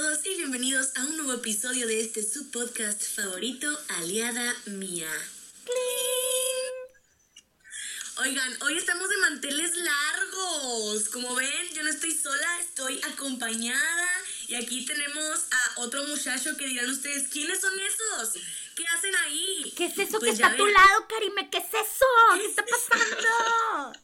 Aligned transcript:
todos 0.00 0.24
y 0.24 0.34
bienvenidos 0.36 0.92
a 0.96 1.04
un 1.04 1.16
nuevo 1.18 1.34
episodio 1.34 1.86
de 1.86 2.00
este 2.00 2.22
subpodcast 2.22 3.02
favorito, 3.02 3.68
Aliada 3.98 4.56
Mía. 4.64 5.10
Oigan, 8.16 8.62
hoy 8.62 8.78
estamos 8.78 9.10
de 9.10 9.16
manteles 9.18 9.76
largos. 9.76 11.06
Como 11.10 11.34
ven, 11.34 11.68
yo 11.74 11.82
no 11.82 11.90
estoy 11.90 12.14
sola, 12.14 12.60
estoy 12.60 12.98
acompañada. 13.12 14.08
Y 14.48 14.54
aquí 14.54 14.86
tenemos 14.86 15.40
a 15.50 15.80
otro 15.80 16.02
muchacho 16.04 16.56
que 16.56 16.66
dirán 16.66 16.88
ustedes, 16.88 17.28
¿quiénes 17.28 17.60
son 17.60 17.78
esos? 17.78 18.42
¿Qué 18.74 18.84
hacen 18.96 19.14
ahí? 19.16 19.70
¿Qué 19.76 19.84
es 19.84 19.98
eso 19.98 20.18
Pues 20.18 20.30
que 20.30 20.30
está 20.30 20.46
a 20.46 20.56
tu 20.56 20.64
lado, 20.64 21.08
Karime? 21.10 21.50
¿Qué 21.50 21.58
es 21.58 21.64
eso? 21.64 22.06
¿Qué 22.38 22.46
está 22.46 22.64
pasando? 22.88 24.00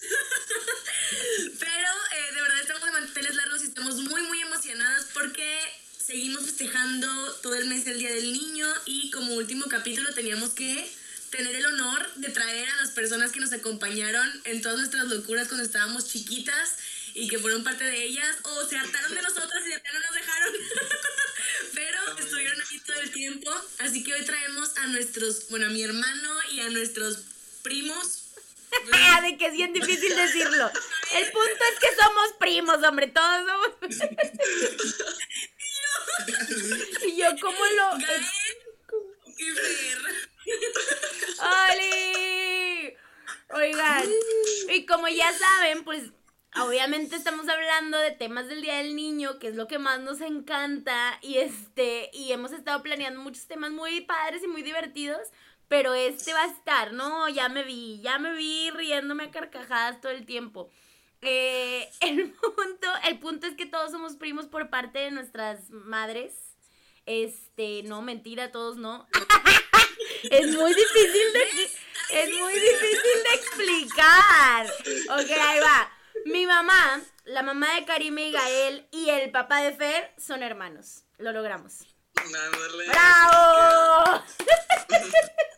Pero 1.58 1.88
eh, 2.12 2.34
de 2.34 2.42
verdad 2.42 2.60
estamos 2.60 2.84
de 2.84 2.92
manteles 2.92 3.34
largos 3.34 3.62
y 3.62 3.66
estamos 3.66 3.94
muy 3.96 4.22
muy 4.22 4.40
emocionadas 4.40 5.06
porque 5.12 5.60
seguimos 6.04 6.44
festejando 6.44 7.34
todo 7.42 7.54
el 7.54 7.66
mes 7.66 7.84
del 7.84 7.98
Día 7.98 8.12
del 8.12 8.32
Niño 8.32 8.66
y 8.86 9.10
como 9.10 9.34
último 9.34 9.66
capítulo 9.68 10.12
teníamos 10.14 10.50
que 10.50 10.90
tener 11.30 11.54
el 11.54 11.66
honor 11.66 12.14
de 12.16 12.28
traer 12.30 12.68
a 12.68 12.76
las 12.76 12.90
personas 12.90 13.30
que 13.32 13.40
nos 13.40 13.52
acompañaron 13.52 14.28
en 14.44 14.62
todas 14.62 14.78
nuestras 14.78 15.06
locuras 15.06 15.48
cuando 15.48 15.64
estábamos 15.64 16.08
chiquitas 16.08 16.76
y 17.14 17.28
que 17.28 17.38
fueron 17.38 17.64
parte 17.64 17.84
de 17.84 18.04
ellas 18.04 18.36
o 18.42 18.68
se 18.68 18.76
hartaron 18.76 19.14
de 19.14 19.22
nosotras 19.22 19.62
y 19.66 19.70
de 19.70 19.78
plano 19.78 20.00
nos 20.00 20.14
dejaron. 20.14 20.54
Pero 21.74 22.18
estuvieron 22.18 22.60
aquí 22.60 22.80
todo 22.80 23.00
el 23.00 23.10
tiempo. 23.10 23.50
Así 23.78 24.02
que 24.02 24.14
hoy 24.14 24.24
traemos 24.24 24.76
a 24.76 24.86
nuestros, 24.88 25.48
bueno, 25.48 25.66
a 25.66 25.70
mi 25.70 25.82
hermano 25.82 26.30
y 26.52 26.60
a 26.60 26.70
nuestros 26.70 27.18
primos. 27.62 28.19
Ah, 28.92 29.20
de 29.22 29.36
que 29.36 29.46
es 29.46 29.52
bien 29.52 29.72
difícil 29.72 30.14
decirlo. 30.14 30.70
El 31.14 31.32
punto 31.32 31.64
es 31.72 31.80
que 31.80 31.88
somos 31.96 32.32
primos, 32.38 32.80
hombre, 32.82 33.08
todos 33.08 33.46
somos. 33.46 33.70
y 37.06 37.16
yo, 37.16 37.26
¿cómo 37.40 37.58
lo.? 37.76 37.90
¡Oli! 41.72 42.94
Oigan, 43.52 44.08
y 44.68 44.86
como 44.86 45.08
ya 45.08 45.32
saben, 45.32 45.82
pues 45.82 46.12
obviamente 46.56 47.16
estamos 47.16 47.48
hablando 47.48 47.98
de 47.98 48.12
temas 48.12 48.46
del 48.46 48.62
Día 48.62 48.76
del 48.76 48.94
Niño, 48.94 49.40
que 49.40 49.48
es 49.48 49.56
lo 49.56 49.66
que 49.66 49.78
más 49.78 50.00
nos 50.00 50.20
encanta, 50.20 51.18
y 51.20 51.38
este, 51.38 52.10
y 52.12 52.32
hemos 52.32 52.52
estado 52.52 52.82
planeando 52.82 53.20
muchos 53.20 53.46
temas 53.46 53.72
muy 53.72 54.02
padres 54.02 54.42
y 54.44 54.46
muy 54.46 54.62
divertidos, 54.62 55.20
pero 55.70 55.94
este 55.94 56.34
va 56.34 56.42
a 56.42 56.46
estar, 56.50 56.92
¿no? 56.92 57.28
Ya 57.28 57.48
me 57.48 57.62
vi, 57.62 58.00
ya 58.02 58.18
me 58.18 58.34
vi 58.34 58.70
riéndome 58.70 59.22
a 59.22 59.30
carcajadas 59.30 60.00
todo 60.00 60.10
el 60.10 60.26
tiempo. 60.26 60.68
Eh, 61.22 61.88
el 62.00 62.32
punto, 62.32 62.88
el 63.04 63.20
punto 63.20 63.46
es 63.46 63.54
que 63.54 63.66
todos 63.66 63.92
somos 63.92 64.16
primos 64.16 64.48
por 64.48 64.68
parte 64.68 64.98
de 64.98 65.12
nuestras 65.12 65.70
madres. 65.70 66.34
Este, 67.06 67.84
no, 67.84 68.02
mentira, 68.02 68.50
todos 68.50 68.78
no. 68.78 69.06
es 70.30 70.56
muy 70.56 70.74
difícil 70.74 71.32
de 71.34 71.70
es 72.10 72.30
muy 72.36 72.52
difícil 72.52 73.22
de 73.22 73.34
explicar. 73.36 74.66
Ok, 75.10 75.30
ahí 75.30 75.60
va. 75.60 75.92
Mi 76.24 76.46
mamá, 76.46 77.00
la 77.26 77.44
mamá 77.44 77.76
de 77.76 77.84
Karime 77.84 78.26
y 78.26 78.32
Gael 78.32 78.88
y 78.90 79.08
el 79.10 79.30
papá 79.30 79.60
de 79.60 79.72
Fer 79.76 80.12
son 80.18 80.42
hermanos. 80.42 81.04
Lo 81.18 81.30
logramos. 81.30 81.86
¡Bravo! 82.88 84.24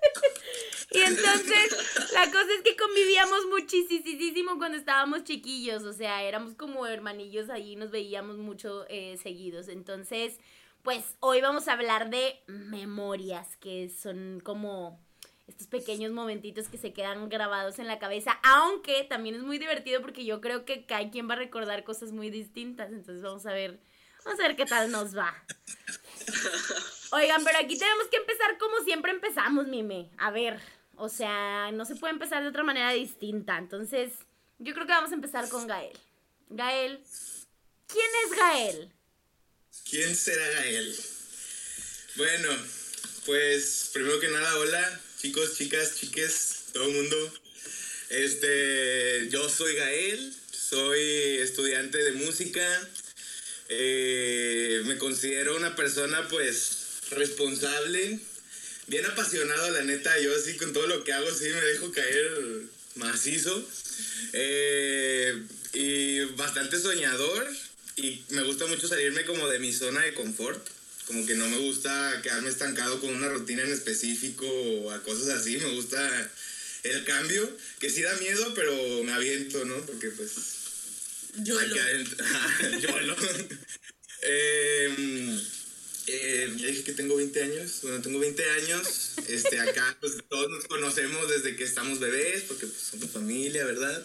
y 0.95 1.01
entonces, 1.01 2.13
la 2.13 2.27
cosa 2.27 2.53
es 2.57 2.63
que 2.63 2.77
convivíamos 2.77 3.47
muchísimo 3.47 4.59
cuando 4.59 4.79
estábamos 4.79 5.25
chiquillos, 5.25 5.83
o 5.85 5.93
sea, 5.93 6.23
éramos 6.23 6.55
como 6.55 6.87
hermanillos 6.87 7.51
ahí, 7.51 7.77
nos 7.77 7.91
veíamos 7.91 8.39
mucho 8.39 8.85
eh, 8.89 9.19
seguidos. 9.23 9.69
Entonces, 9.69 10.39
pues 10.83 11.17
hoy 11.21 11.41
vamos 11.41 11.69
a 11.69 11.73
hablar 11.73 12.11
de 12.11 12.41
memorias, 12.47 13.57
que 13.57 13.89
son 13.89 14.41
como 14.45 14.99
estos 15.47 15.67
pequeños 15.67 16.13
momentitos 16.13 16.69
que 16.69 16.79
se 16.79 16.93
quedan 16.93 17.29
grabados 17.29 17.79
en 17.79 17.87
la 17.87 17.99
cabeza, 17.99 18.39
aunque 18.43 19.05
también 19.05 19.35
es 19.35 19.43
muy 19.43 19.59
divertido 19.59 20.01
porque 20.01 20.25
yo 20.25 20.41
creo 20.41 20.65
que 20.65 20.87
cada 20.87 21.11
quien 21.11 21.29
va 21.29 21.35
a 21.35 21.39
recordar 21.39 21.85
cosas 21.85 22.13
muy 22.13 22.31
distintas, 22.31 22.91
entonces 22.91 23.23
vamos 23.23 23.47
a 23.47 23.53
ver, 23.53 23.81
vamos 24.25 24.41
a 24.41 24.43
ver 24.45 24.57
qué 24.57 24.67
tal 24.67 24.91
nos 24.91 25.17
va. 25.17 25.35
Oigan, 27.13 27.45
pero 27.45 27.59
aquí 27.59 27.79
tenemos 27.79 28.07
que 28.07 28.17
empezar 28.17 28.57
como 28.59 28.79
siempre 28.85 29.13
empezamos, 29.13 29.67
Mime. 29.67 30.11
A 30.17 30.31
ver, 30.31 30.61
o 31.03 31.09
sea, 31.09 31.73
no 31.73 31.85
se 31.85 31.97
puede 31.97 32.13
empezar 32.13 32.45
de 32.45 32.49
otra 32.49 32.63
manera 32.63 32.93
distinta. 32.93 33.59
Entonces, 33.59 34.13
yo 34.61 34.73
creo 34.73 34.87
que 34.87 34.93
vamos 34.93 35.11
a 35.11 35.17
empezar 35.17 35.49
con 35.49 35.67
Gael. 35.67 35.99
Gael, 36.49 37.01
¿quién 37.89 38.07
es 38.25 38.39
Gael? 38.39 38.93
¿Quién 39.91 40.15
será 40.15 40.49
Gael? 40.51 40.97
Bueno, 42.15 42.51
pues 43.27 43.91
primero 43.93 44.21
que 44.21 44.29
nada, 44.29 44.57
hola, 44.59 45.01
chicos, 45.19 45.57
chicas, 45.59 45.97
chiques, 45.97 46.67
todo 46.73 46.85
el 46.85 46.95
mundo. 46.95 47.33
Este, 48.11 49.29
yo 49.29 49.49
soy 49.49 49.75
Gael, 49.75 50.33
soy 50.53 51.01
estudiante 51.39 51.99
de 51.99 52.13
música. 52.13 52.89
eh, 53.71 54.83
me 54.85 54.99
considero 54.99 55.57
una 55.57 55.75
persona, 55.75 56.29
pues, 56.29 57.01
responsable, 57.11 58.21
bien 58.93 59.07
apasionado, 59.07 59.71
la 59.71 59.85
neta. 59.85 60.21
Yo, 60.21 60.37
así, 60.37 60.55
con 60.59 60.73
todo 60.75 60.87
lo 60.87 61.03
que 61.03 61.15
hago, 61.15 61.29
sí 61.35 61.49
me 61.49 61.61
dejo 61.63 61.91
caer 61.93 62.31
macizo. 62.97 63.67
Eh, 64.35 65.43
y 65.73 66.21
bastante 66.37 66.79
soñador. 66.79 67.49
Y 67.97 68.23
me 68.31 68.43
gusta 68.43 68.67
mucho 68.67 68.87
salirme 68.87 69.25
como 69.25 69.49
de 69.49 69.59
mi 69.59 69.73
zona 69.73 70.03
de 70.03 70.13
confort. 70.13 70.65
Como 71.07 71.27
que 71.27 71.35
no 71.35 71.49
me 71.49 71.57
gusta 71.59 72.21
quedarme 72.23 72.51
estancado 72.51 73.01
con 73.01 73.15
una 73.15 73.31
rutina 73.31 73.63
en 73.63 73.73
específico 73.73 74.47
o 74.47 74.91
a 74.91 75.03
cosas 75.03 75.29
así. 75.41 75.57
Me 75.57 75.73
gusta 75.75 76.31
el 76.83 77.05
cambio, 77.05 77.51
que 77.79 77.89
sí 77.89 78.03
da 78.03 78.15
miedo, 78.17 78.53
pero 78.55 79.03
me 79.05 79.13
aviento, 79.13 79.65
¿no? 79.65 79.77
Porque 79.87 80.11
pues... 80.11 80.33
Yo 81.39 81.59
Aquí 81.59 81.79
adentro. 81.79 82.25
Eh, 86.09 86.53
ya 86.57 86.67
dije 86.67 86.83
que 86.85 86.93
tengo 86.93 87.17
20 87.17 87.43
años. 87.43 87.79
Bueno, 87.83 88.01
tengo 88.03 88.19
20 88.19 88.51
años. 88.51 89.13
Este, 89.29 89.61
acá 89.61 89.97
pues 90.01 90.15
todos 90.29 90.51
nos 90.51 90.65
conocemos 90.67 91.29
desde 91.29 91.55
que 91.57 91.65
estamos 91.65 92.01
bebés, 92.01 92.43
porque 92.43 92.67
pues 92.67 92.81
somos 92.83 93.11
familia, 93.11 93.65
¿verdad? 93.65 94.05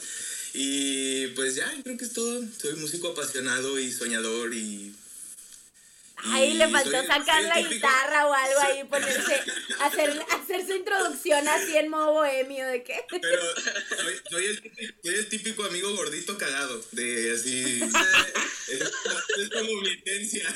Y 0.54 1.28
pues 1.28 1.56
ya, 1.56 1.72
creo 1.84 1.98
que 1.98 2.06
es 2.06 2.14
todo. 2.14 2.44
Soy 2.62 2.74
músico 2.76 3.10
apasionado 3.10 3.80
y 3.80 3.92
soñador 3.92 4.54
y... 4.54 4.94
Ahí 6.20 6.56
le 6.56 6.68
faltó 6.70 6.90
soy- 6.98 7.06
sacar 7.06 7.42
soy 7.42 7.48
la 7.50 7.62
guitarra 7.70 8.26
o 8.28 8.34
algo 8.34 8.60
ahí, 8.62 8.84
ponerse, 8.86 9.40
hacer, 9.82 10.20
hacer 10.32 10.66
su 10.66 10.74
introducción 10.74 11.48
así 11.48 11.78
en 11.78 11.90
modo 11.90 12.14
bohemio 12.14 12.66
de 12.68 12.82
que... 12.84 12.96
Pero 13.22 13.42
soy, 14.02 14.14
soy 14.32 14.46
el, 14.46 14.62
típico- 14.62 14.94
soy 15.04 15.14
el 15.16 15.30
típico 15.30 15.64
amigo 15.66 15.96
gordito 15.96 16.36
cagado, 16.40 16.84
de 16.92 17.34
así... 17.36 17.80
es, 18.68 18.82
es 18.82 19.50
como 19.52 19.82
mi 19.82 19.90
esencia. 19.94 20.52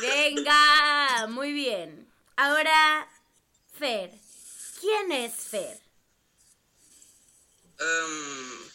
Venga, 0.00 1.26
muy 1.28 1.52
bien. 1.52 2.10
Ahora, 2.36 3.08
Fer. 3.78 4.10
¿Quién 4.80 5.12
es 5.12 5.34
Fer? 5.34 5.78
Em, 7.80 8.70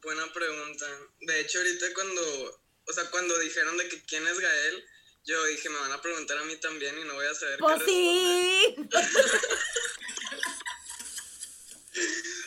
buena 0.00 0.32
pregunta. 0.32 0.86
De 1.20 1.40
hecho, 1.40 1.58
ahorita 1.58 1.86
cuando, 1.94 2.60
o 2.86 2.92
sea, 2.92 3.10
cuando 3.10 3.38
dijeron 3.38 3.76
de 3.76 3.88
que 3.88 4.02
quién 4.04 4.26
es 4.26 4.38
Gael, 4.38 4.84
yo 5.24 5.44
dije, 5.46 5.68
me 5.68 5.78
van 5.78 5.92
a 5.92 6.00
preguntar 6.00 6.38
a 6.38 6.44
mí 6.44 6.56
también 6.56 6.98
y 6.98 7.04
no 7.04 7.14
voy 7.14 7.26
a 7.26 7.34
saber 7.34 7.56
qué 7.56 7.62
Pues 7.62 7.78
responder. 7.80 7.94
sí. 7.94 8.76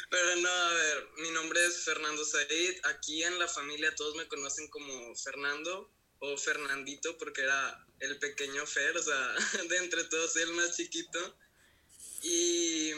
Pero 0.09 0.35
no, 0.37 0.49
a 0.49 0.73
ver, 0.73 1.07
mi 1.17 1.29
nombre 1.31 1.65
es 1.65 1.83
Fernando 1.83 2.23
Said. 2.23 2.79
Aquí 2.85 3.23
en 3.23 3.37
la 3.39 3.47
familia 3.47 3.93
todos 3.95 4.15
me 4.15 4.27
conocen 4.27 4.67
como 4.69 5.15
Fernando 5.15 5.91
o 6.25 6.37
Fernandito 6.37 7.17
porque 7.17 7.41
era 7.41 7.85
el 7.99 8.17
pequeño 8.17 8.65
Fer, 8.65 8.95
o 8.95 9.03
sea, 9.03 9.35
de 9.69 9.77
entre 9.77 10.03
todos 10.05 10.35
el 10.37 10.53
más 10.53 10.77
chiquito. 10.77 11.37
Y 12.21 12.91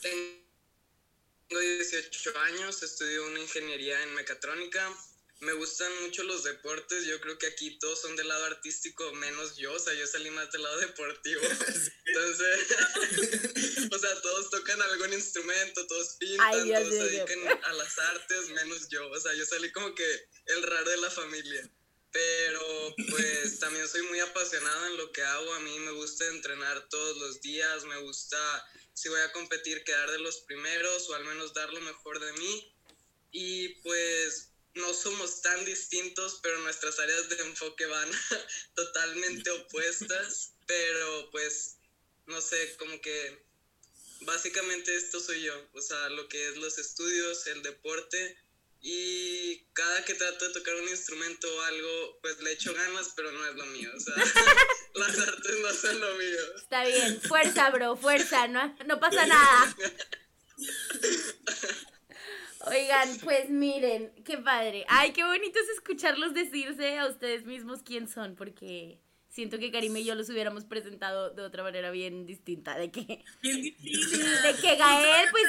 tengo 0.00 1.58
18 1.60 2.38
años, 2.38 2.82
estudio 2.82 3.26
una 3.26 3.40
ingeniería 3.40 4.00
en 4.04 4.14
mecatrónica. 4.14 4.96
Me 5.40 5.52
gustan 5.52 5.90
mucho 6.02 6.22
los 6.24 6.44
deportes, 6.44 7.04
yo 7.04 7.20
creo 7.20 7.38
que 7.38 7.46
aquí 7.46 7.78
todos 7.78 8.00
son 8.00 8.14
del 8.16 8.26
lado 8.26 8.44
artístico, 8.46 9.12
menos 9.14 9.56
yo, 9.56 9.72
o 9.72 9.78
sea, 9.78 9.94
yo 9.94 10.06
salí 10.06 10.30
más 10.30 10.50
del 10.52 10.62
lado 10.62 10.78
deportivo. 10.78 11.40
Entonces, 12.06 13.90
o 13.92 13.98
sea, 13.98 14.20
todos 14.20 14.50
tocan 14.50 14.82
algún 14.82 15.12
instrumento, 15.12 15.86
todos 15.86 16.16
pintan, 16.18 16.46
Ay, 16.46 16.62
Dios 16.64 16.82
todos 16.82 16.94
se 16.94 17.04
dedican 17.04 17.64
a 17.64 17.72
las 17.72 17.98
artes, 17.98 18.48
menos 18.50 18.88
yo, 18.88 19.08
o 19.08 19.20
sea, 19.20 19.32
yo 19.34 19.44
salí 19.46 19.70
como 19.72 19.94
que 19.94 20.28
el 20.46 20.62
raro 20.62 20.90
de 20.90 20.96
la 20.98 21.10
familia. 21.10 21.70
Pero 22.10 22.94
pues 23.10 23.58
también 23.58 23.86
soy 23.86 24.02
muy 24.02 24.20
apasionado 24.20 24.86
en 24.86 24.96
lo 24.96 25.12
que 25.12 25.22
hago, 25.22 25.54
a 25.54 25.60
mí 25.60 25.78
me 25.80 25.92
gusta 25.92 26.26
entrenar 26.28 26.88
todos 26.88 27.18
los 27.18 27.40
días, 27.42 27.84
me 27.84 27.98
gusta, 27.98 28.38
si 28.94 29.08
voy 29.08 29.20
a 29.20 29.32
competir, 29.32 29.84
quedar 29.84 30.10
de 30.10 30.18
los 30.18 30.40
primeros 30.40 31.08
o 31.10 31.14
al 31.14 31.24
menos 31.24 31.52
dar 31.52 31.72
lo 31.72 31.80
mejor 31.80 32.18
de 32.20 32.32
mí. 32.32 32.74
Y 33.30 33.68
pues 33.82 34.52
no 34.74 34.94
somos 34.94 35.42
tan 35.42 35.64
distintos, 35.64 36.40
pero 36.42 36.58
nuestras 36.60 36.98
áreas 36.98 37.28
de 37.28 37.36
enfoque 37.40 37.86
van 37.86 38.10
totalmente 38.74 39.50
opuestas, 39.50 40.54
pero 40.66 41.30
pues, 41.30 41.78
no 42.26 42.40
sé, 42.40 42.76
como 42.78 43.00
que 43.00 43.44
básicamente 44.22 44.94
esto 44.94 45.20
soy 45.20 45.42
yo, 45.42 45.68
o 45.74 45.82
sea, 45.82 46.08
lo 46.10 46.28
que 46.28 46.48
es 46.48 46.56
los 46.56 46.78
estudios, 46.78 47.46
el 47.48 47.62
deporte 47.62 48.36
y 48.80 49.66
cada 49.72 50.04
que 50.04 50.14
trato 50.14 50.46
de 50.46 50.54
tocar 50.54 50.74
un 50.76 50.88
instrumento 50.88 51.48
o 51.52 51.60
algo, 51.62 52.18
pues 52.22 52.40
le 52.40 52.52
echo 52.52 52.72
ganas, 52.74 53.12
pero 53.16 53.32
no 53.32 53.44
es 53.46 53.54
lo 53.56 53.66
mío, 53.66 53.90
o 53.94 54.00
sea, 54.00 54.14
las 54.94 55.18
artes 55.18 55.56
no 55.60 55.72
son 55.72 56.00
lo 56.00 56.14
mío. 56.14 56.56
Está 56.56 56.84
bien, 56.84 57.20
fuerza, 57.20 57.70
bro, 57.70 57.96
fuerza, 57.96 58.46
no, 58.46 58.76
no 58.86 59.00
pasa 59.00 59.26
nada. 59.26 59.76
Oigan, 62.66 63.18
pues 63.20 63.48
miren, 63.50 64.12
qué 64.24 64.38
padre. 64.38 64.84
Ay, 64.88 65.12
qué 65.12 65.24
bonito 65.24 65.58
es 65.58 65.68
escucharlos 65.70 66.34
decirse 66.34 66.98
a 66.98 67.06
ustedes 67.06 67.44
mismos 67.46 67.82
quién 67.82 68.08
son, 68.08 68.36
porque 68.36 69.00
siento 69.28 69.58
que 69.58 69.72
Karime 69.72 70.00
y 70.00 70.04
yo 70.04 70.14
los 70.14 70.28
hubiéramos 70.28 70.64
presentado 70.64 71.30
de 71.30 71.42
otra 71.42 71.62
manera 71.62 71.90
bien 71.90 72.26
distinta, 72.26 72.76
de 72.76 72.90
que, 72.90 73.24
de 73.42 74.56
que 74.60 74.76
Gael, 74.76 75.28
pues... 75.30 75.46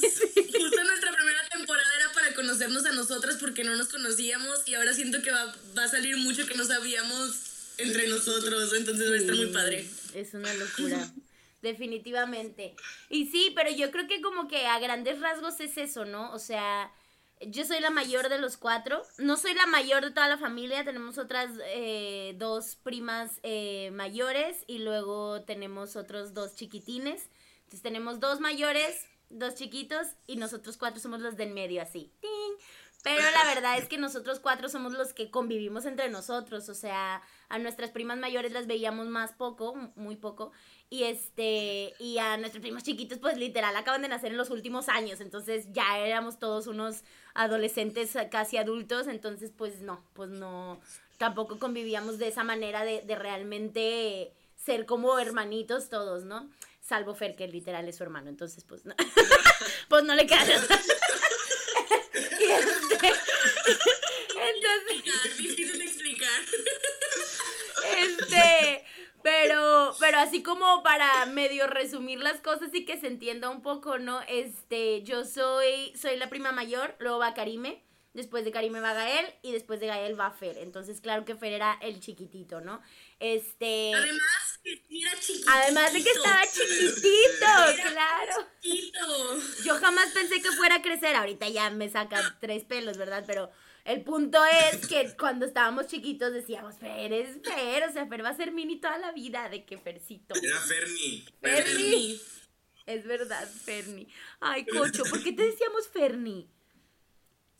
Justo 0.34 0.84
nuestra 0.84 1.12
primera 1.12 1.48
temporada 1.52 1.88
era 1.96 2.12
para 2.12 2.34
conocernos 2.34 2.84
a 2.86 2.92
nosotras 2.92 3.36
porque 3.40 3.64
no 3.64 3.76
nos 3.76 3.88
conocíamos 3.88 4.66
y 4.66 4.74
ahora 4.74 4.92
siento 4.94 5.22
que 5.22 5.30
va, 5.30 5.54
va 5.76 5.84
a 5.84 5.88
salir 5.88 6.16
mucho 6.16 6.46
que 6.46 6.54
no 6.54 6.64
sabíamos 6.64 7.50
entre 7.78 8.08
nosotros, 8.08 8.72
entonces 8.74 9.10
va 9.10 9.14
a 9.14 9.18
estar 9.18 9.34
muy 9.34 9.46
padre. 9.46 9.88
Es 10.14 10.34
una 10.34 10.52
locura. 10.54 11.10
Definitivamente. 11.62 12.74
Y 13.10 13.26
sí, 13.26 13.52
pero 13.54 13.70
yo 13.70 13.90
creo 13.90 14.06
que 14.06 14.22
como 14.22 14.48
que 14.48 14.66
a 14.66 14.78
grandes 14.78 15.20
rasgos 15.20 15.60
es 15.60 15.76
eso, 15.76 16.06
¿no? 16.06 16.32
O 16.32 16.38
sea, 16.38 16.90
yo 17.40 17.64
soy 17.64 17.80
la 17.80 17.90
mayor 17.90 18.28
de 18.28 18.38
los 18.38 18.56
cuatro. 18.56 19.02
No 19.18 19.36
soy 19.36 19.54
la 19.54 19.66
mayor 19.66 20.04
de 20.04 20.10
toda 20.10 20.28
la 20.28 20.38
familia. 20.38 20.84
Tenemos 20.84 21.18
otras 21.18 21.50
eh, 21.66 22.34
dos 22.38 22.76
primas 22.82 23.40
eh, 23.42 23.90
mayores 23.92 24.64
y 24.66 24.78
luego 24.78 25.42
tenemos 25.42 25.96
otros 25.96 26.32
dos 26.32 26.54
chiquitines. 26.54 27.28
Entonces 27.64 27.82
tenemos 27.82 28.20
dos 28.20 28.40
mayores, 28.40 29.06
dos 29.30 29.54
chiquitos 29.54 30.08
y 30.26 30.36
nosotros 30.36 30.76
cuatro 30.76 31.00
somos 31.00 31.20
los 31.20 31.36
del 31.36 31.52
medio 31.52 31.80
así. 31.80 32.12
Pero 33.02 33.22
la 33.22 33.54
verdad 33.54 33.78
es 33.78 33.88
que 33.88 33.96
nosotros 33.96 34.40
cuatro 34.40 34.68
somos 34.68 34.92
los 34.92 35.14
que 35.14 35.30
convivimos 35.30 35.86
entre 35.86 36.10
nosotros. 36.10 36.68
O 36.68 36.74
sea, 36.74 37.22
a 37.48 37.58
nuestras 37.58 37.90
primas 37.90 38.18
mayores 38.18 38.52
las 38.52 38.66
veíamos 38.66 39.06
más 39.06 39.32
poco, 39.32 39.74
muy 39.96 40.16
poco. 40.16 40.52
Y 40.90 41.04
este, 41.04 41.94
y 41.98 42.18
a 42.18 42.36
nuestros 42.36 42.60
primos 42.60 42.82
chiquitos, 42.82 43.18
pues 43.18 43.38
literal, 43.38 43.74
acaban 43.76 44.02
de 44.02 44.08
nacer 44.08 44.32
en 44.32 44.36
los 44.36 44.50
últimos 44.50 44.88
años. 44.88 45.20
Entonces 45.20 45.66
ya 45.72 45.98
éramos 45.98 46.38
todos 46.38 46.66
unos 46.66 47.02
adolescentes 47.32 48.16
casi 48.30 48.58
adultos. 48.58 49.06
Entonces, 49.06 49.50
pues 49.56 49.80
no, 49.80 50.04
pues 50.12 50.28
no, 50.28 50.78
tampoco 51.16 51.58
convivíamos 51.58 52.18
de 52.18 52.28
esa 52.28 52.44
manera 52.44 52.84
de 52.84 53.14
realmente 53.14 54.34
ser 54.56 54.84
como 54.84 55.18
hermanitos 55.18 55.88
todos, 55.88 56.24
¿no? 56.24 56.50
Salvo 56.90 57.14
Fer, 57.14 57.36
que 57.36 57.46
literal 57.46 57.88
es 57.88 57.98
su 57.98 58.02
hermano. 58.02 58.30
Entonces, 58.30 58.64
pues 58.64 58.84
no, 58.84 58.96
pues 59.88 60.02
no 60.02 60.16
le 60.16 60.26
queda 60.26 60.42
este, 60.42 60.50
entonces, 64.56 65.38
Difícil 65.38 65.78
de 65.78 65.84
explicar. 65.84 66.40
este, 67.96 68.84
pero, 69.22 69.94
pero 70.00 70.18
así 70.18 70.42
como 70.42 70.82
para 70.82 71.26
medio 71.26 71.68
resumir 71.68 72.18
las 72.18 72.40
cosas 72.40 72.74
y 72.74 72.84
que 72.84 72.98
se 72.98 73.06
entienda 73.06 73.50
un 73.50 73.62
poco, 73.62 74.00
¿no? 74.00 74.20
Este, 74.26 75.04
yo 75.04 75.24
soy, 75.24 75.96
soy 75.96 76.16
la 76.16 76.28
prima 76.28 76.50
mayor, 76.50 76.96
luego 76.98 77.20
va 77.20 77.34
Karime, 77.34 77.84
después 78.14 78.44
de 78.44 78.50
Karime 78.50 78.80
va 78.80 78.94
Gael 78.94 79.32
y 79.42 79.52
después 79.52 79.78
de 79.78 79.86
Gael 79.86 80.18
va 80.18 80.32
Fer. 80.32 80.58
Entonces, 80.58 81.00
claro 81.00 81.24
que 81.24 81.36
Fer 81.36 81.52
era 81.52 81.78
el 81.82 82.00
chiquitito, 82.00 82.60
¿no? 82.60 82.82
Este, 83.20 83.94
Además, 83.94 84.49
era 84.64 85.20
chiquitito. 85.20 85.50
además 85.50 85.92
de 85.92 86.02
que 86.02 86.10
estaba 86.10 86.42
chiquitito, 86.46 87.90
claro. 87.90 88.46
Yo 89.64 89.74
jamás 89.76 90.10
pensé 90.12 90.40
que 90.42 90.52
fuera 90.52 90.76
a 90.76 90.82
crecer, 90.82 91.16
ahorita 91.16 91.48
ya 91.48 91.70
me 91.70 91.88
saca 91.88 92.36
tres 92.40 92.64
pelos, 92.64 92.96
¿verdad? 92.96 93.24
Pero 93.26 93.50
el 93.84 94.02
punto 94.02 94.38
es 94.44 94.86
que 94.86 95.16
cuando 95.16 95.46
estábamos 95.46 95.86
chiquitos 95.86 96.32
decíamos, 96.32 96.76
Fer 96.78 97.12
es 97.12 97.38
Fer, 97.42 97.84
o 97.88 97.92
sea, 97.92 98.06
Fer 98.06 98.24
va 98.24 98.30
a 98.30 98.36
ser 98.36 98.52
mini 98.52 98.80
toda 98.80 98.98
la 98.98 99.12
vida, 99.12 99.48
de 99.48 99.64
que 99.64 99.78
Fercito. 99.78 100.34
Era 100.34 100.60
Ferni. 100.60 101.24
Ferni. 101.40 102.20
Es 102.86 103.04
verdad, 103.06 103.48
Ferni. 103.64 104.08
Ay, 104.40 104.66
Cocho, 104.66 105.04
¿por 105.04 105.22
qué 105.22 105.32
te 105.32 105.44
decíamos 105.44 105.88
Ferni? 105.88 106.50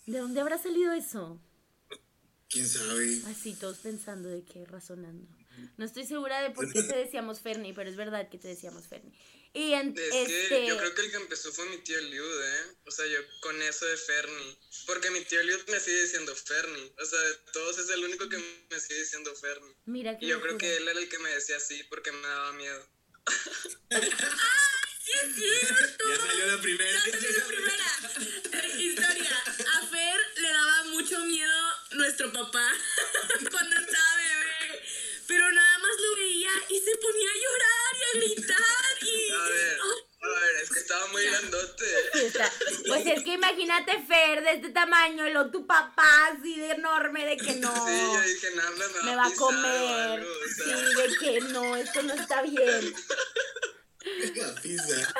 ¿De 0.07 0.19
dónde 0.19 0.41
habrá 0.41 0.59
salido 0.59 0.93
eso? 0.93 1.41
¿Quién 2.49 2.67
sabe? 2.67 3.23
Así, 3.27 3.55
todos 3.55 3.79
pensando 3.79 4.29
de 4.29 4.43
qué, 4.43 4.65
razonando. 4.65 5.40
No 5.77 5.85
estoy 5.85 6.07
segura 6.07 6.43
de 6.43 6.51
por 6.51 6.73
qué 6.73 6.83
te 6.83 6.97
decíamos 6.97 7.41
Ferni, 7.41 7.73
pero 7.73 7.91
es 7.91 7.97
verdad 7.97 8.29
que 8.29 8.39
te 8.39 8.49
decíamos 8.49 8.87
Ferni. 8.87 9.13
Y 9.53 9.73
en, 9.73 9.97
Es 9.99 10.15
este... 10.15 10.49
que 10.49 10.67
yo 10.67 10.77
creo 10.77 10.95
que 10.95 11.03
el 11.03 11.11
que 11.11 11.17
empezó 11.17 11.53
fue 11.53 11.69
mi 11.71 11.79
tío 11.79 12.01
Liud, 12.01 12.43
¿eh? 12.43 12.77
O 12.87 12.91
sea, 12.91 13.07
yo 13.07 13.19
con 13.41 13.61
eso 13.63 13.85
de 13.87 13.97
Ferni. 13.97 14.59
Porque 14.87 15.11
mi 15.11 15.21
tío 15.25 15.43
Liud 15.43 15.61
me 15.69 15.81
sigue 15.81 16.03
diciendo 16.03 16.35
Ferni. 16.35 16.93
O 16.99 17.05
sea, 17.05 17.19
de 17.19 17.35
todos 17.53 17.79
es 17.79 17.91
el 17.91 18.05
único 18.05 18.29
que 18.29 18.39
me 18.71 18.81
sigue 18.81 19.01
diciendo 19.01 19.35
Ferni. 19.35 19.75
Mira 19.87 20.19
que 20.19 20.27
Y 20.27 20.29
yo 20.29 20.41
creo 20.41 20.57
que 20.57 20.77
él 20.77 20.87
era 20.87 21.01
el 21.01 21.09
que 21.09 21.19
me 21.19 21.31
decía 21.31 21.57
así 21.57 21.83
porque 21.85 22.13
me 22.13 22.27
daba 22.27 22.53
miedo. 22.53 22.89
Ya 25.11 26.17
salió 26.27 26.47
la 26.47 26.61
primera. 26.63 26.91
Ya 26.91 27.00
salió 27.00 27.00
la 27.00 27.00
tamaño 45.01 45.47
y 45.47 45.51
tu 45.51 45.67
papá 45.67 46.29
así 46.29 46.59
de 46.59 46.73
enorme 46.73 47.27
de 47.27 47.37
que 47.37 47.55
no. 47.61 47.73
Sí, 47.87 47.93
yo 48.13 48.23
dije, 48.23 48.49
me, 48.55 49.11
me 49.11 49.17
va 49.17 49.27
a 49.27 49.35
comer. 49.35 50.21
algo, 50.21 50.29
o 50.29 50.49
Sí, 50.49 50.71
de 50.97 51.19
que 51.19 51.41
no, 51.53 51.77
esto 51.77 52.03
no 52.03 52.15
está 52.15 52.43
bien. 52.43 52.95
La 54.35 54.55
pizza. 54.63 55.13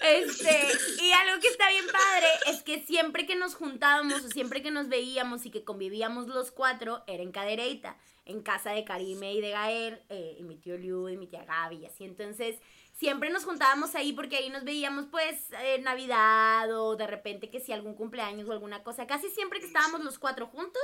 Este, 0.00 0.68
y 1.02 1.12
algo 1.12 1.40
que 1.40 1.48
está 1.48 1.68
bien 1.68 1.84
padre 1.86 2.26
es 2.46 2.62
que 2.62 2.82
siempre 2.82 3.26
que 3.26 3.36
nos 3.36 3.54
juntábamos 3.54 4.24
o 4.24 4.30
siempre 4.30 4.62
que 4.62 4.70
nos 4.70 4.88
veíamos 4.88 5.44
y 5.44 5.50
que 5.50 5.62
convivíamos 5.62 6.26
los 6.28 6.50
cuatro, 6.50 7.04
era 7.06 7.22
en 7.22 7.32
Cadereyta, 7.32 7.98
en 8.24 8.40
casa 8.42 8.70
de 8.70 8.84
Karime 8.84 9.34
y 9.34 9.40
de 9.42 9.50
Gael, 9.50 10.02
eh, 10.08 10.36
y 10.38 10.42
mi 10.44 10.56
tío 10.56 10.78
Liu 10.78 11.08
y 11.10 11.18
mi 11.18 11.26
tía 11.26 11.44
Gaby 11.44 11.76
y 11.76 11.86
así. 11.86 12.04
Entonces, 12.04 12.56
siempre 12.96 13.30
nos 13.30 13.44
juntábamos 13.44 13.94
ahí 13.94 14.12
porque 14.12 14.36
ahí 14.36 14.50
nos 14.50 14.64
veíamos 14.64 15.06
pues 15.10 15.36
en 15.62 15.84
Navidad 15.84 16.70
o 16.72 16.96
de 16.96 17.06
repente 17.06 17.50
que 17.50 17.60
si 17.60 17.72
algún 17.72 17.94
cumpleaños 17.94 18.48
o 18.48 18.52
alguna 18.52 18.82
cosa. 18.82 19.06
Casi 19.06 19.28
siempre 19.30 19.60
que 19.60 19.66
estábamos 19.66 20.02
los 20.02 20.18
cuatro 20.18 20.46
juntos, 20.46 20.82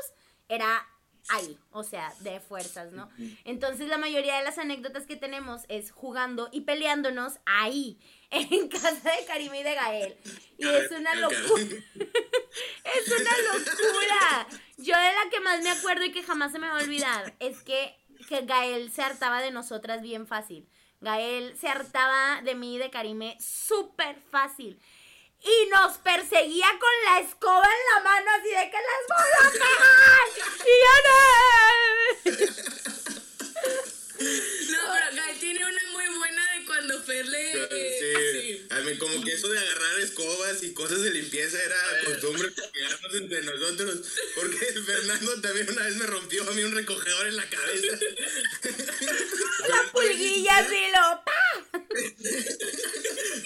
era 0.49 0.87
ahí, 1.29 1.59
o 1.71 1.85
sea, 1.85 2.13
de 2.21 2.41
fuerzas, 2.41 2.93
¿no? 2.93 3.09
Entonces 3.45 3.89
la 3.89 3.99
mayoría 3.99 4.39
de 4.39 4.45
las 4.45 4.59
anécdotas 4.59 5.07
que 5.07 5.17
tenemos 5.17 5.63
es 5.69 5.93
jugando 5.93 6.49
y 6.53 6.63
peleándonos 6.63 7.35
ahí, 7.47 7.99
en 8.31 8.69
casa 8.69 9.11
de 9.11 9.25
Karime 9.27 9.61
y 9.61 9.63
de 9.63 9.75
Gael. 9.75 10.17
Y 10.59 10.67
es 10.67 10.91
una 10.91 11.15
locura. 11.15 11.63
es 11.95 13.09
una 13.09 13.31
locura. 13.53 14.47
Yo 14.79 14.97
de 14.97 15.13
la 15.13 15.31
que 15.31 15.41
más 15.41 15.63
me 15.63 15.71
acuerdo 15.71 16.05
y 16.05 16.13
que 16.13 16.23
jamás 16.23 16.53
se 16.53 16.59
me 16.59 16.69
va 16.69 16.79
a 16.79 16.83
olvidar 16.83 17.35
es 17.41 17.63
que, 17.63 17.97
que 18.29 18.43
Gael 18.43 18.91
se 18.91 19.03
hartaba 19.03 19.41
de 19.41 19.51
nosotras 19.51 20.03
bien 20.03 20.27
fácil. 20.27 20.69
Gael 21.03 21.57
se 21.59 21.69
hartaba 21.69 22.41
de 22.43 22.55
mí 22.55 22.77
y 22.77 22.79
de 22.79 22.91
Karime 22.91 23.37
súper 23.41 24.17
fácil. 24.31 24.81
Y 25.41 25.69
nos 25.71 25.99
perseguía 25.99 26.69
con 26.71 26.91
la 27.05 27.19
escoba 27.21 27.65
en 27.65 27.95
la 27.95 28.01
mano 28.09 28.31
así 28.39 28.49
de 28.49 28.71
que 28.71 28.79
las 28.79 29.05
voy 29.09 29.33
a 29.39 29.51
pegar. 29.51 30.27
Y 30.61 30.75
yo 30.85 30.95
no. 31.07 32.73
No, 34.23 34.79
pero 34.93 35.07
Gael 35.17 35.39
tiene 35.41 35.65
una 35.65 35.92
cuando 36.83 37.05
Fer 37.05 37.27
le... 37.29 37.69
Sí, 37.71 38.67
a 38.71 38.81
mí 38.81 38.99
como 38.99 39.23
que 39.25 39.33
eso 39.33 39.49
de 39.49 39.59
agarrar 39.59 40.01
escobas 40.01 40.63
y 40.63 40.75
cosas 40.75 41.03
de 41.03 41.11
limpieza 41.11 41.63
era 41.63 41.77
costumbre 42.05 42.51
pegarnos 42.51 43.15
entre 43.15 43.43
nosotros. 43.43 44.01
Porque 44.35 44.59
Fernando 44.85 45.41
también 45.41 45.71
una 45.71 45.85
vez 45.85 45.97
me 45.97 46.07
rompió 46.07 46.49
a 46.49 46.53
mí 46.53 46.63
un 46.65 46.73
recogedor 46.73 47.29
en 47.29 47.37
la 47.37 47.49
cabeza. 47.49 47.99
La 49.69 49.93
pulguilla 49.93 50.59
así 50.59 50.81
lo. 50.93 51.25
¡pa! 51.25 51.33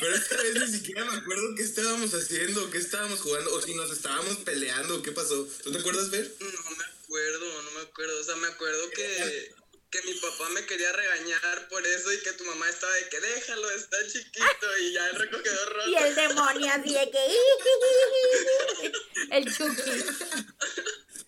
Pero 0.00 0.14
esta 0.14 0.43
vez 0.43 0.55
ni 0.55 0.78
siquiera 0.78 1.05
me 1.05 1.19
acuerdo 1.19 1.55
qué 1.57 1.62
estábamos 1.62 2.14
haciendo, 2.14 2.71
qué 2.71 2.78
estábamos 2.78 3.21
jugando, 3.21 3.52
o 3.52 3.61
si 3.61 3.75
nos 3.75 3.90
estábamos 3.90 4.38
peleando, 4.38 5.02
qué 5.02 5.12
pasó. 5.12 5.47
¿Tú 5.62 5.73
te 5.73 5.78
acuerdas, 5.78 6.09
Fer? 6.09 6.33
No 6.40 6.47
me 6.47 6.85
acuerdo, 6.85 7.62
no 7.62 7.71
me 7.73 7.81
acuerdo. 7.83 8.19
O 8.19 8.25
sea, 8.25 8.37
me 8.37 8.49
acuerdo 8.49 8.90
que, 8.90 9.55
que 10.00 10.12
mi 10.12 10.18
papá 10.20 10.48
me 10.50 10.64
quería 10.66 10.92
regañar 10.92 11.68
por 11.68 11.84
eso 11.86 12.12
y 12.12 12.18
que 12.22 12.32
tu 12.32 12.44
mamá 12.44 12.68
estaba 12.68 12.92
de 12.94 13.08
que 13.08 13.20
déjalo, 13.20 13.70
está 13.70 13.96
chiquito 14.06 14.78
y 14.80 14.92
ya 14.92 15.06
el 15.08 15.16
recogedor 15.16 15.68
roto. 15.74 15.88
Y 15.90 15.94
el 15.96 16.14
demonio 16.14 16.72
así 16.72 16.92
de 16.92 17.10
que. 17.10 19.36
El 19.36 19.56
Chucky. 19.56 19.90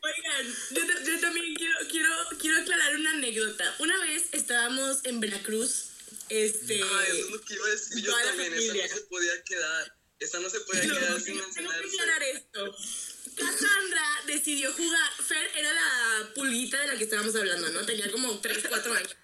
Oigan, 0.00 0.56
yo, 0.70 0.82
yo 1.04 1.20
también 1.20 1.54
quiero, 1.56 1.74
quiero, 1.90 2.10
quiero 2.40 2.60
aclarar 2.60 2.94
una 2.96 3.10
anécdota. 3.12 3.74
Una 3.80 3.98
vez 4.04 4.24
estábamos 4.32 4.98
en 5.04 5.18
Veracruz, 5.20 5.88
este... 6.28 6.80
Ah, 6.82 7.04
eso 7.08 7.16
es 7.24 7.30
lo 7.30 7.40
que 7.42 7.54
iba 7.54 7.66
a 7.66 7.70
decir 7.70 8.04
yo 8.04 8.12
también. 8.12 8.54
Esa 8.54 8.74
no 8.74 8.88
se 8.88 9.00
podía 9.06 9.42
quedar. 9.44 9.94
Esa 10.20 10.40
no 10.40 10.50
se 10.50 10.60
podía 10.60 10.84
No, 10.84 10.94
quedar 10.94 11.20
sin 11.20 11.24
tengo 11.34 11.40
que 11.40 11.46
mencionarse. 11.62 12.00
aclarar 12.00 12.22
esto. 12.22 12.76
Cassandra 13.36 14.02
decidió 14.26 14.72
jugar. 14.72 15.10
Fer 15.26 15.50
era 15.56 15.72
la 15.72 16.34
pulguita 16.34 16.78
de 16.80 16.86
la 16.88 16.96
que 16.96 17.04
estábamos 17.04 17.34
hablando, 17.36 17.68
¿no? 17.70 17.84
Tenía 17.86 18.10
como 18.10 18.38
3, 18.38 18.64
4 18.68 18.94
años 18.94 19.16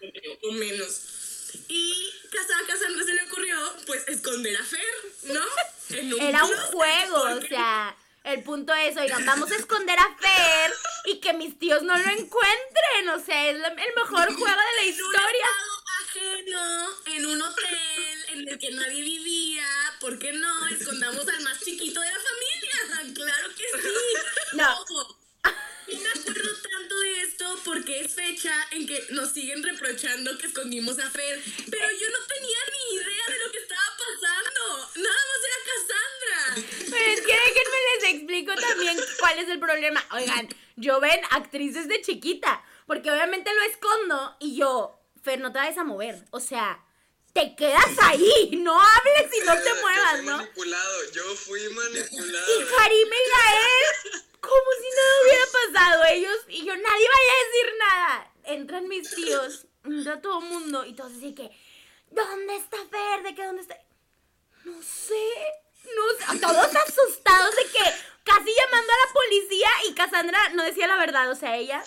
o 0.42 0.52
menos. 0.52 1.00
Y 1.68 2.10
a 2.26 2.66
Cassandra 2.66 3.04
se 3.04 3.14
le 3.14 3.22
ocurrió, 3.22 3.76
pues, 3.86 4.02
esconder 4.08 4.56
a 4.56 4.64
Fer, 4.64 4.94
¿no? 5.24 5.40
En 5.90 6.12
Era 6.20 6.44
un 6.44 6.56
juego, 6.56 7.22
o 7.22 7.40
sea, 7.42 7.94
el 8.24 8.42
punto 8.42 8.74
es, 8.74 8.96
oigan, 8.96 9.24
vamos 9.24 9.50
a 9.52 9.56
esconder 9.56 9.98
a 9.98 10.16
Fer 10.18 10.72
y 11.06 11.20
que 11.20 11.32
mis 11.34 11.58
tíos 11.58 11.82
no 11.82 11.96
lo 11.96 12.04
encuentren, 12.10 13.08
o 13.14 13.24
sea, 13.24 13.50
es 13.50 13.58
la- 13.58 13.68
el 13.68 13.94
mejor 13.94 14.26
juego 14.34 14.46
de 14.46 14.76
la 14.76 14.82
En 14.82 14.88
un 14.88 14.94
historia. 14.94 15.46
ajeno, 16.00 16.88
en 17.06 17.26
un 17.26 17.42
hotel 17.42 18.24
en 18.28 18.48
el 18.48 18.58
que 18.58 18.70
nadie 18.72 19.02
vivía, 19.02 19.66
¿por 20.00 20.18
qué 20.18 20.32
no? 20.32 20.66
Escondamos 20.68 21.28
al 21.28 21.40
más 21.42 21.60
chiquito 21.60 22.00
de 22.00 22.06
la 22.10 22.18
familia. 22.18 22.43
No. 24.64 24.80
Ojo, 24.80 25.18
y 25.86 25.96
me 25.96 26.08
acuerdo 26.08 26.50
tanto 26.62 27.00
de 27.00 27.20
esto 27.22 27.58
porque 27.64 28.00
es 28.00 28.14
fecha 28.14 28.52
en 28.70 28.86
que 28.86 29.04
nos 29.10 29.30
siguen 29.32 29.62
reprochando 29.62 30.38
que 30.38 30.46
escondimos 30.46 30.98
a 30.98 31.10
Fer, 31.10 31.42
pero 31.70 31.86
yo 31.90 32.08
no 32.10 32.18
tenía 32.26 32.58
ni 32.72 32.96
idea 32.96 33.26
de 33.28 33.44
lo 33.44 33.52
que 33.52 33.58
estaba 33.58 33.82
pasando. 33.98 34.90
Nada 34.96 35.22
más 35.28 35.40
era 35.44 35.58
Cassandra. 35.68 36.90
Pero 36.90 37.10
es 37.12 37.20
que 37.20 37.32
déjenme 37.32 37.78
les 37.94 38.14
explico 38.14 38.54
también 38.54 38.98
cuál 39.18 39.38
es 39.38 39.48
el 39.50 39.58
problema. 39.58 40.02
Oigan, 40.12 40.48
yo 40.76 41.00
ven 41.00 41.20
actriz 41.30 41.74
desde 41.74 42.00
chiquita, 42.00 42.64
porque 42.86 43.10
obviamente 43.10 43.52
lo 43.54 43.62
escondo 43.64 44.36
y 44.40 44.56
yo, 44.56 44.98
Fer, 45.22 45.40
no 45.40 45.52
te 45.52 45.58
vayas 45.58 45.76
a 45.78 45.84
mover, 45.84 46.24
o 46.30 46.40
sea, 46.40 46.82
te 47.34 47.54
quedas 47.56 47.90
ahí, 48.00 48.50
no 48.52 48.80
hables 48.80 49.30
y 49.34 49.44
no 49.44 49.54
te 49.60 49.68
Yo 49.68 49.76
muevas, 49.82 50.16
fui 50.16 50.26
¿no? 50.26 50.36
manipulado. 50.38 51.10
Yo 51.12 51.34
fui 51.34 51.68
manipulado. 51.68 52.60
Y 52.60 52.64
Karime 52.64 53.16
y 53.16 53.30
Gael, 53.30 54.22
como 54.44 54.70
si 54.80 54.88
nada 54.96 55.22
hubiera 55.22 55.46
pasado. 55.46 56.04
Ellos, 56.10 56.36
y 56.48 56.64
yo, 56.64 56.76
nadie 56.76 57.08
vaya 57.08 57.32
a 57.32 57.44
decir 57.44 57.74
nada. 57.78 58.32
Entran 58.44 58.88
mis 58.88 59.14
tíos, 59.14 59.66
entra 59.84 60.20
todo 60.20 60.40
el 60.40 60.46
mundo, 60.46 60.84
y 60.84 60.94
todos 60.94 61.12
así 61.12 61.34
que, 61.34 61.50
¿dónde 62.10 62.56
está 62.56 62.76
Fer? 62.90 63.22
¿De 63.22 63.34
qué 63.34 63.44
dónde 63.44 63.62
está? 63.62 63.78
No 64.64 64.82
sé, 64.82 65.30
no 65.84 66.32
sé. 66.32 66.38
Todos 66.40 66.76
asustados 66.76 67.56
de 67.56 67.62
que 67.64 67.84
casi 68.24 68.50
llamando 68.54 68.92
a 68.92 69.06
la 69.06 69.12
policía 69.12 69.68
y 69.88 69.94
Cassandra 69.94 70.48
no 70.50 70.62
decía 70.64 70.86
la 70.86 70.96
verdad, 70.96 71.30
o 71.30 71.34
sea, 71.34 71.56
ella. 71.56 71.82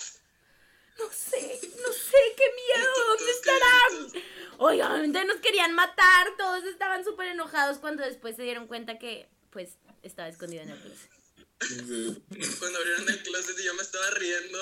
No 0.98 1.06
sé, 1.12 1.60
no 1.82 1.94
sé, 1.94 2.18
qué 2.36 2.44
miedo, 2.56 2.92
¿dónde 3.08 3.24
Todos 3.24 3.36
estarán? 3.36 4.24
Obviamente 4.58 5.26
nos 5.26 5.38
querían 5.38 5.74
matar, 5.74 6.36
todos 6.38 6.64
estaban 6.64 7.04
súper 7.04 7.28
enojados 7.28 7.78
cuando 7.78 8.04
después 8.04 8.36
se 8.36 8.42
dieron 8.42 8.66
cuenta 8.66 8.98
que, 8.98 9.30
pues, 9.52 9.78
estaba 10.02 10.28
escondido 10.28 10.64
en 10.64 10.70
el 10.70 10.80
closet. 10.80 11.17
Cuando 11.60 12.78
abrieron 12.80 13.10
el 13.10 13.24
closet 13.24 13.60
y 13.60 13.64
yo 13.64 13.74
me 13.74 13.82
estaba 13.82 14.10
riendo. 14.12 14.60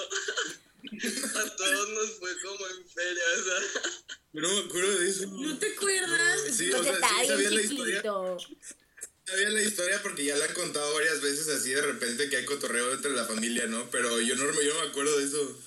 A 0.85 1.55
todos 1.55 1.89
nos 1.89 2.11
fue 2.19 2.29
como 2.41 2.67
en 2.67 2.87
feria, 2.87 3.23
o 3.39 3.43
sea. 3.43 3.91
Yo 4.33 4.41
no 4.41 4.53
me 4.53 4.59
acuerdo 4.59 4.99
de 4.99 5.09
eso. 5.09 5.27
¿No 5.27 5.57
te 5.57 5.73
acuerdas? 5.73 6.41
Sí, 6.51 6.69
Pues 6.69 6.81
o 6.81 6.83
sea, 6.83 6.95
sí 6.95 7.27
sabía 7.27 7.35
bien 7.35 7.55
la 7.55 7.61
historia. 7.61 8.03
Sabía 9.25 9.49
la 9.49 9.61
historia 9.61 10.01
porque 10.03 10.25
ya 10.25 10.35
la 10.35 10.45
han 10.45 10.53
contado 10.53 10.93
varias 10.93 11.21
veces 11.21 11.49
así 11.49 11.71
de 11.71 11.81
repente 11.81 12.29
que 12.29 12.37
hay 12.37 12.45
cotorreo 12.45 12.93
entre 12.93 13.11
la 13.11 13.25
familia, 13.25 13.65
¿no? 13.65 13.89
Pero 13.89 14.21
yo 14.21 14.35
no, 14.35 14.43
yo 14.61 14.73
no 14.73 14.81
me 14.81 14.87
acuerdo 14.87 15.17
de 15.17 15.25
eso. 15.25 15.57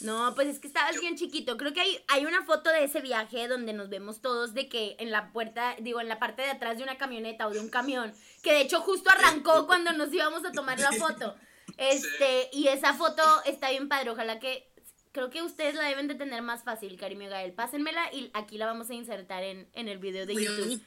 No, 0.00 0.34
pues 0.34 0.48
es 0.48 0.58
que 0.58 0.66
estabas 0.66 1.00
bien 1.00 1.16
chiquito. 1.16 1.56
Creo 1.56 1.72
que 1.72 1.80
hay, 1.80 2.04
hay 2.08 2.26
una 2.26 2.44
foto 2.44 2.68
de 2.68 2.84
ese 2.84 3.00
viaje 3.00 3.48
donde 3.48 3.72
nos 3.72 3.88
vemos 3.88 4.20
todos 4.20 4.52
de 4.52 4.68
que 4.68 4.96
en 4.98 5.10
la 5.10 5.32
puerta, 5.32 5.76
digo, 5.80 5.98
en 6.00 6.08
la 6.08 6.18
parte 6.18 6.42
de 6.42 6.50
atrás 6.50 6.76
de 6.76 6.82
una 6.82 6.98
camioneta 6.98 7.46
o 7.48 7.50
de 7.50 7.60
un 7.60 7.70
camión, 7.70 8.12
que 8.44 8.52
de 8.52 8.60
hecho 8.60 8.80
justo 8.80 9.10
arrancó 9.10 9.66
cuando 9.66 9.92
nos 9.92 10.12
íbamos 10.12 10.44
a 10.44 10.52
tomar 10.52 10.78
la 10.78 10.92
foto. 10.92 11.34
Este, 11.76 12.50
y 12.52 12.68
esa 12.68 12.94
foto 12.94 13.22
está 13.44 13.70
bien 13.70 13.88
padre. 13.88 14.10
Ojalá 14.10 14.38
que, 14.38 14.70
creo 15.10 15.30
que 15.30 15.42
ustedes 15.42 15.74
la 15.74 15.84
deben 15.84 16.06
de 16.06 16.14
tener 16.14 16.42
más 16.42 16.62
fácil, 16.62 16.96
Karim 16.96 17.22
y 17.22 17.26
Gael. 17.26 17.52
Pásenmela 17.52 18.12
y 18.12 18.30
aquí 18.34 18.58
la 18.58 18.66
vamos 18.66 18.90
a 18.90 18.94
insertar 18.94 19.42
en, 19.42 19.68
en 19.72 19.88
el 19.88 19.98
video 19.98 20.26
de 20.26 20.34
YouTube. 20.34 20.80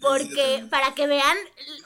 Porque 0.00 0.64
para 0.70 0.94
que 0.94 1.06
vean, 1.06 1.36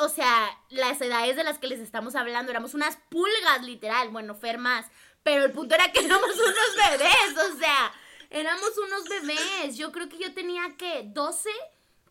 o 0.01 0.09
sea, 0.09 0.51
las 0.69 1.01
edades 1.01 1.37
de 1.37 1.45
las 1.45 1.59
que 1.59 1.69
les 1.69 1.81
estamos 1.81 2.17
hablando, 2.17 2.51
éramos 2.51 2.75
unas 2.75 2.99
pulgas, 3.09 3.63
literal. 3.63 4.11
Bueno, 4.11 4.35
Fer 4.35 4.59
más. 4.59 4.87
Pero 5.23 5.45
el 5.45 5.53
punto 5.53 5.75
era 5.75 5.91
que 5.91 6.05
éramos 6.05 6.35
unos 6.35 6.91
bebés, 6.91 7.51
o 7.51 7.59
sea, 7.59 7.93
éramos 8.29 8.77
unos 8.77 9.09
bebés. 9.09 9.77
Yo 9.79 9.91
creo 9.91 10.09
que 10.11 10.19
yo 10.19 10.35
tenía 10.35 10.77
que 10.77 11.05
12, 11.07 11.49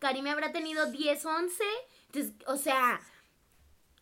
Karim 0.00 0.26
habrá 0.26 0.50
tenido 0.52 0.86
10, 0.86 1.24
11. 1.24 1.64
O 2.46 2.56
sea, 2.56 3.00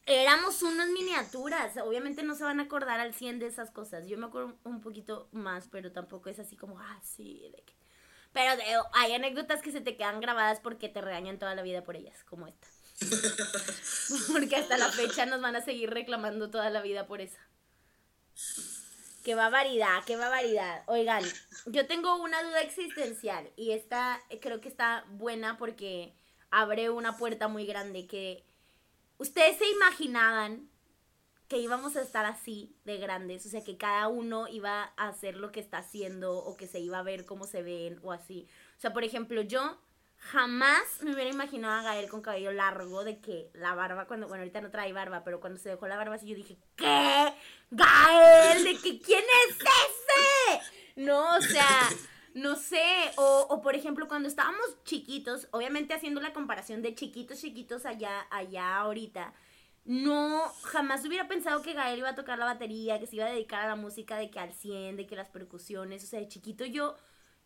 éramos 0.07 0.63
unas 0.63 0.89
miniaturas. 0.89 1.77
Obviamente 1.79 2.23
no 2.23 2.35
se 2.35 2.45
van 2.45 2.61
a 2.61 2.65
acordar 2.65 3.01
al 3.01 3.15
100 3.15 3.39
de 3.39 3.47
esas 3.47 3.71
cosas. 3.71 4.07
Yo 4.09 4.19
me 4.19 4.27
acuerdo 4.27 4.57
un 4.65 4.81
poquito 4.81 5.29
más, 5.33 5.69
pero 5.69 5.93
tampoco 5.93 6.29
es 6.31 6.39
así 6.39 6.57
como, 6.57 6.79
ah, 6.79 7.01
sí, 7.03 7.49
de 7.53 7.63
que... 7.63 7.75
Pero 8.33 8.57
de- 8.57 8.65
hay 8.95 9.13
anécdotas 9.13 9.61
que 9.63 9.73
se 9.73 9.81
te 9.83 9.97
quedan 9.97 10.21
grabadas 10.21 10.61
porque 10.61 10.89
te 10.89 11.01
regañan 11.03 11.39
toda 11.39 11.55
la 11.55 11.63
vida 11.63 11.85
por 11.85 11.97
ellas, 11.97 12.25
como 12.25 12.47
esta. 12.47 12.67
Porque 14.33 14.57
hasta 14.57 14.79
la 14.79 14.89
fecha 14.91 15.27
nos 15.27 15.41
van 15.41 15.57
a 15.57 15.61
seguir 15.65 15.91
reclamando 15.91 16.51
toda 16.51 16.71
la 16.71 16.83
vida 16.83 17.07
por 17.07 17.21
esa. 17.21 17.41
Qué 19.25 19.35
barbaridad, 19.35 20.05
qué 20.07 20.17
barbaridad. 20.17 20.83
Oigan, 20.87 21.25
yo 21.67 21.87
tengo 21.87 22.17
una 22.17 22.43
duda 22.43 22.61
existencial 22.61 23.51
y 23.57 23.73
esta 23.73 24.21
creo 24.41 24.61
que 24.61 24.69
está 24.69 25.05
buena 25.11 25.57
porque 25.59 26.13
abre 26.53 26.91
una 26.91 27.17
puerta 27.17 27.49
muy 27.49 27.67
grande 27.67 28.07
que 28.07 28.45
ustedes 29.19 29.57
se 29.59 29.69
imaginaban 29.69 30.69
que 31.49 31.59
íbamos 31.59 31.97
a 31.97 32.03
estar 32.03 32.25
así 32.25 32.75
de 32.85 32.99
grandes, 32.99 33.45
o 33.45 33.49
sea, 33.51 33.63
que 33.63 33.77
cada 33.77 34.09
uno 34.09 34.49
iba 34.49 34.93
a 34.97 35.09
hacer 35.09 35.37
lo 35.37 35.53
que 35.53 35.61
está 35.61 35.79
haciendo 35.79 36.35
o 36.35 36.57
que 36.57 36.67
se 36.67 36.79
iba 36.79 36.99
a 36.99 37.03
ver 37.03 37.27
cómo 37.27 37.47
se 37.47 37.63
ven 37.63 38.01
o 38.03 38.13
así. 38.13 38.47
O 38.79 38.81
sea, 38.81 38.93
por 38.93 39.05
ejemplo, 39.05 39.43
yo 39.43 39.79
jamás 40.17 41.03
me 41.03 41.13
hubiera 41.13 41.31
imaginado 41.31 41.75
a 41.75 41.83
Gael 41.83 42.09
con 42.09 42.23
cabello 42.23 42.53
largo, 42.53 43.05
de 43.05 43.21
que 43.21 43.51
la 43.55 43.75
barba, 43.75 44.07
cuando, 44.07 44.29
bueno, 44.29 44.43
ahorita 44.43 44.61
no 44.61 44.71
trae 44.71 44.93
barba, 44.93 45.25
pero 45.25 45.41
cuando 45.41 45.59
se 45.59 45.71
dejó 45.71 45.87
la 45.89 45.97
barba 45.97 46.15
así, 46.15 46.27
yo 46.27 46.37
dije, 46.37 46.57
¿qué? 46.77 47.35
Gael, 47.71 48.65
¿de 48.65 48.79
que 48.79 49.01
quién 49.01 49.25
es 49.49 49.57
ese? 49.57 50.73
No, 50.97 51.37
o 51.37 51.41
sea, 51.43 51.89
no 52.35 52.57
sé, 52.57 52.83
o, 53.17 53.47
o 53.51 53.61
por 53.63 53.75
ejemplo, 53.75 54.09
cuando 54.09 54.29
estábamos 54.29 54.83
chiquitos, 54.85 55.49
obviamente 55.51 55.95
haciendo 55.95 56.21
la 56.21 56.33
comparación 56.33 56.83
de 56.83 56.95
chiquitos, 56.95 57.41
chiquitos 57.41 57.87
allá, 57.87 58.27
allá 58.31 58.77
ahorita, 58.79 59.33
no, 59.85 60.43
jamás 60.63 61.05
hubiera 61.05 61.27
pensado 61.27 61.63
que 61.63 61.73
Gael 61.75 61.99
iba 61.99 62.11
a 62.11 62.15
tocar 62.15 62.39
la 62.39 62.45
batería, 62.45 63.01
que 63.01 63.07
se 63.07 63.17
iba 63.17 63.27
a 63.27 63.31
dedicar 63.31 63.63
a 63.63 63.69
la 63.69 63.77
música 63.77 64.17
de 64.17 64.31
que 64.31 64.39
al 64.39 64.53
100, 64.53 64.97
de 64.97 65.07
que 65.07 65.17
las 65.17 65.29
percusiones, 65.29 66.05
o 66.05 66.07
sea, 66.07 66.21
de 66.21 66.29
chiquito 66.29 66.65
yo, 66.65 66.97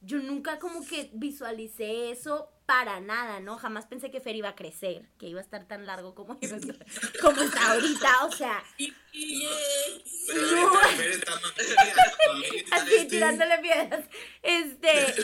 yo 0.01 0.19
nunca 0.19 0.59
como 0.59 0.85
que 0.87 1.11
visualicé 1.15 2.11
eso 2.11 2.51
para 2.67 3.01
nada, 3.01 3.39
¿no? 3.41 3.57
Jamás 3.57 3.87
pensé 3.87 4.11
que 4.11 4.21
Fer 4.21 4.35
iba 4.35 4.49
a 4.49 4.57
crecer, 4.57 5.09
que 5.19 5.29
iba 5.29 5.39
a 5.41 5.43
estar 5.43 5.67
tan 5.69 5.87
largo 5.87 6.15
como, 6.15 6.37
como 7.23 7.43
está 7.43 7.73
ahorita, 7.73 8.25
o 8.25 8.33
sea, 8.33 8.63
Pero 8.77 10.63
No. 10.63 10.75
Fer 10.81 11.11
está 11.11 11.33
así 12.73 12.95
este, 12.95 13.07
tirándole 13.07 13.59
piedras. 13.59 14.05
Este, 14.43 15.15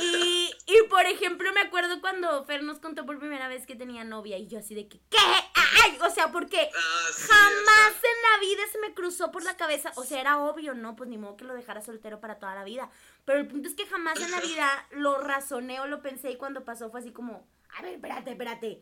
y, 0.00 0.50
y 0.66 0.88
por 0.88 1.04
ejemplo, 1.06 1.52
me 1.52 1.60
acuerdo 1.60 2.00
cuando 2.00 2.44
Fer 2.44 2.62
nos 2.62 2.78
contó 2.78 3.04
por 3.04 3.18
primera 3.18 3.48
vez 3.48 3.66
que 3.66 3.74
tenía 3.74 4.04
novia 4.04 4.38
y 4.38 4.46
yo 4.46 4.60
así 4.60 4.74
de 4.76 4.88
que, 4.88 4.98
¿qué? 5.10 5.18
¡Ay! 5.18 5.95
O 6.16 6.18
sea, 6.18 6.32
porque 6.32 6.70
Ah, 6.74 7.08
sí, 7.14 7.28
jamás 7.28 7.92
en 7.92 8.22
la 8.22 8.40
vida 8.40 8.62
se 8.72 8.78
me 8.78 8.94
cruzó 8.94 9.30
por 9.30 9.44
la 9.44 9.54
cabeza. 9.58 9.92
O 9.96 10.04
sea, 10.04 10.18
era 10.18 10.38
obvio, 10.38 10.72
¿no? 10.72 10.96
Pues 10.96 11.10
ni 11.10 11.18
modo 11.18 11.36
que 11.36 11.44
lo 11.44 11.52
dejara 11.52 11.82
soltero 11.82 12.20
para 12.20 12.38
toda 12.38 12.54
la 12.54 12.64
vida. 12.64 12.88
Pero 13.26 13.38
el 13.38 13.46
punto 13.46 13.68
es 13.68 13.74
que 13.74 13.86
jamás 13.86 14.18
en 14.20 14.30
la 14.30 14.40
vida 14.40 14.86
lo 14.92 15.18
razoné 15.18 15.78
o 15.80 15.86
lo 15.86 16.00
pensé 16.00 16.30
y 16.30 16.36
cuando 16.36 16.64
pasó 16.64 16.90
fue 16.90 17.00
así 17.00 17.12
como, 17.12 17.46
a 17.76 17.82
ver, 17.82 17.96
espérate, 17.96 18.30
espérate. 18.30 18.80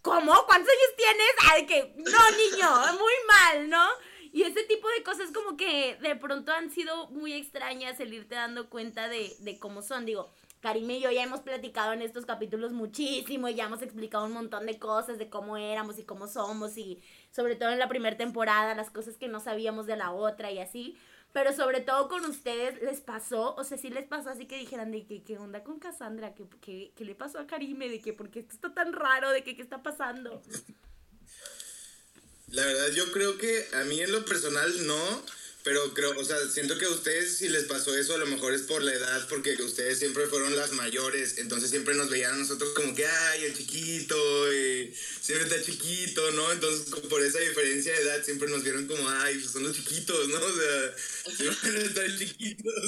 ¿Cómo? 0.00 0.32
¿Cuántos 0.46 0.72
años 0.72 0.96
tienes? 0.96 1.28
Ay, 1.52 1.66
que, 1.66 1.94
no, 1.98 2.30
niño, 2.30 2.92
muy 2.94 3.14
mal, 3.28 3.68
¿no? 3.68 3.86
Y 4.32 4.44
ese 4.44 4.62
tipo 4.62 4.88
de 4.88 5.02
cosas 5.02 5.32
como 5.32 5.58
que 5.58 5.98
de 6.00 6.16
pronto 6.16 6.52
han 6.52 6.70
sido 6.70 7.08
muy 7.08 7.34
extrañas 7.34 8.00
el 8.00 8.14
irte 8.14 8.34
dando 8.34 8.70
cuenta 8.70 9.08
de, 9.10 9.36
de 9.40 9.58
cómo 9.58 9.82
son. 9.82 10.06
Digo, 10.06 10.32
Karim 10.66 10.90
y 10.90 11.00
yo 11.00 11.12
ya 11.12 11.22
hemos 11.22 11.42
platicado 11.42 11.92
en 11.92 12.02
estos 12.02 12.26
capítulos 12.26 12.72
muchísimo 12.72 13.48
y 13.48 13.54
ya 13.54 13.66
hemos 13.66 13.82
explicado 13.82 14.24
un 14.24 14.32
montón 14.32 14.66
de 14.66 14.80
cosas 14.80 15.16
de 15.16 15.30
cómo 15.30 15.56
éramos 15.56 15.96
y 16.00 16.02
cómo 16.02 16.26
somos 16.26 16.76
y 16.76 17.00
sobre 17.30 17.54
todo 17.54 17.70
en 17.70 17.78
la 17.78 17.88
primera 17.88 18.16
temporada 18.16 18.74
las 18.74 18.90
cosas 18.90 19.16
que 19.16 19.28
no 19.28 19.38
sabíamos 19.38 19.86
de 19.86 19.96
la 19.96 20.10
otra 20.10 20.50
y 20.50 20.58
así. 20.58 20.98
Pero 21.32 21.52
sobre 21.52 21.82
todo 21.82 22.08
con 22.08 22.24
ustedes 22.24 22.82
les 22.82 23.00
pasó, 23.00 23.54
o 23.54 23.62
sea, 23.62 23.78
sí 23.78 23.90
les 23.90 24.08
pasó 24.08 24.30
así 24.30 24.46
que 24.46 24.58
dijeran 24.58 24.90
de 24.90 25.06
que 25.06 25.22
qué 25.22 25.38
onda 25.38 25.62
con 25.62 25.78
Cassandra, 25.78 26.34
que, 26.34 26.48
que, 26.60 26.90
que 26.96 27.04
le 27.04 27.14
pasó 27.14 27.38
a 27.38 27.46
Karime, 27.46 27.88
de 27.88 28.00
que 28.00 28.12
porque 28.12 28.40
esto 28.40 28.54
está 28.54 28.74
tan 28.74 28.92
raro, 28.92 29.30
de 29.30 29.44
qué 29.44 29.52
está 29.52 29.84
pasando. 29.84 30.42
La 32.48 32.64
verdad, 32.64 32.88
yo 32.92 33.12
creo 33.12 33.38
que 33.38 33.66
a 33.74 33.84
mí 33.84 34.00
en 34.00 34.10
lo 34.10 34.24
personal 34.24 34.84
no, 34.84 35.22
pero 35.66 35.92
creo, 35.94 36.16
o 36.16 36.24
sea, 36.24 36.38
siento 36.48 36.78
que 36.78 36.84
a 36.84 36.90
ustedes 36.90 37.38
si 37.38 37.48
les 37.48 37.64
pasó 37.64 37.92
eso, 37.98 38.14
a 38.14 38.18
lo 38.18 38.26
mejor 38.26 38.54
es 38.54 38.62
por 38.62 38.84
la 38.84 38.94
edad, 38.94 39.26
porque 39.28 39.60
ustedes 39.60 39.98
siempre 39.98 40.28
fueron 40.28 40.54
las 40.54 40.70
mayores, 40.74 41.38
entonces 41.38 41.70
siempre 41.70 41.96
nos 41.96 42.08
veían 42.08 42.34
a 42.34 42.36
nosotros 42.36 42.70
como 42.72 42.94
que, 42.94 43.04
ay, 43.04 43.46
el 43.46 43.56
chiquito, 43.56 44.16
y 44.52 44.94
siempre 45.20 45.48
está 45.48 45.60
chiquito, 45.60 46.30
¿no? 46.30 46.52
Entonces, 46.52 46.88
como 46.88 47.08
por 47.08 47.20
esa 47.20 47.40
diferencia 47.40 47.92
de 47.92 48.02
edad, 48.02 48.24
siempre 48.24 48.48
nos 48.48 48.62
vieron 48.62 48.86
como, 48.86 49.10
ay, 49.10 49.38
pues 49.38 49.50
son 49.50 49.64
los 49.64 49.74
chiquitos, 49.74 50.28
¿no? 50.28 50.38
O 50.38 50.54
sea, 50.54 50.94
siempre 51.36 51.84
están 51.84 52.16
chiquitos. 52.16 52.84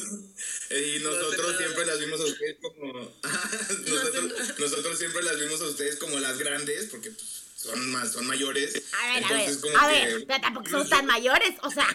Y 0.70 1.00
nosotros 1.00 1.56
siempre 1.58 1.84
las 1.84 1.98
vimos 1.98 2.20
a 2.20 2.24
ustedes 2.26 2.56
como, 2.62 2.92
nosotros, 3.88 4.32
nosotros 4.56 4.98
siempre 4.98 5.24
las 5.24 5.40
vimos 5.40 5.60
a 5.62 5.66
ustedes 5.66 5.96
como 5.96 6.20
las 6.20 6.38
grandes, 6.38 6.86
porque 6.86 7.10
pues, 7.10 7.47
son 7.60 7.90
más, 7.90 8.12
son 8.12 8.24
mayores. 8.26 8.82
A 8.92 9.06
ver, 9.14 9.22
Entonces, 9.22 9.56
a 9.56 9.60
como 9.60 9.72
ver, 9.72 9.80
a 9.80 10.06
que- 10.06 10.14
ver, 10.14 10.24
pero 10.28 10.40
tampoco 10.40 10.70
somos 10.70 10.88
tan 10.88 11.06
mayores, 11.06 11.54
o 11.62 11.70
sea, 11.70 11.88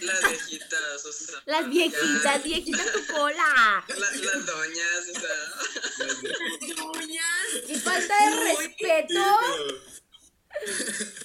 Las 0.00 0.20
viejitas, 0.30 1.04
o 1.04 1.12
sea. 1.12 1.42
las 1.46 1.68
viejitas, 1.70 2.42
viejitas 2.42 2.92
tu 2.92 3.06
cola. 3.14 3.84
la- 3.88 3.96
las 3.96 4.46
doñas, 4.46 5.04
o 5.14 5.20
sea. 5.20 6.84
Uñas. 6.92 7.46
Y 7.68 7.74
falta 7.78 8.14
de 8.30 8.56
respeto. 8.56 9.38
Pero, 10.58 10.76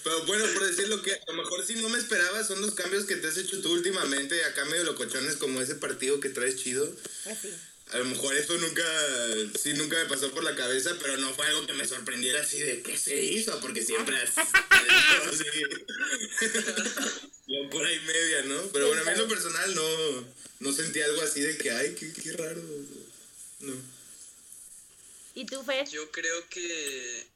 pero 0.03 0.25
bueno, 0.25 0.45
por 0.53 0.65
decir 0.65 0.87
lo 0.89 1.01
que 1.01 1.13
a 1.13 1.19
lo 1.27 1.33
mejor 1.33 1.65
si 1.65 1.75
no 1.75 1.89
me 1.89 1.97
esperaba 1.97 2.43
son 2.43 2.61
los 2.61 2.75
cambios 2.75 3.05
que 3.05 3.15
te 3.15 3.27
has 3.29 3.37
hecho 3.37 3.61
tú 3.61 3.71
últimamente, 3.71 4.43
acá 4.45 4.65
medio 4.65 4.83
locochones 4.83 5.37
como 5.37 5.59
ese 5.61 5.75
partido 5.75 6.19
que 6.19 6.29
traes 6.29 6.57
chido. 6.57 6.87
Así. 7.25 7.49
A 7.91 7.97
lo 7.97 8.05
mejor 8.05 8.33
eso 8.35 8.57
nunca, 8.57 8.83
sí, 9.61 9.73
nunca 9.73 9.97
me 9.97 10.05
pasó 10.05 10.31
por 10.31 10.45
la 10.45 10.55
cabeza, 10.55 10.95
pero 11.01 11.17
no 11.17 11.33
fue 11.33 11.45
algo 11.47 11.67
que 11.67 11.73
me 11.73 11.85
sorprendiera 11.85 12.39
así 12.39 12.61
de 12.61 12.81
qué 12.81 12.97
se 12.97 13.21
hizo, 13.21 13.59
porque 13.59 13.83
siempre 13.83 14.15
así, 14.17 14.39
locura 17.47 17.91
y 17.91 17.99
media, 17.99 18.43
¿no? 18.43 18.61
Pero 18.71 18.87
bueno, 18.87 19.01
a 19.01 19.05
mí 19.05 19.11
en 19.11 19.17
lo 19.17 19.27
personal 19.27 19.75
no, 19.75 20.25
no 20.61 20.71
sentí 20.71 21.01
algo 21.01 21.21
así 21.21 21.41
de 21.41 21.57
que, 21.57 21.71
ay, 21.71 21.93
qué, 21.95 22.13
qué 22.13 22.31
raro. 22.31 22.61
No. 23.59 23.73
¿Y 25.35 25.45
tú, 25.45 25.61
Fer? 25.63 25.85
Yo 25.89 26.09
creo 26.11 26.47
que 26.49 27.27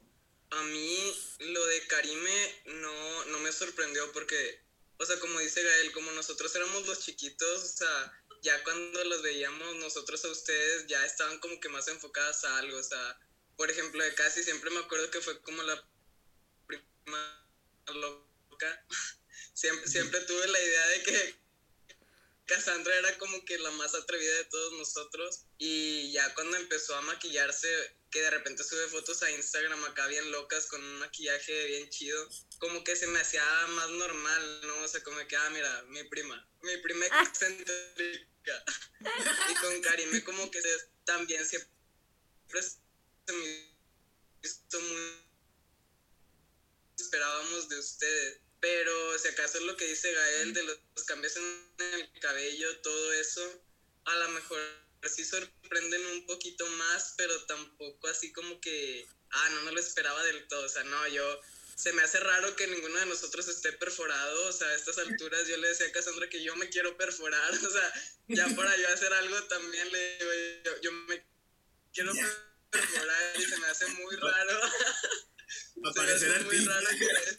a 0.50 0.62
mí 0.62 1.14
lo 1.40 1.66
de 1.66 1.86
Karime 1.86 2.54
no, 2.66 3.24
no 3.26 3.38
me 3.40 3.52
sorprendió 3.52 4.10
porque, 4.12 4.58
o 4.96 5.04
sea, 5.04 5.18
como 5.18 5.38
dice 5.40 5.62
Gael, 5.62 5.92
como 5.92 6.10
nosotros 6.12 6.54
éramos 6.56 6.86
los 6.86 7.00
chiquitos, 7.00 7.62
o 7.62 7.76
sea, 7.76 8.22
ya 8.46 8.62
cuando 8.62 9.04
los 9.04 9.22
veíamos 9.22 9.74
nosotros 9.76 10.24
a 10.24 10.28
ustedes 10.28 10.86
ya 10.86 11.04
estaban 11.04 11.40
como 11.40 11.58
que 11.58 11.68
más 11.68 11.88
enfocadas 11.88 12.44
a 12.44 12.58
algo, 12.58 12.78
o 12.78 12.82
sea, 12.82 13.18
por 13.56 13.68
ejemplo, 13.68 14.04
de 14.04 14.14
casi 14.14 14.44
siempre 14.44 14.70
me 14.70 14.78
acuerdo 14.78 15.10
que 15.10 15.20
fue 15.20 15.40
como 15.42 15.62
la 15.64 15.84
prima 16.66 17.50
loca. 17.88 18.86
Siempre, 19.52 19.88
siempre 19.88 20.20
tuve 20.20 20.46
la 20.48 20.60
idea 20.60 20.86
de 20.88 21.02
que 21.02 21.34
Cassandra 22.44 22.94
era 22.94 23.16
como 23.16 23.42
que 23.46 23.58
la 23.58 23.70
más 23.70 23.94
atrevida 23.94 24.34
de 24.34 24.44
todos 24.44 24.74
nosotros 24.74 25.46
y 25.56 26.12
ya 26.12 26.34
cuando 26.34 26.58
empezó 26.58 26.94
a 26.94 27.00
maquillarse, 27.00 27.68
que 28.10 28.20
de 28.20 28.30
repente 28.30 28.62
sube 28.64 28.86
fotos 28.88 29.22
a 29.22 29.30
Instagram 29.30 29.82
acá 29.84 30.08
bien 30.08 30.30
locas 30.30 30.66
con 30.66 30.84
un 30.84 30.98
maquillaje 30.98 31.68
bien 31.68 31.88
chido, 31.88 32.28
como 32.58 32.84
que 32.84 32.96
se 32.96 33.06
me 33.06 33.18
hacía 33.18 33.42
más 33.68 33.88
normal, 33.88 34.60
¿no? 34.66 34.82
O 34.82 34.88
sea, 34.88 35.02
como 35.02 35.26
que, 35.26 35.36
ah, 35.36 35.50
mira, 35.50 35.82
mi 35.88 36.04
prima, 36.04 36.46
mi 36.60 36.76
prima 36.78 37.06
Ah. 37.10 37.32
Y 39.50 39.54
con 39.54 39.80
Karime 39.82 40.22
como 40.24 40.50
que 40.50 40.60
también 41.04 41.44
siempre 41.46 41.70
se 42.62 43.32
me 43.32 43.76
hizo 44.42 44.80
muy 44.80 45.26
esperábamos 46.98 47.68
de 47.68 47.78
ustedes. 47.78 48.40
Pero 48.60 49.18
si 49.18 49.28
acaso 49.28 49.58
es 49.58 49.64
lo 49.64 49.76
que 49.76 49.86
dice 49.86 50.12
Gael 50.12 50.54
de 50.54 50.62
los, 50.62 50.78
los 50.94 51.04
cambios 51.04 51.36
en 51.36 51.72
el 51.78 52.20
cabello, 52.20 52.80
todo 52.80 53.12
eso, 53.12 53.62
a 54.04 54.16
lo 54.16 54.28
mejor 54.30 54.58
sí 55.08 55.24
sorprenden 55.24 56.04
un 56.06 56.26
poquito 56.26 56.66
más, 56.70 57.14
pero 57.16 57.44
tampoco 57.46 58.08
así 58.08 58.32
como 58.32 58.60
que, 58.60 59.06
ah, 59.30 59.48
no 59.50 59.62
me 59.62 59.72
lo 59.72 59.80
esperaba 59.80 60.22
del 60.24 60.48
todo. 60.48 60.64
O 60.64 60.68
sea, 60.68 60.84
no, 60.84 61.08
yo, 61.08 61.40
se 61.76 61.92
me 61.92 62.02
hace 62.02 62.18
raro 62.20 62.56
que 62.56 62.66
ninguno 62.66 62.98
de 62.98 63.06
nosotros 63.06 63.46
esté 63.48 63.72
perforado. 63.74 64.48
O 64.48 64.52
sea, 64.52 64.66
a 64.68 64.74
estas 64.74 64.98
alturas 64.98 65.46
yo 65.46 65.56
le 65.58 65.68
decía 65.68 65.86
a 65.86 65.92
Cassandra 65.92 66.28
que 66.28 66.42
yo 66.42 66.56
me 66.56 66.68
quiero 66.70 66.96
perforar. 66.96 67.50
O 67.66 67.70
sea, 67.70 67.92
ya 68.28 68.48
para 68.56 68.76
yo 68.76 68.88
hacer 68.88 69.12
algo 69.12 69.42
también 69.44 69.92
le 69.92 70.18
digo, 70.18 70.30
yo, 70.64 70.80
yo 70.80 70.92
me 70.92 71.24
quiero 71.92 72.12
perforar 72.70 73.32
y 73.38 73.42
se 73.44 73.58
me 73.58 73.66
hace 73.68 73.86
muy 73.88 74.16
raro. 74.16 74.60
Se 75.46 75.80
me 75.80 75.90
Aparecer 75.90 76.30
hace 76.32 76.44
muy 76.44 76.56
artista. 76.56 76.74
raro 76.74 76.88
que 76.98 77.04
esté 77.04 77.36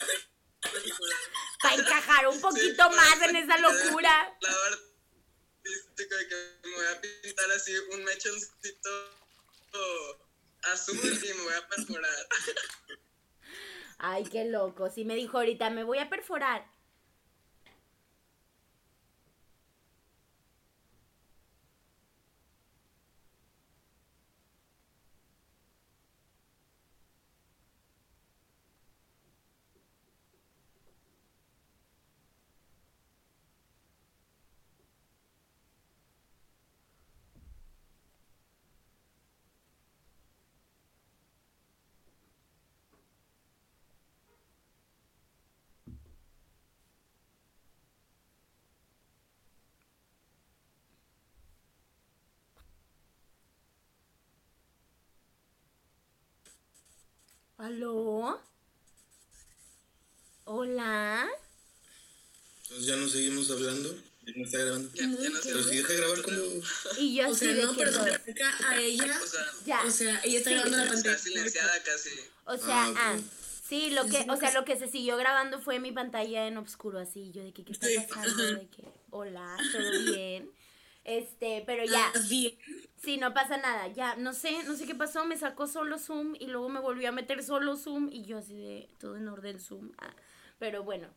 perforado. 0.62 1.22
Para 1.62 1.74
encajar 1.74 2.28
un 2.28 2.40
poquito 2.40 2.88
Sí, 2.90 2.96
más 2.96 3.22
en 3.28 3.36
esa 3.36 3.58
locura. 3.58 4.38
lado 4.40 4.62
artístico 4.64 6.16
de 6.16 6.28
que 6.28 6.58
me 6.64 6.74
voy 6.74 6.86
a 6.86 7.00
pintar 7.00 7.50
así 7.52 7.76
un 7.76 8.04
mechoncito 8.04 9.18
azul 10.62 10.98
y 11.22 11.34
me 11.34 11.42
voy 11.42 11.52
a 11.54 11.68
perforar. 11.68 12.28
Ay, 13.98 14.24
qué 14.24 14.44
loco. 14.44 14.90
Sí 14.90 15.04
me 15.04 15.14
dijo 15.14 15.38
ahorita, 15.38 15.70
me 15.70 15.84
voy 15.84 15.98
a 15.98 16.08
perforar. 16.08 16.66
¿Aló? 57.58 58.40
¿Hola? 60.44 61.28
Entonces 62.62 62.86
ya 62.86 62.96
no 62.96 63.08
seguimos 63.08 63.50
hablando, 63.50 63.94
ya 64.26 64.32
no 64.36 64.44
está 64.44 64.58
grabando. 64.58 64.90
Ya, 64.94 65.02
ya 65.02 65.08
no 65.30 65.40
sé. 65.40 65.48
Pero 65.48 65.62
si 65.64 65.76
deja 65.76 65.92
de 65.92 65.98
grabar 65.98 66.22
cuando... 66.22 66.44
Y 66.98 67.16
yo 67.16 67.28
O 67.28 67.32
así 67.32 67.46
sea, 67.46 67.64
no, 67.66 67.74
pero 67.76 67.92
se 67.92 67.98
acerca 68.10 68.68
a 68.68 68.80
ella. 68.80 69.20
O 69.22 69.26
sea, 69.26 69.40
Ya. 69.66 69.84
O 69.84 69.90
sea, 69.90 70.20
ella 70.24 70.38
está 70.38 70.50
grabando 70.50 70.76
la 70.76 70.82
está 70.84 70.94
pantalla. 70.94 71.18
silenciada 71.18 71.82
casi. 71.82 72.10
O 72.44 72.56
sea, 72.56 72.84
Ah, 72.86 72.94
ah, 72.96 73.18
sí, 73.68 73.90
lo 73.90 74.06
que, 74.06 74.24
o 74.28 74.36
sea, 74.36 74.52
lo 74.52 74.64
que 74.64 74.78
se 74.78 74.88
siguió 74.88 75.16
grabando 75.16 75.60
fue 75.60 75.80
mi 75.80 75.92
pantalla 75.92 76.46
en 76.46 76.56
oscuro, 76.58 76.98
así, 76.98 77.32
yo 77.32 77.42
de 77.42 77.52
que, 77.52 77.64
¿qué 77.64 77.72
está 77.72 77.88
pasando? 78.08 78.44
De 78.54 78.68
que, 78.68 78.84
hola, 79.10 79.56
¿todo 79.72 79.90
bien? 80.12 80.50
Este, 81.08 81.62
pero 81.64 81.86
ya, 81.86 82.12
Ah, 82.14 82.20
sí, 82.98 83.16
no 83.16 83.32
pasa 83.32 83.56
nada, 83.56 83.88
ya, 83.88 84.14
no 84.16 84.34
sé, 84.34 84.62
no 84.64 84.76
sé 84.76 84.84
qué 84.84 84.94
pasó, 84.94 85.24
me 85.24 85.38
sacó 85.38 85.66
solo 85.66 85.98
Zoom 85.98 86.34
y 86.38 86.48
luego 86.48 86.68
me 86.68 86.80
volvió 86.80 87.08
a 87.08 87.12
meter 87.12 87.42
solo 87.42 87.76
Zoom 87.76 88.10
y 88.12 88.26
yo 88.26 88.36
así 88.36 88.58
de, 88.58 88.90
todo 88.98 89.16
en 89.16 89.26
orden 89.26 89.58
Zoom, 89.58 89.92
ah, 89.96 90.14
pero 90.58 90.82
bueno, 90.82 91.08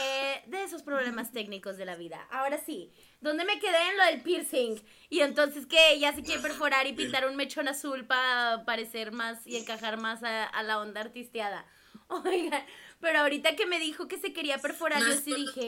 eh, 0.00 0.42
de 0.48 0.64
esos 0.64 0.82
problemas 0.82 1.30
técnicos 1.30 1.76
de 1.76 1.84
la 1.84 1.94
vida. 1.94 2.26
Ahora 2.32 2.58
sí, 2.58 2.90
¿dónde 3.20 3.44
me 3.44 3.60
quedé 3.60 3.90
en 3.90 3.96
lo 3.96 4.04
del 4.06 4.20
piercing? 4.22 4.80
Y 5.10 5.20
entonces 5.20 5.66
que 5.66 5.92
ella 5.92 6.12
se 6.12 6.24
quiere 6.24 6.42
perforar 6.42 6.88
y 6.88 6.92
pintar 6.94 7.28
un 7.28 7.36
mechón 7.36 7.68
azul 7.68 8.04
para 8.04 8.64
parecer 8.64 9.12
más 9.12 9.46
y 9.46 9.58
encajar 9.58 10.00
más 10.00 10.24
a, 10.24 10.44
a 10.44 10.62
la 10.64 10.80
onda 10.80 11.02
artisteada. 11.02 11.66
Oigan, 12.08 12.64
pero 12.98 13.20
ahorita 13.20 13.54
que 13.54 13.66
me 13.66 13.78
dijo 13.78 14.08
que 14.08 14.18
se 14.18 14.32
quería 14.32 14.58
perforar, 14.58 15.00
yo 15.02 15.12
sí 15.12 15.34
dije, 15.34 15.66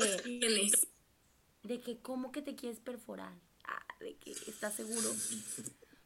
de 1.62 1.80
que, 1.80 2.00
¿cómo 2.00 2.32
que 2.32 2.42
te 2.42 2.56
quieres 2.56 2.80
perforar? 2.80 3.34
Ah, 3.68 3.86
de 4.00 4.16
que, 4.16 4.32
¿estás 4.48 4.74
seguro? 4.76 5.14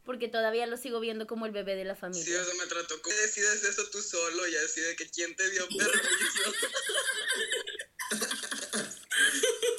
Porque 0.05 0.29
todavía 0.29 0.67
lo 0.67 0.77
sigo 0.77 0.99
viendo 1.01 1.27
como 1.29 1.47
el 1.47 1.53
bebé 1.53 1.77
de 1.77 1.85
la 1.85 1.95
Sí, 1.95 2.01
familia. 2.01 2.43
o 2.43 2.45
sea, 2.45 2.55
me 2.55 2.67
trató 2.67 3.01
como 3.01 3.15
decides 3.15 3.63
eso 3.63 3.89
tú 3.91 4.03
solo 4.03 4.49
y 4.49 4.57
así 4.57 4.81
de 4.81 4.97
que 4.97 5.09
quién 5.09 5.35
te 5.37 5.49
dio 5.51 5.67
permiso. 5.69 6.55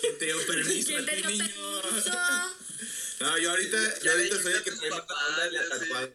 ¿Quién 0.01 0.17
te 0.17 0.25
dio 0.25 0.37
permiso 0.47 0.87
¿Quién 0.87 1.05
te 1.05 1.15
dio 1.17 1.29
niño? 1.29 1.81
permiso? 1.81 2.11
No, 3.19 3.37
yo 3.37 3.49
ahorita, 3.51 3.99
yo 4.01 4.11
ahorita 4.11 4.41
soy 4.41 4.53
el 4.53 4.63
que 4.63 4.71
trae 4.71 4.89
más 4.89 5.05
la 5.07 5.27
onda 5.27 5.43
de 5.45 5.51
la 5.51 5.69
tatuada. 5.69 6.09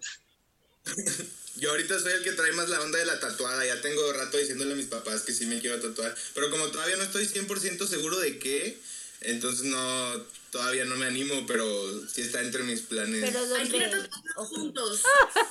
Yo 1.56 1.70
ahorita 1.70 1.98
soy 1.98 2.12
el 2.12 2.22
que 2.22 2.32
trae 2.32 2.52
más 2.52 2.68
la 2.68 2.80
onda 2.80 2.98
de 3.00 3.04
la 3.04 3.18
tatuada. 3.18 3.66
Ya 3.66 3.80
tengo 3.80 4.12
rato 4.12 4.36
diciéndole 4.38 4.74
a 4.74 4.76
mis 4.76 4.86
papás 4.86 5.22
que 5.22 5.32
sí 5.32 5.44
me 5.46 5.60
quiero 5.60 5.80
tatuar. 5.80 6.14
Pero 6.32 6.50
como 6.50 6.68
todavía 6.70 6.94
no 6.96 7.02
estoy 7.02 7.26
100% 7.26 7.88
seguro 7.88 8.16
de 8.20 8.38
qué, 8.38 8.78
entonces 9.20 9.64
no, 9.64 10.12
todavía 10.50 10.84
no 10.84 10.96
me 10.96 11.06
animo, 11.06 11.44
pero 11.46 11.64
sí 12.06 12.22
está 12.22 12.40
entre 12.40 12.62
mis 12.62 12.82
planes. 12.82 13.20
Pero 13.24 13.46
¿dónde? 13.46 14.08
juntos. 14.36 15.02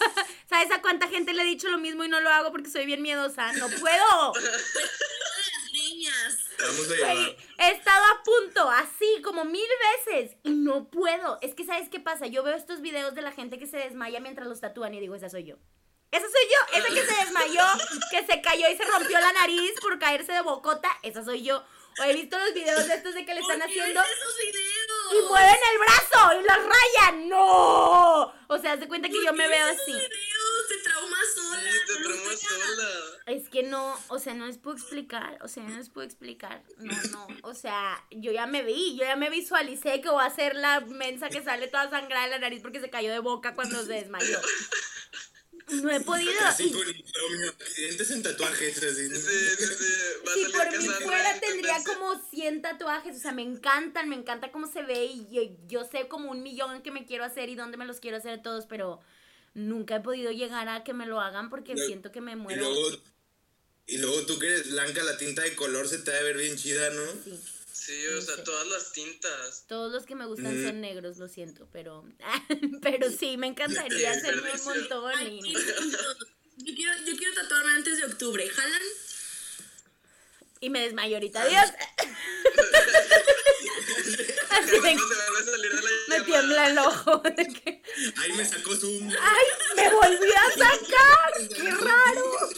¿Sabes 0.49 0.71
a 0.71 0.81
cuánta 0.81 1.07
gente 1.07 1.33
le 1.33 1.41
he 1.41 1.45
dicho 1.45 1.67
lo 1.69 1.77
mismo 1.77 2.03
y 2.03 2.09
no 2.09 2.21
lo 2.21 2.29
hago 2.29 2.51
porque 2.51 2.69
soy 2.69 2.85
bien 2.85 3.01
miedosa? 3.01 3.51
¡No 3.53 3.69
puedo! 3.69 4.33
Niñas. 5.73 6.37
más. 6.57 6.69
Vamos 6.69 6.91
a 6.91 6.95
llevar. 6.95 7.35
he 7.59 7.71
estado 7.71 8.03
a 8.05 8.23
punto, 8.23 8.69
así 8.69 9.21
como 9.23 9.45
mil 9.45 9.67
veces, 10.05 10.37
y 10.43 10.51
no 10.51 10.89
puedo. 10.89 11.37
Es 11.41 11.53
que, 11.53 11.65
¿sabes 11.65 11.89
qué 11.89 11.99
pasa? 11.99 12.25
Yo 12.27 12.43
veo 12.43 12.55
estos 12.55 12.81
videos 12.81 13.13
de 13.15 13.21
la 13.21 13.31
gente 13.31 13.59
que 13.59 13.67
se 13.67 13.77
desmaya 13.77 14.19
mientras 14.19 14.47
los 14.47 14.59
tatúan 14.59 14.93
y 14.93 14.99
digo, 14.99 15.15
esa 15.15 15.29
soy 15.29 15.43
yo. 15.43 15.57
Esa 16.09 16.25
soy 16.25 16.47
yo, 16.49 16.79
esa 16.79 16.87
que 16.87 17.05
se 17.05 17.25
desmayó, 17.25 17.63
que 18.09 18.25
se 18.25 18.41
cayó 18.41 18.69
y 18.69 18.77
se 18.77 18.85
rompió 18.85 19.19
la 19.19 19.33
nariz 19.33 19.73
por 19.81 19.99
caerse 19.99 20.31
de 20.31 20.41
bocota, 20.41 20.89
esa 21.03 21.23
soy 21.23 21.43
yo. 21.43 21.63
O 21.99 22.03
he 22.03 22.13
visto 22.13 22.37
los 22.37 22.53
videos 22.53 22.87
de 22.87 22.93
estos 22.95 23.13
de 23.15 23.25
que 23.25 23.33
le 23.33 23.41
están 23.41 23.59
¿Por 23.59 23.67
qué 23.67 23.79
haciendo 23.81 24.01
esos 24.01 24.37
videos? 24.37 25.13
y 25.13 25.27
mueven 25.27 25.57
el 25.73 25.79
brazo 25.79 26.39
y 26.39 26.43
los 26.43 26.57
rayan. 26.57 27.29
¡No! 27.29 28.33
O 28.49 28.57
sea, 28.59 28.73
haz 28.73 28.79
de 28.79 28.87
cuenta 28.87 29.07
que 29.07 29.15
¿Por 29.15 29.25
yo 29.25 29.33
me 29.33 29.47
veo 29.47 29.65
así. 29.67 29.91
esos 29.91 30.09
videos? 30.09 30.67
Te 30.69 30.77
traumas 30.83 31.33
sola. 31.33 31.61
Sí, 31.71 31.79
te 31.87 32.03
traumas 32.03 32.39
sola. 32.39 32.87
Es 33.25 33.49
que 33.49 33.63
no, 33.63 33.99
o 34.09 34.19
sea, 34.19 34.33
no 34.33 34.45
les 34.47 34.57
puedo 34.57 34.75
explicar, 34.77 35.37
o 35.41 35.47
sea, 35.47 35.63
no 35.63 35.75
les 35.77 35.89
puedo 35.89 36.05
explicar, 36.05 36.63
no, 36.77 36.95
no, 37.11 37.27
o 37.43 37.53
sea, 37.53 38.01
yo 38.11 38.31
ya 38.31 38.45
me 38.47 38.63
vi, 38.63 38.95
yo 38.97 39.03
ya 39.03 39.17
me 39.17 39.29
visualicé 39.29 39.99
que 39.99 40.09
voy 40.09 40.23
a 40.23 40.29
ser 40.29 40.55
la 40.55 40.79
mensa 40.81 41.27
que 41.29 41.43
sale 41.43 41.67
toda 41.67 41.89
sangrada 41.89 42.23
de 42.25 42.31
la 42.31 42.39
nariz 42.39 42.61
porque 42.61 42.79
se 42.79 42.89
cayó 42.89 43.11
de 43.11 43.19
boca 43.19 43.53
cuando 43.53 43.81
se 43.83 43.93
desmayó. 43.93 44.39
No 45.69 45.91
he 45.91 45.99
podido. 45.99 46.31
Así 46.45 46.67
y 46.67 46.71
con 46.71 46.87
en 46.87 48.23
tatuajes, 48.23 48.77
así. 48.77 49.09
Sí, 49.09 49.15
sí, 49.19 49.65
sí. 49.77 49.93
Si 50.33 50.51
por 50.51 50.77
mí 50.77 50.87
fuera 51.03 51.31
en 51.33 51.39
tendría 51.41 51.83
como 51.83 52.21
100 52.29 52.61
tatuajes, 52.61 53.17
o 53.17 53.19
sea, 53.19 53.33
me 53.33 53.41
encantan, 53.41 54.07
me 54.07 54.15
encanta 54.15 54.51
cómo 54.51 54.71
se 54.71 54.83
ve 54.83 55.05
y 55.05 55.27
yo, 55.29 55.41
yo 55.67 55.83
sé 55.83 56.07
como 56.07 56.31
un 56.31 56.41
millón 56.41 56.81
que 56.83 56.91
me 56.91 57.05
quiero 57.05 57.25
hacer 57.25 57.49
y 57.49 57.55
dónde 57.55 57.75
me 57.77 57.85
los 57.85 57.99
quiero 57.99 58.17
hacer 58.17 58.41
todos, 58.41 58.65
pero 58.65 59.01
nunca 59.53 59.97
he 59.97 60.01
podido 60.01 60.31
llegar 60.31 60.69
a 60.69 60.83
que 60.85 60.93
me 60.93 61.05
lo 61.05 61.19
hagan 61.19 61.49
porque 61.49 61.75
No, 61.75 61.85
siento 61.85 62.11
que 62.11 62.21
me 62.21 62.33
Y 62.33 62.35
muero. 62.37 62.61
luego, 62.61 62.97
y 63.87 63.97
luego 63.97 64.25
tú 64.25 64.39
que 64.39 64.47
eres 64.47 64.71
blanca, 64.71 65.03
la 65.03 65.17
tinta 65.17 65.41
de 65.41 65.55
color 65.55 65.87
se 65.87 65.97
te 65.97 66.11
va 66.11 66.17
a 66.17 66.23
ver 66.23 66.37
bien 66.37 66.55
chida, 66.55 66.89
¿no? 66.91 67.05
Sí. 67.25 67.37
Sí, 67.87 68.05
o 68.07 68.21
sea, 68.21 68.35
sé. 68.35 68.41
todas 68.43 68.67
las 68.67 68.91
tintas. 68.91 69.63
Todos 69.67 69.91
los 69.93 70.05
que 70.05 70.13
me 70.15 70.25
gustan 70.25 70.59
Mm. 70.61 70.65
son 70.65 70.81
negros, 70.81 71.17
lo 71.17 71.27
siento, 71.29 71.69
pero 71.71 72.03
pero 72.81 73.09
sí, 73.09 73.37
me 73.37 73.47
encantaría 73.47 74.11
hacerme 74.11 74.51
un 74.51 74.63
montón 74.65 75.13
Ay, 75.15 75.39
y, 75.41 75.53
yo, 75.53 75.59
quiero, 76.75 76.91
yo 77.05 77.15
quiero 77.17 77.33
tatuarme 77.33 77.71
antes 77.71 77.97
de 77.99 78.05
octubre. 78.05 78.47
¿Jalan? 78.49 78.81
y 80.59 80.69
me 80.71 80.81
desmayo 80.81 81.15
ahorita. 81.17 81.43
Adiós. 81.43 81.69
Así 84.49 84.79
me, 84.81 84.95
de 84.95 86.21
tiembla 86.25 86.67
el 86.69 86.77
ojo. 86.79 87.19
de 87.19 87.47
que, 87.47 87.83
Ahí 88.17 88.31
me 88.33 88.43
sacó 88.45 88.75
Zoom. 88.75 89.09
¡Ay! 89.21 89.45
¡Me 89.75 89.89
volvió 89.93 90.33
a 90.35 90.51
sacar! 90.51 91.47
¡Qué 91.55 91.71
raro! 91.71 92.49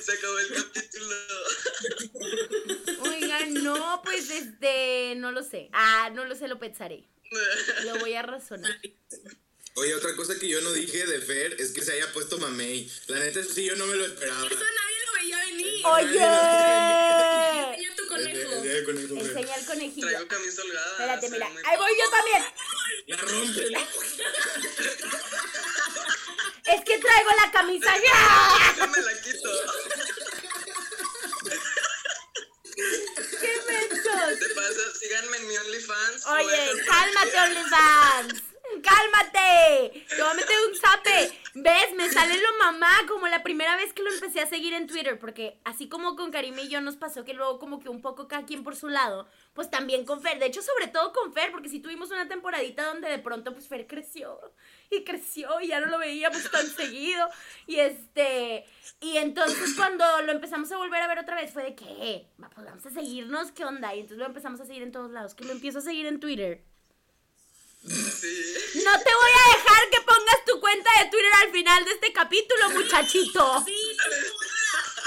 Se 0.00 0.12
acabó 0.12 0.38
el 0.38 0.48
capítulo. 0.54 0.85
No, 3.78 4.02
pues 4.02 4.30
este, 4.30 5.14
no 5.16 5.32
lo 5.32 5.42
sé. 5.42 5.68
Ah, 5.72 6.10
no 6.14 6.24
lo 6.24 6.34
sé, 6.34 6.48
lo 6.48 6.58
pensaré. 6.58 7.08
Lo 7.84 7.98
voy 7.98 8.14
a 8.14 8.22
razonar. 8.22 8.78
Oye, 9.74 9.94
otra 9.94 10.16
cosa 10.16 10.38
que 10.38 10.48
yo 10.48 10.60
no 10.62 10.72
dije 10.72 11.04
de 11.04 11.20
Fer 11.20 11.60
es 11.60 11.72
que 11.72 11.82
se 11.82 11.92
haya 11.92 12.10
puesto 12.12 12.38
mamey. 12.38 12.90
La 13.08 13.18
neta, 13.18 13.40
eso 13.40 13.52
sí, 13.52 13.64
yo 13.64 13.76
no 13.76 13.84
me 13.86 13.96
lo 13.96 14.06
esperaba. 14.06 14.46
Eso 14.46 14.54
nadie 14.54 14.96
lo 15.06 15.12
veía 15.12 15.44
venir. 15.44 15.86
¡Oye! 15.86 16.24
Enseña 17.74 17.96
tu 17.96 18.06
conejo. 18.06 18.64
el 18.64 18.84
conejo. 18.84 19.14
Enseña 19.16 19.54
el 19.56 19.66
conejillo. 19.66 20.08
Traigo 20.08 20.28
camisa 20.28 20.62
holgada. 20.62 20.90
Espérate, 20.92 21.28
mira. 21.30 21.46
Ahí 21.46 21.76
voy 21.76 21.92
yo 21.98 22.10
también. 22.10 22.42
La 23.06 23.16
rompe. 23.18 23.66
Es 26.66 26.80
que 26.84 26.98
traigo 26.98 27.30
la 27.44 27.50
camisa 27.52 27.94
ya. 27.96 28.86
Me 28.96 29.02
la 29.02 29.20
quito. 29.20 29.50
¡Qué 32.76 33.60
mensos! 33.68 34.38
Te 34.38 34.54
pasa, 34.66 34.98
síganme 34.98 35.36
en 35.36 35.48
mi 35.48 35.56
OnlyFans. 35.56 36.26
Oye, 36.26 36.82
cálmate, 36.86 37.38
OnlyFans. 37.38 38.42
¡Cálmate! 38.82 40.04
Te 40.08 40.22
voy 40.22 40.30
a 40.30 40.34
meter 40.34 40.56
un 40.68 40.76
zape. 40.76 41.40
¿Ves? 41.54 41.94
Me 41.94 42.10
sale 42.10 42.36
lo 42.36 42.58
mamá 42.58 42.90
como 43.06 43.28
la 43.28 43.42
primera 43.42 43.76
vez 43.76 43.92
que 43.92 44.02
lo 44.02 44.10
empecé 44.10 44.40
a 44.40 44.48
seguir 44.48 44.74
en 44.74 44.88
Twitter. 44.88 45.18
Porque 45.20 45.60
así 45.64 45.88
como 45.88 46.16
con 46.16 46.32
Karim 46.32 46.58
y 46.58 46.68
yo 46.68 46.80
nos 46.80 46.96
pasó 46.96 47.24
que 47.24 47.32
luego 47.32 47.58
como 47.60 47.80
que 47.80 47.88
un 47.88 48.02
poco 48.02 48.26
cada 48.26 48.44
quien 48.44 48.64
por 48.64 48.74
su 48.74 48.88
lado. 48.88 49.28
Pues 49.54 49.70
también 49.70 50.04
con 50.04 50.20
Fer. 50.20 50.40
De 50.40 50.46
hecho, 50.46 50.62
sobre 50.62 50.88
todo 50.88 51.12
con 51.12 51.32
Fer. 51.32 51.52
Porque 51.52 51.68
sí 51.68 51.78
tuvimos 51.78 52.10
una 52.10 52.28
temporadita 52.28 52.84
donde 52.86 53.08
de 53.08 53.18
pronto 53.20 53.52
pues 53.52 53.68
Fer 53.68 53.86
creció. 53.86 54.40
Y 54.90 55.04
creció 55.04 55.60
y 55.60 55.68
ya 55.68 55.80
no 55.80 55.86
lo 55.86 55.98
veíamos 55.98 56.50
tan 56.50 56.66
seguido. 56.66 57.28
Y 57.66 57.80
este... 57.80 58.64
Y 59.00 59.18
entonces 59.18 59.74
cuando 59.74 60.04
lo 60.22 60.32
empezamos 60.32 60.70
a 60.72 60.78
volver 60.78 61.02
a 61.02 61.08
ver 61.08 61.18
otra 61.18 61.36
vez 61.36 61.52
fue 61.52 61.64
de 61.64 61.74
que, 61.74 62.26
va, 62.42 62.48
pues 62.50 62.66
vamos 62.66 62.86
a 62.86 62.90
seguirnos, 62.90 63.52
¿qué 63.52 63.64
onda? 63.64 63.94
Y 63.94 64.00
entonces 64.00 64.18
lo 64.18 64.26
empezamos 64.26 64.60
a 64.60 64.66
seguir 64.66 64.82
en 64.82 64.92
todos 64.92 65.10
lados. 65.10 65.34
Que 65.34 65.44
lo 65.44 65.52
empiezo 65.52 65.80
a 65.80 65.82
seguir 65.82 66.06
en 66.06 66.18
Twitter. 66.20 66.64
Sí. 67.82 68.82
No 68.84 68.92
te 68.98 69.10
voy 69.14 69.30
a 69.30 69.56
dejar 69.56 69.90
que 69.90 70.00
pongas 70.00 70.44
tu 70.46 70.60
cuenta 70.60 70.90
de 70.98 71.10
Twitter 71.10 71.32
al 71.44 71.52
final 71.52 71.84
de 71.84 71.90
este 71.92 72.12
capítulo, 72.12 72.70
muchachito. 72.70 73.64
Sí, 73.64 73.96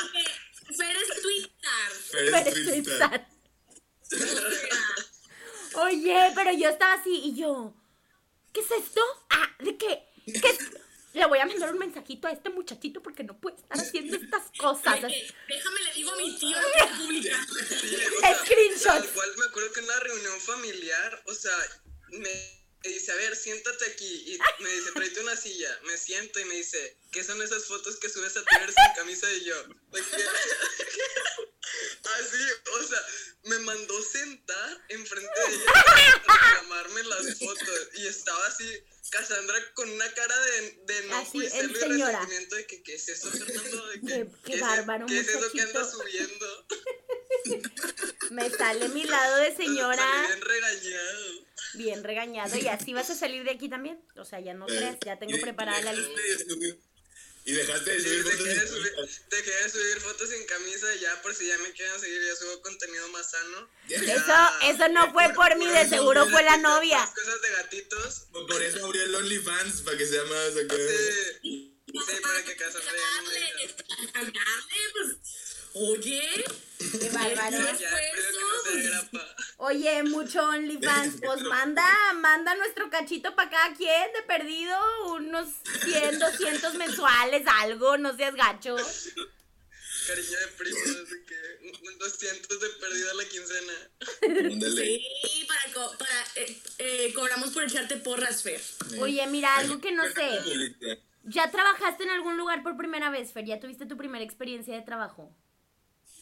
porque 0.01 0.23
Fer 0.77 0.95
es 0.95 1.21
Twitter. 1.21 1.91
Fer 2.31 2.47
es 2.47 2.53
Twitter. 2.65 3.25
Oye, 5.75 6.31
pero 6.35 6.51
yo 6.53 6.69
estaba 6.69 6.93
así 6.93 7.21
y 7.25 7.35
yo, 7.35 7.73
¿qué 8.53 8.61
es 8.61 8.71
esto? 8.71 9.01
Ah, 9.29 9.49
¿de 9.59 9.77
qué? 9.77 10.03
¿Qué 10.25 10.49
es? 10.49 10.59
Le 11.13 11.25
voy 11.25 11.39
a 11.39 11.45
mandar 11.47 11.73
un 11.73 11.79
mensajito 11.79 12.27
a 12.27 12.31
este 12.31 12.49
muchachito 12.51 13.01
porque 13.01 13.23
no 13.23 13.35
puede 13.39 13.55
estar 13.57 13.79
haciendo 13.79 14.15
estas 14.15 14.43
cosas. 14.57 15.03
Eh, 15.03 15.33
Déjame 15.47 15.81
le 15.81 15.93
digo 15.93 16.11
a 16.11 16.15
mi 16.17 16.37
tío 16.37 16.55
lo 16.59 16.67
que 16.87 16.93
publica. 17.03 17.47
Tal 18.21 18.35
Screenshots. 18.35 19.07
cual 19.13 19.29
me 19.37 19.45
acuerdo 19.45 19.73
que 19.73 19.79
en 19.79 19.85
una 19.85 19.99
reunión 20.01 20.39
familiar, 20.39 21.23
o 21.25 21.33
sea, 21.33 21.57
me 22.09 22.58
me 22.83 22.89
dice, 22.89 23.11
a 23.11 23.15
ver, 23.15 23.35
siéntate 23.35 23.85
aquí. 23.85 24.33
Y 24.33 24.63
me 24.63 24.71
dice, 24.71 24.91
tráete 24.93 25.19
una 25.21 25.35
silla. 25.35 25.79
Me 25.83 25.97
siento 25.97 26.39
y 26.39 26.45
me 26.45 26.55
dice, 26.55 26.97
¿qué 27.11 27.23
son 27.23 27.41
esas 27.41 27.65
fotos 27.65 27.97
que 27.97 28.09
subes 28.09 28.35
a 28.37 28.43
Twitter 28.43 28.67
sin 28.73 28.95
camisa? 28.95 29.31
Y 29.33 29.45
yo, 29.45 29.63
¿de 29.63 30.01
qué? 30.01 30.23
Así, 32.19 32.37
o 32.73 32.83
sea, 32.83 32.99
me 33.43 33.59
mandó 33.59 34.01
sentar 34.01 34.81
enfrente 34.89 35.29
de 35.47 35.55
ella 35.55 35.65
para 36.25 36.41
reclamarme 36.51 37.03
las 37.03 37.37
fotos. 37.37 37.89
Y 37.95 38.07
estaba 38.07 38.47
así, 38.47 38.83
Cassandra 39.11 39.73
con 39.75 39.89
una 39.89 40.11
cara 40.13 40.35
de, 40.39 40.79
de 40.85 40.97
enojo 40.99 41.41
y 41.41 41.49
celo 41.49 41.69
y 41.69 42.01
resentimiento 42.01 42.55
de 42.55 42.65
que, 42.67 42.83
¿qué 42.83 42.95
es 42.95 43.09
eso, 43.09 43.29
Fernando? 43.29 43.87
De 43.87 44.01
que, 44.01 44.27
Qué- 44.45 44.59
bárbaro, 44.59 45.05
¿Qué 45.05 45.19
es 45.19 45.27
eso 45.29 45.51
que 45.51 45.61
andas 45.61 45.91
subiendo? 45.91 46.65
Me 48.31 48.49
sale 48.49 48.89
mi 48.89 49.03
lado 49.05 49.37
de 49.37 49.55
señora 49.55 50.25
bien 50.27 50.41
regañado. 50.41 51.45
Bien 51.73 52.03
regañado 52.03 52.57
y 52.57 52.67
así 52.67 52.93
vas 52.93 53.09
a 53.09 53.15
salir 53.15 53.43
de 53.43 53.51
aquí 53.51 53.69
también. 53.69 53.99
O 54.17 54.25
sea, 54.25 54.39
ya 54.39 54.53
no 54.53 54.65
crees, 54.65 54.97
ya 55.05 55.17
tengo 55.19 55.37
preparada 55.39 55.81
la 55.81 55.93
lista. 55.93 56.21
Y 57.45 57.53
dejaste 57.53 57.91
de 57.91 57.99
Sí, 57.99 58.09
subir 58.09 58.23
dejé, 58.25 58.29
fotos 58.35 58.45
de 58.45 58.51
en 58.53 58.67
subir, 58.67 58.93
Twitter. 58.95 59.09
dejé 59.31 59.63
de 59.63 59.69
subir 59.69 59.99
fotos 60.01 60.29
sin 60.29 60.45
camisa 60.45 60.87
ya 61.01 61.21
por 61.21 61.33
si 61.33 61.47
ya 61.47 61.57
me 61.59 61.71
quieren 61.71 61.99
seguir, 61.99 62.21
ya 62.21 62.35
subo 62.35 62.61
contenido 62.61 63.07
más 63.09 63.31
sano. 63.31 63.69
Eso, 63.87 64.35
eso 64.63 64.87
no 64.89 65.11
fue 65.13 65.33
por 65.33 65.57
mí, 65.57 65.65
de 65.67 65.87
seguro 65.87 66.27
fue 66.27 66.43
la 66.43 66.57
novia. 66.57 66.99
Cosas 67.15 67.41
de 67.41 67.49
gatitos. 67.51 68.27
Por 68.31 68.61
eso 68.61 68.85
abrió 68.85 69.03
el 69.03 69.15
OnlyFans, 69.15 69.81
para 69.81 69.97
que 69.97 70.05
sea 70.05 70.23
más 70.25 70.57
acá. 70.57 70.75
Sí, 70.75 71.79
sí 71.87 72.21
para 72.21 72.43
que. 72.43 72.55
Pagarle, 74.13 74.33
pues. 74.93 75.17
Oye, 75.73 76.43
Qué 76.99 77.09
bárbaro. 77.09 77.57
Oye, 79.61 80.03
mucho 80.03 80.41
OnlyFans, 80.41 81.15
pues 81.25 81.41
manda, 81.43 81.85
manda 82.15 82.55
nuestro 82.55 82.89
cachito 82.89 83.35
para 83.35 83.49
cada 83.49 83.75
quien 83.75 84.13
de 84.13 84.21
perdido, 84.23 84.77
unos 85.13 85.49
100, 85.83 86.17
200 86.17 86.75
mensuales, 86.75 87.43
algo, 87.45 87.97
no 87.97 88.15
seas 88.15 88.35
gacho. 88.35 88.77
Cariño 90.07 90.39
de 90.39 90.47
primos, 90.57 90.81
así 91.03 91.25
que 91.27 91.93
200 91.97 92.59
de 92.61 92.69
perdida 92.69 93.13
la 93.15 93.25
quincena. 93.25 93.73
Ándale. 94.53 95.01
sí, 95.23 95.45
para, 95.45 95.73
co- 95.73 95.97
para 95.97 96.23
eh, 96.35 96.61
eh, 96.77 97.13
cobramos 97.13 97.49
por 97.51 97.63
echarte 97.65 97.97
porras, 97.97 98.41
Fer. 98.41 98.61
Oye, 99.01 99.27
mira, 99.27 99.57
algo 99.57 99.81
que 99.81 99.91
no 99.91 100.03
sé. 100.09 100.75
¿Ya 101.23 101.51
trabajaste 101.51 102.03
en 102.03 102.11
algún 102.11 102.37
lugar 102.37 102.63
por 102.63 102.77
primera 102.77 103.09
vez, 103.09 103.33
Fer? 103.33 103.43
¿Ya 103.45 103.59
tuviste 103.59 103.85
tu 103.85 103.97
primera 103.97 104.23
experiencia 104.23 104.73
de 104.73 104.81
trabajo? 104.83 105.35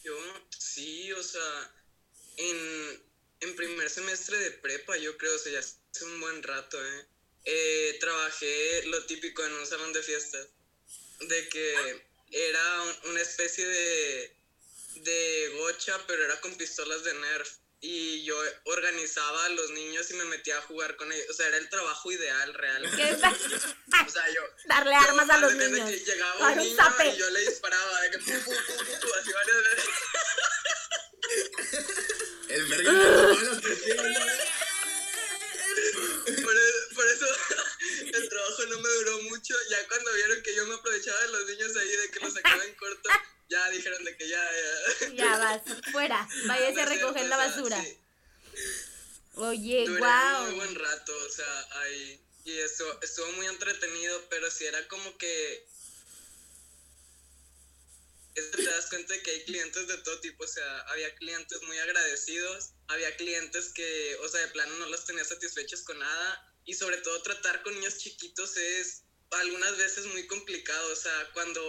Yo, 0.02 0.14
sí, 0.50 1.12
o 1.12 1.22
sea, 1.22 1.72
en, 2.36 3.07
en 3.40 3.54
primer 3.56 3.88
semestre 3.90 4.36
de 4.38 4.50
prepa, 4.52 4.96
yo 4.96 5.16
creo, 5.16 5.34
o 5.34 5.38
sea, 5.38 5.52
ya 5.52 5.58
hace 5.60 6.04
un 6.04 6.20
buen 6.20 6.42
rato, 6.42 6.78
¿eh? 6.84 7.06
Eh, 7.44 7.96
trabajé 8.00 8.82
lo 8.86 9.04
típico 9.06 9.44
en 9.44 9.52
un 9.52 9.66
salón 9.66 9.92
de 9.92 10.02
fiestas, 10.02 10.48
de 11.20 11.48
que 11.48 12.06
era 12.32 12.82
un- 12.82 13.10
una 13.10 13.20
especie 13.22 13.66
de, 13.66 14.36
de 14.96 15.52
gocha, 15.58 15.98
pero 16.06 16.24
era 16.24 16.40
con 16.40 16.54
pistolas 16.56 17.04
de 17.04 17.14
Nerf. 17.14 17.48
Y 17.80 18.24
yo 18.24 18.36
organizaba 18.64 19.44
a 19.44 19.48
los 19.50 19.70
niños 19.70 20.10
y 20.10 20.14
me 20.14 20.24
metía 20.24 20.58
a 20.58 20.62
jugar 20.62 20.96
con 20.96 21.12
ellos. 21.12 21.26
O 21.30 21.32
sea, 21.32 21.46
era 21.46 21.58
el 21.58 21.68
trabajo 21.70 22.10
ideal, 22.10 22.52
real. 22.54 22.82
¿Qué 22.96 23.08
es? 23.10 23.18
O 24.06 24.10
sea, 24.10 24.28
yo, 24.30 24.42
Darle 24.64 24.94
armas 24.96 25.30
a 25.30 25.38
los 25.38 25.54
niños. 25.54 25.88
que 25.88 25.98
llegaba 26.00 26.48
un 26.50 26.58
un 26.58 26.64
niño 26.64 26.76
zape. 26.76 27.08
y 27.10 27.16
yo 27.18 27.30
le 27.30 27.40
disparaba, 27.40 28.00
de 28.02 28.10
que 28.10 28.18
pum, 28.18 28.34
pum, 28.44 28.54
pum, 28.54 28.76
pum, 28.76 29.00
pum, 29.00 29.10
así 29.20 29.32
varias 29.32 29.56
veces. 29.62 29.84
verga, 32.48 32.92
todas 32.92 33.42
las 33.42 33.60
tortillas. 33.60 33.96
Por, 36.42 36.54
e- 36.56 36.94
por 36.94 37.06
eso 37.08 37.26
el 38.14 38.28
trabajo 38.28 38.66
no 38.66 38.80
me 38.80 38.88
duró 38.88 39.22
mucho. 39.22 39.54
Ya 39.70 39.86
cuando 39.88 40.12
vieron 40.14 40.42
que 40.42 40.54
yo 40.54 40.66
me 40.66 40.74
aprovechaba 40.74 41.20
de 41.22 41.28
los 41.28 41.46
niños 41.46 41.76
ahí, 41.76 41.88
de 41.88 42.10
que 42.10 42.20
los 42.20 42.34
sacaba 42.34 42.64
en 42.64 42.74
corto, 42.74 43.08
ya 43.48 43.70
dijeron 43.70 44.04
de 44.04 44.16
que 44.16 44.28
ya, 44.28 44.50
ya. 45.00 45.08
Ya 45.14 45.38
vas, 45.38 45.62
fuera. 45.92 46.28
Váyase 46.46 46.72
No 46.76 46.82
a 46.82 46.86
recoger 46.86 47.26
la 47.26 47.36
basura. 47.36 47.82
sí, 47.82 47.98
Oye, 49.34 49.84
duré 49.86 50.00
wow. 50.00 50.46
muy 50.46 50.54
buen 50.56 50.74
rato, 50.74 51.16
o 51.16 51.28
sea, 51.30 51.66
ahí. 51.80 52.20
Y 52.44 52.58
estuvo, 52.58 52.98
estuvo 53.02 53.30
muy 53.32 53.46
entretenido, 53.46 54.22
pero 54.30 54.50
sí 54.50 54.64
era 54.66 54.86
como 54.88 55.16
que. 55.18 55.66
Es 58.38 58.46
que 58.46 58.62
te 58.62 58.70
das 58.70 58.86
cuenta 58.86 59.14
de 59.14 59.22
que 59.22 59.30
hay 59.32 59.44
clientes 59.44 59.88
de 59.88 59.98
todo 59.98 60.20
tipo, 60.20 60.44
o 60.44 60.48
sea, 60.48 60.80
había 60.82 61.12
clientes 61.16 61.60
muy 61.62 61.76
agradecidos, 61.78 62.70
había 62.86 63.16
clientes 63.16 63.72
que, 63.74 64.16
o 64.22 64.28
sea, 64.28 64.40
de 64.40 64.48
plano 64.48 64.76
no 64.76 64.86
los 64.86 65.04
tenía 65.04 65.24
satisfechos 65.24 65.82
con 65.82 65.98
nada, 65.98 66.54
y 66.64 66.74
sobre 66.74 66.98
todo 66.98 67.20
tratar 67.22 67.62
con 67.62 67.74
niños 67.74 67.98
chiquitos 67.98 68.56
es 68.56 69.02
algunas 69.30 69.76
veces 69.76 70.06
muy 70.06 70.26
complicado, 70.26 70.92
o 70.92 70.96
sea, 70.96 71.30
cuando 71.32 71.60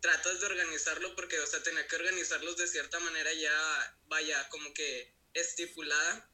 tratas 0.00 0.40
de 0.40 0.46
organizarlo, 0.46 1.14
porque, 1.14 1.38
o 1.38 1.46
sea, 1.46 1.62
tenía 1.62 1.86
que 1.86 1.96
organizarlos 1.96 2.56
de 2.56 2.66
cierta 2.66 2.98
manera 3.00 3.32
ya, 3.32 3.98
vaya, 4.06 4.48
como 4.48 4.74
que 4.74 5.14
estipulada, 5.32 6.28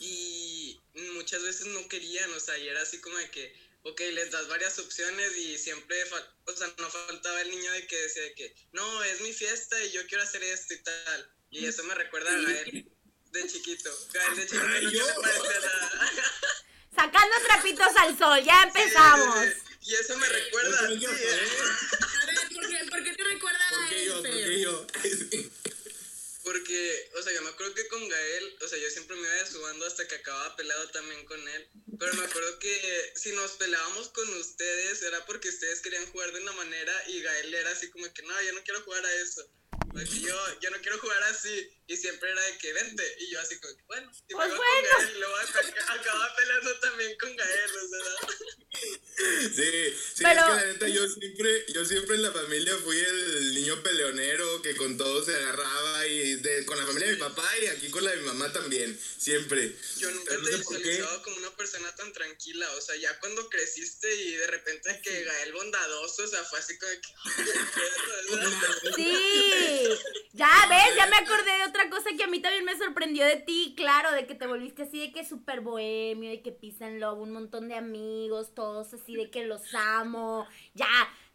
y 0.00 0.82
muchas 1.14 1.42
veces 1.42 1.66
no 1.66 1.88
querían, 1.88 2.32
o 2.32 2.40
sea, 2.40 2.58
y 2.58 2.68
era 2.68 2.82
así 2.82 3.00
como 3.00 3.16
de 3.16 3.30
que, 3.30 3.54
ok, 3.84 4.00
les 4.12 4.30
das 4.30 4.48
varias 4.48 4.78
opciones 4.78 5.36
y 5.36 5.58
siempre, 5.58 5.96
o 6.46 6.52
sea, 6.56 6.72
no 6.78 6.90
faltaba 6.90 7.40
el 7.42 7.50
niño 7.50 7.70
de 7.72 7.86
que 7.86 8.00
decía 8.00 8.22
de 8.22 8.34
que, 8.34 8.54
no, 8.72 9.04
es 9.04 9.20
mi 9.20 9.32
fiesta 9.32 9.82
y 9.84 9.92
yo 9.92 10.06
quiero 10.06 10.24
hacer 10.24 10.42
esto 10.42 10.74
y 10.74 10.82
tal. 10.82 11.30
Y 11.50 11.66
eso 11.66 11.84
me 11.84 11.94
recuerda 11.94 12.30
a 12.30 12.40
Gael 12.40 12.90
de 13.30 13.46
chiquito. 13.46 13.90
Gael 14.12 14.36
de 14.36 14.46
chiquito 14.46 14.66
Ay, 14.66 14.84
nunca 14.86 14.96
yo. 14.96 15.44
se. 15.44 16.94
Sacando 16.94 17.36
trapitos 17.46 17.96
al 17.96 18.18
sol, 18.18 18.42
ya 18.44 18.62
empezamos. 18.62 19.38
Sí. 19.44 19.90
Y 19.90 19.94
eso 19.94 20.16
me 20.16 20.28
recuerda. 20.28 20.88
Sí. 20.88 21.04
A 21.04 22.54
¿por 22.54 22.68
qué, 22.68 22.78
por 22.90 23.04
qué 23.04 23.12
te 23.12 23.24
recuerda 23.24 23.68
¿Por 23.70 23.82
a 23.82 23.88
qué 23.88 24.06
yo? 24.06 24.16
él, 24.16 24.22
¿Por 24.22 24.32
qué 24.32 24.60
yo? 24.60 24.86
Porque, 26.44 27.10
o 27.14 27.22
sea, 27.22 27.32
yo 27.32 27.40
me 27.42 27.48
acuerdo 27.48 27.74
que 27.74 27.88
con 27.88 28.06
Gael, 28.08 28.56
o 28.60 28.68
sea, 28.68 28.78
yo 28.78 28.90
siempre 28.90 29.16
me 29.16 29.22
iba 29.22 29.32
de 29.42 29.46
su 29.50 29.60
bando 29.62 29.86
hasta 29.86 30.06
que 30.06 30.16
acababa 30.16 30.54
peleado 30.56 30.88
también 30.90 31.24
con 31.24 31.48
él. 31.48 31.68
Pero 31.98 32.12
me 32.14 32.24
acuerdo 32.24 32.58
que 32.58 33.12
si 33.16 33.32
nos 33.32 33.52
peleábamos 33.52 34.10
con 34.10 34.28
ustedes 34.38 35.02
era 35.02 35.24
porque 35.24 35.48
ustedes 35.48 35.80
querían 35.80 36.06
jugar 36.12 36.32
de 36.32 36.40
una 36.40 36.52
manera 36.52 36.92
y 37.08 37.22
Gael 37.22 37.54
era 37.54 37.70
así 37.70 37.90
como 37.90 38.12
que, 38.12 38.22
no, 38.22 38.42
yo 38.42 38.52
no 38.52 38.62
quiero 38.62 38.82
jugar 38.82 39.04
a 39.06 39.14
eso. 39.14 39.48
Porque 39.90 40.20
yo, 40.20 40.60
yo 40.60 40.70
no 40.70 40.80
quiero 40.82 40.98
jugar 40.98 41.22
así. 41.24 41.70
Y 41.86 41.96
siempre 41.96 42.30
era 42.30 42.42
de 42.42 42.58
que 42.58 42.72
vente. 42.72 43.16
Y 43.20 43.30
yo 43.30 43.40
así 43.40 43.58
como 43.60 43.76
que, 43.76 43.82
bueno, 43.84 44.10
y 44.28 44.34
me 44.34 44.36
Pues 44.36 44.48
iba 44.48 44.56
bueno. 44.56 44.88
con 44.90 45.04
Gael 45.06 45.20
luego 45.20 45.36
ac- 45.36 45.84
acababa 46.00 46.36
peleando 46.36 46.80
también 46.80 47.16
con 47.18 47.36
Gael, 47.36 47.70
o 47.76 47.88
sea. 47.88 48.36
Sí, 48.38 48.44
sí, 49.48 50.22
Pero- 50.22 50.40
es 50.40 50.46
que 50.46 50.54
la 50.54 50.64
neta 50.66 50.88
yo 50.88 51.08
siempre, 51.08 51.64
yo 51.72 51.84
siempre 51.84 52.16
en 52.16 52.22
la 52.22 52.32
familia 52.32 52.76
fui 52.84 52.96
el 52.98 53.54
niño 53.54 53.82
peleonero 53.82 54.62
que 54.62 54.76
con 54.76 54.96
todo 54.96 55.24
se 55.24 55.34
agarraba 55.34 56.06
y 56.06 56.36
de, 56.36 56.64
con 56.66 56.78
la 56.78 56.86
familia 56.86 57.08
de 57.08 57.14
mi 57.14 57.20
papá 57.20 57.48
y 57.62 57.66
aquí 57.66 57.90
con 57.90 58.04
la 58.04 58.10
de 58.10 58.18
mi 58.18 58.26
mamá 58.26 58.52
también, 58.52 58.98
siempre. 59.18 59.74
Yo 59.98 60.10
nunca 60.10 60.36
no 60.36 60.44
te 60.44 60.50
qué. 60.50 60.56
visualizaba 60.58 61.22
como 61.22 61.36
una 61.38 61.50
persona 61.56 61.94
tan 61.96 62.12
tranquila, 62.12 62.70
o 62.76 62.80
sea, 62.80 62.96
ya 62.96 63.18
cuando 63.20 63.48
creciste 63.48 64.14
y 64.14 64.32
de 64.36 64.46
repente 64.46 65.00
que 65.02 65.24
Gael 65.24 65.52
bondadoso, 65.52 66.24
o 66.24 66.28
sea, 66.28 66.42
fue 66.44 66.58
así 66.58 66.78
como 66.78 66.92
que... 66.92 67.08
Sí, 68.96 69.88
ya 70.32 70.50
ves, 70.68 70.96
ya 70.96 71.06
me 71.06 71.16
acordé 71.16 71.50
de 71.58 71.64
otra 71.68 71.88
cosa 71.90 72.10
que 72.16 72.24
a 72.24 72.26
mí 72.26 72.40
también 72.40 72.64
me 72.64 72.76
sorprendió 72.76 73.24
de 73.24 73.36
ti, 73.36 73.74
claro, 73.76 74.12
de 74.12 74.26
que 74.26 74.34
te 74.34 74.46
volviste 74.46 74.82
así 74.82 74.98
de 75.00 75.12
que 75.12 75.24
súper 75.24 75.60
bohemio, 75.60 76.30
de 76.30 76.42
que 76.42 76.52
pisan 76.52 77.00
lobo, 77.00 77.22
un 77.22 77.32
montón 77.32 77.68
de 77.68 77.74
amigos, 77.76 78.54
todos 78.54 78.92
así 78.94 79.14
de 79.16 79.30
que 79.34 79.44
los 79.44 79.62
amo, 79.74 80.48
ya, 80.74 80.86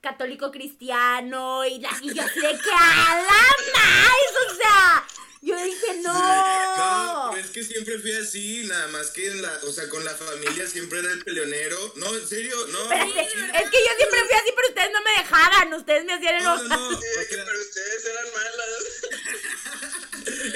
católico 0.02 0.52
cristiano, 0.52 1.66
y, 1.66 1.80
la, 1.80 1.90
y 2.02 2.14
yo 2.14 2.24
así 2.24 2.40
de 2.40 2.58
que 2.58 2.72
a 2.72 3.16
la 3.28 3.46
más, 3.74 4.52
o 4.52 4.56
sea, 4.56 5.08
yo 5.42 5.62
dije 5.62 5.96
No, 6.02 6.14
no. 6.14 7.32
pero 7.34 7.46
es 7.46 7.52
que 7.52 7.62
siempre 7.64 8.00
fui 8.00 8.14
así, 8.14 8.64
nada 8.68 8.88
más 8.88 9.12
que 9.12 9.28
en 9.28 9.42
la, 9.42 9.52
o 9.68 9.72
sea, 9.74 9.90
con 9.90 10.04
la 10.06 10.16
familia 10.16 10.66
siempre 10.66 11.00
era 11.00 11.12
el 11.12 11.24
peleonero. 11.26 11.94
No, 11.98 12.16
en 12.16 12.26
serio, 12.28 12.56
no. 12.68 12.84
Espérate, 12.84 13.22
es 13.22 13.70
que 13.70 13.78
yo 13.78 13.92
siempre 13.98 14.20
fui 14.28 14.36
así, 14.42 14.54
pero 14.56 14.68
ustedes 14.70 14.92
no 14.94 15.02
me 15.02 15.12
dejaban, 15.12 15.74
ustedes 15.74 16.06
me 16.06 16.14
hacían 16.14 16.44
No, 16.44 16.56
enojar. 16.56 16.68
no, 16.80 16.92
no. 16.92 17.02
Sí, 17.02 17.08
o 17.16 17.20
de 17.20 17.28
que, 17.28 17.38
pero 17.38 17.60
ustedes 17.60 18.06
eran 18.06 18.26
malas. 18.32 18.70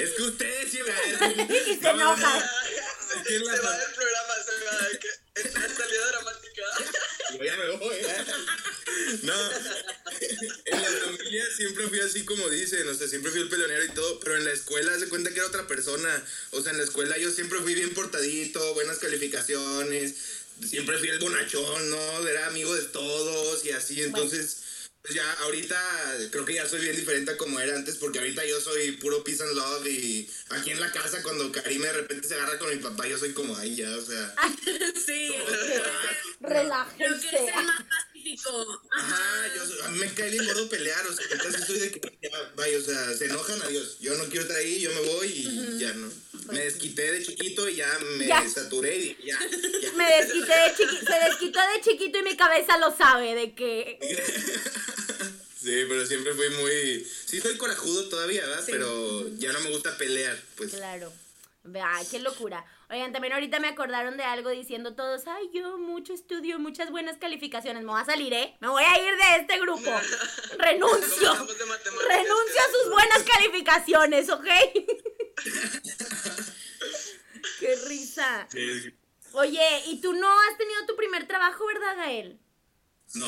es 0.00 0.10
que 0.12 0.22
ustedes 0.22 0.70
sí 0.70 0.78
Y 1.70 1.76
se 1.78 1.88
enojan. 1.90 2.40
Se 3.24 3.38
va 3.38 3.76
del 3.78 3.92
programa, 3.94 4.34
se 4.44 4.64
va 4.64 4.88
de 4.88 4.98
que 4.98 5.08
es 5.34 5.54
una 5.54 5.68
salida 5.68 6.06
dramática. 6.08 6.62
Yo 7.38 7.44
ya 7.44 7.56
me 7.56 7.76
voy. 7.76 7.96
¿eh? 7.96 8.24
No, 9.22 9.32
en 10.66 10.82
la 10.82 10.88
familia 10.88 11.44
siempre 11.56 11.88
fui 11.88 12.00
así 12.00 12.24
como 12.24 12.48
dicen, 12.48 12.86
o 12.88 12.94
sea, 12.94 13.08
siempre 13.08 13.32
fui 13.32 13.40
el 13.40 13.48
peleonero 13.48 13.84
y 13.84 13.88
todo, 13.90 14.20
pero 14.20 14.36
en 14.36 14.44
la 14.44 14.52
escuela 14.52 14.96
se 14.98 15.08
cuenta 15.08 15.30
que 15.30 15.38
era 15.38 15.48
otra 15.48 15.66
persona. 15.66 16.22
O 16.52 16.62
sea, 16.62 16.72
en 16.72 16.78
la 16.78 16.84
escuela 16.84 17.18
yo 17.18 17.30
siempre 17.30 17.58
fui 17.60 17.74
bien 17.74 17.92
portadito, 17.92 18.74
buenas 18.74 18.98
calificaciones, 18.98 20.14
siempre 20.66 20.98
fui 20.98 21.08
el 21.08 21.18
bonachón, 21.18 21.90
¿no? 21.90 22.28
Era 22.28 22.46
amigo 22.46 22.74
de 22.74 22.82
todos 22.82 23.64
y 23.64 23.70
así, 23.70 24.02
entonces... 24.02 24.58
Pues 25.04 25.16
ya 25.16 25.32
ahorita 25.42 25.78
creo 26.30 26.46
que 26.46 26.54
ya 26.54 26.66
soy 26.66 26.80
bien 26.80 26.96
diferente 26.96 27.32
a 27.32 27.36
como 27.36 27.60
era 27.60 27.76
antes 27.76 27.96
porque 27.96 28.20
ahorita 28.20 28.42
yo 28.46 28.58
soy 28.58 28.92
puro 28.92 29.22
peace 29.22 29.42
and 29.42 29.52
love 29.52 29.86
y 29.86 30.26
aquí 30.48 30.70
en 30.70 30.80
la 30.80 30.90
casa 30.92 31.22
cuando 31.22 31.52
Karime 31.52 31.88
de 31.88 31.92
repente 31.92 32.26
se 32.26 32.34
agarra 32.34 32.58
con 32.58 32.70
mi 32.70 32.82
papá 32.82 33.06
yo 33.06 33.18
soy 33.18 33.34
como 33.34 33.54
ahí 33.54 33.76
ya, 33.76 33.94
o 33.94 34.00
sea... 34.00 34.34
Sí, 35.04 35.30
creo 35.46 35.82
que 36.40 36.48
Relájense. 36.48 37.26
es 37.26 37.32
el 37.34 37.64
más 37.66 37.84
Ajá, 38.92 39.54
yo, 39.54 39.66
soy- 39.66 39.80
a 39.82 39.88
mí 39.88 39.98
me 39.98 40.12
cae 40.14 40.30
bien 40.30 40.44
gordo 40.46 40.68
pelear, 40.68 41.06
o 41.06 41.12
sea, 41.12 41.24
entonces 41.30 41.64
soy 41.66 41.78
de 41.78 41.90
que 41.92 42.18
ya, 42.22 42.52
vaya, 42.56 42.78
o 42.78 42.82
sea, 42.82 43.14
se 43.16 43.26
enojan, 43.26 43.60
adiós. 43.62 43.96
Yo 44.00 44.14
no 44.16 44.24
quiero 44.26 44.42
estar 44.42 44.56
ahí, 44.56 44.80
yo 44.80 44.90
me 44.92 45.00
voy 45.00 45.28
y 45.28 45.78
ya 45.78 45.92
no. 45.94 46.10
Me 46.52 46.60
desquité 46.60 47.10
de 47.12 47.24
chiquito 47.24 47.68
y 47.68 47.76
ya 47.76 47.98
me 48.18 48.26
Ya. 48.26 48.46
saturé 48.48 48.96
y 48.96 49.16
ya, 49.24 49.38
ya. 49.82 49.92
Me 49.96 50.04
desquité 50.16 50.52
de 50.52 50.74
chiquito, 50.76 51.06
se 51.12 51.28
desquitó 51.28 51.58
de 51.60 51.80
chiquito 51.82 52.18
y 52.18 52.22
mi 52.22 52.36
cabeza 52.36 52.76
lo 52.78 52.94
sabe, 52.96 53.34
de 53.34 53.54
que... 53.54 53.98
Sí, 55.64 55.70
pero 55.88 56.04
siempre 56.04 56.34
fui 56.34 56.50
muy... 56.50 57.06
Sí, 57.24 57.40
soy 57.40 57.56
corajudo 57.56 58.04
todavía, 58.10 58.46
¿verdad? 58.46 58.64
Pero 58.66 59.30
ya 59.38 59.50
no 59.54 59.60
me 59.60 59.70
gusta 59.70 59.96
pelear, 59.96 60.38
pues. 60.56 60.72
Claro. 60.72 61.10
Ay, 61.82 62.06
qué 62.10 62.18
locura. 62.18 62.62
Oigan, 62.90 63.12
también 63.12 63.32
ahorita 63.32 63.58
me 63.58 63.68
acordaron 63.68 64.18
de 64.18 64.24
algo 64.24 64.50
diciendo 64.50 64.94
todos, 64.94 65.26
ay, 65.26 65.48
yo 65.52 65.78
mucho 65.78 66.12
estudio, 66.12 66.58
muchas 66.58 66.90
buenas 66.90 67.16
calificaciones. 67.16 67.84
Me 67.84 67.90
voy 67.90 68.02
a 68.02 68.04
salir, 68.04 68.34
¿eh? 68.34 68.54
Me 68.60 68.68
voy 68.68 68.82
a 68.82 68.98
ir 68.98 69.16
de 69.16 69.36
este 69.40 69.58
grupo. 69.58 69.80
Renuncio. 70.58 71.32
Renuncio 71.32 72.60
a 72.60 72.72
sus 72.72 72.90
buenas 72.92 73.22
calificaciones, 73.22 74.28
¿ok? 74.28 74.44
qué 77.60 77.76
risa. 77.86 78.46
Oye, 79.32 79.82
¿y 79.86 80.00
tú 80.00 80.12
no 80.12 80.28
has 80.28 80.58
tenido 80.58 80.84
tu 80.86 80.96
primer 80.96 81.26
trabajo, 81.26 81.66
verdad, 81.66 81.96
Gael? 81.96 82.38
No, 83.14 83.26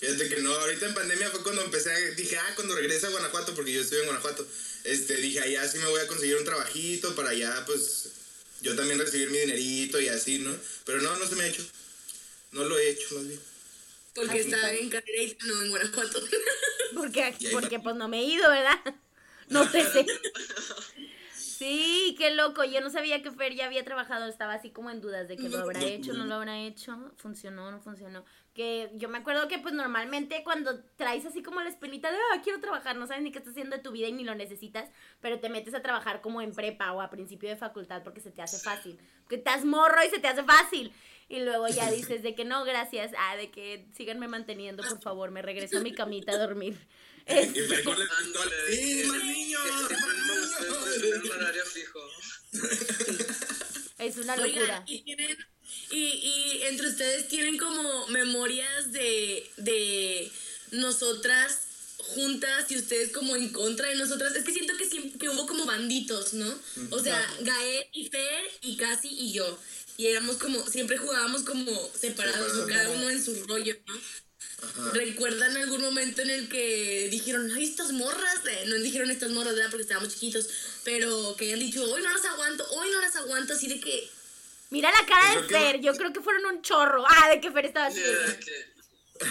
fíjate 0.00 0.28
que 0.28 0.40
no. 0.42 0.52
Ahorita 0.54 0.86
en 0.86 0.94
pandemia 0.94 1.30
fue 1.30 1.42
cuando 1.42 1.62
empecé, 1.64 1.90
a- 1.92 2.10
dije, 2.14 2.36
ah, 2.38 2.52
cuando 2.54 2.74
regrese 2.74 3.06
a 3.06 3.10
Guanajuato, 3.10 3.54
porque 3.54 3.72
yo 3.72 3.80
estoy 3.80 3.98
en 4.00 4.06
Guanajuato, 4.06 4.46
este, 4.84 5.16
dije, 5.16 5.40
allá 5.40 5.68
sí 5.68 5.78
me 5.78 5.86
voy 5.86 6.00
a 6.00 6.06
conseguir 6.06 6.36
un 6.36 6.44
trabajito 6.44 7.14
para 7.14 7.30
allá, 7.30 7.64
pues, 7.66 8.10
yo 8.60 8.74
también 8.74 8.98
recibir 8.98 9.30
mi 9.30 9.38
dinerito 9.38 10.00
y 10.00 10.08
así, 10.08 10.38
¿no? 10.38 10.56
Pero 10.84 11.00
no, 11.02 11.16
no 11.16 11.26
se 11.26 11.34
me 11.36 11.44
ha 11.44 11.48
hecho. 11.48 11.64
No 12.52 12.64
lo 12.64 12.78
he 12.78 12.90
hecho, 12.90 13.14
más 13.14 13.28
bien. 13.28 13.40
Porque 14.14 14.40
está 14.40 14.74
en 14.74 14.90
carrera 14.90 15.22
y 15.22 15.36
no 15.44 15.62
en 15.62 15.70
Guanajuato. 15.70 16.20
Porque, 16.94 17.34
porque 17.52 17.78
pues 17.78 17.94
no 17.96 18.08
me 18.08 18.20
he 18.20 18.24
ido, 18.24 18.48
¿verdad? 18.50 18.78
No 19.48 19.70
te 19.70 19.82
sé. 19.82 20.06
Sí, 21.58 22.14
qué 22.16 22.30
loco. 22.30 22.62
Yo 22.62 22.80
no 22.80 22.88
sabía 22.88 23.20
que 23.20 23.32
Fer 23.32 23.52
ya 23.52 23.66
había 23.66 23.84
trabajado. 23.84 24.26
Estaba 24.26 24.54
así 24.54 24.70
como 24.70 24.90
en 24.90 25.00
dudas 25.00 25.26
de 25.26 25.36
que 25.36 25.48
lo 25.48 25.58
habrá 25.58 25.82
hecho, 25.82 26.12
no 26.12 26.24
lo 26.24 26.36
habrá 26.36 26.56
hecho. 26.56 26.96
Funcionó, 27.16 27.72
no 27.72 27.80
funcionó. 27.80 28.24
Que 28.54 28.92
yo 28.94 29.08
me 29.08 29.18
acuerdo 29.18 29.48
que 29.48 29.58
pues 29.58 29.74
normalmente 29.74 30.44
cuando 30.44 30.84
traes 30.94 31.26
así 31.26 31.42
como 31.42 31.60
la 31.60 31.68
espinita 31.68 32.12
de, 32.12 32.16
ah, 32.32 32.40
quiero 32.44 32.60
trabajar, 32.60 32.94
no 32.94 33.08
sabes 33.08 33.24
ni 33.24 33.32
qué 33.32 33.38
estás 33.38 33.54
haciendo 33.54 33.74
de 33.74 33.82
tu 33.82 33.90
vida 33.90 34.06
y 34.06 34.12
ni 34.12 34.22
lo 34.22 34.36
necesitas, 34.36 34.88
pero 35.20 35.40
te 35.40 35.48
metes 35.48 35.74
a 35.74 35.82
trabajar 35.82 36.20
como 36.20 36.42
en 36.42 36.54
prepa 36.54 36.92
o 36.92 37.00
a 37.00 37.10
principio 37.10 37.48
de 37.48 37.56
facultad 37.56 38.04
porque 38.04 38.20
se 38.20 38.30
te 38.30 38.40
hace 38.40 38.58
fácil. 38.58 38.96
Que 39.28 39.34
estás 39.34 39.64
morro 39.64 39.98
y 40.06 40.10
se 40.10 40.20
te 40.20 40.28
hace 40.28 40.44
fácil. 40.44 40.92
Y 41.28 41.40
luego 41.40 41.66
ya 41.66 41.90
dices 41.90 42.22
de 42.22 42.36
que 42.36 42.44
no, 42.44 42.64
gracias. 42.64 43.12
Ah, 43.18 43.34
de 43.34 43.50
que 43.50 43.88
síganme 43.94 44.28
manteniendo, 44.28 44.84
por 44.88 45.00
favor. 45.02 45.32
Me 45.32 45.42
regreso 45.42 45.78
a 45.78 45.80
mi 45.80 45.92
camita 45.92 46.32
a 46.32 46.38
dormir. 46.38 46.78
Y 47.28 47.60
la 47.60 47.76
pistola, 47.76 48.04
Ándale. 48.18 48.54
¡Sí, 48.70 49.04
más 49.04 49.24
niños! 49.24 49.60
¡Más 49.90 51.24
un 51.24 51.30
horario 51.30 51.64
fijo. 51.66 52.00
Es 53.98 54.16
una 54.16 54.36
locura. 54.36 54.84
y 54.86 55.02
tienen, 55.02 55.36
y, 55.90 55.98
y 55.98 56.62
entre 56.68 56.88
ustedes 56.88 57.28
tienen 57.28 57.58
como 57.58 58.06
memorias 58.08 58.92
de, 58.92 59.50
de 59.56 60.30
nosotras 60.70 61.58
juntas 62.14 62.70
y 62.70 62.76
ustedes 62.76 63.12
como 63.12 63.36
en 63.36 63.50
contra 63.50 63.88
de 63.88 63.96
nosotras. 63.96 64.34
Es 64.34 64.44
que 64.44 64.52
siento 64.52 64.76
que 64.76 64.88
siempre, 64.88 65.18
que 65.18 65.28
hubo 65.28 65.46
como 65.46 65.66
banditos, 65.66 66.32
¿no? 66.34 66.58
O 66.90 66.98
sea, 67.00 67.20
Gael 67.40 67.86
y 67.92 68.08
Fer 68.08 68.44
y 68.62 68.76
Casi 68.76 69.08
y 69.08 69.32
yo. 69.32 69.58
Y 69.96 70.06
éramos 70.06 70.36
como, 70.36 70.64
siempre 70.66 70.96
jugábamos 70.96 71.42
como 71.42 71.72
separados, 71.98 72.56
o 72.56 72.66
cada 72.66 72.88
uno 72.90 73.10
en 73.10 73.22
su 73.22 73.44
rollo, 73.46 73.76
¿no? 73.86 73.94
¿Recuerdan 74.92 75.56
algún 75.56 75.80
momento 75.82 76.22
en 76.22 76.30
el 76.30 76.48
que 76.48 77.08
dijeron, 77.10 77.50
ay, 77.54 77.64
estas 77.64 77.92
morras? 77.92 78.40
Eh, 78.50 78.64
no 78.66 78.76
dijeron 78.76 79.10
estas 79.10 79.30
morras, 79.30 79.54
¿verdad? 79.54 79.70
Porque 79.70 79.82
estábamos 79.82 80.12
chiquitos, 80.12 80.48
pero 80.84 81.34
que 81.36 81.46
hayan 81.46 81.60
dicho, 81.60 81.82
hoy 81.84 82.02
no 82.02 82.12
las 82.12 82.24
aguanto, 82.24 82.64
hoy 82.70 82.90
no 82.90 83.00
las 83.00 83.16
aguanto, 83.16 83.52
así 83.54 83.68
de 83.68 83.80
que, 83.80 84.10
Mira 84.70 84.90
la 84.92 85.06
cara 85.06 85.34
Yo 85.34 85.40
de 85.42 85.46
que- 85.48 85.54
Fer, 85.54 85.80
yo 85.80 85.94
creo 85.94 86.12
que 86.12 86.20
fueron 86.20 86.44
un 86.44 86.60
chorro. 86.62 87.02
Ah, 87.08 87.30
de 87.30 87.40
que 87.40 87.50
Fer 87.50 87.64
estaba 87.66 87.86
así. 87.86 88.00
Que- 88.00 88.66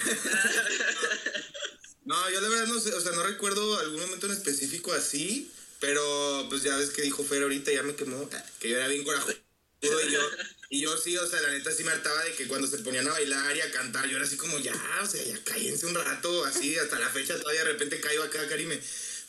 No, 2.05 2.29
yo 2.31 2.39
la 2.41 2.47
verdad 2.49 2.67
no 2.67 2.79
sé, 2.79 2.93
o 2.93 3.01
sea, 3.01 3.11
no 3.11 3.21
recuerdo 3.23 3.77
algún 3.79 3.99
momento 3.99 4.27
en 4.27 4.31
específico 4.31 4.93
así, 4.93 5.51
pero 5.81 6.45
pues 6.49 6.63
ya 6.63 6.75
ves 6.77 6.89
que 6.91 7.01
dijo 7.01 7.23
Fer 7.23 7.43
ahorita, 7.43 7.71
ya 7.71 7.83
me 7.83 7.95
quemó, 7.95 8.29
que 8.59 8.69
yo 8.69 8.77
era 8.77 8.87
bien 8.87 9.03
corajudo 9.03 9.35
y 9.81 10.11
yo, 10.11 10.21
y 10.69 10.81
yo 10.81 10.97
sí, 10.97 11.17
o 11.17 11.27
sea, 11.27 11.41
la 11.41 11.51
neta 11.51 11.71
sí 11.71 11.83
me 11.83 11.91
hartaba 11.91 12.23
de 12.23 12.33
que 12.33 12.47
cuando 12.47 12.67
se 12.67 12.79
ponían 12.79 13.07
a 13.07 13.11
bailar 13.11 13.55
y 13.55 13.61
a 13.61 13.71
cantar, 13.71 14.07
yo 14.07 14.17
era 14.17 14.25
así 14.25 14.37
como 14.37 14.57
ya, 14.59 14.73
o 15.01 15.05
sea, 15.05 15.23
ya 15.23 15.37
cállense 15.43 15.85
un 15.85 15.95
rato, 15.95 16.45
así, 16.45 16.77
hasta 16.77 16.99
la 16.99 17.09
fecha 17.09 17.39
todavía 17.39 17.63
de 17.63 17.71
repente 17.71 18.01
caigo 18.01 18.23
acá, 18.23 18.47
Karime, 18.47 18.79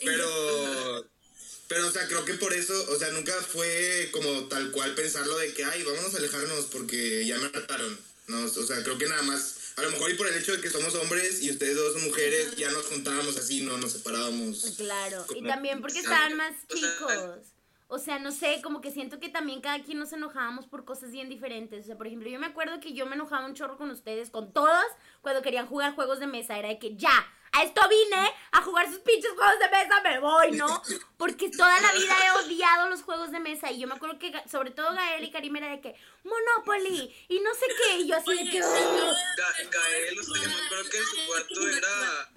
pero... 0.05 1.09
Pero, 1.69 1.87
o 1.87 1.91
sea, 1.91 2.09
creo 2.09 2.25
que 2.25 2.33
por 2.35 2.55
eso, 2.55 2.73
o 2.91 2.99
sea, 2.99 3.11
nunca 3.11 3.35
fue 3.43 4.09
como 4.11 4.49
tal 4.49 4.71
cual 4.71 4.95
pensarlo 4.95 5.37
de 5.37 5.53
que, 5.53 5.65
ay, 5.65 5.83
vámonos 5.83 6.15
a 6.15 6.17
alejarnos 6.17 6.65
porque 6.65 7.27
ya 7.27 7.37
me 7.39 7.45
hartaron. 7.45 7.99
No, 8.27 8.43
o 8.43 8.49
sea, 8.49 8.83
creo 8.83 8.97
que 8.97 9.07
nada 9.07 9.21
más, 9.23 9.75
a 9.77 9.83
lo 9.83 9.91
mejor 9.91 10.11
y 10.11 10.15
por 10.15 10.29
el 10.29 10.37
hecho 10.37 10.53
de 10.53 10.63
que 10.63 10.71
somos 10.71 10.95
hombres 10.95 11.43
y 11.43 11.51
ustedes 11.51 11.77
dos 11.77 11.93
son 11.93 12.05
mujeres, 12.05 12.57
ya 12.57 12.71
nos 12.71 12.87
juntábamos 12.87 13.37
así, 13.37 13.61
no 13.61 13.77
nos 13.77 13.93
separábamos. 13.93 14.75
Claro, 14.77 15.27
y 15.35 15.43
también 15.43 15.83
porque 15.83 15.99
estaban 15.99 16.37
más 16.37 16.55
O 16.69 16.77
sea, 16.77 16.91
chicos. 16.91 17.58
O 17.91 17.99
sea, 17.99 18.19
no 18.19 18.33
sé, 18.33 18.61
como 18.63 18.83
que 18.83 18.91
siento 18.91 19.19
que 19.19 19.31
también 19.31 19.63
cada 19.63 19.83
quien 19.83 19.99
nos 19.99 20.13
enojábamos 20.13 20.67
por 20.67 20.85
cosas 20.85 21.11
bien 21.11 21.31
diferentes. 21.31 21.85
O 21.85 21.87
sea, 21.87 21.97
por 21.97 22.07
ejemplo, 22.07 22.29
yo 22.29 22.39
me 22.39 22.47
acuerdo 22.47 22.81
que 22.81 22.93
yo 22.93 23.07
me 23.07 23.15
enojaba 23.15 23.47
un 23.47 23.55
chorro 23.55 23.79
con 23.79 23.91
ustedes, 23.91 24.29
con 24.29 24.53
todos, 24.53 24.85
cuando 25.23 25.41
querían 25.41 25.67
jugar 25.67 25.95
juegos 25.95 26.21
de 26.21 26.27
mesa. 26.27 26.59
Era 26.59 26.69
de 26.69 26.79
que 26.79 26.97
ya, 26.97 27.27
a 27.53 27.65
esto 27.65 27.81
vine, 27.89 28.31
a 28.53 28.61
jugar 28.61 28.89
sus 28.89 28.99
pinches 28.99 29.33
juegos 29.33 29.59
de 29.59 29.71
mesa, 29.71 30.03
me 30.03 30.19
voy, 30.21 30.53
¿no? 30.53 30.83
Porque 31.17 31.49
toda 31.49 31.81
la 31.81 31.93
vida 31.93 32.15
he 32.27 32.45
odiado 32.45 32.91
los 32.91 33.03
juegos 33.03 33.33
de 33.33 33.41
mesa. 33.41 33.71
Y 33.73 33.81
yo 33.81 33.89
me 33.89 33.95
acuerdo 33.95 34.19
que, 34.19 34.35
sobre 34.51 34.71
todo 34.71 34.93
Gael 34.93 35.25
y 35.25 35.31
Karim 35.31 35.57
era 35.57 35.71
de 35.71 35.81
que, 35.81 35.95
Monopoly, 36.25 37.17
y 37.29 37.41
no 37.41 37.55
sé 37.55 37.67
qué. 37.69 38.01
Y 38.01 38.09
yo 38.09 38.19
así 38.19 38.35
de 38.37 38.51
que, 38.51 38.61
Gael, 38.61 40.19
o 40.19 40.23
sea, 40.23 40.43
yo 40.43 40.49
me 40.51 40.67
acuerdo 40.67 40.91
que 40.91 40.99
en 40.99 41.05
su 41.05 41.27
cuarto 41.27 41.69
era, 41.71 42.29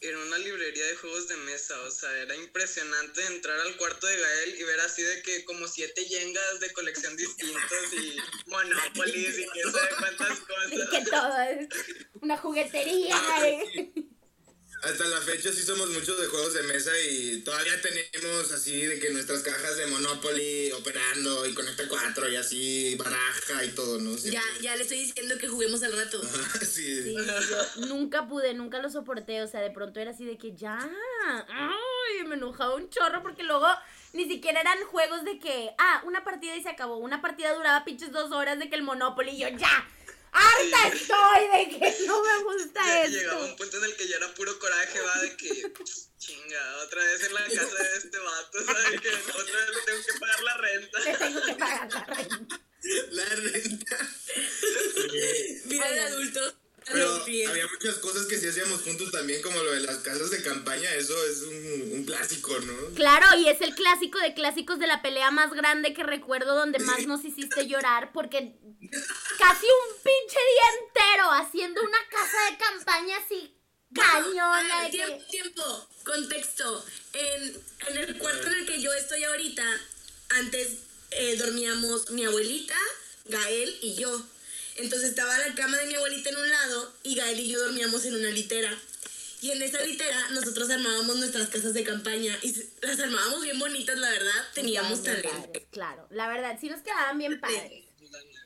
era 0.00 0.18
una 0.18 0.38
librería 0.38 0.86
de 0.86 0.96
juegos 0.96 1.26
de 1.28 1.36
mesa, 1.38 1.80
o 1.82 1.90
sea, 1.90 2.10
era 2.22 2.34
impresionante 2.36 3.24
entrar 3.26 3.58
al 3.60 3.76
cuarto 3.76 4.06
de 4.06 4.16
Gael 4.20 4.60
y 4.60 4.62
ver 4.64 4.80
así 4.80 5.02
de 5.02 5.22
que 5.22 5.44
como 5.44 5.66
siete 5.66 6.04
yengas 6.04 6.60
de 6.60 6.72
colección 6.72 7.16
distintos 7.16 7.92
y 7.92 8.16
Monopoly 8.46 9.26
y 9.26 9.46
quién 9.48 9.72
sabe 9.72 9.88
cuántas 9.98 10.38
Y 10.70 10.76
cosas. 10.78 10.90
que 10.90 11.10
todo 11.10 11.40
es 11.42 11.68
una 12.20 12.36
juguetería. 12.36 13.16
¿eh? 13.44 14.04
Hasta 14.82 15.04
la 15.08 15.20
fecha 15.20 15.52
sí 15.52 15.62
somos 15.62 15.90
muchos 15.90 16.20
de 16.20 16.26
juegos 16.28 16.54
de 16.54 16.62
mesa 16.62 16.90
y 17.10 17.40
todavía 17.40 17.80
tenemos 17.80 18.52
así 18.52 18.86
de 18.86 19.00
que 19.00 19.10
nuestras 19.10 19.40
cajas 19.40 19.76
de 19.76 19.86
Monopoly 19.86 20.70
operando 20.72 21.46
y 21.46 21.54
Conecta 21.54 21.88
4 21.88 22.28
y 22.28 22.36
así, 22.36 22.94
baraja 22.96 23.64
y 23.64 23.70
todo, 23.70 23.98
¿no? 23.98 24.16
ya, 24.16 24.42
ya 24.60 24.76
le 24.76 24.82
estoy 24.82 24.98
diciendo 24.98 25.36
que 25.38 25.48
juguemos 25.48 25.82
al 25.82 25.96
rato. 25.96 26.22
sí. 26.60 27.02
Sí, 27.02 27.16
yo 27.16 27.86
nunca 27.86 28.28
pude, 28.28 28.54
nunca 28.54 28.78
lo 28.80 28.88
soporté. 28.88 29.42
O 29.42 29.48
sea, 29.48 29.60
de 29.60 29.70
pronto 29.70 29.98
era 29.98 30.12
así 30.12 30.24
de 30.24 30.38
que 30.38 30.54
ya. 30.54 30.78
Ay, 31.48 32.26
me 32.26 32.36
enojaba 32.36 32.76
un 32.76 32.88
chorro 32.88 33.22
porque 33.22 33.42
luego 33.42 33.66
ni 34.12 34.28
siquiera 34.28 34.60
eran 34.60 34.78
juegos 34.84 35.24
de 35.24 35.38
que, 35.38 35.70
ah, 35.78 36.02
una 36.06 36.22
partida 36.24 36.56
y 36.56 36.62
se 36.62 36.68
acabó. 36.68 36.98
Una 36.98 37.20
partida 37.20 37.52
duraba 37.54 37.84
pinches 37.84 38.12
dos 38.12 38.30
horas 38.32 38.58
de 38.58 38.68
que 38.68 38.76
el 38.76 38.82
Monopoly 38.82 39.30
y 39.32 39.38
yo 39.38 39.48
ya. 39.48 39.88
¡Harta 40.32 40.88
estoy 40.88 41.48
de 41.52 41.68
que 41.78 42.06
no 42.06 42.22
me 42.22 42.42
gusta 42.44 42.84
Ya 42.84 43.06
Llegaba 43.06 43.38
un 43.40 43.44
esto! 43.46 43.56
punto 43.56 43.76
en 43.78 43.84
el 43.84 43.96
que 43.96 44.08
ya 44.08 44.16
era 44.16 44.34
puro 44.34 44.58
coraje, 44.58 45.00
va, 45.00 45.20
de 45.22 45.36
que 45.36 45.72
chinga, 46.18 46.76
otra 46.84 47.02
vez 47.04 47.22
en 47.24 47.34
la 47.34 47.44
casa 47.44 47.82
de 47.82 47.96
este 47.96 48.18
vato, 48.18 48.64
¿sabes? 48.64 49.00
Que 49.00 49.08
otra 49.08 49.56
vez 49.60 49.70
le 49.76 49.82
tengo 49.86 50.04
que 50.06 50.18
pagar 50.20 50.42
la 50.42 50.56
renta. 50.58 51.00
Te 51.04 51.14
tengo 51.16 51.42
que 51.42 51.54
pagar 51.54 51.92
la 51.92 52.04
renta. 52.04 52.60
La 53.10 53.24
renta. 53.24 53.98
Vida 55.64 55.90
de 55.90 56.00
adultos. 56.00 56.54
Pero 56.92 57.22
había 57.50 57.66
muchas 57.66 57.96
cosas 57.96 58.26
que 58.26 58.38
sí 58.38 58.46
hacíamos 58.48 58.82
juntos 58.82 59.10
también, 59.10 59.42
como 59.42 59.62
lo 59.62 59.72
de 59.72 59.80
las 59.80 59.98
casas 59.98 60.30
de 60.30 60.42
campaña, 60.42 60.92
eso 60.94 61.14
es 61.26 61.42
un, 61.42 61.92
un 61.92 62.04
clásico, 62.04 62.58
¿no? 62.60 62.94
Claro, 62.94 63.26
y 63.38 63.48
es 63.48 63.60
el 63.60 63.74
clásico 63.74 64.18
de 64.18 64.34
clásicos 64.34 64.78
de 64.78 64.86
la 64.86 65.02
pelea 65.02 65.30
más 65.30 65.52
grande 65.52 65.92
que 65.94 66.02
recuerdo 66.02 66.54
donde 66.54 66.78
más 66.80 67.06
nos 67.06 67.24
hiciste 67.24 67.66
llorar 67.68 68.12
porque 68.12 68.54
casi 69.38 69.66
un 69.66 69.96
pinche 70.02 70.38
día 70.38 70.86
entero 70.86 71.30
haciendo 71.32 71.82
una 71.82 71.98
casa 72.10 72.50
de 72.50 72.56
campaña 72.58 73.16
así 73.24 73.54
cañona. 73.94 74.84
Que- 74.86 74.90
tiempo, 74.96 75.24
tiempo, 75.30 75.88
contexto. 76.04 76.84
En, 77.12 77.56
en 77.88 77.96
el 77.98 78.18
cuarto 78.18 78.46
en 78.48 78.54
el 78.54 78.66
que 78.66 78.80
yo 78.80 78.92
estoy 78.94 79.24
ahorita, 79.24 79.64
antes 80.30 80.78
eh, 81.10 81.36
dormíamos 81.36 82.10
mi 82.10 82.24
abuelita, 82.24 82.76
Gael 83.26 83.78
y 83.82 83.94
yo. 83.96 84.22
Entonces 84.78 85.10
estaba 85.10 85.36
la 85.38 85.54
cama 85.54 85.76
de 85.78 85.86
mi 85.86 85.94
abuelita 85.94 86.30
en 86.30 86.36
un 86.36 86.48
lado 86.48 86.92
y 87.02 87.14
Gael 87.14 87.40
y 87.40 87.48
yo 87.48 87.60
dormíamos 87.60 88.04
en 88.04 88.14
una 88.16 88.28
litera. 88.28 88.70
Y 89.40 89.52
en 89.52 89.62
esa 89.62 89.80
litera 89.82 90.30
nosotros 90.30 90.68
armábamos 90.70 91.16
nuestras 91.16 91.48
casas 91.48 91.72
de 91.74 91.84
campaña 91.84 92.36
y 92.42 92.54
las 92.82 92.98
armábamos 92.98 93.42
bien 93.42 93.58
bonitas, 93.58 93.96
la 93.96 94.10
verdad. 94.10 94.48
Teníamos 94.54 95.02
talento. 95.02 95.30
padres, 95.30 95.66
Claro, 95.70 96.06
la 96.10 96.28
verdad, 96.28 96.58
sí 96.60 96.68
nos 96.68 96.80
quedaban 96.80 97.18
bien 97.18 97.40
padres. 97.40 97.84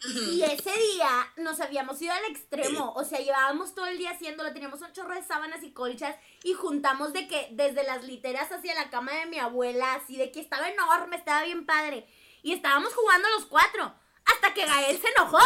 Y 0.05 0.43
ese 0.43 0.73
día 0.73 1.33
nos 1.37 1.61
habíamos 1.61 2.03
ido 2.03 2.13
al 2.13 2.25
extremo, 2.25 2.93
o 2.97 3.05
sea, 3.05 3.21
llevábamos 3.21 3.73
todo 3.73 3.87
el 3.87 3.99
día 3.99 4.11
haciéndolo, 4.11 4.53
teníamos 4.53 4.81
un 4.81 4.93
chorro 4.93 5.15
de 5.15 5.23
sábanas 5.23 5.63
y 5.63 5.71
colchas 5.71 6.17
y 6.43 6.55
juntamos 6.55 7.13
de 7.13 7.29
que 7.29 7.49
desde 7.53 7.85
las 7.85 8.03
literas 8.03 8.51
hacia 8.51 8.75
la 8.75 8.91
cama 8.91 9.13
de 9.13 9.27
mi 9.27 9.39
abuela, 9.39 9.95
así 9.95 10.17
de 10.17 10.33
que 10.33 10.41
estaba 10.41 10.69
enorme, 10.69 11.17
estaba 11.17 11.45
bien 11.45 11.67
padre. 11.67 12.05
Y 12.43 12.53
estábamos 12.53 12.93
jugando 12.93 13.29
los 13.31 13.47
cuatro, 13.47 13.95
hasta 14.25 14.53
que 14.53 14.67
Gael 14.67 15.01
se 15.01 15.09
enojó. 15.17 15.39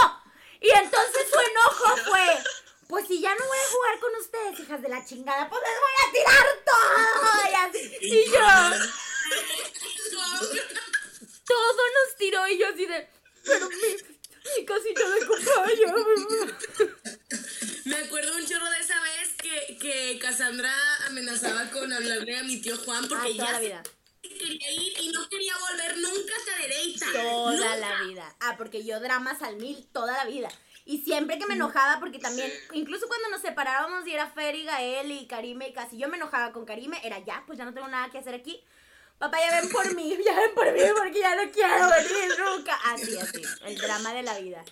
Y 0.60 0.70
entonces 0.70 1.26
su 1.30 1.38
enojo 1.38 1.96
fue, 2.08 2.42
pues 2.88 3.06
si 3.06 3.20
ya 3.20 3.34
no 3.34 3.46
voy 3.46 3.58
a 3.58 3.70
jugar 3.70 4.00
con 4.00 4.14
ustedes, 4.16 4.60
hijas 4.60 4.82
de 4.82 4.88
la 4.88 5.04
chingada, 5.04 5.48
pues 5.48 5.62
les 5.62 5.80
voy 5.80 5.92
a 6.02 6.12
tirar 6.12 6.46
todo. 6.64 7.50
Y, 7.50 7.54
así, 7.54 7.98
y 8.00 8.24
yo, 8.30 8.46
todo 11.44 11.82
nos 11.94 12.16
tiró 12.16 12.48
y 12.48 12.58
yo 12.58 12.68
así 12.68 12.86
de, 12.86 13.08
pero 13.44 13.68
mi, 13.68 13.76
mi 13.76 14.64
casita 14.64 15.08
de 15.08 15.20
campaña. 15.20 15.94
Me 17.84 17.96
acuerdo 17.96 18.34
un 18.36 18.46
chorro 18.46 18.68
de 18.70 18.78
esa 18.80 19.00
vez 19.00 19.34
que, 19.40 19.78
que 19.78 20.18
Cassandra 20.18 20.74
amenazaba 21.06 21.70
con 21.70 21.92
hablarle 21.92 22.36
a 22.36 22.42
mi 22.42 22.60
tío 22.60 22.76
Juan 22.78 23.08
porque 23.08 23.28
Ay, 23.28 23.36
toda 23.36 23.46
ya 23.46 23.52
la 23.52 23.60
vida. 23.60 23.82
Quería 24.38 24.70
ir 24.72 24.92
y 25.00 25.08
no 25.10 25.28
quería 25.28 25.52
volver 25.70 25.98
nunca 25.98 26.34
a 26.34 26.44
Cadereyta. 26.54 27.06
Toda 27.12 27.52
Nunca. 27.52 27.76
la 27.76 28.02
vida. 28.02 28.36
Ah, 28.40 28.54
porque 28.56 28.84
yo 28.84 29.00
dramas 29.00 29.42
al 29.42 29.56
mil 29.56 29.86
toda 29.92 30.12
la 30.12 30.24
vida. 30.24 30.48
Y 30.84 30.98
siempre 31.02 31.38
que 31.38 31.46
me 31.46 31.54
enojaba, 31.54 31.98
porque 31.98 32.18
también, 32.20 32.52
incluso 32.72 33.08
cuando 33.08 33.28
nos 33.30 33.40
separábamos 33.42 34.06
y 34.06 34.12
era 34.12 34.30
Fer 34.30 34.54
y 34.54 34.64
Gael 34.64 35.10
y 35.10 35.26
Karime 35.26 35.68
y 35.68 35.72
casi 35.72 35.98
yo 35.98 36.06
me 36.08 36.16
enojaba 36.16 36.52
con 36.52 36.64
Karime, 36.64 37.00
era 37.02 37.18
ya, 37.24 37.42
pues 37.46 37.58
ya 37.58 37.64
no 37.64 37.74
tengo 37.74 37.88
nada 37.88 38.08
que 38.10 38.18
hacer 38.18 38.34
aquí. 38.34 38.62
Papá, 39.18 39.38
ya 39.40 39.60
ven 39.60 39.70
por 39.70 39.94
mí, 39.96 40.16
ya 40.24 40.34
ven 40.38 40.54
por 40.54 40.72
mí 40.72 40.80
porque 40.96 41.18
ya 41.18 41.34
no 41.34 41.50
quiero 41.50 41.88
venir 41.90 42.38
nunca. 42.38 42.74
Así, 42.84 43.16
así, 43.16 43.42
el 43.64 43.76
drama 43.78 44.12
de 44.14 44.22
la 44.22 44.38
vida. 44.38 44.64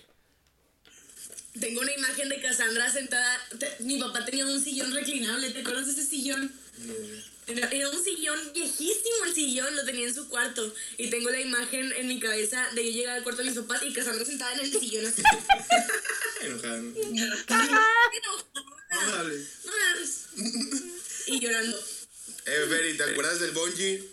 Tengo 1.59 1.81
una 1.81 1.91
imagen 1.93 2.29
de 2.29 2.41
Cassandra 2.41 2.89
sentada. 2.89 3.39
te- 3.59 3.75
mi 3.79 3.97
papá 3.99 4.23
tenía 4.25 4.45
un 4.45 4.61
sillón 4.61 4.93
reclinable. 4.93 5.49
¿Te 5.51 5.61
acuerdas 5.61 5.85
de 5.87 5.91
ese 5.93 6.03
sillón? 6.05 6.51
Era, 6.77 7.23
era 7.47 7.89
un 7.89 8.03
sillón 8.03 8.39
viejísimo 8.53 9.25
el 9.25 9.33
sillón, 9.35 9.75
lo 9.75 9.85
tenía 9.85 10.07
en 10.07 10.15
su 10.15 10.27
cuarto. 10.29 10.73
Y 10.97 11.09
tengo 11.09 11.29
la 11.29 11.39
imagen 11.39 11.91
en 11.93 12.07
mi 12.07 12.19
cabeza 12.19 12.67
de 12.73 12.85
yo 12.85 12.91
llegar 12.91 13.17
al 13.17 13.23
cuarto 13.23 13.43
de 13.43 13.49
mis 13.51 13.59
papás 13.59 13.83
y 13.83 13.93
Cassandra 13.93 14.25
sentada 14.25 14.53
en 14.53 14.59
el 14.61 14.71
sillón 14.71 15.05
así. 15.05 15.21
Enojada. 16.41 16.81
Y 21.27 21.39
llorando. 21.39 21.77
Eh, 22.45 22.65
Feri, 22.69 22.97
¿te 22.97 23.03
acuerdas 23.03 23.39
del 23.39 23.51
bungee? 23.51 24.03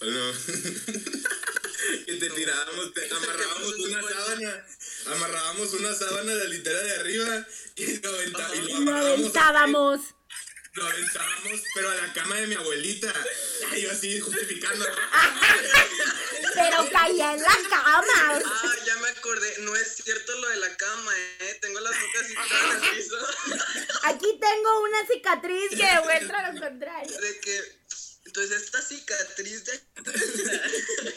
¿O 0.00 0.04
no? 0.06 0.32
que 2.06 2.14
te 2.14 2.30
tirábamos, 2.30 2.92
te 2.94 3.08
amarrábamos 3.14 3.74
una 3.78 4.02
sábana, 4.02 4.66
amarrábamos 5.06 5.72
una 5.74 5.94
sábana 5.94 6.34
de 6.34 6.44
la 6.44 6.50
litera 6.50 6.82
de 6.82 6.92
arriba 6.96 7.46
y 7.76 7.96
lo, 7.98 8.10
aventa- 8.10 8.54
y 8.56 8.84
lo 8.84 8.96
aventábamos. 8.96 10.04
Lo 10.80 10.86
aventábamos, 10.88 11.60
pero 11.74 11.90
a 11.90 11.94
la 11.94 12.12
cama 12.14 12.36
de 12.36 12.46
mi 12.46 12.54
abuelita. 12.54 13.12
Ay, 13.70 13.82
yo 13.82 13.90
así 13.90 14.18
justificando. 14.18 14.86
Pero 16.54 16.88
caía 16.90 17.34
en 17.34 17.42
la 17.42 17.56
cama. 17.68 18.40
Ah, 18.42 18.74
ya 18.86 18.96
me 18.96 19.08
acordé, 19.08 19.58
no 19.58 19.76
es 19.76 19.96
cierto 20.02 20.34
lo 20.38 20.48
de 20.48 20.56
la 20.56 20.74
cama, 20.78 21.12
eh. 21.40 21.58
Tengo 21.60 21.80
las 21.80 21.92
y 21.92 22.28
tiradas 22.28 22.82
en 22.82 22.82
el 22.82 22.96
piso. 22.96 23.16
Aquí 24.04 24.40
tengo 24.40 24.80
una 24.80 25.06
cicatriz 25.06 25.68
que 25.68 25.84
demuestra 25.84 26.50
lo 26.50 26.58
contrario. 26.60 27.20
De 27.20 27.40
que 27.40 27.60
Entonces 28.24 28.62
esta 28.62 28.80
cicatriz 28.80 29.64
de... 29.66 29.80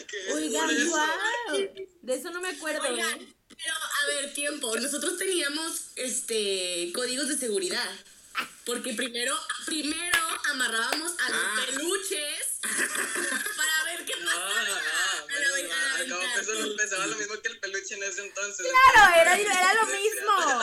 que 0.06 0.28
es 0.28 0.34
Oigan, 0.34 0.70
eso. 0.70 0.90
wow. 0.90 1.58
De 2.02 2.14
eso 2.14 2.30
no 2.32 2.42
me 2.42 2.50
acuerdo, 2.50 2.82
Oigan, 2.82 3.18
¿eh? 3.18 3.34
pero 3.48 3.74
a 3.74 4.06
ver, 4.08 4.34
tiempo. 4.34 4.76
Nosotros 4.76 5.16
teníamos 5.16 5.86
este 5.96 6.92
códigos 6.94 7.28
de 7.28 7.38
seguridad. 7.38 7.90
Porque 8.66 8.94
primero, 8.94 9.36
primero 9.66 10.18
amarrábamos 10.50 11.12
a 11.20 11.28
los 11.30 11.40
Ah. 11.44 11.64
peluches 11.66 12.58
para 12.62 13.84
ver 13.84 14.04
qué 14.06 14.14
Ah, 14.14 14.24
pasaba. 14.24 14.50
ah, 14.50 14.60
a 14.60 14.62
la, 14.62 15.26
menos 15.26 15.52
ve- 15.54 15.60
a 15.60 15.66
la 15.66 15.68
mal. 15.68 16.02
Acabo 16.04 16.20
ventana. 16.20 16.34
pensando, 16.34 16.76
pensaba 16.76 17.06
lo 17.06 17.16
mismo 17.16 17.40
que 17.42 17.48
el 17.48 17.60
peluche 17.60 17.94
en 17.94 18.02
ese 18.04 18.22
entonces. 18.26 18.66
Claro, 18.94 19.20
era, 19.20 19.38
era 19.38 19.74
lo 19.74 19.86
mismo. 19.86 20.62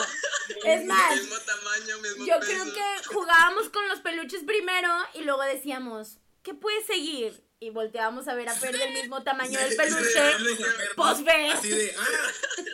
Es 0.64 0.84
más, 0.86 1.16
Mismo 1.16 1.38
tamaño, 1.40 1.98
mismo 1.98 2.26
yo 2.26 2.40
peso. 2.40 2.50
creo 2.52 2.74
que 2.74 3.04
jugábamos 3.14 3.68
con 3.70 3.86
los 3.88 4.00
peluches 4.00 4.42
primero 4.44 4.88
y 5.14 5.22
luego 5.22 5.42
decíamos, 5.42 6.18
¿qué 6.42 6.54
puede 6.54 6.84
seguir? 6.84 7.44
Y 7.60 7.70
volteábamos 7.70 8.26
a 8.26 8.34
ver 8.34 8.48
a 8.48 8.54
Fer 8.56 8.76
del 8.76 8.92
mismo 8.92 9.22
tamaño 9.22 9.56
del 9.60 9.76
peluche. 9.76 10.20
Pues 10.96 11.24
ve, 11.24 11.50
Así 11.52 11.68
de, 11.68 11.94
ah, 11.96 12.08
no. 12.10 12.64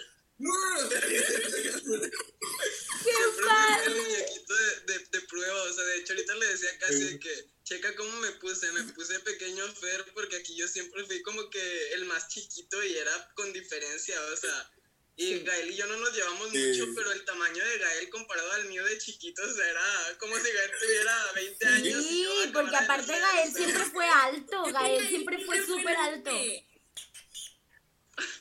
Qué 3.05 3.12
padre. 3.45 3.91
muñequito 3.95 4.55
de, 4.55 4.93
de, 4.93 4.99
de 5.11 5.20
prueba, 5.22 5.62
o 5.64 5.72
sea, 5.72 5.84
de 5.84 5.97
hecho 5.99 6.12
ahorita 6.12 6.34
le 6.36 6.47
decía 6.47 6.78
casi 6.78 7.05
de 7.05 7.18
que, 7.18 7.47
checa 7.64 7.95
cómo 7.97 8.11
me 8.20 8.30
puse, 8.32 8.70
me 8.72 8.84
puse 8.93 9.18
pequeño 9.20 9.66
Fer, 9.74 10.05
porque 10.14 10.36
aquí 10.36 10.57
yo 10.57 10.66
siempre 10.68 11.05
fui 11.05 11.20
como 11.22 11.51
que 11.51 11.93
el 11.95 12.05
más 12.07 12.28
chiquito 12.28 12.82
y 12.84 12.97
era 12.97 13.32
con 13.34 13.53
diferencia, 13.53 14.20
o 14.32 14.36
sea, 14.36 14.70
y 15.16 15.41
Gael 15.41 15.70
y 15.72 15.76
yo 15.76 15.86
no 15.86 15.97
nos 15.97 16.14
llevamos 16.14 16.51
Sí. 16.53 16.59
mucho, 16.59 16.86
pero 16.95 17.11
el 17.11 17.24
tamaño 17.24 17.64
de 17.64 17.78
Gael 17.78 18.09
comparado 18.09 18.53
al 18.53 18.66
mío 18.66 18.84
de 18.84 18.99
chiquito, 18.99 19.43
o 19.43 19.53
sea, 19.53 19.68
era 19.68 20.16
como 20.18 20.36
si 20.36 20.51
Gael 20.53 20.70
tuviera 20.80 21.32
20 21.34 21.66
años. 21.66 22.05
y 22.05 22.09
Sí, 22.09 22.22
yo, 22.22 22.30
ah, 22.30 22.51
porque 22.53 22.76
aparte 22.76 23.12
Gael 23.18 23.53
siempre 23.53 23.84
fue 23.86 24.07
alto, 24.09 24.62
Gael 24.72 25.09
siempre 25.09 25.45
fue 25.45 25.66
súper 25.66 25.97
alto. 25.97 26.30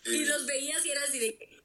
Y 0.06 0.26
los 0.26 0.46
veías 0.48 0.84
y 0.88 0.90
era 0.90 1.04
así 1.04 1.20
de 1.20 1.38
que 1.38 1.57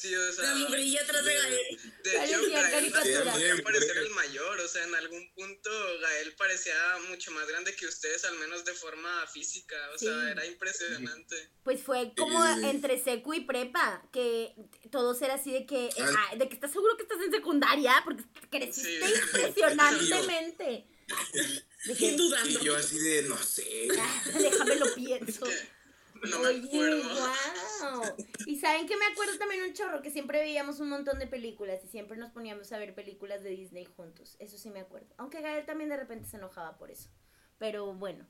Sí, 0.00 0.14
o 0.14 0.32
sea, 0.32 0.44
la 0.44 0.54
mugrilla 0.54 1.02
atrás 1.02 1.24
de 1.24 1.34
Gael. 1.34 1.92
De 2.04 2.24
hecho, 2.24 2.38
Gael 2.50 2.90
parecía 2.92 3.62
parecer 3.62 3.96
el 3.98 4.10
mayor, 4.10 4.58
o 4.60 4.68
sea, 4.68 4.84
en 4.84 4.94
algún 4.94 5.30
punto 5.34 5.70
Gael 6.00 6.34
parecía 6.36 6.74
mucho 7.10 7.30
más 7.32 7.46
grande 7.48 7.74
que 7.76 7.86
ustedes, 7.86 8.24
al 8.24 8.38
menos 8.38 8.64
de 8.64 8.72
forma 8.72 9.26
física, 9.26 9.76
o 9.94 9.98
Sí. 9.98 10.06
sea, 10.06 10.30
era 10.30 10.46
impresionante. 10.46 11.50
Pues 11.64 11.82
fue 11.82 12.12
como 12.16 12.42
Sí, 12.54 12.64
entre 12.64 13.02
secu 13.02 13.34
y 13.34 13.40
prepa, 13.40 14.02
que 14.12 14.54
todos 14.90 15.20
era 15.20 15.34
así 15.34 15.52
de 15.52 15.66
que, 15.66 15.86
eh, 15.86 15.92
Ah. 15.98 16.34
de 16.36 16.48
que 16.48 16.54
estás 16.54 16.72
seguro 16.72 16.96
que 16.96 17.02
estás 17.02 17.18
en 17.20 17.30
secundaria, 17.32 18.00
porque 18.04 18.22
creciste 18.50 19.06
Sí. 19.06 19.14
impresionantemente. 19.22 20.86
De 21.86 21.92
Y 21.98 22.16
dudando. 22.16 22.60
Y 22.60 22.64
yo 22.64 22.76
así 22.76 22.98
de, 22.98 23.22
no 23.22 23.36
sé. 23.42 23.88
"Ah, 23.98 24.22
déjame 24.38 24.76
lo 24.76 24.94
pienso. 24.94 25.46
No 26.28 26.38
me 26.40 26.48
Oye, 26.48 26.66
acuerdo. 26.66 27.02
wow. 27.82 28.16
Y 28.46 28.58
saben 28.58 28.86
que 28.86 28.96
me 28.96 29.06
acuerdo 29.06 29.38
también 29.38 29.62
un 29.62 29.72
chorro, 29.72 30.02
que 30.02 30.10
siempre 30.10 30.40
veíamos 30.40 30.80
un 30.80 30.88
montón 30.90 31.18
de 31.18 31.26
películas 31.26 31.80
y 31.84 31.88
siempre 31.88 32.16
nos 32.18 32.30
poníamos 32.32 32.70
a 32.72 32.78
ver 32.78 32.94
películas 32.94 33.42
de 33.42 33.50
Disney 33.50 33.86
juntos. 33.86 34.36
Eso 34.38 34.58
sí 34.58 34.70
me 34.70 34.80
acuerdo. 34.80 35.14
Aunque 35.18 35.40
Gael 35.40 35.64
también 35.64 35.88
de 35.90 35.96
repente 35.96 36.28
se 36.28 36.36
enojaba 36.36 36.76
por 36.76 36.90
eso. 36.90 37.08
Pero 37.58 37.94
bueno. 37.94 38.26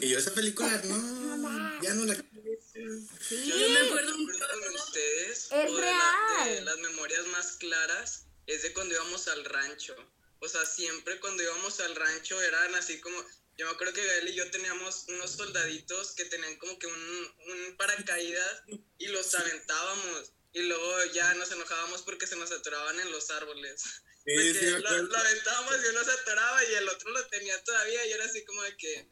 Y 0.00 0.08
yo 0.08 0.18
esa 0.18 0.32
película, 0.34 0.68
no, 0.84 1.82
ya 1.82 1.94
no 1.94 2.04
la 2.04 2.14
Sí. 2.14 3.46
Yo 3.46 3.68
me 3.70 3.78
acuerdo 3.88 4.12
con 4.14 4.74
ustedes. 4.74 5.46
Es 5.46 5.52
o 5.52 5.56
de, 5.76 5.80
la- 5.82 6.44
de 6.44 6.50
real. 6.54 6.64
las 6.64 6.78
memorias 6.78 7.26
más 7.28 7.52
claras 7.56 8.26
es 8.46 8.62
de 8.62 8.72
cuando 8.72 8.94
íbamos 8.94 9.28
al 9.28 9.44
rancho. 9.44 9.94
O 10.40 10.48
sea, 10.48 10.64
siempre 10.66 11.18
cuando 11.20 11.42
íbamos 11.42 11.80
al 11.80 11.94
rancho 11.96 12.40
eran 12.42 12.74
así 12.74 13.00
como. 13.00 13.16
Yo 13.56 13.66
me 13.66 13.72
acuerdo 13.72 13.94
que 13.94 14.04
Gael 14.04 14.28
y 14.28 14.34
yo 14.34 14.50
teníamos 14.50 15.06
unos 15.08 15.30
soldaditos 15.30 16.12
que 16.14 16.26
tenían 16.26 16.56
como 16.56 16.78
que 16.78 16.86
un, 16.86 17.34
un 17.46 17.76
paracaídas 17.76 18.62
y 18.98 19.06
los 19.08 19.34
aventábamos. 19.34 20.32
Y 20.52 20.62
luego 20.62 21.04
ya 21.12 21.34
nos 21.34 21.50
enojábamos 21.52 22.02
porque 22.02 22.26
se 22.26 22.36
nos 22.36 22.52
atoraban 22.52 22.98
en 23.00 23.10
los 23.12 23.30
árboles. 23.30 23.82
Sí, 24.26 24.54
sí, 24.54 24.66
lo, 24.66 24.88
aventábamos 24.88 25.76
y 25.84 25.88
uno 25.88 26.04
se 26.04 26.10
atoraba 26.10 26.64
y 26.64 26.74
el 26.74 26.88
otro 26.88 27.10
lo 27.10 27.26
tenía 27.28 27.62
todavía 27.62 28.06
y 28.06 28.12
era 28.12 28.24
así 28.24 28.44
como 28.44 28.62
de 28.62 28.76
que 28.76 29.08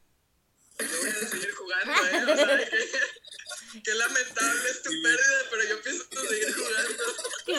yo 0.80 0.98
voy 0.98 1.08
a 1.08 1.28
seguir 1.28 1.54
jugando, 1.54 1.92
¿eh? 1.92 2.32
O 2.32 2.36
sea, 2.36 2.68
que, 2.68 3.82
qué 3.84 3.94
lamentable 3.94 4.70
es 4.70 4.82
tu 4.82 4.90
pérdida, 4.90 5.46
pero 5.50 5.64
yo 5.64 5.82
pienso 5.82 6.04
seguir 6.28 6.52
jugando. 6.52 7.03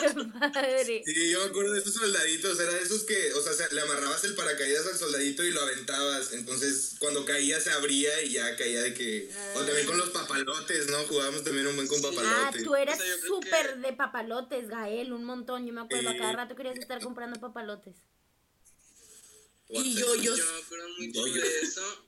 Qué 0.00 0.38
padre. 0.38 1.02
Sí, 1.04 1.30
yo 1.30 1.40
me 1.40 1.46
acuerdo 1.46 1.72
de 1.72 1.80
esos 1.80 1.94
soldaditos, 1.94 2.58
era 2.60 2.72
de 2.74 2.82
esos 2.82 3.04
que, 3.04 3.32
o 3.34 3.42
sea, 3.42 3.52
se- 3.52 3.74
le 3.74 3.80
amarrabas 3.80 4.22
el 4.24 4.34
paracaídas 4.34 4.86
al 4.86 4.98
soldadito 4.98 5.42
y 5.44 5.50
lo 5.50 5.60
aventabas, 5.62 6.32
entonces 6.32 6.94
cuando 6.98 7.24
caía 7.24 7.60
se 7.60 7.70
abría 7.70 8.22
y 8.22 8.32
ya 8.32 8.56
caía 8.56 8.82
de 8.82 8.94
que... 8.94 9.30
O 9.54 9.62
también 9.64 9.86
con 9.86 9.98
los 9.98 10.10
papalotes, 10.10 10.88
¿no? 10.88 10.98
Jugábamos 11.04 11.44
también 11.44 11.66
un 11.66 11.76
buen 11.76 11.88
con 11.88 11.98
Ah, 11.98 12.10
papalote. 12.10 12.62
tú 12.64 12.74
eras 12.74 12.98
O 12.98 13.02
sea, 13.02 13.16
súper 13.26 13.74
que- 13.74 13.80
de 13.88 13.92
papalotes, 13.94 14.68
Gael, 14.68 15.12
un 15.12 15.24
montón. 15.24 15.66
Yo 15.66 15.72
me 15.72 15.80
acuerdo, 15.82 16.08
a 16.10 16.12
Sí. 16.12 16.18
cada 16.18 16.32
rato 16.32 16.56
querías 16.56 16.76
estar 16.78 17.00
comprando 17.02 17.40
papalotes. 17.40 17.94
Y 19.68 19.94
yo, 19.96 20.14
yo. 20.16 20.36
Yo 20.36 20.44
me 20.44 20.58
acuerdo 20.62 20.88
mucho 20.98 21.24
de 21.24 21.60
eso. 21.60 22.06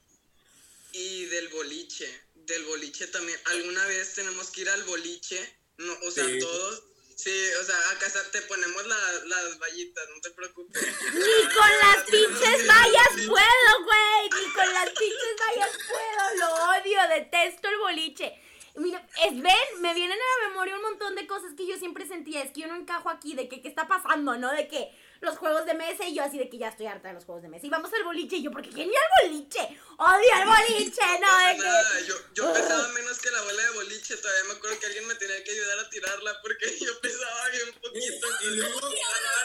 Y 0.93 1.25
del 1.27 1.49
boliche. 1.49 2.07
Del 2.47 2.65
boliche 2.65 3.07
también. 3.09 3.39
Alguna 3.47 3.85
vez 3.87 4.15
tenemos 4.15 4.51
que 4.51 4.61
ir 4.63 4.69
al 4.71 4.85
boliche. 4.85 5.39
No, 5.79 5.93
o 6.07 6.11
sea, 6.11 6.25
Sí. 6.27 6.39
todos. 6.39 6.85
Sí, 7.19 7.35
o 7.61 7.65
sea, 7.65 7.75
acá 7.91 8.07
te 8.31 8.43
ponemos 8.43 8.87
la- 8.87 9.25
las 9.27 9.59
vallitas, 9.59 10.09
no 10.15 10.21
te 10.21 10.31
preocupes. 10.31 10.81
Ni 11.15 11.53
con 11.53 11.71
las 11.83 12.05
pinches 12.05 12.65
vallas 12.69 13.09
puedo, 13.27 13.85
güey. 13.85 14.31
Ni 14.41 14.53
con 14.53 14.73
las 14.73 14.91
pinches 14.91 15.35
vallas 15.41 15.71
puedo. 15.89 16.37
Lo 16.39 16.55
odio, 16.71 17.09
detesto 17.09 17.69
el 17.71 17.79
boliche. 17.79 18.41
Mira, 18.77 19.05
es, 19.25 19.33
ven, 19.33 19.81
me 19.81 19.95
vienen 19.95 20.17
a 20.17 20.43
la 20.43 20.49
memoria 20.51 20.77
un 20.77 20.83
montón 20.83 21.17
de 21.17 21.27
cosas 21.27 21.55
que 21.57 21.67
yo 21.67 21.77
siempre 21.77 22.07
sentía. 22.07 22.41
Es 22.45 22.53
que 22.53 22.61
yo 22.61 22.69
no 22.69 22.77
encajo 22.77 23.11
aquí, 23.11 23.35
de 23.35 23.49
que 23.49 23.61
qué 23.63 23.67
está 23.69 23.89
pasando, 23.89 24.39
¿no? 24.39 24.53
De 24.53 24.69
que 24.69 24.89
los 25.21 25.37
juegos 25.39 25.67
de 25.67 25.75
mesa 25.75 26.07
y 26.07 26.15
yo 26.15 26.23
así 26.23 26.39
de 26.39 26.49
que 26.49 26.59
ya 26.59 26.69
estoy 26.69 26.87
harta 26.87 27.09
de 27.09 27.15
los 27.15 27.25
juegos 27.25 27.43
de 27.43 27.49
mesa. 27.49 27.67
Y 27.67 27.71
vamos 27.71 27.93
al 27.93 28.05
boliche 28.05 28.37
y 28.37 28.43
yo, 28.43 28.51
porque 28.51 28.71
¿quién 28.71 28.89
iba 28.89 28.99
al 29.23 29.31
boliche? 29.31 29.61
Odio 29.99 30.43
el 30.43 30.49
boliche, 30.49 31.01
¿no? 31.21 31.49
De 31.49 31.57
que... 31.57 31.63
nada, 31.63 32.01
yo, 32.07 32.15
yo 32.35 32.53
pesaba 32.53 32.89
menos 32.89 33.19
que 33.19 33.31
la 33.31 33.43
bola 33.43 33.63
de 33.63 33.71
boliche, 33.71 34.17
todavía 34.17 34.45
me 34.45 34.53
acuerdo 34.59 34.79
que 34.81 34.87
alguien 34.87 35.07
me 35.07 35.15
tenía 35.17 35.43
que 35.45 35.51
ayudar 35.51 35.79
a 35.81 35.91
tirarla 35.91 36.41
porque 36.43 36.79
yo 36.81 37.01
pesaba 37.01 37.49
bien 37.51 37.73
poquito. 37.81 38.27
Y 38.43 38.47
luego, 38.57 38.81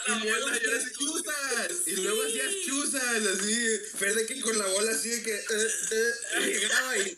la 0.08 0.16
y 0.16 0.20
luego 0.20 0.46
bola 0.46 0.56
y 0.58 0.60
hacías 0.60 0.92
como- 0.98 1.14
chuzas, 1.14 1.88
y 1.88 1.96
luego 1.98 2.24
hacías 2.24 2.54
chuzas, 2.66 3.04
así, 3.04 3.80
Fer 3.98 4.14
de 4.16 4.26
que 4.26 4.42
con 4.42 4.58
la 4.58 4.68
bola 4.68 4.92
así 4.92 5.10
de 5.10 5.24
que, 5.24 5.36
eh, 5.36 5.72
eh, 5.92 6.12
y 6.42 6.60
llegaba 6.60 6.98
y, 6.98 7.02
eh, 7.02 7.18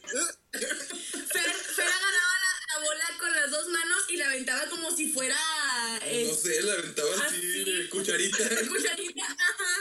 Fer, 0.54 1.54
Fer 1.54 1.88
agarraba 1.88 2.12
la, 2.12 2.35
la 2.80 2.86
bola 2.86 3.18
con 3.20 3.34
las 3.34 3.52
dos 3.52 3.68
manos 3.70 4.00
y 4.10 4.18
la 4.18 4.28
aventaba 4.28 4.66
como 4.70 4.92
si 4.96 5.10
fuera. 5.10 5.36
no 6.00 6.06
eh, 6.06 6.38
sé, 6.42 6.62
la 6.62 6.74
aventaba 6.74 7.10
así, 7.26 7.38
así. 7.38 7.64
de 7.64 7.90
cucharita. 7.90 8.38
cucharita. 8.70 9.24
Ajá. 9.26 9.76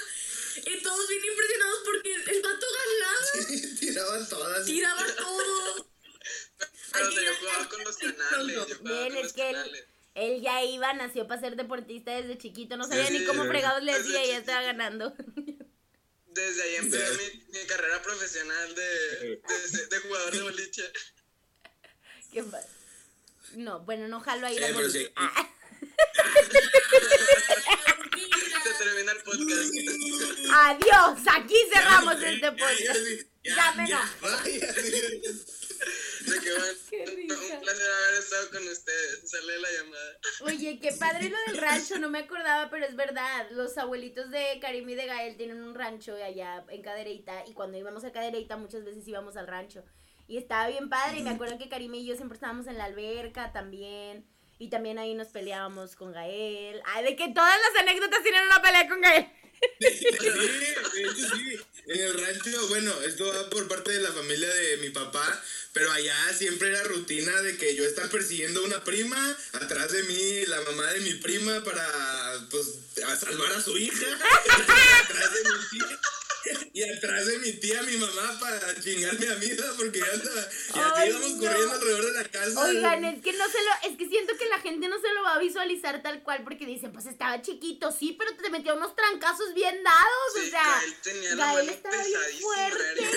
Y 0.66 0.82
todos 0.82 1.08
bien 1.08 1.22
impresionados 1.24 1.78
porque 1.84 2.14
el 2.14 2.42
vato 2.42 2.66
ganaba. 2.78 3.78
Tiraban 3.80 4.28
todas. 4.28 4.64
Tiraba 4.66 5.06
todo. 5.16 5.88
Pero 6.92 7.06
hay- 7.08 7.26
jugaba 7.40 7.68
con 7.68 7.84
los 7.84 7.96
canales, 7.96 8.66
Bien, 8.80 9.08
con 9.08 9.16
es 9.16 9.22
los 9.24 9.32
que 9.32 9.50
él, 9.50 9.56
canales. 9.56 9.84
él 10.14 10.40
ya 10.42 10.62
iba, 10.64 10.92
nació 10.94 11.26
para 11.26 11.40
ser 11.40 11.56
deportista 11.56 12.12
desde 12.12 12.38
chiquito. 12.38 12.76
No 12.76 12.86
sabía 12.86 13.06
Sí, 13.08 13.14
ni 13.14 13.18
sí, 13.20 13.24
cómo 13.26 13.42
sí. 13.42 13.48
fregados 13.48 13.82
le 13.82 13.98
decía 13.98 14.24
y 14.24 14.28
ya 14.28 14.38
estaba 14.38 14.62
ganando. 14.62 15.12
Desde 16.28 16.62
ahí 16.62 16.76
empecé 16.76 17.04
Ya. 17.04 17.32
mi, 17.52 17.58
mi 17.58 17.66
carrera 17.66 18.00
profesional 18.02 18.74
de, 18.74 18.82
de, 18.82 19.86
de 19.90 19.98
jugador 20.00 20.32
de 20.34 20.42
boliche. 20.42 20.92
Qué 22.32 22.42
padre. 22.44 22.66
No, 23.56 23.80
bueno, 23.80 24.08
no 24.08 24.20
jalo 24.20 24.46
a 24.46 24.52
ir 24.52 24.58
Sí, 24.58 24.64
al 24.64 24.74
pero 24.74 24.90
sí. 24.90 25.06
Ah, 25.16 25.48
termina 28.78 29.12
el 29.12 29.18
podcast. 29.22 29.72
adiós, 30.52 31.18
aquí 31.36 31.54
cerramos 31.72 32.20
Ya, 32.20 32.30
este 32.30 32.52
podcast. 32.52 33.00
ya, 33.42 33.54
Ya 33.56 33.72
me 33.76 33.88
ya, 33.88 34.10
vaya, 34.20 34.42
De 34.44 36.40
que 36.40 36.50
bueno, 36.50 36.74
Qué 36.90 37.04
risa. 37.06 37.34
un 37.34 37.60
placer 37.60 37.90
haber 37.90 38.14
estado 38.20 38.50
con 38.50 38.66
ustedes. 38.68 39.30
Sale 39.30 39.58
la 39.58 39.68
llamada. 39.72 40.18
Oye, 40.40 40.78
qué 40.80 40.92
padre 40.92 41.28
lo 41.28 41.36
del 41.46 41.58
rancho, 41.60 41.98
no 41.98 42.08
me 42.10 42.20
acordaba, 42.20 42.70
pero 42.70 42.86
es 42.86 42.96
verdad. 42.96 43.46
Los 43.50 43.76
abuelitos 43.76 44.30
de 44.30 44.58
Karim 44.60 44.88
y 44.88 44.94
de 44.94 45.06
Gael 45.06 45.36
tienen 45.36 45.62
un 45.62 45.74
rancho 45.74 46.14
allá 46.14 46.64
en 46.70 46.82
Cadereyta 46.82 47.44
y 47.46 47.52
cuando 47.52 47.76
íbamos 47.78 48.04
a 48.04 48.12
Cadereyta 48.12 48.56
muchas 48.56 48.84
veces 48.84 49.06
íbamos 49.06 49.36
al 49.36 49.46
rancho. 49.46 49.84
Y 50.26 50.38
estaba 50.38 50.68
bien 50.68 50.88
padre 50.88 51.18
y 51.18 51.22
me 51.22 51.30
acuerdo 51.30 51.58
que 51.58 51.68
Karim 51.68 51.94
y 51.94 52.06
yo 52.06 52.16
siempre 52.16 52.36
estábamos 52.36 52.66
en 52.66 52.78
la 52.78 52.84
alberca 52.84 53.52
también. 53.52 54.26
Y 54.58 54.70
también 54.70 54.98
ahí 54.98 55.14
nos 55.14 55.28
peleábamos 55.28 55.96
con 55.96 56.12
Gael. 56.12 56.80
Ay, 56.86 57.04
de 57.04 57.16
que 57.16 57.28
todas 57.28 57.56
las 57.58 57.82
anécdotas 57.82 58.22
tienen 58.22 58.46
una 58.46 58.62
pelea 58.62 58.88
con 58.88 59.00
Gael. 59.00 59.26
Sí, 59.80 59.96
sí. 61.16 61.60
En 61.86 62.00
el 62.00 62.14
rancho, 62.14 62.68
bueno, 62.68 62.92
esto 63.02 63.26
va 63.26 63.50
por 63.50 63.68
parte 63.68 63.92
de 63.92 64.00
la 64.00 64.12
familia 64.12 64.48
de 64.48 64.78
mi 64.78 64.90
papá, 64.90 65.42
pero 65.72 65.90
allá 65.92 66.16
siempre 66.32 66.68
era 66.68 66.82
rutina 66.84 67.42
de 67.42 67.56
que 67.58 67.74
yo 67.74 67.84
estar 67.84 68.08
persiguiendo 68.08 68.60
a 68.60 68.64
una 68.64 68.84
prima, 68.84 69.36
atrás 69.52 69.92
de 69.92 70.02
mí 70.04 70.46
la 70.46 70.60
mamá 70.62 70.92
de 70.92 71.00
mi 71.00 71.14
prima 71.14 71.62
para, 71.62 71.86
pues, 72.50 72.78
a 73.06 73.16
salvar 73.16 73.52
a 73.52 73.60
su 73.60 73.76
hija, 73.76 74.06
atrás 75.04 75.34
de 75.34 75.40
mi 75.42 75.78
tía. 75.78 76.00
De 77.24 77.38
mi 77.38 77.52
tía, 77.52 77.82
mi 77.82 77.96
mamá, 77.96 78.38
para 78.38 78.78
chingarme 78.80 79.28
a 79.28 79.34
mí, 79.36 79.48
¿no? 79.58 79.64
porque 79.76 79.98
ya, 80.00 80.06
estaba- 80.06 80.48
ya 80.74 80.92
Ay, 80.96 81.08
íbamos 81.10 81.30
no. 81.32 81.40
corriendo 81.40 81.72
alrededor 81.74 82.04
de 82.06 82.12
la 82.12 82.24
casa. 82.28 82.60
Oigan, 82.60 83.04
es 83.04 83.22
que 83.22 83.32
no 83.32 83.44
se 83.48 83.58
lo, 83.62 83.90
es 83.90 83.96
que 83.98 84.08
siento 84.08 84.36
que 84.36 84.46
la 84.46 84.60
gente 84.60 84.88
no 84.88 85.00
se 85.00 85.12
lo 85.14 85.22
va 85.22 85.34
a 85.34 85.38
visualizar 85.38 86.02
tal 86.02 86.22
cual 86.22 86.42
porque 86.44 86.66
dicen, 86.66 86.92
pues 86.92 87.06
estaba 87.06 87.40
chiquito, 87.40 87.90
sí, 87.92 88.14
pero 88.18 88.36
te 88.36 88.50
metió 88.50 88.74
unos 88.74 88.94
trancazos 88.94 89.54
bien 89.54 89.82
dados, 89.82 90.32
Sí, 90.34 90.40
o 90.48 90.50
sea, 90.50 90.62
Gael 90.64 90.94
tenía 91.02 91.34
la 91.34 91.54
Gael 91.54 91.68
estaba 91.70 91.96
bien 92.04 92.20
fuerte. 92.40 93.08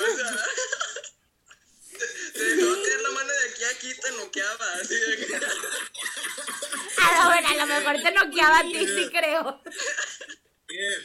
o 0.00 0.16
sea. 0.16 0.36
Te 2.32 2.42
dejaba 2.44 2.82
tener 2.82 3.00
la 3.02 3.10
mano 3.10 3.32
de 3.32 3.50
aquí 3.50 3.64
a 3.64 3.70
aquí, 3.70 3.94
te 3.94 4.10
noqueaba, 4.12 4.72
así 4.80 4.94
de 4.94 5.16
que... 5.16 5.34
A 5.36 5.38
lo, 7.22 7.28
bueno, 7.30 7.48
a 7.48 7.54
lo 7.56 7.66
mejor 7.66 8.02
te 8.02 8.10
noqueaba 8.12 8.58
a 8.58 8.62
ti, 8.62 8.86
sí 8.86 9.10
creo. 9.10 9.62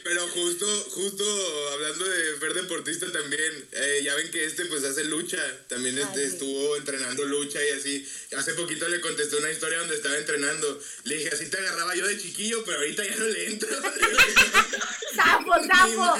Pero 0.02 0.26
justo, 0.28 0.66
justo 0.90 1.24
hablando 1.72 2.04
de 2.04 2.36
Fer 2.36 2.54
deportista 2.54 3.10
también, 3.12 3.68
eh, 3.72 4.00
ya 4.04 4.14
ven 4.16 4.30
que 4.30 4.44
este 4.44 4.64
pues 4.66 4.82
hace 4.84 5.04
lucha, 5.04 5.40
también 5.68 5.98
este, 5.98 6.20
Ay, 6.20 6.26
sí. 6.28 6.32
estuvo 6.34 6.76
entrenando 6.76 7.24
lucha 7.24 7.58
y 7.64 7.70
así. 7.70 8.08
Hace 8.36 8.54
poquito 8.54 8.88
le 8.88 9.00
contesté 9.00 9.36
una 9.36 9.50
historia 9.50 9.78
donde 9.78 9.96
estaba 9.96 10.16
entrenando. 10.16 10.80
Le 11.04 11.16
dije, 11.16 11.30
así 11.32 11.48
te 11.48 11.58
agarraba 11.58 11.94
yo 11.94 12.06
de 12.06 12.18
chiquillo, 12.18 12.64
pero 12.64 12.78
ahorita 12.78 13.04
ya 13.04 13.16
no 13.16 13.24
le 13.26 13.46
entro. 13.46 13.68
Zafo, 15.14 15.52
zafo. 15.66 16.16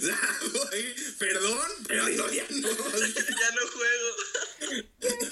Zafo, 0.00 0.68
ahí, 0.72 0.94
Perdón, 1.18 1.70
pero 1.88 2.08
yo 2.08 2.30
ya 2.30 2.46
no. 2.50 2.68
Ya 3.40 3.50
no 3.54 3.66
juego. 3.68 4.16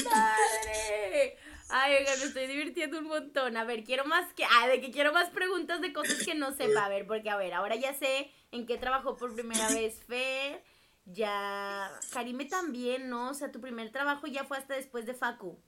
¡Madre! 0.05 1.39
Ay, 1.71 1.97
oigan, 1.97 2.19
me 2.19 2.25
estoy 2.27 2.47
divirtiendo 2.47 2.99
un 2.99 3.05
montón. 3.09 3.57
A 3.57 3.65
ver, 3.65 3.85
quiero 3.85 4.05
más 4.07 4.33
que. 4.35 4.45
Ah, 4.45 4.69
de 4.69 4.81
que 4.81 4.91
quiero 4.91 5.13
más 5.13 5.29
preguntas 5.31 5.81
de 5.81 5.93
cosas 5.93 6.23
que 6.25 6.35
no 6.35 6.55
sepa. 6.57 6.87
A 6.87 6.89
ver, 6.89 7.07
porque 7.07 7.29
a 7.31 7.37
ver, 7.37 7.53
ahora 7.55 7.77
ya 7.77 7.93
sé 7.95 8.31
en 8.53 8.67
qué 8.67 8.79
trabajó 8.79 9.17
por 9.17 9.35
primera 9.35 9.69
vez 9.73 10.01
Fer. 10.07 10.63
Ya. 11.05 11.91
Karime 12.13 12.45
también, 12.47 13.09
¿no? 13.09 13.31
O 13.31 13.35
sea, 13.35 13.51
tu 13.53 13.61
primer 13.61 13.91
trabajo 13.93 14.27
ya 14.27 14.45
fue 14.45 14.57
hasta 14.59 14.75
después 14.75 15.07
de 15.07 15.15
Facu. 15.15 15.59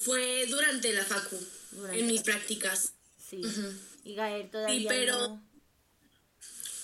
Fue 0.00 0.46
durante 0.46 0.92
la 0.94 1.04
facu, 1.04 1.36
Durante 1.72 2.00
en 2.00 2.06
mis 2.06 2.22
prácticas. 2.22 2.94
Sí. 3.18 3.42
Y 4.04 4.14
Gael 4.14 4.50
todavía. 4.50 4.78
Sí, 4.78 4.86
pero- 4.88 5.28
no. 5.28 5.51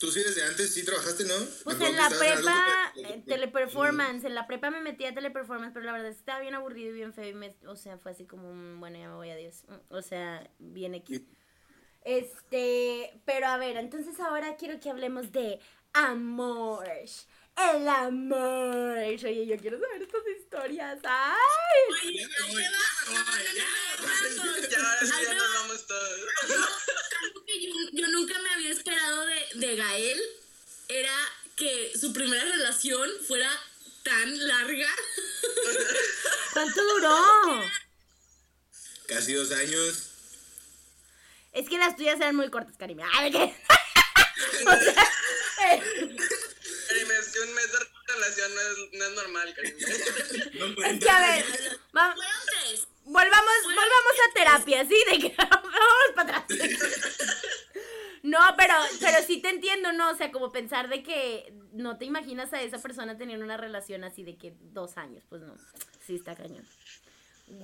Tú 0.01 0.11
sí 0.13 0.23
desde 0.23 0.45
antes 0.45 0.73
sí 0.73 0.85
trabajaste, 0.85 1.25
¿no? 1.25 1.35
Pues 1.65 1.81
en 1.81 1.97
la 1.97 2.07
en 2.07 2.19
prepa, 2.19 2.93
eh, 2.97 3.23
teleperformance, 3.27 4.25
en 4.25 4.35
la 4.35 4.47
prepa 4.47 4.71
me 4.71 4.81
metí 4.81 5.05
a 5.05 5.15
teleperformance, 5.15 5.73
pero 5.73 5.87
la 5.87 5.93
verdad 5.93 6.09
es 6.09 6.17
que 6.17 6.21
estaba 6.21 6.41
bien 6.41 6.55
aburrido 6.55 6.91
y 6.91 6.95
bien 6.95 7.13
feo 7.13 7.29
y 7.29 7.35
me, 7.35 7.57
o 7.67 7.75
sea, 7.75 7.99
fue 7.99 8.13
así 8.13 8.25
como, 8.25 8.53
mm, 8.53 8.79
bueno, 8.79 8.99
ya 8.99 9.09
me 9.09 9.15
voy, 9.15 9.31
adiós. 9.31 9.65
Mm, 9.67 9.95
O 9.95 10.03
sea, 10.03 10.49
bien 10.59 10.95
X. 10.95 11.23
Este, 12.05 13.21
pero 13.25 13.49
a 13.49 13.57
ver, 13.57 13.77
entonces 13.77 14.19
ahora 14.21 14.57
quiero 14.57 14.79
que 14.81 14.89
hablemos 14.89 15.33
de 15.33 15.59
amor. 15.93 16.89
El 17.73 17.89
amor. 17.89 18.99
Oye, 18.99 19.47
yo 19.47 19.57
quiero 19.57 19.81
saber 19.81 20.03
estas 20.03 20.23
historias. 20.29 20.99
¡Ay! 21.03 22.29
Ya, 23.57 23.67
ahora 24.79 25.01
sí 25.03 25.13
ya 25.27 25.35
nos 25.35 25.55
vamos 25.55 25.87
todos. 25.87 26.21
Algo 26.43 26.67
que 27.59 27.67
yo, 27.67 27.75
yo 27.93 28.09
nunca 28.09 28.39
me 28.41 28.51
había 28.51 28.71
esperado 28.71 29.27
de, 29.27 29.47
de 29.55 29.77
Gael 29.77 30.23
era 30.89 31.15
que 31.57 31.93
su 31.99 32.13
primera 32.13 32.45
relación 32.45 33.11
fuera 33.27 33.51
tan 34.03 34.47
larga. 34.47 34.89
¿Cuánto 36.53 36.83
duró? 36.83 37.65
Casi 39.07 39.35
dos 39.35 39.51
años. 39.53 40.11
Es 41.53 41.69
que 41.69 41.79
las 41.79 41.97
tuyas 41.97 42.17
eran 42.17 42.37
muy 42.37 42.51
cortas, 42.51 42.77
Karime. 42.79 43.03
Ay, 43.13 43.33
¿qué? 43.33 43.39
o 44.67 44.81
sea, 44.81 45.13
eh, 45.73 46.17
Karime, 46.89 47.19
es 47.19 47.29
que 47.29 47.41
un 47.41 47.55
mes 47.55 47.73
de 47.73 47.79
relación 48.15 48.55
no 48.55 48.61
es, 48.61 48.79
no 48.93 49.05
es 49.05 49.13
normal, 49.13 49.55
Karime. 49.55 49.79
No 50.77 50.85
es 50.87 51.01
que 51.01 51.11
a 51.11 51.21
ver, 51.21 51.45
Fueron 51.93 52.17
tres. 52.47 52.88
Volvamos, 53.09 53.65
volvamos 53.65 54.15
a 54.29 54.35
terapia, 54.35 54.87
¿sí? 54.87 54.97
De 55.11 55.19
que 55.19 55.35
vamos 55.39 55.73
para 56.15 56.39
atrás. 56.39 56.59
No, 58.23 58.39
pero, 58.57 58.75
pero 59.01 59.17
sí 59.27 59.41
te 59.41 59.49
entiendo, 59.49 59.93
¿no? 59.93 60.11
O 60.11 60.17
sea, 60.17 60.31
como 60.31 60.53
pensar 60.53 60.89
de 60.89 61.03
que 61.03 61.53
no 61.73 61.99
te 61.99 62.05
imaginas 62.05 62.53
a 62.53 62.63
esa 62.63 62.79
persona 62.81 63.17
teniendo 63.17 63.45
una 63.45 63.57
relación 63.57 64.05
así 64.05 64.23
de 64.23 64.37
que 64.37 64.55
dos 64.73 64.97
años, 64.97 65.25
pues 65.29 65.43
no. 65.43 65.57
Sí, 66.07 66.17
está 66.17 66.35
cañón. 66.35 66.67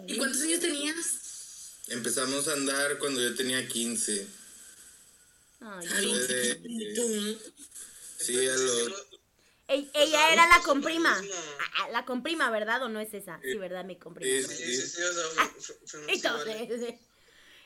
¿Y 0.07 0.17
cuántos 0.17 0.43
años 0.43 0.61
tenías? 0.61 1.79
Empezamos 1.89 2.49
a 2.49 2.55
andar 2.55 2.99
cuando 2.99 3.21
yo 3.21 3.35
tenía 3.35 3.67
15. 3.67 4.27
Ay. 5.61 5.89
Sí, 8.17 8.49
a 8.49 8.57
los... 8.57 9.14
Ey- 9.67 9.91
Ella 9.95 10.33
era 10.33 10.47
la 10.47 10.61
comprima. 10.63 11.19
Ah, 11.59 11.65
ah, 11.79 11.89
La 11.91 12.05
comprima, 12.05 12.51
¿verdad? 12.51 12.83
¿O 12.83 12.89
no 12.89 13.01
es 13.01 13.13
esa? 13.15 13.41
Sí, 13.43 13.57
¿verdad? 13.57 13.85
Mi 13.85 13.99
comprima. 13.99 14.47
Sí, 14.49 14.57
Sí, 14.57 14.77
sí, 14.77 14.87
sí, 14.89 15.03
o 15.03 15.13
sea, 15.13 15.25
fuimos 15.87 16.09
Entonces, 16.09 16.61
iguales. 16.63 16.95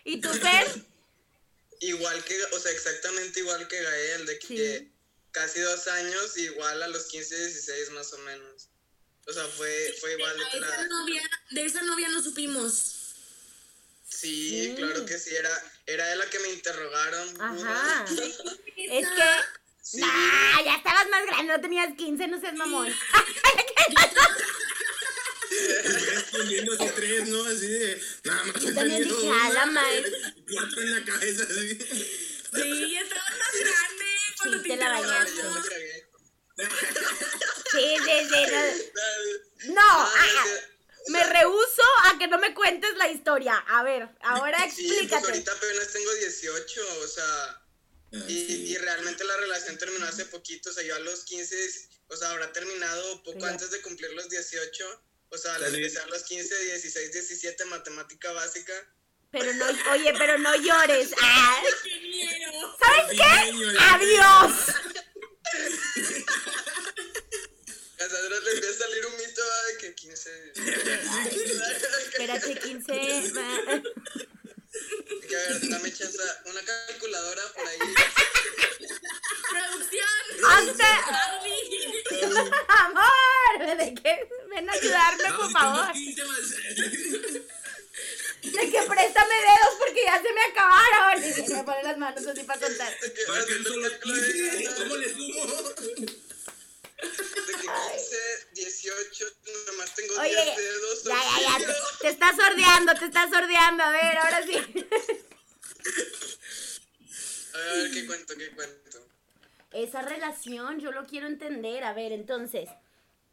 ¿y 0.05 0.21
tú, 0.21 0.29
Fer? 0.31 0.67
Igual 1.81 2.25
que, 2.25 2.43
o 2.45 2.59
sea, 2.59 2.73
exactamente 2.73 3.39
igual 3.41 3.69
que 3.69 3.81
Gael, 3.81 4.27
de 4.27 4.39
que 4.41 4.79
Sí. 4.79 4.93
casi 5.31 5.61
dos 5.61 5.87
años, 5.89 6.37
igual 6.37 6.83
a 6.83 6.89
los 6.89 7.05
15, 7.07 7.37
16 7.37 7.91
más 7.91 8.13
o 8.13 8.19
menos. 8.19 8.69
O 9.27 9.33
sea, 9.33 9.45
fue, 9.47 9.95
fue 10.01 10.15
igual 10.15 10.37
de 10.39 10.59
esa 10.59 10.87
novia, 10.89 11.31
de 11.51 11.65
esa 11.65 11.83
novia 11.83 12.09
no 12.09 12.21
supimos. 12.23 12.75
Sí, 14.09 14.71
Sí. 14.71 14.75
claro 14.77 15.05
que 15.05 15.19
sí, 15.19 15.35
era, 15.37 15.51
era 15.87 16.07
de 16.09 16.17
la 16.17 16.27
que 16.31 16.39
me 16.41 16.49
interrogaron. 16.51 17.41
Ajá. 17.43 18.05
Es 18.77 19.07
que. 19.09 19.23
Sí. 19.91 20.01
Nah, 20.01 20.63
ya 20.65 20.75
estabas 20.77 21.09
más 21.09 21.25
grande, 21.25 21.53
no 21.53 21.61
tenías 21.61 21.95
15, 21.97 22.27
no 22.29 22.39
seas 22.41 22.55
mamón. 22.55 22.87
respondiendo 26.15 26.73
así 26.75 26.89
tres, 26.95 27.29
¿no? 27.29 27.45
Así 27.45 27.69
de... 27.69 28.03
Nada 28.25 28.45
más 28.45 28.65
he 28.65 28.73
también 28.73 29.03
dije, 29.05 29.31
"A 29.31 29.49
la 29.51 29.67
madre". 29.67 30.13
Cuatro 30.53 30.81
en 30.83 30.95
la 30.95 31.05
cabeza, 31.05 31.43
así. 31.45 31.79
Sí, 32.55 32.93
ya 32.93 33.01
estabas 33.01 33.31
más 33.39 33.53
grande 33.61 34.05
cuando 34.39 34.57
Sí, 34.59 34.63
te 34.63 34.69
te 34.69 34.77
la 34.77 34.89
bañaste. 34.89 35.43
Sí, 37.71 37.97
sí, 38.05 38.29
sí. 38.31 38.41
No, 39.69 39.75
no 39.75 39.81
Ah, 39.83 40.11
ah, 40.39 40.47
me 41.09 41.25
rehuso 41.25 41.83
a 42.05 42.19
que 42.19 42.27
no 42.29 42.39
me 42.39 42.55
cuentes 42.55 42.95
la 42.97 43.09
historia. 43.09 43.57
A 43.69 43.83
ver, 43.83 44.09
ahora 44.23 44.59
Sí, 44.71 44.83
pues 44.87 44.91
explícate. 44.99 45.27
ahorita 45.27 45.53
apenas 45.53 45.93
tengo 45.93 46.13
18, 46.15 46.81
o 47.03 47.07
sea, 47.09 47.63
y, 48.11 48.47
sí. 48.47 48.65
y 48.69 48.79
realmente 48.79 49.25
la 49.25 49.37
relación 49.37 49.77
terminó 49.77 50.07
hace 50.07 50.25
poquito, 50.27 50.71
o 50.71 50.73
sea, 50.73 50.83
yo 50.83 50.95
a 50.97 51.01
los 51.01 51.25
15, 51.25 51.57
o 52.09 52.17
sea, 52.17 52.31
habrá 52.31 52.53
terminado 52.53 53.23
poco 53.23 53.45
antes 53.45 53.71
de 53.71 53.83
cumplir 53.83 54.13
los 54.13 54.29
18, 54.29 55.03
o 55.31 55.39
sea, 55.39 55.55
Está 55.55 55.69
bien. 55.69 55.83
empecé 55.85 55.99
a 56.01 56.07
los 56.07 56.23
15, 56.23 56.65
16, 56.65 57.13
17, 57.13 57.65
matemática 57.67 58.33
básica. 58.33 58.73
Pero 59.31 59.53
no, 59.55 59.67
oye, 59.93 60.15
pero 60.17 60.39
no 60.39 60.57
llores. 60.57 61.11
Ah, 61.21 61.63
¡Qué 61.85 62.01
miedo! 62.01 62.77
¿Sabes 62.79 63.11
qué? 63.11 63.23
Adiós. 63.79 64.53
Sea, 67.99 68.19
ahora 68.23 68.41
le 68.41 68.51
empieza 68.53 68.71
a 68.71 68.79
salir 68.87 69.07
un 69.07 69.17
mito 69.17 69.43
de 69.43 69.79
que 69.79 69.95
15... 69.95 70.53
Espérate, 72.09 72.59
15. 72.59 72.93
Que, 75.29 75.37
a 75.37 75.39
ver, 75.41 75.69
dame 75.69 75.93
chance, 75.93 76.19
una 76.47 76.63
calculadora 76.63 77.43
por 77.55 77.67
ahí. 77.67 77.79
¡Producción! 79.51 80.09
Audi. 80.49 81.59
¡Amor! 82.69 83.77
¿De 83.77 83.95
qué? 84.03 84.29
Ven 84.49 84.71
a 84.71 84.73
ayudarme, 84.73 85.33
por 85.37 85.51
favor. 85.53 85.93
tengo 85.93 85.93
15 85.93 86.25
más. 86.25 86.51
De 88.43 88.71
que 88.71 88.83
préstame 88.83 89.35
dedos 89.35 89.75
porque 89.79 90.03
ya 90.07 90.23
se 90.23 90.33
me 90.33 90.41
acabaron. 90.41 91.23
Y 91.23 91.51
me 91.53 91.65
ponen 91.65 91.85
las 91.85 91.99
manos 91.99 92.27
así 92.27 92.43
para 92.45 92.61
contar. 92.61 92.99
De 93.01 93.13
que, 93.13 93.23
¿Para 93.27 93.39
qué 93.39 93.45
haciendo 93.45 93.69
son 93.71 93.83
los 93.83 93.91
cálculo 93.93 94.15
de- 94.15 94.33
15? 94.33 94.75
¿Cómo 94.79 94.97
le 94.97 95.11
sumo? 95.13 95.63
De 97.03 97.53
que 97.53 97.69
15, 97.93 98.17
18, 98.53 99.27
nomás 99.67 99.95
tengo 99.95 100.15
10 100.21 100.21
Oye, 100.21 100.57
dedos. 100.57 101.05
ya, 101.05 101.15
ya, 101.15 101.59
ya. 101.59 101.67
Te, 101.67 101.75
te 102.01 102.09
estás 102.09 102.37
sordeando, 102.37 102.95
te 102.95 103.05
estás 103.05 103.31
sordeando. 103.31 103.83
A 103.85 103.91
ver, 103.91 104.19
ahora 104.19 104.47
sí. 104.47 104.57
A 104.57 104.61
ver, 107.59 107.69
a 107.71 107.75
ver, 107.75 107.91
¿qué 107.93 108.07
cuento, 108.07 108.37
qué 108.37 108.51
cuento? 108.51 109.07
Esa 109.73 110.03
relación, 110.03 110.81
yo 110.81 110.93
lo 110.93 111.07
quiero 111.07 111.27
entender. 111.27 111.85
A 111.85 111.93
ver, 111.93 112.13
entonces. 112.13 112.69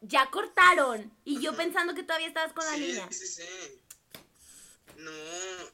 Ya 0.02 0.30
cortaron. 0.30 1.10
Y 1.24 1.40
yo 1.40 1.56
pensando 1.56 1.94
que 1.94 2.02
todavía 2.02 2.28
estabas 2.28 2.52
con 2.52 2.64
la 2.64 2.74
sí, 2.74 2.80
niña. 2.80 3.08
Sí, 3.10 3.26
sí, 3.26 3.42
No, 4.96 5.10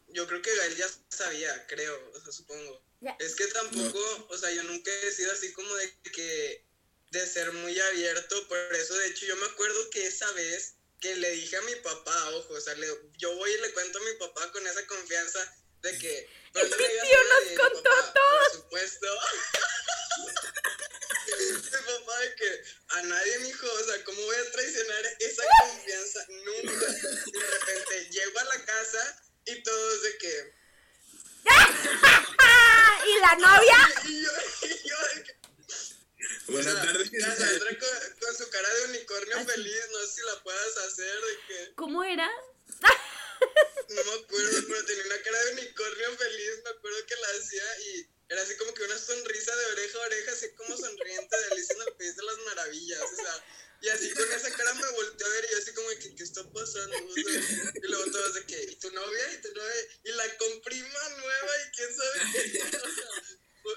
yo 0.08 0.26
creo 0.26 0.40
que 0.40 0.54
Gael 0.56 0.76
ya 0.76 0.86
sabía, 1.08 1.66
creo, 1.66 2.12
o 2.14 2.20
sea, 2.20 2.32
supongo. 2.32 2.82
Ya. 3.00 3.16
Es 3.18 3.34
que 3.34 3.46
tampoco, 3.48 3.98
o 4.30 4.38
sea, 4.38 4.50
yo 4.52 4.62
nunca 4.62 4.90
he 5.02 5.10
sido 5.10 5.32
así 5.32 5.52
como 5.52 5.74
de 5.74 5.92
que, 6.12 6.64
de 7.12 7.26
ser 7.26 7.52
muy 7.52 7.78
abierto, 7.78 8.48
por 8.48 8.56
eso, 8.74 8.94
de 8.94 9.08
hecho, 9.08 9.26
yo 9.26 9.36
me 9.36 9.44
acuerdo 9.46 9.90
que 9.90 10.06
esa 10.06 10.30
vez 10.32 10.76
que 10.98 11.14
le 11.16 11.30
dije 11.32 11.56
a 11.56 11.62
mi 11.62 11.74
papá, 11.76 12.30
ojo, 12.30 12.54
o 12.54 12.60
sea, 12.60 12.74
le- 12.74 13.10
yo 13.18 13.36
voy 13.36 13.50
y 13.52 13.58
le 13.58 13.72
cuento 13.72 13.98
a 13.98 14.02
mi 14.02 14.14
papá 14.14 14.50
con 14.50 14.66
esa 14.66 14.86
confianza, 14.86 15.54
de 15.82 15.98
que... 15.98 16.28
Pero 16.54 16.68
no 16.68 16.76
le 16.76 16.88
tío 16.88 17.18
nos 17.24 17.44
contó 17.60 17.90
papá, 17.90 18.12
todo. 18.14 18.38
Por 18.38 18.52
supuesto. 18.52 19.06
Mi 21.38 21.60
papá 21.98 22.18
de 22.20 22.34
que 22.36 22.64
a 22.88 23.02
nadie, 23.02 23.38
mijo, 23.40 23.66
o 23.66 23.84
sea, 23.84 24.04
¿cómo 24.04 24.22
voy 24.22 24.36
a 24.36 24.50
traicionar 24.52 25.04
esa 25.18 25.42
confianza? 25.60 26.26
Nunca. 26.28 26.86
Y 27.26 27.32
de 27.32 27.46
repente 27.46 28.10
llego 28.10 28.38
a 28.38 28.44
la 28.44 28.64
casa 28.64 29.22
y 29.46 29.62
todos 29.62 30.02
de 30.02 30.18
que... 30.18 30.54
¿Y 33.06 33.20
la 33.20 33.34
novia? 33.36 33.88
Y 34.06 34.22
yo, 34.22 34.30
y 34.62 34.88
yo 34.88 34.96
de 35.14 35.22
que... 35.24 35.41
Buenas 36.48 36.74
o 36.74 36.76
sea, 36.76 36.84
tardes. 36.92 37.10
Cassandra 37.10 37.78
con, 37.78 38.18
con 38.20 38.36
su 38.36 38.50
cara 38.50 38.74
de 38.74 38.84
unicornio 38.86 39.36
Así. 39.36 39.46
feliz, 39.46 39.80
no 39.92 39.98
sé 40.06 40.12
si 40.14 40.20
la 40.26 40.42
puedas 40.42 40.76
hacer, 40.78 41.14
de 41.20 41.36
que... 41.48 41.74
¿Cómo 41.76 42.02
era? 42.04 42.28
No 43.88 44.04
me 44.04 44.12
acuerdo, 44.22 44.62
pero 44.68 44.84
tenía 44.84 45.04
una 45.04 45.22
cara 45.22 45.44
de 45.44 45.52
unicornio 45.52 46.16
feliz, 46.16 46.50
me 46.64 46.70
acuerdo 46.70 47.06
que 47.06 47.14
la 47.16 47.28
hacía 47.38 47.64
y 47.88 48.06
era 48.28 48.42
así 48.42 48.54
como 48.56 48.72
que 48.72 48.82
una 48.84 48.98
sonrisa 48.98 49.54
de 49.54 49.66
oreja 49.66 49.98
a 49.98 50.06
oreja, 50.06 50.32
así 50.32 50.46
como 50.56 50.76
sonriente 50.76 51.36
de 51.36 51.44
Alicia 51.52 51.74
en 51.76 51.82
el 51.88 51.94
País 51.94 52.16
de 52.16 52.22
las 52.22 52.38
Maravillas, 52.46 53.02
o 53.02 53.16
sea, 53.16 53.44
y 53.82 53.88
así 53.88 54.10
con 54.12 54.32
esa 54.32 54.50
cara 54.56 54.72
me 54.74 54.88
volteé 54.92 55.26
a 55.26 55.30
ver 55.30 55.44
y 55.48 55.52
yo 55.52 55.58
así 55.58 55.72
como 55.74 55.88
que, 55.88 56.14
¿qué 56.14 56.22
está 56.22 56.42
pasando? 56.52 56.96
O 56.96 57.14
sea, 57.14 57.72
y 57.82 57.86
luego 57.88 58.10
todos 58.12 58.34
de 58.34 58.46
que, 58.46 58.62
¿y 58.62 58.76
tu 58.76 58.90
novia? 58.92 59.32
¿Y 59.34 59.42
tu 59.42 59.52
novia? 59.52 59.74
Y 60.04 60.12
la 60.12 60.36
comprima 60.38 61.08
nueva 61.18 61.52
y 61.66 61.76
quién 61.76 61.96
sabe 61.96 62.20
qué, 62.32 62.58
o 62.62 62.70
sea, 62.70 63.08
fue, 63.62 63.72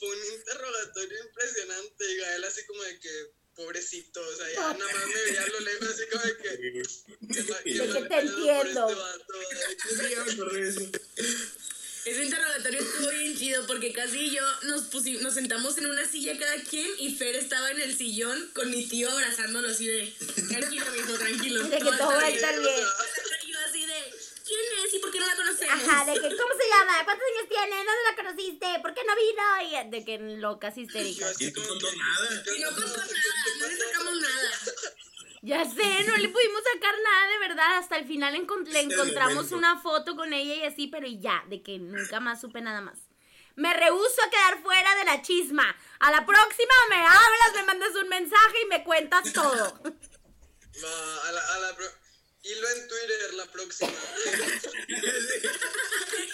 fue 0.00 0.08
un 0.08 0.24
interrogatorio 0.34 1.24
impresionante 1.24 2.10
y 2.12 2.16
Gael 2.16 2.44
así 2.44 2.64
como 2.66 2.82
de 2.82 2.98
que, 2.98 3.30
pobrecito, 3.54 4.20
o 4.26 4.36
sea, 4.36 4.50
ya 4.50 4.72
nada 4.72 4.92
más 4.94 5.06
me 5.06 5.22
veía 5.24 5.42
a 5.42 5.46
lo 5.48 5.60
lejos 5.60 5.88
así 5.90 6.02
como 6.10 6.24
de 6.24 6.36
que... 6.38 6.58
qué 7.34 7.42
ma- 7.42 7.58
qué 7.62 7.70
De 7.74 7.78
que 7.78 7.86
mal 7.86 8.02
te 8.02 8.08
pedo 8.08 8.32
por 8.32 8.66
entiendo. 8.66 8.88
este 8.88 9.00
vato, 9.00 9.32
de 9.38 9.76
que- 9.76 9.94
Sí, 9.94 10.10
ya 10.10 10.24
me 10.24 10.32
acordé 10.32 10.60
de 10.64 10.70
eso. 10.70 10.90
Ese 12.04 12.24
interrogatorio 12.24 12.80
estuvo 12.80 13.10
bien 13.10 13.38
chido 13.38 13.64
porque 13.68 13.92
casi 13.92 14.18
y 14.22 14.30
yo 14.34 14.42
nos, 14.62 14.90
pusi- 14.90 15.20
nos 15.20 15.34
sentamos 15.34 15.78
en 15.78 15.86
una 15.86 16.04
silla 16.10 16.36
cada 16.36 16.56
quien 16.64 16.90
y 16.98 17.14
Fer 17.14 17.36
estaba 17.36 17.70
en 17.70 17.80
el 17.80 17.96
sillón 17.96 18.50
con 18.54 18.70
mi 18.72 18.88
tío 18.88 19.08
abrazándolo 19.08 19.68
así 19.68 19.86
de 19.86 20.12
tranquilo, 20.48 20.84
mijo, 20.96 21.12
tranquilo. 21.16 21.62
De 21.62 21.71
que 21.82 21.96
todo 21.96 22.08
va 22.08 22.22
a 22.24 22.28
estar 22.28 22.58
bien. 22.60 22.84
Y 23.44 23.52
yo 23.52 23.58
así 23.68 23.84
de 23.86 24.14
¿quién 24.46 24.60
es 24.86 24.94
y 24.94 24.98
por 24.98 25.10
qué 25.10 25.18
no 25.20 25.26
la 25.26 25.36
conocemos? 25.36 25.74
Ajá, 25.74 26.04
de 26.04 26.14
que, 26.14 26.20
¿cómo 26.36 26.52
se 26.54 26.68
llama? 26.70 27.04
¿Cuántos 27.04 27.26
años 27.34 27.48
tiene? 27.48 27.76
¿Dónde 27.76 28.02
la 28.10 28.16
conociste? 28.16 28.66
¿Por 28.80 28.94
qué 28.94 29.00
no 29.04 29.14
vino? 29.16 29.86
Y 29.86 29.90
de 29.90 30.04
que 30.04 30.18
locas 30.38 30.76
histéricas. 30.78 31.40
Y 31.40 31.52
tú 31.52 31.62
contó 31.66 31.86
nada. 31.96 32.42
Y 32.56 32.60
no 32.60 32.68
contó 32.70 32.96
nada, 32.96 33.44
no 33.60 33.66
le 33.68 33.76
sacamos 33.76 34.20
nada. 34.20 34.50
Ya 35.42 35.64
sé, 35.64 36.04
no 36.04 36.16
le 36.16 36.28
pudimos 36.28 36.62
sacar 36.72 36.94
nada 37.02 37.28
de 37.32 37.38
verdad. 37.40 37.78
Hasta 37.78 37.96
el 37.98 38.06
final 38.06 38.34
encon- 38.36 38.64
le 38.66 38.80
Este 38.80 38.94
encontramos 38.94 39.50
una 39.52 39.80
foto 39.80 40.14
con 40.14 40.32
ella 40.32 40.54
y 40.54 40.62
así, 40.64 40.86
pero 40.86 41.06
ya, 41.08 41.42
de 41.48 41.62
que 41.62 41.78
nunca 41.78 42.20
más 42.20 42.40
supe 42.40 42.60
nada 42.60 42.80
más. 42.80 42.98
Me 43.56 43.74
rehuso 43.74 44.22
a 44.24 44.30
quedar 44.30 44.62
fuera 44.62 44.94
de 44.96 45.04
la 45.04 45.20
chisma. 45.20 45.76
A 45.98 46.10
la 46.10 46.24
próxima 46.24 46.74
me 46.90 46.96
hablas, 46.96 47.52
me 47.54 47.62
mandas 47.64 47.94
un 47.96 48.08
mensaje 48.08 48.62
y 48.62 48.66
me 48.66 48.84
cuentas 48.84 49.32
todo. 49.32 49.82
Va, 50.82 51.28
a 51.28 51.32
la, 51.32 51.40
a 51.54 51.58
la 51.60 51.76
pro- 51.76 51.92
Hilo 52.44 52.68
en 52.70 52.88
Twitter 52.88 53.34
la 53.34 53.46
próxima. 53.46 53.92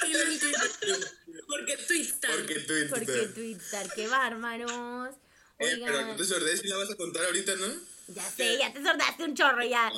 Y 0.07 0.12
lo 0.12 0.20
entiendo. 0.22 1.07
Porque 1.47 1.76
Twitter. 1.76 2.30
Porque 2.30 2.55
Twitter. 2.61 2.89
Porque 2.91 3.26
Twitter, 3.34 3.89
qué 3.95 4.07
bárbaros. 4.09 5.14
Eh, 5.59 5.76
pero 5.84 5.93
no 5.93 5.99
Oigan, 5.99 6.16
te 6.16 6.24
sordes 6.24 6.61
si 6.61 6.68
la 6.68 6.76
vas 6.76 6.91
a 6.91 6.97
contar 6.97 7.24
ahorita, 7.26 7.57
¿no? 7.57 7.66
ya 8.09 8.30
sé, 8.30 8.57
ya 8.59 8.72
te 8.72 8.82
sordaste 8.82 9.24
un 9.24 9.34
chorro 9.34 9.62
ya. 9.64 9.93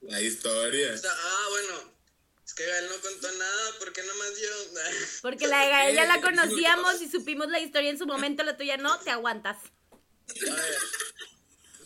La 0.00 0.20
historia. 0.20 0.92
O 0.94 0.96
sea, 0.98 1.12
ah, 1.12 1.46
bueno. 1.50 1.92
Es 2.44 2.54
que 2.54 2.66
Gael 2.66 2.88
no 2.88 3.00
contó 3.00 3.30
nada, 3.32 3.78
¿por 3.78 3.92
qué 3.92 4.02
nomás 4.02 4.30
yo? 4.40 4.48
Porque 5.22 5.46
la 5.46 5.64
de 5.64 5.70
Gael 5.70 5.94
ya 5.94 6.06
la 6.06 6.20
conocíamos 6.22 7.00
y 7.00 7.08
supimos 7.08 7.48
la 7.48 7.60
historia 7.60 7.90
en 7.90 7.98
su 7.98 8.06
momento, 8.06 8.42
la 8.42 8.56
tuya 8.56 8.76
no, 8.76 8.98
te 9.00 9.10
aguantas. 9.10 9.58
A 9.58 10.54
ver, 10.54 10.78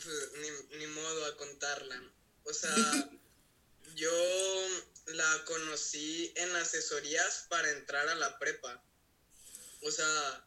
pues, 0.06 0.32
ni, 0.40 0.78
ni 0.78 0.86
modo 0.86 1.26
a 1.26 1.36
contarla. 1.36 2.02
O 2.44 2.52
sea, 2.54 2.74
yo 3.94 4.68
la 5.06 5.44
conocí 5.44 6.32
en 6.36 6.54
asesorías 6.56 7.46
para 7.48 7.70
entrar 7.70 8.08
a 8.08 8.14
la 8.14 8.38
prepa. 8.38 8.82
O 9.82 9.90
sea, 9.90 10.46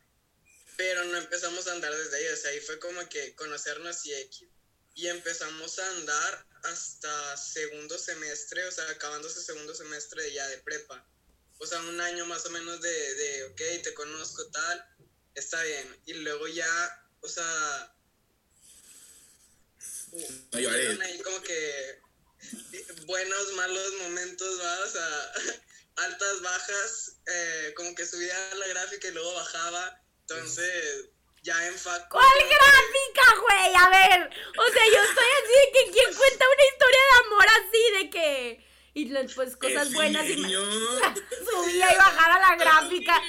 pero 0.77 1.03
no 1.05 1.17
empezamos 1.17 1.67
a 1.67 1.73
andar 1.73 1.95
desde 1.95 2.17
ahí. 2.17 2.27
O 2.27 2.37
sea, 2.37 2.51
ahí 2.51 2.59
fue 2.61 2.79
como 2.79 3.07
que 3.09 3.35
conocernos 3.35 4.05
y 4.05 4.13
X. 4.13 4.47
Y 4.95 5.07
empezamos 5.07 5.79
a 5.79 5.89
andar 5.91 6.45
hasta 6.63 7.37
segundo 7.37 7.97
semestre, 7.97 8.65
o 8.67 8.71
sea, 8.71 8.89
acabándose 8.89 9.41
segundo 9.41 9.73
semestre 9.73 10.33
ya 10.33 10.47
de 10.47 10.57
prepa. 10.59 11.05
O 11.57 11.67
sea, 11.67 11.79
un 11.81 12.01
año 12.01 12.25
más 12.25 12.45
o 12.45 12.49
menos 12.49 12.81
de, 12.81 13.13
de 13.13 13.43
ok, 13.45 13.83
te 13.83 13.93
conozco, 13.93 14.45
tal, 14.51 14.85
está 15.35 15.61
bien. 15.63 16.01
Y 16.05 16.13
luego 16.13 16.47
ya, 16.47 17.07
o 17.21 17.29
sea, 17.29 17.95
No 20.11 20.57
ahí 21.03 21.19
como 21.19 21.41
que 21.41 21.99
buenos, 23.05 23.53
malos 23.53 23.93
momentos, 24.03 24.59
¿va? 24.61 24.79
O 24.79 24.87
sea, 24.87 25.31
altas, 25.97 26.41
bajas, 26.41 27.17
eh, 27.27 27.73
como 27.75 27.93
que 27.95 28.05
subía 28.05 28.35
la 28.55 28.67
gráfica 28.67 29.07
y 29.07 29.11
luego 29.11 29.33
bajaba. 29.33 30.01
Entonces, 30.21 31.09
ya 31.43 31.67
en 31.67 31.77
facu. 31.77 32.09
¿Cuál 32.09 32.39
gráfica, 32.39 33.35
güey? 33.41 33.75
A 33.75 33.89
ver, 33.89 34.29
o 34.57 34.71
sea, 34.71 34.85
yo 34.85 35.03
estoy 35.03 35.29
así 35.43 35.53
de 35.53 35.71
que 35.73 35.91
quién 35.91 36.13
cuenta 36.13 36.45
una 36.45 36.67
historia 36.71 37.01
de 37.01 37.27
amor 37.27 37.45
así 37.47 37.91
de 37.97 38.09
que 38.09 38.69
y 38.93 39.05
después 39.09 39.55
cosas 39.55 39.93
buenas 39.93 40.25
y 40.25 40.35
subía 40.43 41.93
y 41.93 41.97
bajaba 41.97 42.39
la 42.39 42.55
gráfica. 42.55 43.21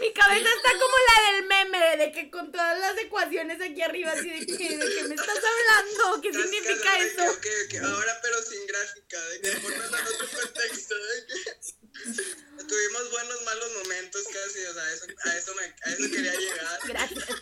Mi 0.00 0.12
cabeza 0.12 0.48
está 0.48 0.72
como 0.72 0.96
la 1.08 1.32
del 1.32 1.46
meme, 1.46 1.91
de 2.02 2.12
que 2.12 2.30
con 2.30 2.50
todas 2.50 2.78
las 2.78 2.96
ecuaciones 2.98 3.60
aquí 3.60 3.82
arriba, 3.82 4.12
así 4.12 4.28
de 4.28 4.46
que, 4.46 4.76
de 4.76 4.94
que 4.94 5.04
me 5.04 5.14
estás 5.14 5.36
hablando, 5.36 6.20
¿qué 6.20 6.30
Casi, 6.30 6.42
significa 6.42 6.98
de 6.98 7.06
eso? 7.06 7.22
ahora 7.86 8.18
pero 8.22 8.42
sin 8.42 8.66
gráfica, 8.66 9.20
de 9.28 9.40
que 9.40 9.50
en 9.50 9.64
otro 9.64 10.28
contexto, 10.40 10.94
de 10.94 11.26
que 11.26 11.34
tuvimos 12.68 13.10
buenos, 13.10 13.42
malos 13.42 13.72
momentos 13.82 14.24
casi, 14.32 14.64
o 14.64 14.74
sea, 14.74 14.92
eso, 14.92 15.06
a, 15.24 15.36
eso 15.36 15.54
me, 15.54 15.62
a 15.62 15.92
eso 15.92 16.10
quería 16.10 16.34
llegar. 16.34 16.78
Gracias. 16.86 17.26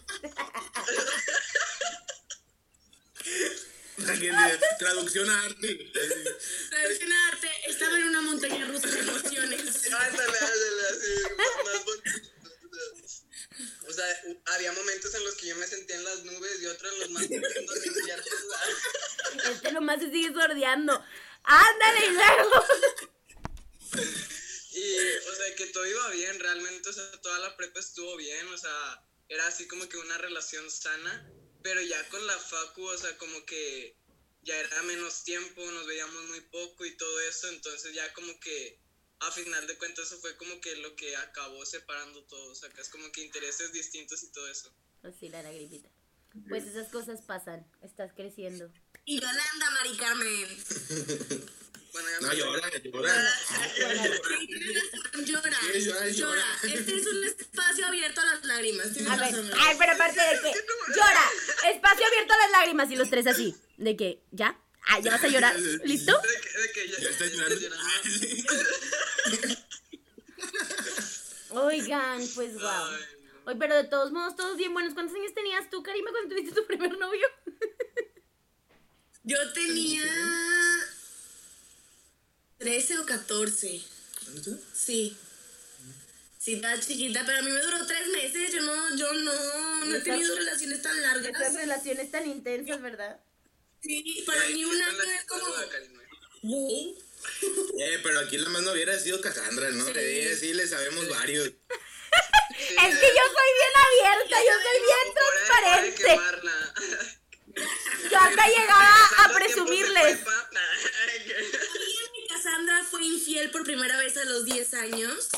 Traducción 4.79 5.29
a 5.29 5.43
arte. 5.45 5.93
Traducción 6.71 7.13
a 7.13 7.29
arte, 7.29 7.49
estaba 7.69 7.99
en 7.99 8.05
una 8.05 8.23
montaña 8.23 8.65
rusa 8.67 8.89
de 8.89 9.01
emociones. 9.01 9.93
Ándale, 9.93 10.39
ándale, 10.39 10.89
así, 10.91 11.13
más, 11.37 11.49
más 11.65 11.85
bonito. 11.85 11.89
O 11.89 11.89
sea, 14.01 14.55
había 14.55 14.72
momentos 14.72 15.14
en 15.14 15.24
los 15.24 15.34
que 15.36 15.46
yo 15.46 15.57
me 15.57 15.66
sentía 15.66 15.96
en 15.96 16.05
las 16.05 16.24
nubes 16.24 16.61
y 16.61 16.66
otros 16.66 16.92
en 16.92 17.01
los 17.01 17.11
más 17.11 17.26
profundos 17.26 17.86
infiernos. 17.86 18.28
Este 19.51 19.72
nomás 19.72 20.01
se 20.01 20.11
sigue 20.11 20.32
sordeando. 20.32 21.05
Ándale, 21.42 22.07
y 22.07 22.11
luego. 22.11 22.64
Y, 24.72 24.96
o 25.28 25.34
sea, 25.34 25.55
que 25.57 25.66
todo 25.66 25.86
iba 25.86 26.11
bien, 26.11 26.38
realmente, 26.38 26.88
o 26.88 26.92
sea, 26.92 27.11
toda 27.20 27.38
la 27.40 27.57
prepa 27.57 27.80
estuvo 27.80 28.16
bien, 28.16 28.46
o 28.48 28.57
sea, 28.57 29.05
era 29.28 29.46
así 29.46 29.66
como 29.66 29.88
que 29.88 29.96
una 29.96 30.16
relación 30.18 30.70
sana, 30.70 31.28
pero 31.62 31.80
ya 31.82 32.09
con 32.09 32.26
la 32.26 32.38
facu, 32.38 32.84
o 32.84 32.98
sea, 32.98 33.16
como 33.18 33.44
que 33.46 33.96
ya 34.42 34.57
era 34.59 34.82
menos 34.84 35.24
tiempo, 35.24 35.64
nos 35.72 35.86
veíamos 35.86 36.24
muy 36.24 36.40
poco 36.42 36.84
y 36.84 36.96
todo 36.96 37.20
eso, 37.20 37.48
entonces 37.48 37.92
ya 37.92 38.12
como 38.14 38.38
que 38.40 38.80
a 39.21 39.31
final 39.33 39.66
de 39.66 39.77
cuentas 39.79 40.07
eso 40.07 40.18
fue 40.21 40.37
como 40.37 40.61
que 40.61 40.77
lo 40.77 40.95
que 40.97 41.14
acabó 41.16 41.64
separando 41.66 42.23
todo, 42.25 42.51
o 42.53 42.55
sea, 42.55 42.68
que 42.71 42.81
es 42.81 42.89
como 42.89 43.11
que 43.12 43.23
intereses 43.23 43.73
distintos 43.73 44.23
y 44.23 44.29
todo 44.33 44.49
eso. 44.49 44.73
Pues 45.03 45.14
sí, 45.21 45.29
la 45.29 45.43
gripita. 45.43 45.89
Pues 46.49 46.64
esas 46.64 46.89
cosas 46.91 47.21
pasan. 47.23 47.66
Estás 47.83 48.12
creciendo. 48.14 48.71
Y 49.05 49.21
Yolanda, 49.21 49.71
Mari 49.73 49.97
Carmen. 49.97 50.64
Bueno, 51.93 52.09
ya 52.09 52.21
No, 52.21 52.29
me- 52.29 52.37
llora, 52.37 52.71
llora. 52.85 53.12
Llora, 55.25 55.25
llora, 55.27 55.81
llora. 55.81 56.09
llora. 56.11 56.45
Este 56.62 56.97
es 56.97 57.07
un 57.07 57.25
espacio 57.25 57.85
abierto 57.87 58.21
a 58.21 58.25
las 58.27 58.45
lágrimas. 58.45 58.87
A 58.87 59.16
ver, 59.16 59.33
razón. 59.33 59.51
ay, 59.59 59.77
pero 59.77 59.93
aparte 59.93 60.21
de 60.21 60.41
que 60.41 60.53
llora, 60.97 61.31
espacio 61.75 62.07
abierto 62.07 62.33
a 62.33 62.39
las 62.39 62.51
lágrimas 62.53 62.91
y 62.93 62.95
los 62.95 63.11
tres 63.11 63.27
así. 63.27 63.57
De 63.77 63.97
que, 63.97 64.23
¿ya? 64.31 64.57
Ah, 64.87 65.01
ya 65.01 65.11
vas 65.11 65.25
a 65.25 65.29
llorar. 65.29 65.59
¿Listo? 65.85 66.16
De 66.21 66.41
que, 66.41 66.59
de 66.61 66.73
que 66.73 66.89
ya, 66.91 66.99
Ya 67.01 67.09
está 67.11 67.27
ya 67.27 67.33
llorando. 67.33 67.61
Oigan, 71.53 72.20
pues 72.34 72.55
wow. 72.55 72.86
Oye, 73.46 73.57
pero 73.59 73.74
de 73.76 73.84
todos 73.84 74.12
modos, 74.12 74.36
todos 74.36 74.57
bien 74.57 74.72
buenos. 74.72 74.94
¿Cuántos 74.94 75.16
años 75.16 75.34
tenías 75.34 75.68
tú, 75.70 75.82
Karima, 75.82 76.11
cuando 76.11 76.34
tuviste 76.34 76.55
tu 76.55 76.66
primer 76.66 76.96
novio? 76.98 77.26
Yo 79.24 79.53
tenía 79.53 80.05
13 82.59 82.98
o 82.98 83.07
14. 83.07 83.82
Sí. 84.74 85.16
Sí, 86.38 86.55
estaba 86.55 86.80
chiquita, 86.80 87.22
pero 87.26 87.38
a 87.38 87.42
mí 87.42 87.51
me 87.51 87.61
duró 87.61 87.86
tres 87.86 88.09
meses. 88.09 88.53
Yo 88.53 88.62
no, 88.62 88.96
yo 88.96 89.12
no, 89.12 89.84
no 89.84 89.96
he 89.96 90.01
tenido 90.01 90.34
relaciones 90.36 90.80
tan 90.80 91.03
largas. 91.03 91.55
relaciones 91.55 92.11
tan 92.11 92.26
intensas, 92.26 92.80
¿verdad? 92.80 93.20
Sí, 93.82 94.22
para 94.26 94.46
mí 94.48 94.64
un 94.64 94.70
Con 94.70 94.78
la 94.78 94.86
año 94.86 95.03
es 95.03 95.24
como. 95.26 95.44
Eh, 97.79 97.99
pero 98.03 98.21
aquí 98.21 98.37
la 98.39 98.49
más 98.51 98.62
no 98.62 98.73
hubiera 98.73 98.99
sido 98.99 99.21
Cassandra, 99.21 99.71
¿no? 99.71 99.85
Sí. 99.87 99.93
Eh, 99.97 100.37
sí, 100.39 100.53
le 100.55 100.66
sabemos 100.66 101.09
varios. 101.09 101.47
Sí, 101.47 101.55
Es 102.61 102.99
que 102.99 103.07
yo 103.07 103.25
soy 103.37 103.51
bien 103.59 103.75
abierta, 103.87 104.37
yo 104.47 104.55
soy 104.62 104.79
bien 104.87 105.07
transparente. 105.14 106.11
Yo 108.11 108.18
acá 108.18 108.47
llegaba 108.49 109.11
a 109.25 109.29
de 109.29 109.35
presumirles. 109.35 110.16
prepa. 110.18 110.51
¿Sabían 110.53 112.12
que 112.14 112.27
Cassandra 112.29 112.85
fue 112.85 113.05
infiel 113.05 113.51
por 113.51 113.64
primera 113.64 113.97
vez 113.99 114.16
a 114.16 114.25
los 114.25 114.45
10 114.45 114.75
años? 114.75 115.29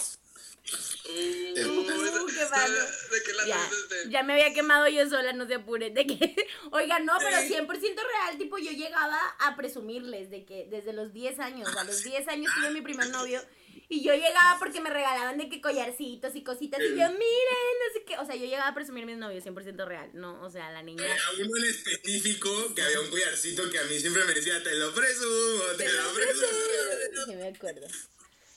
Uh, 1.08 1.42
Uh, 1.54 2.26
qué 2.26 2.46
malo. 2.48 2.74
¿De 3.10 3.22
qué 3.24 3.32
la 3.32 3.46
Ya, 3.46 3.70
ya 4.08 4.22
me 4.22 4.34
había 4.34 4.54
quemado 4.54 4.88
yo 4.88 5.08
sola, 5.08 5.32
no 5.32 5.46
se 5.46 5.54
apuren. 5.54 5.94
De 5.94 6.06
que, 6.06 6.36
oigan, 6.70 7.04
no, 7.04 7.14
pero 7.18 7.38
100% 7.38 7.66
real, 7.68 8.38
tipo, 8.38 8.58
yo 8.58 8.70
llegaba 8.70 9.18
a 9.40 9.56
presumirles 9.56 10.30
de 10.30 10.44
que 10.44 10.66
desde 10.70 10.92
los 10.92 11.12
10 11.12 11.40
años, 11.40 11.76
a 11.76 11.84
los 11.84 12.02
10 12.02 12.28
años 12.28 12.52
tuve 12.54 12.70
mi 12.70 12.80
primer 12.80 13.08
novio. 13.10 13.40
Y 13.88 14.02
yo 14.02 14.14
llegaba 14.14 14.58
porque 14.58 14.80
me 14.80 14.90
regalaban 14.90 15.36
de 15.38 15.48
que 15.48 15.60
collarcitos 15.60 16.34
y 16.34 16.42
cositas. 16.42 16.80
Y 16.80 16.90
yo, 16.90 16.94
miren, 16.94 17.12
no 17.12 17.92
sé 17.92 18.04
qué. 18.06 18.18
O 18.18 18.24
sea, 18.24 18.34
yo 18.36 18.46
llegaba 18.46 18.68
a 18.68 18.74
presumir 18.74 19.04
mis 19.04 19.18
novios, 19.18 19.44
100% 19.44 19.86
real. 19.86 20.10
No, 20.14 20.40
o 20.42 20.50
sea, 20.50 20.70
la 20.72 20.82
niña. 20.82 21.04
Había 21.28 21.44
uno 21.44 21.56
en 21.58 21.64
específico 21.70 22.74
que 22.74 22.82
había 22.82 23.00
un 23.00 23.10
collarcito 23.10 23.70
que 23.70 23.78
a 23.78 23.84
mí 23.84 23.98
siempre 23.98 24.24
me 24.24 24.34
decía, 24.34 24.62
te 24.62 24.74
lo 24.76 24.94
presumo, 24.94 25.62
te, 25.76 25.92
lo 25.92 26.12
presumo. 26.14 27.26
Sí, 27.26 27.34
me 27.34 27.48
acuerdo. 27.48 27.86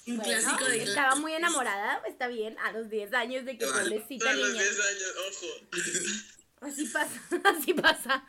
Un 0.08 0.18
Bueno, 0.18 0.24
clásico 0.40 0.66
de 0.66 0.84
estaba 0.84 1.16
muy 1.16 1.34
enamorada, 1.34 2.02
está 2.08 2.28
bien, 2.28 2.58
a 2.60 2.72
los 2.72 2.90
10 2.90 3.14
años 3.14 3.44
de 3.44 3.58
que 3.58 3.66
pobrecita 3.66 4.30
A 4.30 4.34
los 4.34 4.50
niña. 4.50 4.62
10 4.62 4.80
años, 4.80 5.14
ojo. 5.32 5.48
Así 6.62 6.86
pasa, 6.88 7.22
así 7.44 7.74
pasa. 7.74 8.26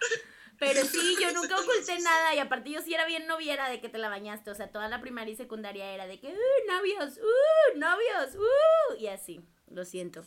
Pero 0.58 0.84
sí, 0.84 1.16
yo 1.20 1.32
nunca 1.32 1.56
oculté 1.60 1.98
nada 2.00 2.34
y 2.34 2.38
aparte 2.38 2.70
yo 2.70 2.80
sí 2.82 2.92
era 2.94 3.06
bien 3.06 3.26
noviera 3.26 3.68
de 3.68 3.80
que 3.80 3.88
te 3.88 3.98
la 3.98 4.08
bañaste, 4.08 4.50
o 4.50 4.54
sea, 4.54 4.70
toda 4.72 4.88
la 4.88 5.00
primaria 5.00 5.32
y 5.32 5.36
secundaria 5.36 5.92
era 5.92 6.06
de 6.06 6.18
que, 6.18 6.28
uh, 6.28 6.72
novios, 6.72 7.18
uh, 7.18 7.78
novios, 7.78 8.34
uh, 8.36 8.94
y 8.98 9.06
así, 9.08 9.40
lo 9.70 9.84
siento. 9.84 10.24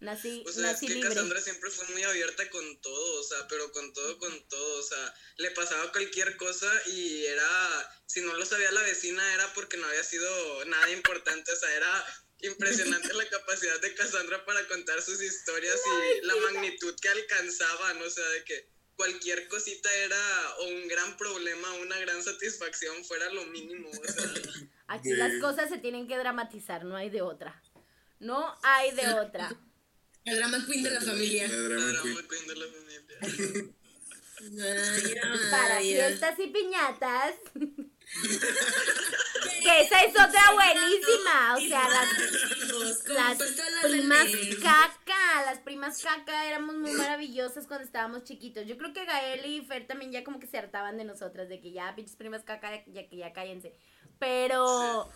Nací, 0.00 0.44
O 0.46 0.52
sea, 0.52 0.70
es 0.70 0.74
nací 0.74 0.86
que 0.86 0.94
libre. 0.94 1.08
Cassandra 1.08 1.40
siempre 1.40 1.70
fue 1.70 1.88
muy 1.88 2.02
abierta 2.04 2.48
con 2.50 2.80
todo, 2.80 3.20
o 3.20 3.22
sea, 3.24 3.48
pero 3.48 3.72
con 3.72 3.92
todo, 3.92 4.18
con 4.18 4.48
todo, 4.48 4.78
o 4.78 4.82
sea, 4.82 5.14
le 5.38 5.50
pasaba 5.50 5.90
cualquier 5.90 6.36
cosa 6.36 6.70
y 6.86 7.24
era, 7.24 8.00
si 8.06 8.20
no 8.20 8.32
lo 8.34 8.46
sabía 8.46 8.70
la 8.70 8.82
vecina 8.82 9.34
era 9.34 9.52
porque 9.54 9.76
no 9.76 9.86
había 9.86 10.04
sido 10.04 10.64
nada 10.66 10.88
importante, 10.90 11.52
o 11.52 11.56
sea, 11.56 11.74
era 11.74 12.06
impresionante 12.40 13.12
la 13.12 13.28
capacidad 13.28 13.80
de 13.80 13.94
Cassandra 13.94 14.44
para 14.44 14.66
contar 14.68 15.02
sus 15.02 15.20
historias 15.20 15.80
y 15.84 16.26
la 16.26 16.36
magnitud 16.36 16.94
que 17.00 17.08
alcanzaban, 17.08 18.00
o 18.00 18.10
sea, 18.10 18.28
de 18.28 18.44
que 18.44 18.70
cualquier 18.94 19.48
cosita 19.48 19.92
era 19.94 20.54
o 20.60 20.68
un 20.68 20.88
gran 20.88 21.16
problema, 21.16 21.72
una 21.74 21.98
gran 21.98 22.22
satisfacción, 22.22 23.04
fuera 23.04 23.30
lo 23.30 23.44
mínimo, 23.46 23.90
o 23.90 24.12
sea. 24.12 24.30
Aquí 24.86 25.10
las 25.10 25.40
cosas 25.40 25.68
se 25.68 25.78
tienen 25.78 26.06
que 26.06 26.16
dramatizar, 26.16 26.84
no 26.84 26.96
hay 26.96 27.10
de 27.10 27.22
otra. 27.22 27.60
No 28.20 28.56
hay 28.62 28.92
de 28.92 29.06
otra. 29.14 29.56
La 30.28 30.34
drama 30.36 30.58
queen 30.66 30.82
de 30.82 30.90
la 30.90 31.00
familia. 31.00 31.48
La 31.48 31.56
La 31.56 31.68
drama 31.68 31.92
queen. 32.28 32.46
de 32.46 32.54
la 32.56 32.66
familia. 32.66 33.02
Ay, 34.40 35.14
Para 35.50 35.76
ay, 35.78 35.94
fiestas 35.94 36.38
y 36.38 36.46
piñatas. 36.46 37.34
que 39.62 39.80
esa 39.80 40.02
es 40.04 40.12
otra 40.12 40.52
buenísima. 40.54 41.56
O 41.56 41.60
sea, 41.60 41.88
las, 41.88 42.08
las 43.08 43.38
primas 43.82 44.28
caca, 44.62 45.42
las 45.44 45.58
primas 45.58 46.00
caca 46.00 46.46
éramos 46.46 46.76
muy 46.76 46.92
maravillosas 46.92 47.66
cuando 47.66 47.84
estábamos 47.84 48.22
chiquitos. 48.24 48.64
Yo 48.66 48.78
creo 48.78 48.92
que 48.92 49.04
Gael 49.04 49.44
y 49.44 49.62
Fer 49.66 49.88
también 49.88 50.12
ya 50.12 50.22
como 50.22 50.38
que 50.38 50.46
se 50.46 50.56
hartaban 50.58 50.96
de 50.96 51.04
nosotras, 51.04 51.48
de 51.48 51.60
que 51.60 51.72
ya 51.72 51.92
pinches 51.96 52.14
primas 52.16 52.44
caca, 52.44 52.84
ya 52.86 53.08
que 53.08 53.16
ya 53.16 53.32
cállense. 53.32 53.74
Pero, 54.20 55.10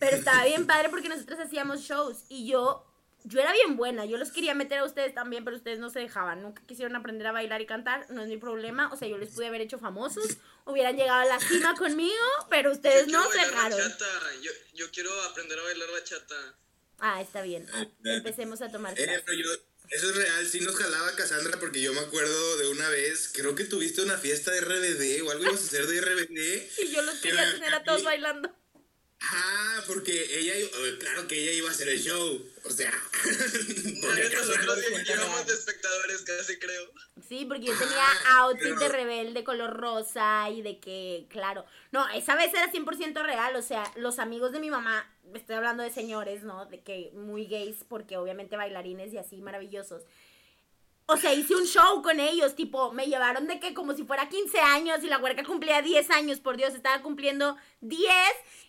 pero 0.00 0.16
estaba 0.16 0.44
bien 0.44 0.66
padre 0.66 0.88
porque 0.88 1.08
nosotros 1.08 1.38
hacíamos 1.38 1.82
shows 1.82 2.24
y 2.28 2.48
yo, 2.48 2.87
yo 3.28 3.40
era 3.40 3.52
bien 3.52 3.76
buena. 3.76 4.04
Yo 4.06 4.16
los 4.16 4.30
quería 4.32 4.54
meter 4.54 4.78
a 4.78 4.84
ustedes 4.84 5.14
también, 5.14 5.44
pero 5.44 5.56
ustedes 5.56 5.78
no 5.78 5.90
se 5.90 6.00
dejaban. 6.00 6.42
Nunca 6.42 6.62
quisieron 6.66 6.96
aprender 6.96 7.26
a 7.26 7.32
bailar 7.32 7.60
y 7.60 7.66
cantar, 7.66 8.06
no 8.10 8.22
es 8.22 8.28
mi 8.28 8.36
problema. 8.36 8.90
O 8.92 8.96
sea, 8.96 9.06
yo 9.08 9.18
les 9.18 9.30
pude 9.30 9.46
haber 9.46 9.60
hecho 9.60 9.78
famosos, 9.78 10.38
hubieran 10.64 10.96
llegado 10.96 11.20
a 11.20 11.24
la 11.24 11.38
cima 11.40 11.74
conmigo, 11.76 12.14
pero 12.50 12.72
ustedes 12.72 13.06
Yo 13.06 13.18
no 13.18 13.30
se 13.30 13.38
dejaron. 13.38 13.78
Yo, 14.42 14.50
yo 14.74 14.90
quiero 14.90 15.10
aprender 15.22 15.58
a 15.58 15.62
bailar 15.62 15.88
bachata. 15.92 16.58
Ah, 17.00 17.20
está 17.20 17.42
bien. 17.42 17.66
Empecemos 18.04 18.60
a 18.62 18.70
tomar 18.70 18.92
Eh, 18.98 19.04
clases. 19.04 19.22
pero 19.24 19.38
yo, 19.38 19.50
eso 19.90 20.10
es 20.10 20.16
real, 20.16 20.46
sí 20.46 20.60
nos 20.60 20.74
jalaba 20.76 21.12
Cassandra 21.14 21.58
porque 21.60 21.80
yo 21.80 21.92
me 21.94 22.00
acuerdo 22.00 22.56
de 22.58 22.68
una 22.68 22.88
vez, 22.90 23.30
creo 23.34 23.54
que 23.54 23.64
tuviste 23.64 24.02
una 24.02 24.18
fiesta 24.18 24.50
de 24.50 24.60
RBD 24.60 25.22
o 25.26 25.30
algo 25.30 25.44
ibas 25.44 25.60
a 25.62 25.64
hacer 25.66 25.86
de 25.86 26.00
RBD. 26.00 26.68
Y 26.82 26.88
yo 26.92 27.02
los 27.02 27.14
que 27.16 27.28
quería 27.30 27.52
tener 27.52 27.74
a 27.74 27.84
todos 27.84 28.02
bailando. 28.04 28.50
Ah, 29.20 29.82
porque 29.86 30.12
ella, 30.38 30.54
iba- 30.56 30.68
eh, 30.86 30.96
claro 31.00 31.26
que 31.26 31.42
ella 31.42 31.52
iba 31.52 31.68
a 31.68 31.72
hacer 31.72 31.88
el 31.88 31.98
show, 32.00 32.40
o 32.64 32.70
sea, 32.70 32.92
porque 34.00 34.30
Nosotros 34.32 34.78
íbamos 35.08 35.46
de 35.46 35.54
espectadores, 35.54 36.22
casi 36.22 36.58
creo. 36.58 36.84
Sí, 37.28 37.44
porque 37.44 37.66
yo 37.66 37.76
tenía 37.76 38.04
outfit 38.36 38.76
de 38.76 38.88
rebelde 38.88 39.42
color 39.42 39.76
rosa 39.76 40.48
y 40.50 40.62
de 40.62 40.78
que, 40.78 41.26
claro. 41.30 41.64
No, 41.90 42.08
esa 42.10 42.36
vez 42.36 42.54
era 42.54 42.70
100% 42.70 43.22
real. 43.24 43.56
O 43.56 43.62
sea, 43.62 43.90
los 43.96 44.20
amigos 44.20 44.52
de 44.52 44.60
mi 44.60 44.70
mamá, 44.70 45.12
estoy 45.34 45.56
hablando 45.56 45.82
de 45.82 45.90
señores, 45.90 46.44
¿no? 46.44 46.66
De 46.66 46.80
que 46.82 47.10
muy 47.14 47.46
gays, 47.46 47.78
porque 47.88 48.16
obviamente 48.16 48.56
bailarines 48.56 49.12
y 49.12 49.18
así 49.18 49.38
maravillosos. 49.42 50.04
O 51.10 51.16
sea, 51.16 51.32
hice 51.32 51.54
un 51.56 51.64
show 51.66 52.02
con 52.02 52.20
ellos, 52.20 52.54
tipo, 52.54 52.92
me 52.92 53.06
llevaron 53.06 53.46
de 53.46 53.58
que 53.58 53.72
como 53.72 53.96
si 53.96 54.04
fuera 54.04 54.28
15 54.28 54.58
años 54.60 55.02
y 55.02 55.06
la 55.06 55.16
huerca 55.18 55.42
cumplía 55.42 55.80
10 55.80 56.10
años, 56.10 56.38
por 56.38 56.58
Dios, 56.58 56.74
estaba 56.74 57.00
cumpliendo 57.02 57.56
10 57.80 58.10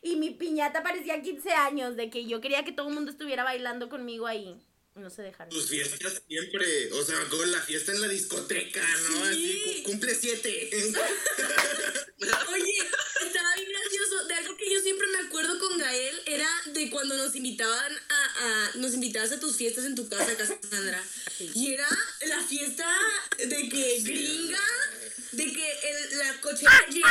y 0.03 0.15
mi 0.15 0.29
piñata 0.31 0.81
parecía 0.81 1.21
15 1.21 1.51
años, 1.51 1.97
de 1.97 2.09
que 2.09 2.25
yo 2.25 2.39
quería 2.39 2.63
que 2.63 2.71
todo 2.71 2.87
el 2.87 2.93
mundo 2.95 3.11
estuviera 3.11 3.43
bailando 3.43 3.89
conmigo 3.89 4.25
ahí. 4.25 4.55
No 4.95 5.09
se 5.09 5.21
dejaron. 5.21 5.49
Tus 5.49 5.69
fiestas 5.69 6.23
siempre, 6.27 6.91
o 6.93 7.03
sea, 7.03 7.17
con 7.29 7.51
la 7.51 7.59
fiesta 7.59 7.91
en 7.91 8.01
la 8.01 8.07
discoteca, 8.07 8.81
¿no? 9.11 9.23
Así, 9.25 9.83
cu- 9.83 9.91
cumple 9.91 10.15
siete. 10.15 10.69
Oye, 12.53 12.73
estaba 13.25 13.55
bien 13.55 13.69
gracioso. 13.69 14.25
De 14.27 14.33
algo 14.33 14.57
que 14.57 14.73
yo 14.73 14.78
siempre 14.89 15.07
me 15.07 15.27
acuerdo 15.27 15.59
con 15.59 15.77
Gael 15.77 16.21
era 16.25 16.49
de 16.73 16.89
cuando 16.89 17.15
nos 17.15 17.35
invitaban 17.35 17.91
a, 18.09 18.23
a- 18.45 18.71
nos 18.77 18.93
invitabas 18.95 19.31
a 19.31 19.39
tus 19.39 19.55
fiestas 19.55 19.85
en 19.85 19.93
tu 19.93 20.09
casa, 20.09 20.35
Cassandra. 20.35 21.03
Y 21.53 21.73
era 21.73 21.87
la 22.27 22.41
fiesta 22.41 22.87
de 23.37 23.69
que 23.69 23.99
gringa, 24.01 24.63
de 25.33 25.45
que 25.53 25.71
el- 25.89 26.17
la 26.17 26.41
cochera 26.41 26.87
llena 26.89 27.07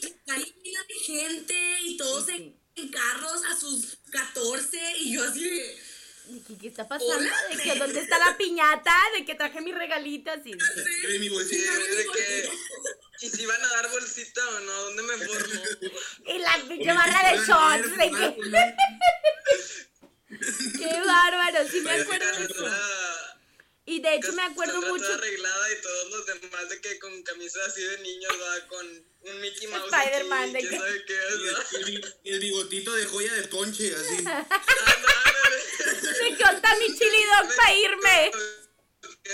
y 0.00 0.30
ahí 0.30 0.54
llena 0.64 0.80
de 0.88 0.94
gente 1.04 1.78
y 1.82 1.96
todos 1.98 2.28
en, 2.30 2.56
en 2.76 2.88
carros 2.88 3.42
a 3.50 3.60
sus 3.60 3.98
14 4.10 4.78
y 5.00 5.12
yo 5.14 5.24
así 5.24 5.44
de... 5.44 5.78
¿De 6.28 6.40
qué, 6.46 6.56
qué 6.56 6.68
está 6.68 6.88
pasando? 6.88 7.12
Hola. 7.14 7.36
¿De 7.54 7.62
que 7.62 7.74
dónde 7.78 8.00
está 8.00 8.16
la 8.20 8.38
piñata? 8.38 8.94
¿De 9.18 9.24
que 9.26 9.34
traje 9.34 9.60
mis 9.60 9.74
regalitos? 9.74 10.32
Sí, 10.44 10.52
sí. 10.52 11.08
De 11.12 11.18
mi 11.18 11.28
de 11.28 12.06
que. 12.14 12.48
¿Y 13.22 13.28
si 13.30 13.46
van 13.46 13.62
a 13.62 13.68
dar 13.68 13.88
bolsita 13.90 14.40
o 14.48 14.60
no? 14.60 14.72
¿Dónde 14.84 15.02
me 15.04 15.16
formo? 15.26 15.62
Y 16.26 16.38
la 16.38 16.56
pinche 16.68 16.92
barra 16.92 17.30
de 17.30 17.36
shots. 17.46 17.96
De 17.96 18.10
que... 18.10 18.36
¡Qué 20.78 21.00
bárbaro! 21.06 21.68
Sí 21.70 21.80
me 21.82 21.92
acuerdo 21.92 22.26
de 22.38 22.44
eso. 22.44 22.66
Y 23.84 24.00
de 24.00 24.14
hecho 24.14 24.32
me 24.32 24.42
acuerdo 24.42 24.80
mucho... 24.82 25.04
toda 25.04 25.16
arreglada 25.18 25.72
y 25.72 25.80
todos 25.82 26.10
los 26.10 26.24
demás 26.26 26.68
de 26.68 26.80
que 26.80 26.98
con 26.98 27.22
camisas 27.24 27.68
así 27.68 27.82
de 27.82 27.98
niños, 27.98 28.32
va 28.40 28.66
con 28.68 28.86
un 28.86 29.40
Mickey 29.40 29.66
Mouse. 29.68 29.92
Spider-Man, 29.92 30.52
de 30.52 30.58
que- 30.60 30.76
sabe 30.78 31.04
qué 31.04 31.14
Y 31.14 31.16
es, 31.16 31.32
el, 31.32 31.52
¿no? 31.52 31.58
el 31.78 31.84
bi- 31.84 32.04
el 32.24 32.38
bigotito 32.40 32.92
de 32.94 33.04
joya 33.06 33.32
de 33.34 33.42
ponche, 33.48 33.94
así. 33.94 34.16
De 34.16 34.24
que 36.36 36.44
onda 36.44 36.74
mi 36.78 36.86
chili 36.96 37.24
dog 37.24 37.54
para 37.56 37.74
irme. 37.74 38.30
Qué. 39.24 39.32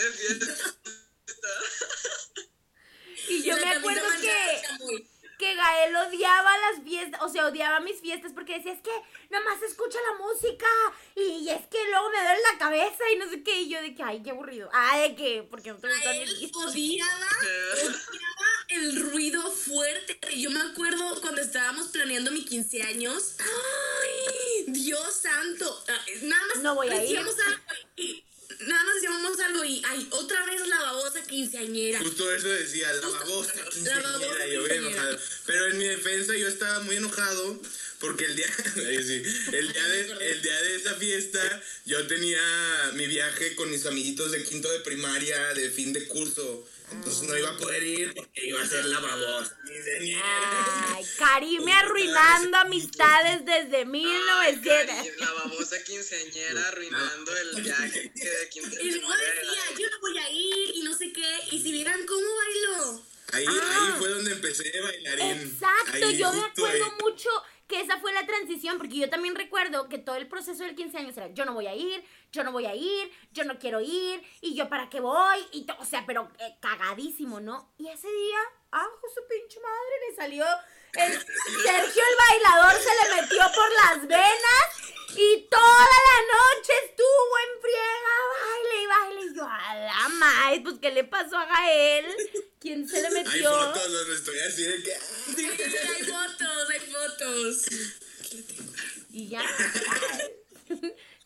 Y 3.28 3.42
yo 3.42 3.56
me 3.56 3.70
acuerdo 3.72 4.02
que... 4.20 5.06
que 5.38 5.54
Gael 5.54 5.94
odiaba 5.94 6.50
las 6.58 6.82
fiestas, 6.82 7.22
o 7.22 7.28
sea, 7.28 7.46
odiaba 7.46 7.78
mis 7.78 8.00
fiestas 8.00 8.32
porque 8.32 8.54
decía, 8.56 8.72
es 8.72 8.80
que 8.80 8.90
nada 9.30 9.44
más 9.44 9.62
escucha 9.62 9.98
la 10.10 10.18
música 10.24 10.66
y 11.14 11.48
es 11.48 11.64
que 11.68 11.78
luego 11.90 12.10
me 12.10 12.18
duele 12.20 12.40
la 12.52 12.58
cabeza 12.58 13.04
y 13.12 13.18
no 13.18 13.30
sé 13.30 13.44
qué, 13.44 13.60
y 13.60 13.68
yo 13.68 13.80
de 13.80 13.94
que, 13.94 14.02
ay, 14.02 14.20
qué 14.24 14.30
aburrido. 14.30 14.68
Ah, 14.72 14.98
de 14.98 15.14
que, 15.14 15.46
porque 15.48 15.70
no 15.70 15.78
te 15.78 15.86
gustan 15.88 16.18
mis 16.18 16.56
odiaba, 16.56 17.28
odiaba 17.84 18.48
el 18.70 19.00
ruido 19.12 19.48
fuerte. 19.52 20.18
Yo 20.36 20.50
me 20.50 20.60
acuerdo 20.60 21.20
cuando 21.20 21.40
estábamos 21.40 21.86
planeando 21.88 22.32
mi 22.32 22.44
15 22.44 22.82
años. 22.82 23.36
¡Ay! 23.38 24.64
Dios 24.68 25.14
santo. 25.22 25.84
Ah, 25.88 26.00
Nada 26.22 26.46
más 26.48 26.58
No 26.62 26.74
voy 26.74 26.88
a 26.88 27.04
ir. 27.04 27.20
y- 27.96 28.24
Nada 28.60 28.84
más 28.84 28.94
decíamos 28.96 29.38
algo 29.40 29.64
y 29.64 29.82
ay, 29.86 30.08
otra 30.10 30.44
vez 30.46 30.66
la 30.66 30.78
babosa 30.80 31.22
quinceañera. 31.22 32.00
Justo 32.00 32.32
eso 32.34 32.48
decía, 32.48 32.92
la 32.92 33.02
Justo- 33.02 33.18
babosa 33.20 33.54
la 33.54 33.64
quinceañera, 33.70 34.10
babosa 34.10 34.46
yo 34.46 34.46
bien 34.46 34.60
quinceañera. 34.62 34.86
enojado. 35.02 35.18
Pero 35.46 35.66
en 35.68 35.78
mi 35.78 35.84
defensa 35.84 36.36
yo 36.36 36.48
estaba 36.48 36.80
muy 36.80 36.96
enojado 36.96 37.60
porque 38.00 38.26
día, 38.28 38.46
el 38.76 39.72
día 39.72 39.88
de, 39.88 40.30
el 40.30 40.42
día 40.42 40.62
de 40.62 40.76
esa 40.76 40.94
fiesta 40.94 41.62
yo 41.84 42.06
tenía 42.06 42.40
mi 42.94 43.06
viaje 43.06 43.54
con 43.54 43.70
mis 43.70 43.86
amiguitos 43.86 44.32
de 44.32 44.42
quinto 44.44 44.70
de 44.70 44.80
primaria 44.80 45.54
de 45.54 45.70
fin 45.70 45.92
de 45.92 46.06
curso. 46.06 46.66
Entonces 46.90 47.28
no 47.28 47.36
iba 47.36 47.50
a 47.50 47.56
poder 47.56 47.82
ir 47.82 48.14
porque 48.14 48.46
iba 48.46 48.62
a 48.62 48.66
ser 48.66 48.84
la 48.86 48.98
babosa. 49.00 49.56
Ay, 50.94 51.04
Karime 51.18 51.72
arruinando 51.72 52.56
amistades 52.58 53.44
desde 53.44 53.84
1900. 53.84 54.96
Cari, 54.96 55.10
la 55.18 55.32
babosa 55.32 55.82
quinceañera 55.84 56.68
arruinando 56.68 57.36
el 57.36 57.62
viaje 57.62 58.12
de 58.14 58.50
Y 58.82 58.90
luego 58.92 59.12
decía, 59.12 59.62
yo 59.78 59.86
no 59.90 60.00
voy 60.00 60.18
a 60.18 60.30
ir 60.30 60.70
y 60.76 60.82
no 60.82 60.96
sé 60.96 61.12
qué. 61.12 61.38
Y 61.52 61.62
si 61.62 61.72
vieran 61.72 62.04
cómo 62.06 62.26
bailó. 62.36 63.02
Ahí, 63.32 63.44
Ah. 63.46 63.86
ahí 63.92 63.98
fue 63.98 64.08
donde 64.08 64.32
empecé 64.32 64.72
bailarín. 64.80 65.26
Exacto, 65.52 66.06
Ahí, 66.06 66.16
yo 66.16 66.32
me 66.32 66.44
acuerdo 66.44 66.84
ahí. 66.84 66.90
mucho 67.02 67.28
que 67.68 67.80
esa 67.80 67.98
fue 67.98 68.12
la 68.12 68.26
transición, 68.26 68.78
porque 68.78 68.96
yo 68.96 69.10
también 69.10 69.34
recuerdo 69.34 69.88
que 69.88 69.98
todo 69.98 70.16
el 70.16 70.26
proceso 70.26 70.64
del 70.64 70.74
15 70.74 70.98
años 70.98 71.16
era, 71.16 71.28
yo 71.28 71.44
no 71.44 71.52
voy 71.52 71.66
a 71.66 71.74
ir, 71.74 72.02
yo 72.32 72.42
no 72.42 72.50
voy 72.50 72.64
a 72.64 72.74
ir, 72.74 73.12
yo 73.32 73.44
no 73.44 73.58
quiero 73.58 73.80
ir, 73.80 74.22
y 74.40 74.54
yo 74.54 74.70
para 74.70 74.88
qué 74.88 75.00
voy, 75.00 75.38
y 75.52 75.66
o 75.78 75.84
sea, 75.84 76.04
pero 76.06 76.30
eh, 76.38 76.56
cagadísimo, 76.60 77.40
¿no? 77.40 77.70
Y 77.76 77.88
ese 77.88 78.08
día, 78.08 78.38
ah, 78.72 78.88
su 79.14 79.20
pinche 79.28 79.60
madre, 79.60 80.08
le 80.08 80.16
salió, 80.16 80.46
el 80.94 81.12
Sergio 81.62 82.02
el 82.02 82.16
bailador 82.16 82.80
se 82.80 82.90
le 83.14 83.20
metió 83.22 83.38
por 83.54 83.72
las 83.72 84.06
venas, 84.06 84.66
y 85.16 85.46
toda 85.50 85.86
la 85.86 86.18
noche 86.34 86.72
estuvo 86.86 87.38
en 87.44 87.60
friega, 87.60 88.14
baile 88.40 88.82
y 88.82 88.86
baile, 88.86 89.32
y 89.32 89.36
yo, 89.36 89.44
a 89.44 89.74
la 89.74 90.08
madre, 90.10 90.60
pues, 90.60 90.74
¿qué 90.80 90.90
le 90.90 91.04
pasó 91.04 91.36
a 91.36 91.46
Gael? 91.46 92.06
¿Quién 92.60 92.88
se 92.88 93.00
le 93.00 93.08
Hay 93.08 93.14
metió? 93.14 93.50
fotos 93.50 93.92
donde 93.92 94.14
estoy 94.14 94.38
así 94.40 94.62
de 94.64 94.82
que. 94.82 94.98
Sí, 95.36 95.46
hay 95.46 96.04
fotos, 96.04 96.70
hay 96.70 96.80
fotos. 96.80 97.66
Y 99.10 99.28
ya. 99.28 99.42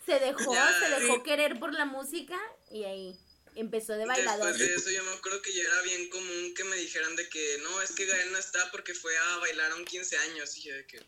se 0.07 0.19
dejó, 0.19 0.55
Ya, 0.55 0.79
se 0.79 1.01
dejó 1.01 1.23
querer 1.23 1.59
por 1.59 1.73
la 1.73 1.85
música 1.85 2.39
y 2.71 2.85
ahí 2.85 3.19
empezó 3.55 3.95
de 3.95 4.07
bailador. 4.07 4.49
Después 4.49 4.69
de 4.69 4.75
eso 4.77 4.91
yo 4.91 5.05
me 5.05 5.13
acuerdo 5.13 5.43
que 5.43 5.53
ya 5.53 5.63
era 5.63 5.83
bien 5.83 6.09
común 6.09 6.55
que 6.55 6.65
me 6.65 6.77
dijeran 6.77 7.17
de 7.17 7.29
que 7.29 7.59
no, 7.63 7.83
es 7.83 7.93
que 7.93 8.07
Gael 8.07 8.33
no 8.33 8.39
está 8.39 8.71
porque 8.71 8.95
fue 8.95 9.17
a 9.17 9.37
bailar 9.39 9.73
a 9.73 9.77
un 9.77 9.85
15 9.85 10.17
años. 10.19 10.57
Y 10.57 10.63
yo 10.63 10.75
de 10.75 10.87
que... 10.87 11.03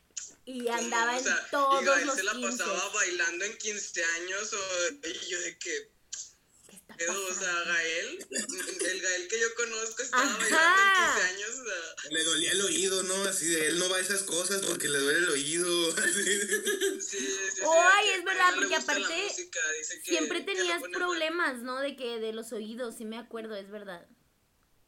Y 0.47 0.69
andaba 0.69 1.17
O 1.17 1.19
en 1.19 1.25
todos 1.51 1.83
y 1.83 1.87
Gael 1.87 2.07
los 2.07 2.17
se 2.17 2.23
la 2.25 2.33
15. 2.33 2.49
pasaba 2.49 2.89
bailando 2.91 3.45
en 3.45 3.57
15 3.59 4.05
años 4.05 4.53
o, 4.53 5.07
y 5.09 5.29
yo 5.29 5.41
de 5.41 5.59
que... 5.59 5.94
O 6.97 7.35
sea? 7.35 7.65
Gael, 7.67 8.27
el 8.31 9.01
Gael 9.01 9.29
que 9.29 9.41
yo 9.41 9.55
conozco 9.57 10.03
estaba 10.03 10.23
Ajá. 10.23 10.39
bailando 10.39 10.83
en 10.83 11.15
15 11.15 11.35
años. 11.35 11.51
O 11.51 11.65
sea, 11.65 12.11
Le 12.11 12.25
dolía 12.25 12.53
el 12.53 12.61
oído, 12.63 13.03
¿no? 13.03 13.15
Así 13.25 13.47
de 13.47 13.69
él 13.69 13.79
no 13.79 13.89
va 13.89 13.97
a 13.97 14.01
esas 14.01 14.23
cosas 14.23 14.63
porque 14.65 14.89
le 14.89 14.99
duele 14.99 15.19
el 15.19 15.31
oído. 15.31 15.95
así. 15.99 16.13
sí, 17.01 17.19
sí, 17.19 17.19
sí, 17.55 17.63
Ay, 17.65 18.09
es 18.11 18.25
verdad, 18.25 18.55
porque 18.55 18.77
aparte 18.77 19.25
música, 19.25 19.61
Siempre 20.05 20.41
tenías 20.43 20.83
problemas, 20.93 21.63
¿no? 21.63 21.81
De 21.81 21.97
que 21.97 22.19
de 22.21 22.33
los 22.33 22.53
oídos, 22.53 22.97
sí 22.97 23.05
me 23.05 23.19
acuerdo, 23.19 23.57
es 23.57 23.71
verdad. 23.71 24.07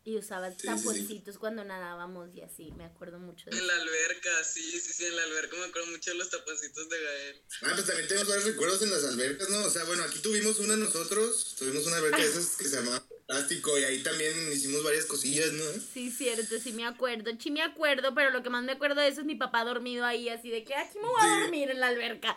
Y 0.06 0.16
usabas 0.16 0.54
sí, 0.54 0.60
sí. 0.60 0.66
taponcitos 0.68 1.36
cuando 1.36 1.64
nadábamos 1.64 2.32
y 2.32 2.40
así, 2.40 2.70
me 2.78 2.84
acuerdo 2.84 3.18
mucho 3.18 3.50
de 3.50 3.56
En 3.56 3.64
eso. 3.64 3.66
la 3.66 3.82
alberca, 3.82 4.44
sí, 4.44 4.62
sí, 4.80 4.92
sí, 4.92 5.04
en 5.04 5.16
la 5.16 5.22
alberca 5.24 5.56
me 5.56 5.64
acuerdo 5.64 5.88
mucho 5.88 6.10
de 6.12 6.16
los 6.16 6.30
taponcitos 6.30 6.88
de 6.88 6.96
Gael. 7.02 7.42
Ah, 7.62 7.70
pues 7.74 7.86
también 7.86 8.06
tenemos 8.06 8.28
varios 8.28 8.44
recuerdos 8.46 8.82
en 8.82 8.90
las 8.92 9.04
albercas, 9.04 9.50
¿no? 9.50 9.64
O 9.64 9.70
sea, 9.70 9.82
bueno, 9.82 10.04
aquí 10.04 10.20
tuvimos 10.20 10.60
una 10.60 10.76
nosotros, 10.76 11.56
tuvimos 11.58 11.84
una 11.88 11.96
alberca 11.96 12.18
de 12.18 12.28
esas 12.28 12.54
que 12.56 12.64
se 12.68 12.76
llamaba 12.76 13.02
Plástico 13.26 13.76
y 13.76 13.82
ahí 13.82 14.00
también 14.04 14.52
hicimos 14.52 14.84
varias 14.84 15.06
cosillas, 15.06 15.50
¿no? 15.52 15.64
Sí, 15.92 16.12
cierto, 16.12 16.60
sí 16.60 16.70
me 16.72 16.86
acuerdo, 16.86 17.32
sí 17.40 17.50
me 17.50 17.62
acuerdo, 17.62 18.14
pero 18.14 18.30
lo 18.30 18.44
que 18.44 18.50
más 18.50 18.62
me 18.62 18.70
acuerdo 18.72 19.00
de 19.00 19.08
eso 19.08 19.22
es 19.22 19.26
mi 19.26 19.34
papá 19.34 19.64
dormido 19.64 20.04
ahí, 20.04 20.28
así 20.28 20.50
de 20.50 20.62
que 20.62 20.72
aquí 20.76 20.98
me 21.00 21.08
voy 21.08 21.20
a 21.20 21.34
Sí. 21.34 21.40
dormir 21.42 21.70
en 21.70 21.80
la 21.80 21.88
alberca. 21.88 22.36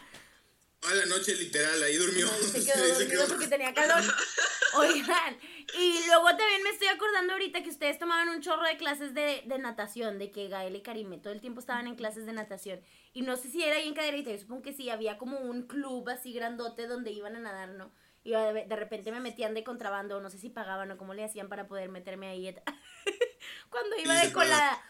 A 0.81 0.95
la 0.95 1.05
noche 1.07 1.35
literal, 1.35 1.83
ahí 1.83 1.97
durmió. 1.97 2.27
Se 2.51 2.63
quedó 2.63 2.75
se 2.85 2.93
dormido 2.93 3.09
quedó. 3.09 3.27
porque 3.27 3.47
tenía 3.47 3.73
calor. 3.73 4.01
Oigan, 4.75 5.37
y 5.77 6.05
luego 6.07 6.27
también 6.29 6.63
me 6.63 6.69
estoy 6.69 6.87
acordando 6.87 7.33
ahorita 7.33 7.63
que 7.63 7.69
ustedes 7.69 7.97
tomaban 7.97 8.29
un 8.29 8.39
chorro 8.41 8.63
de 8.63 8.77
clases 8.77 9.13
de, 9.13 9.41
de 9.45 9.57
natación, 9.57 10.19
de 10.19 10.31
que 10.31 10.47
Gael 10.47 10.75
y 10.75 10.81
Karime 10.81 11.17
todo 11.17 11.33
el 11.33 11.41
tiempo 11.41 11.59
estaban 11.59 11.87
en 11.87 11.95
clases 11.95 12.25
de 12.25 12.33
natación. 12.33 12.79
Y 13.13 13.23
no 13.23 13.35
sé 13.35 13.49
si 13.49 13.63
era 13.63 13.75
ahí 13.77 13.87
en 13.87 13.95
Cadereyta, 13.95 14.31
yo 14.31 14.37
supongo 14.37 14.61
que 14.61 14.73
sí, 14.73 14.89
había 14.89 15.17
como 15.17 15.39
un 15.39 15.63
club 15.63 16.07
así 16.09 16.33
grandote 16.33 16.85
donde 16.87 17.11
iban 17.11 17.35
a 17.35 17.39
nadar, 17.39 17.69
¿no? 17.69 17.91
Y 18.23 18.31
de, 18.31 18.65
de 18.67 18.75
repente 18.75 19.11
me 19.11 19.19
metían 19.19 19.53
de 19.53 19.63
contrabando, 19.63 20.21
no 20.21 20.29
sé 20.29 20.37
si 20.37 20.49
pagaban 20.49 20.91
o 20.91 20.97
cómo 20.97 21.13
le 21.13 21.23
hacían 21.23 21.49
para 21.49 21.67
poder 21.67 21.89
meterme 21.89 22.27
ahí. 22.27 22.55
Cuando 23.69 23.97
iba 23.97 24.13
de 24.13 24.31
colada. 24.31 24.81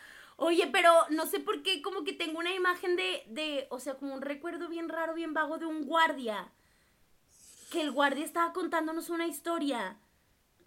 Oye, 0.41 0.69
pero 0.71 0.91
no 1.09 1.29
sé 1.29 1.39
por 1.39 1.63
qué, 1.63 1.81
como 1.81 2.03
que 2.03 2.13
tengo 2.13 2.39
una 2.39 2.53
imagen 2.53 2.95
de, 2.95 3.23
de, 3.27 3.67
o 3.69 3.79
sea, 3.79 3.95
como 3.95 4.13
un 4.13 4.21
recuerdo 4.21 4.69
bien 4.69 4.87
raro, 4.87 5.13
bien 5.13 5.33
vago 5.33 5.57
de 5.57 5.65
un 5.65 5.85
guardia 5.85 6.49
que 7.69 7.81
el 7.81 7.91
guardia 7.91 8.25
estaba 8.25 8.53
contándonos 8.53 9.09
una 9.09 9.27
historia. 9.27 9.97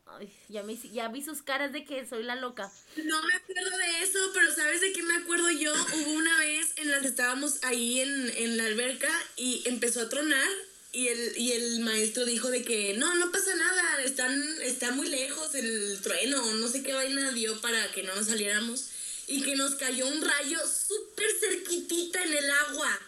Ay, 0.06 0.32
ya, 0.48 0.62
me, 0.62 0.76
ya 0.76 1.08
vi 1.08 1.22
sus 1.22 1.42
caras 1.42 1.72
de 1.72 1.84
que 1.84 2.06
soy 2.06 2.22
la 2.22 2.36
loca. 2.36 2.70
No 2.96 3.22
me 3.22 3.34
acuerdo 3.34 3.78
de 3.78 4.02
eso, 4.02 4.18
pero 4.34 4.52
¿sabes 4.54 4.80
de 4.80 4.92
qué 4.92 5.02
me 5.02 5.16
acuerdo 5.16 5.50
yo? 5.50 5.72
Hubo 5.72 6.12
una 6.12 6.38
vez 6.38 6.74
en 6.76 6.90
la 6.90 7.00
que 7.00 7.08
estábamos 7.08 7.64
ahí 7.64 8.00
en, 8.00 8.30
en 8.36 8.56
la 8.56 8.66
alberca 8.66 9.08
y 9.36 9.62
empezó 9.66 10.02
a 10.02 10.08
tronar 10.08 10.48
y 10.92 11.08
el, 11.08 11.38
y 11.38 11.52
el 11.52 11.80
maestro 11.80 12.26
dijo 12.26 12.50
de 12.50 12.62
que 12.62 12.94
no, 12.98 13.14
no 13.14 13.32
pasa 13.32 13.54
nada, 13.54 14.02
están, 14.02 14.44
está 14.60 14.90
muy 14.90 15.08
lejos 15.08 15.54
el 15.54 15.98
trueno, 16.02 16.44
no 16.54 16.68
sé 16.68 16.82
qué 16.82 16.92
vaina 16.92 17.32
dio 17.32 17.58
para 17.62 17.90
que 17.92 18.02
no 18.02 18.14
nos 18.14 18.26
saliéramos 18.26 18.90
y 19.28 19.42
que 19.42 19.56
nos 19.56 19.74
cayó 19.76 20.06
un 20.06 20.22
rayo 20.22 20.58
súper 20.66 21.30
cerquitita 21.40 22.22
en 22.22 22.32
el 22.36 22.50
agua. 22.50 22.98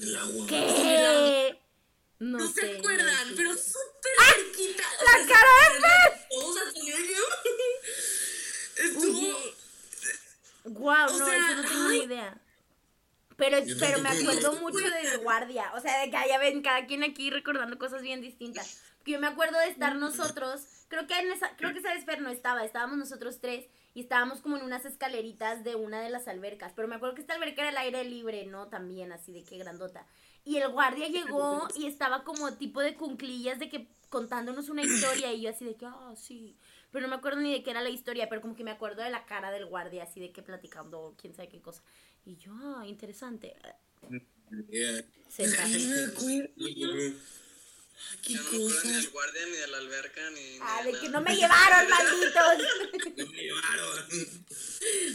El 0.00 0.16
agua. 0.16 0.46
¿Qué? 0.48 1.58
No, 2.20 2.38
No, 2.38 2.48
se 2.52 2.60
sé, 2.60 2.78
acuerdan, 2.78 3.06
no 3.06 3.28
sé. 3.30 3.34
pero 3.36 3.52
súper 3.52 4.12
cerquita. 4.34 4.82
O 5.00 5.04
¡La 5.04 5.24
sea, 5.24 5.26
cara 5.26 5.50
de. 5.72 6.18
Estuvo... 8.84 9.38
Guau, 10.64 11.08
O 11.14 11.18
no, 11.18 11.26
sea, 11.26 11.36
eso 11.36 11.54
no 11.62 11.68
tengo 11.68 11.88
ay. 11.88 11.98
ni 11.98 12.04
idea. 12.04 12.40
Pero, 13.36 13.58
pero 13.78 13.98
me 14.00 14.08
acuerdo 14.08 14.52
mucho 14.54 14.78
del 14.78 15.18
guardia. 15.18 15.72
O 15.74 15.80
sea, 15.80 16.00
de 16.00 16.10
que 16.10 16.16
ya 16.28 16.38
ven 16.38 16.60
cada 16.62 16.86
quien 16.86 17.04
aquí 17.04 17.30
recordando 17.30 17.78
cosas 17.78 18.02
bien 18.02 18.20
distintas. 18.20 18.80
Porque 18.98 19.12
yo 19.12 19.20
me 19.20 19.28
acuerdo 19.28 19.58
de 19.60 19.68
estar 19.68 19.94
nosotros. 19.96 20.62
Creo 20.88 21.06
que 21.06 21.18
en 21.18 21.30
esa, 21.32 21.56
creo 21.56 21.72
que 21.72 21.78
esa 21.78 21.94
vez 21.94 22.04
Fer 22.04 22.20
no 22.20 22.30
estaba. 22.30 22.64
Estábamos 22.64 22.98
nosotros 22.98 23.40
tres 23.40 23.66
y 23.98 24.02
estábamos 24.02 24.40
como 24.40 24.56
en 24.56 24.62
unas 24.62 24.84
escaleritas 24.84 25.64
de 25.64 25.74
una 25.74 26.00
de 26.00 26.08
las 26.08 26.28
albercas. 26.28 26.72
Pero 26.72 26.86
me 26.86 26.94
acuerdo 26.94 27.16
que 27.16 27.20
esta 27.20 27.34
alberca 27.34 27.62
era 27.62 27.70
al 27.70 27.78
aire 27.78 28.04
libre, 28.04 28.46
¿no? 28.46 28.68
También, 28.68 29.10
así 29.10 29.32
de 29.32 29.42
que 29.42 29.58
grandota. 29.58 30.06
Y 30.44 30.58
el 30.58 30.70
guardia 30.70 31.08
llegó 31.08 31.66
y 31.74 31.88
estaba 31.88 32.22
como 32.22 32.54
tipo 32.54 32.80
de 32.80 32.94
cunclillas 32.94 33.58
de 33.58 33.68
que 33.68 33.88
contándonos 34.08 34.68
una 34.68 34.84
historia 34.84 35.32
y 35.32 35.40
yo 35.40 35.50
así 35.50 35.64
de 35.64 35.74
que, 35.74 35.86
ah, 35.86 36.14
sí. 36.14 36.56
Pero 36.92 37.02
no 37.02 37.08
me 37.08 37.16
acuerdo 37.16 37.40
ni 37.40 37.52
de 37.52 37.64
qué 37.64 37.72
era 37.72 37.82
la 37.82 37.88
historia, 37.88 38.28
pero 38.28 38.40
como 38.40 38.54
que 38.54 38.62
me 38.62 38.70
acuerdo 38.70 39.02
de 39.02 39.10
la 39.10 39.26
cara 39.26 39.50
del 39.50 39.66
guardia, 39.66 40.04
así 40.04 40.20
de 40.20 40.30
que 40.30 40.42
platicando 40.42 41.16
quién 41.20 41.34
sabe 41.34 41.48
qué 41.48 41.60
cosa. 41.60 41.82
Y 42.24 42.36
yo, 42.36 42.52
ah, 42.54 42.84
interesante. 42.86 43.56
Yeah. 44.70 45.02
Se 45.28 45.42
Qué 48.22 48.34
Yo 48.34 48.42
no 48.42 48.50
me 48.50 48.58
acuerdo 48.58 48.84
ni 48.84 48.92
del 48.92 49.10
guardia, 49.10 49.46
ni 49.46 49.56
de 49.56 49.66
la 49.68 49.78
alberca, 49.78 50.30
ni, 50.30 50.58
Ah, 50.60 50.82
de 50.84 50.92
de 50.92 51.00
que 51.00 51.08
no 51.08 51.20
me 51.20 51.36
llevaron, 51.36 51.88
malditos. 51.88 53.14
No 53.16 53.26
me 53.26 53.42
llevaron. 53.42 54.46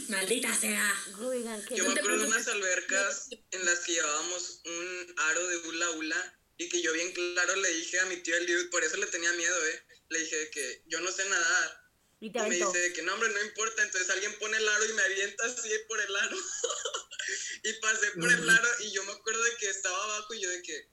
Maldita 0.08 0.54
sea. 0.54 0.94
Oigan, 1.20 1.64
que 1.64 1.76
Yo 1.76 1.84
me 1.88 1.98
acuerdo 1.98 2.18
de 2.18 2.26
unas 2.28 2.48
albercas 2.48 3.28
en 3.50 3.64
las 3.64 3.80
que 3.80 3.92
llevábamos 3.92 4.60
un 4.64 5.14
aro 5.16 5.46
de 5.48 5.56
hula 5.68 5.90
hula 5.90 6.38
y 6.56 6.68
que 6.68 6.82
yo 6.82 6.92
bien 6.92 7.12
claro 7.12 7.56
le 7.56 7.72
dije 7.74 7.98
a 8.00 8.06
mi 8.06 8.16
tío 8.18 8.36
Eliud, 8.36 8.70
por 8.70 8.84
eso 8.84 8.96
le 8.96 9.06
tenía 9.06 9.32
miedo, 9.32 9.66
¿eh? 9.66 9.86
Le 10.08 10.18
dije 10.20 10.36
de 10.36 10.50
que 10.50 10.82
yo 10.86 11.00
no 11.00 11.10
sé 11.10 11.28
nadar. 11.28 11.84
Y 12.20 12.30
te 12.30 12.38
Y 12.38 12.42
me 12.42 12.54
dice 12.56 12.78
de 12.78 12.92
que 12.92 13.02
no, 13.02 13.14
hombre, 13.14 13.28
no 13.30 13.42
importa. 13.42 13.82
Entonces 13.82 14.08
alguien 14.10 14.38
pone 14.38 14.56
el 14.56 14.68
aro 14.68 14.84
y 14.86 14.92
me 14.92 15.02
avienta 15.02 15.44
así 15.46 15.70
por 15.88 16.00
el 16.00 16.16
aro. 16.16 16.36
y 17.64 17.72
pasé 17.74 18.10
por 18.12 18.30
el 18.30 18.48
aro 18.48 18.68
y 18.80 18.92
yo 18.92 19.04
me 19.04 19.12
acuerdo 19.12 19.42
de 19.42 19.56
que 19.56 19.68
estaba 19.68 20.04
abajo 20.04 20.34
y 20.34 20.40
yo 20.40 20.50
de 20.50 20.62
que, 20.62 20.88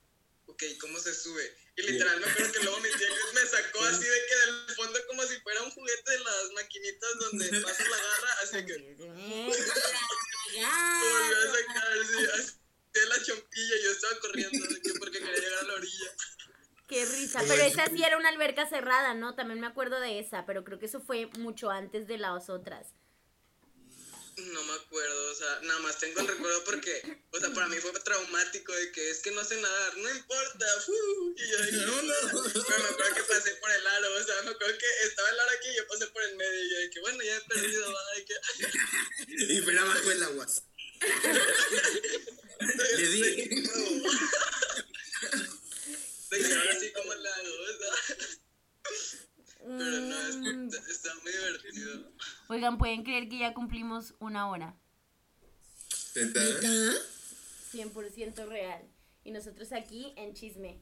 ok, 0.45 0.63
¿cómo 0.79 0.99
se 0.99 1.13
sube? 1.13 1.57
Y 1.77 1.83
literal 1.83 2.19
me 2.19 2.27
acuerdo 2.27 2.51
que 2.51 2.59
luego 2.59 2.79
mi 2.79 2.89
tío 2.89 3.07
Eliud 3.07 3.33
me 3.33 3.45
sacó 3.45 3.83
así 3.85 4.05
de 4.05 4.25
que 4.27 4.35
del 4.35 4.75
fondo 4.75 4.99
como 5.07 5.23
si 5.23 5.39
fuera 5.41 5.63
un 5.63 5.71
juguete 5.71 6.11
de 6.11 6.19
las 6.19 6.51
maquinitas 6.53 7.19
donde 7.19 7.61
pasa 7.63 7.83
la 7.89 7.97
garra, 7.97 8.33
así 8.43 8.65
que 8.65 8.73
volvió 8.99 9.51
a 11.37 11.51
sacar 11.51 11.91
así, 11.99 12.25
así 12.35 12.61
de 12.93 13.05
la 13.05 13.23
chompilla 13.23 13.75
y 13.75 13.83
yo 13.83 13.91
estaba 13.91 14.19
corriendo 14.19 14.67
de 14.67 14.81
que 14.81 14.93
porque 14.99 15.19
quería 15.19 15.39
llegar 15.39 15.59
a 15.59 15.67
la 15.67 15.73
orilla. 15.75 16.11
Qué 16.87 17.05
risa. 17.05 17.41
Pero 17.47 17.63
esa 17.63 17.87
sí 17.87 18.03
era 18.03 18.17
una 18.17 18.29
alberca 18.29 18.67
cerrada, 18.67 19.13
¿no? 19.13 19.33
También 19.33 19.61
me 19.61 19.67
acuerdo 19.67 19.99
de 20.01 20.19
esa, 20.19 20.45
pero 20.45 20.65
creo 20.65 20.77
que 20.77 20.87
eso 20.87 20.99
fue 20.99 21.27
mucho 21.37 21.69
antes 21.69 22.05
de 22.07 22.17
las 22.17 22.49
otras. 22.49 22.93
No 24.47 24.63
me 24.63 24.73
acuerdo, 24.73 25.31
o 25.31 25.35
sea, 25.35 25.59
nada 25.63 25.79
más 25.81 25.99
tengo 25.99 26.19
el 26.21 26.27
recuerdo 26.27 26.63
porque, 26.63 27.19
o 27.31 27.39
sea, 27.39 27.51
para 27.51 27.67
mí 27.67 27.77
fue 27.77 27.91
traumático 27.99 28.73
de 28.73 28.91
que 28.91 29.11
es 29.11 29.19
que 29.19 29.31
no 29.31 29.43
sé 29.43 29.61
nadar, 29.61 29.97
no 29.97 30.09
importa. 30.09 30.65
Y 31.35 31.51
yo 31.51 31.57
dije, 31.63 31.77
no, 31.85 32.01
no. 32.01 32.13
Pero 32.31 32.79
me 32.79 32.89
acuerdo 32.89 33.15
que 33.15 33.23
pasé 33.23 33.55
por 33.55 33.71
el 33.71 33.87
aro, 33.87 34.15
o 34.15 34.23
sea, 34.23 34.41
me 34.43 34.51
acuerdo 34.51 34.77
que 34.77 34.85
estaba 35.05 35.29
el 35.29 35.39
aro 35.39 35.51
aquí 35.51 35.69
y 35.69 35.75
yo 35.75 35.87
pasé 35.87 36.07
por 36.07 36.23
el 36.23 36.35
medio. 36.35 36.63
Y 36.63 36.69
yo 36.71 36.79
dije, 36.79 36.99
bueno, 37.01 37.23
ya 37.23 37.37
he 37.37 37.41
perdido, 37.41 37.95
que... 38.25 38.35
Y 39.53 39.61
fue 39.61 39.77
abajo 39.77 40.11
el 40.11 40.23
agua. 40.23 40.47
Le 42.97 43.07
di. 43.07 43.21
De 46.29 46.55
ahora 46.55 46.79
sí, 46.79 46.91
como 46.93 47.13
el 47.13 47.25
aro, 47.25 47.51
o 47.61 47.77
sea. 47.77 48.37
Pero 49.77 50.01
no, 50.01 50.67
es, 50.67 50.89
está, 50.89 51.13
muy 51.23 51.31
divertido. 51.31 52.11
Oigan, 52.47 52.77
¿pueden 52.77 53.03
creer 53.03 53.29
que 53.29 53.39
ya 53.39 53.53
cumplimos 53.53 54.15
una 54.19 54.49
hora? 54.49 54.75
¿Verdad? 56.15 56.93
100% 57.73 58.47
real. 58.47 58.81
Y 59.23 59.31
nosotros 59.31 59.71
aquí 59.71 60.13
en 60.17 60.33
chisme. 60.33 60.81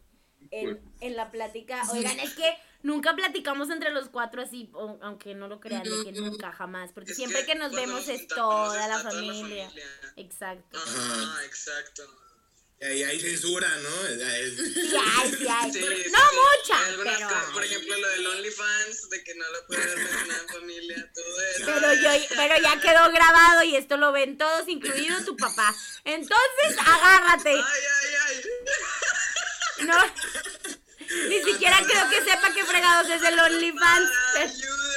En, 0.52 0.80
en, 1.02 1.18
la 1.18 1.32
plática. 1.32 1.84
Oigan, 1.92 2.18
es 2.22 2.34
que 2.34 2.58
nunca 2.82 3.14
platicamos 3.14 3.70
entre 3.70 3.92
los 3.92 4.08
cuatro 4.08 4.42
así, 4.42 4.72
aunque 5.02 5.36
no 5.36 5.50
lo 5.50 5.60
crean, 5.60 5.84
de 5.84 6.04
que 6.06 6.14
nunca 6.14 6.54
jamás, 6.54 6.94
porque 6.94 7.14
siempre 7.14 7.46
que, 7.46 7.56
nos 7.56 7.74
vemos 7.74 8.08
es 8.08 8.26
toda, 8.28 8.88
la, 8.88 8.98
toda 9.00 9.04
la 9.04 9.12
familia. 9.12 9.70
Exacto. 10.16 10.78
Ajá, 10.78 11.46
exacto. 11.46 12.04
Y 12.82 12.86
ahí 12.86 13.04
hay 13.04 13.20
censura, 13.20 13.68
¿no? 13.68 13.90
Sí 14.10 14.96
hay, 14.96 15.32
sí 15.32 15.48
hay. 15.48 15.74
Sí, 15.74 15.80
no 15.82 16.20
sí, 16.20 16.38
mucha, 16.38 16.80
Hay 16.80 16.90
algunas 16.92 17.18
pero 17.18 17.28
cosas, 17.28 17.52
por 17.52 17.64
ejemplo, 17.66 17.98
lo 17.98 18.08
del 18.08 18.28
OnlyFans, 18.28 19.10
de 19.10 19.24
que 19.24 19.36
no 19.36 19.50
lo 19.50 19.68
puede 19.68 19.96
ver 19.96 20.28
nada 20.28 20.42
en 20.42 20.48
familia, 20.48 21.12
todo 21.14 21.42
eso. 21.42 21.66
Pero, 21.66 21.94
yo, 21.94 22.10
pero 22.38 22.62
ya 22.62 22.80
quedó 22.80 23.12
grabado 23.12 23.64
y 23.64 23.76
esto 23.76 23.98
lo 23.98 24.14
ven 24.14 24.38
todos, 24.38 24.68
incluido 24.70 25.24
tu 25.26 25.36
papá. 25.36 25.76
Entonces, 26.06 26.78
agárrate. 26.86 27.52
Ay, 27.52 27.84
ay, 28.02 28.14
ay. 28.28 29.86
No, 29.86 29.98
ni 31.28 31.44
siquiera 31.44 31.78
creo 31.86 32.10
que 32.10 32.24
sepa 32.24 32.54
qué 32.54 32.64
fregados 32.64 33.10
es 33.10 33.22
el 33.22 33.40
OnlyFans. 33.40 34.10
Ayuda. 34.38 34.90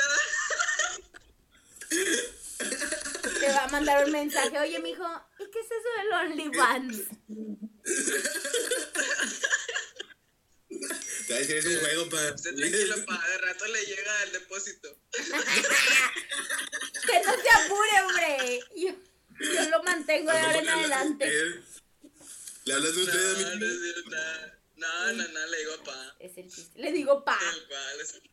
Te 3.41 3.53
va 3.53 3.65
a 3.65 3.69
mandar 3.69 4.05
un 4.05 4.13
mensaje. 4.13 4.57
Oye, 4.59 4.79
mijo, 4.79 5.05
¿y 5.05 5.32
qué 5.53 5.61
es 5.61 5.67
eso 5.67 5.91
del 5.99 6.13
OnlyFans? 6.13 6.97
Te 11.27 11.33
va 11.33 11.37
a 11.37 11.41
decir, 11.41 11.57
es 11.57 11.67
un 11.67 11.81
juego 11.81 12.09
para... 12.09 12.35
Tranquilo, 12.35 13.05
pa, 13.07 13.29
de 13.29 13.39
rato 13.39 13.67
le 13.67 13.85
llega 13.85 14.23
el 14.25 14.33
depósito. 14.33 14.97
Que 17.07 17.21
no 17.27 17.33
se 17.33 17.51
apure, 17.51 17.91
hombre. 18.07 18.61
Yo, 18.77 18.91
yo 19.41 19.71
lo 19.71 19.83
mantengo 19.83 20.31
de 20.31 20.39
ahora 20.39 20.59
en 20.59 20.69
adelante. 20.69 21.33
¿Le 22.65 22.75
hablas 22.75 22.95
de 22.95 23.03
usted 23.03 23.45
a 23.45 23.57
No, 23.57 23.67
es 23.67 23.81
cierto. 23.81 24.11
No, 24.77 25.13
no, 25.13 25.29
no, 25.29 25.47
le 25.47 25.59
digo 25.59 25.85
pa. 25.85 26.17
Es 26.21 26.37
el 26.39 26.51
chiste. 26.51 26.81
Le 26.81 26.93
digo 26.93 27.25
pa. 27.25 27.39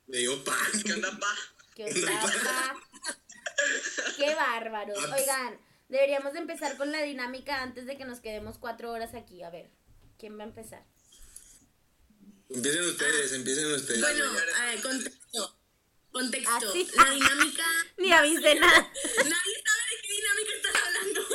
Le 0.07 0.17
digo, 0.19 0.43
pan. 0.43 0.57
¿Qué 0.83 0.93
onda, 0.93 1.19
pa? 1.19 1.35
¿Qué 1.75 1.85
onda, 1.85 2.21
pa? 2.43 2.75
Qué 4.17 4.35
bárbaros. 4.35 4.97
Oigan, 4.97 5.59
deberíamos 5.89 6.33
de 6.33 6.39
empezar 6.39 6.77
con 6.77 6.91
la 6.91 7.01
dinámica 7.01 7.61
antes 7.61 7.85
de 7.85 7.97
que 7.97 8.05
nos 8.05 8.19
quedemos 8.19 8.57
cuatro 8.57 8.91
horas 8.91 9.13
aquí. 9.13 9.43
A 9.43 9.49
ver, 9.49 9.69
¿quién 10.17 10.37
va 10.37 10.43
a 10.43 10.47
empezar? 10.47 10.85
Empiecen 12.49 12.83
ustedes, 12.83 13.33
empiecen 13.33 13.65
ustedes. 13.73 14.01
Bueno, 14.01 14.25
a 14.57 14.65
ver, 14.65 14.81
contexto. 14.81 15.59
Contexto. 16.11 16.69
Así. 16.69 16.87
La 16.95 17.11
dinámica. 17.11 17.65
Ni 17.97 18.11
avise 18.11 18.55
nada. 18.55 18.91
Nadie 19.17 19.63
sabe 19.65 19.83
de 19.89 20.01
qué 20.01 20.13
dinámica 20.13 20.51
estás 20.55 20.75
hablando. 20.83 21.21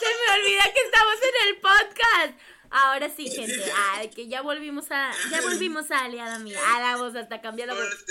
Se 0.00 0.06
me 0.06 0.40
olvida 0.40 0.72
que 0.72 0.80
estamos 0.80 1.18
en 1.22 1.48
el 1.48 1.60
podcast. 1.60 2.40
Ahora 2.70 3.10
sí, 3.14 3.30
gente. 3.30 3.72
Ay, 3.76 4.10
que 4.14 4.28
ya 4.28 4.42
volvimos 4.42 4.90
a. 4.90 5.12
Ya 5.30 5.40
volvimos 5.42 5.90
a 5.90 6.04
aliada 6.04 6.38
mía. 6.38 6.58
A 6.74 6.80
la 6.80 6.96
voz, 6.96 7.14
hasta 7.14 7.40
cambia 7.40 7.66
la 7.66 7.74
voz. 7.74 8.04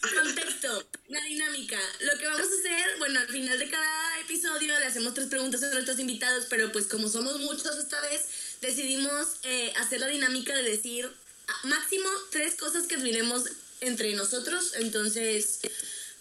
Contexto, 0.00 0.88
la 1.08 1.22
dinámica. 1.24 1.78
Lo 2.00 2.18
que 2.18 2.26
vamos 2.26 2.42
a 2.42 2.44
hacer, 2.44 2.98
bueno, 2.98 3.20
al 3.20 3.28
final 3.28 3.58
de 3.58 3.68
cada 3.68 4.20
episodio 4.20 4.78
le 4.78 4.86
hacemos 4.86 5.14
tres 5.14 5.28
preguntas 5.28 5.62
a 5.62 5.72
nuestros 5.72 5.98
invitados, 5.98 6.46
pero 6.50 6.70
pues 6.70 6.86
como 6.86 7.08
somos 7.08 7.38
muchos 7.40 7.76
esta 7.78 8.00
vez, 8.02 8.22
decidimos 8.60 9.26
eh, 9.44 9.72
hacer 9.76 10.00
la 10.00 10.08
dinámica 10.08 10.54
de 10.54 10.62
decir 10.62 11.10
ah, 11.48 11.60
máximo 11.64 12.08
tres 12.30 12.54
cosas 12.56 12.86
que 12.86 12.96
admiremos 12.96 13.44
entre 13.80 14.12
nosotros. 14.14 14.72
Entonces, 14.74 15.60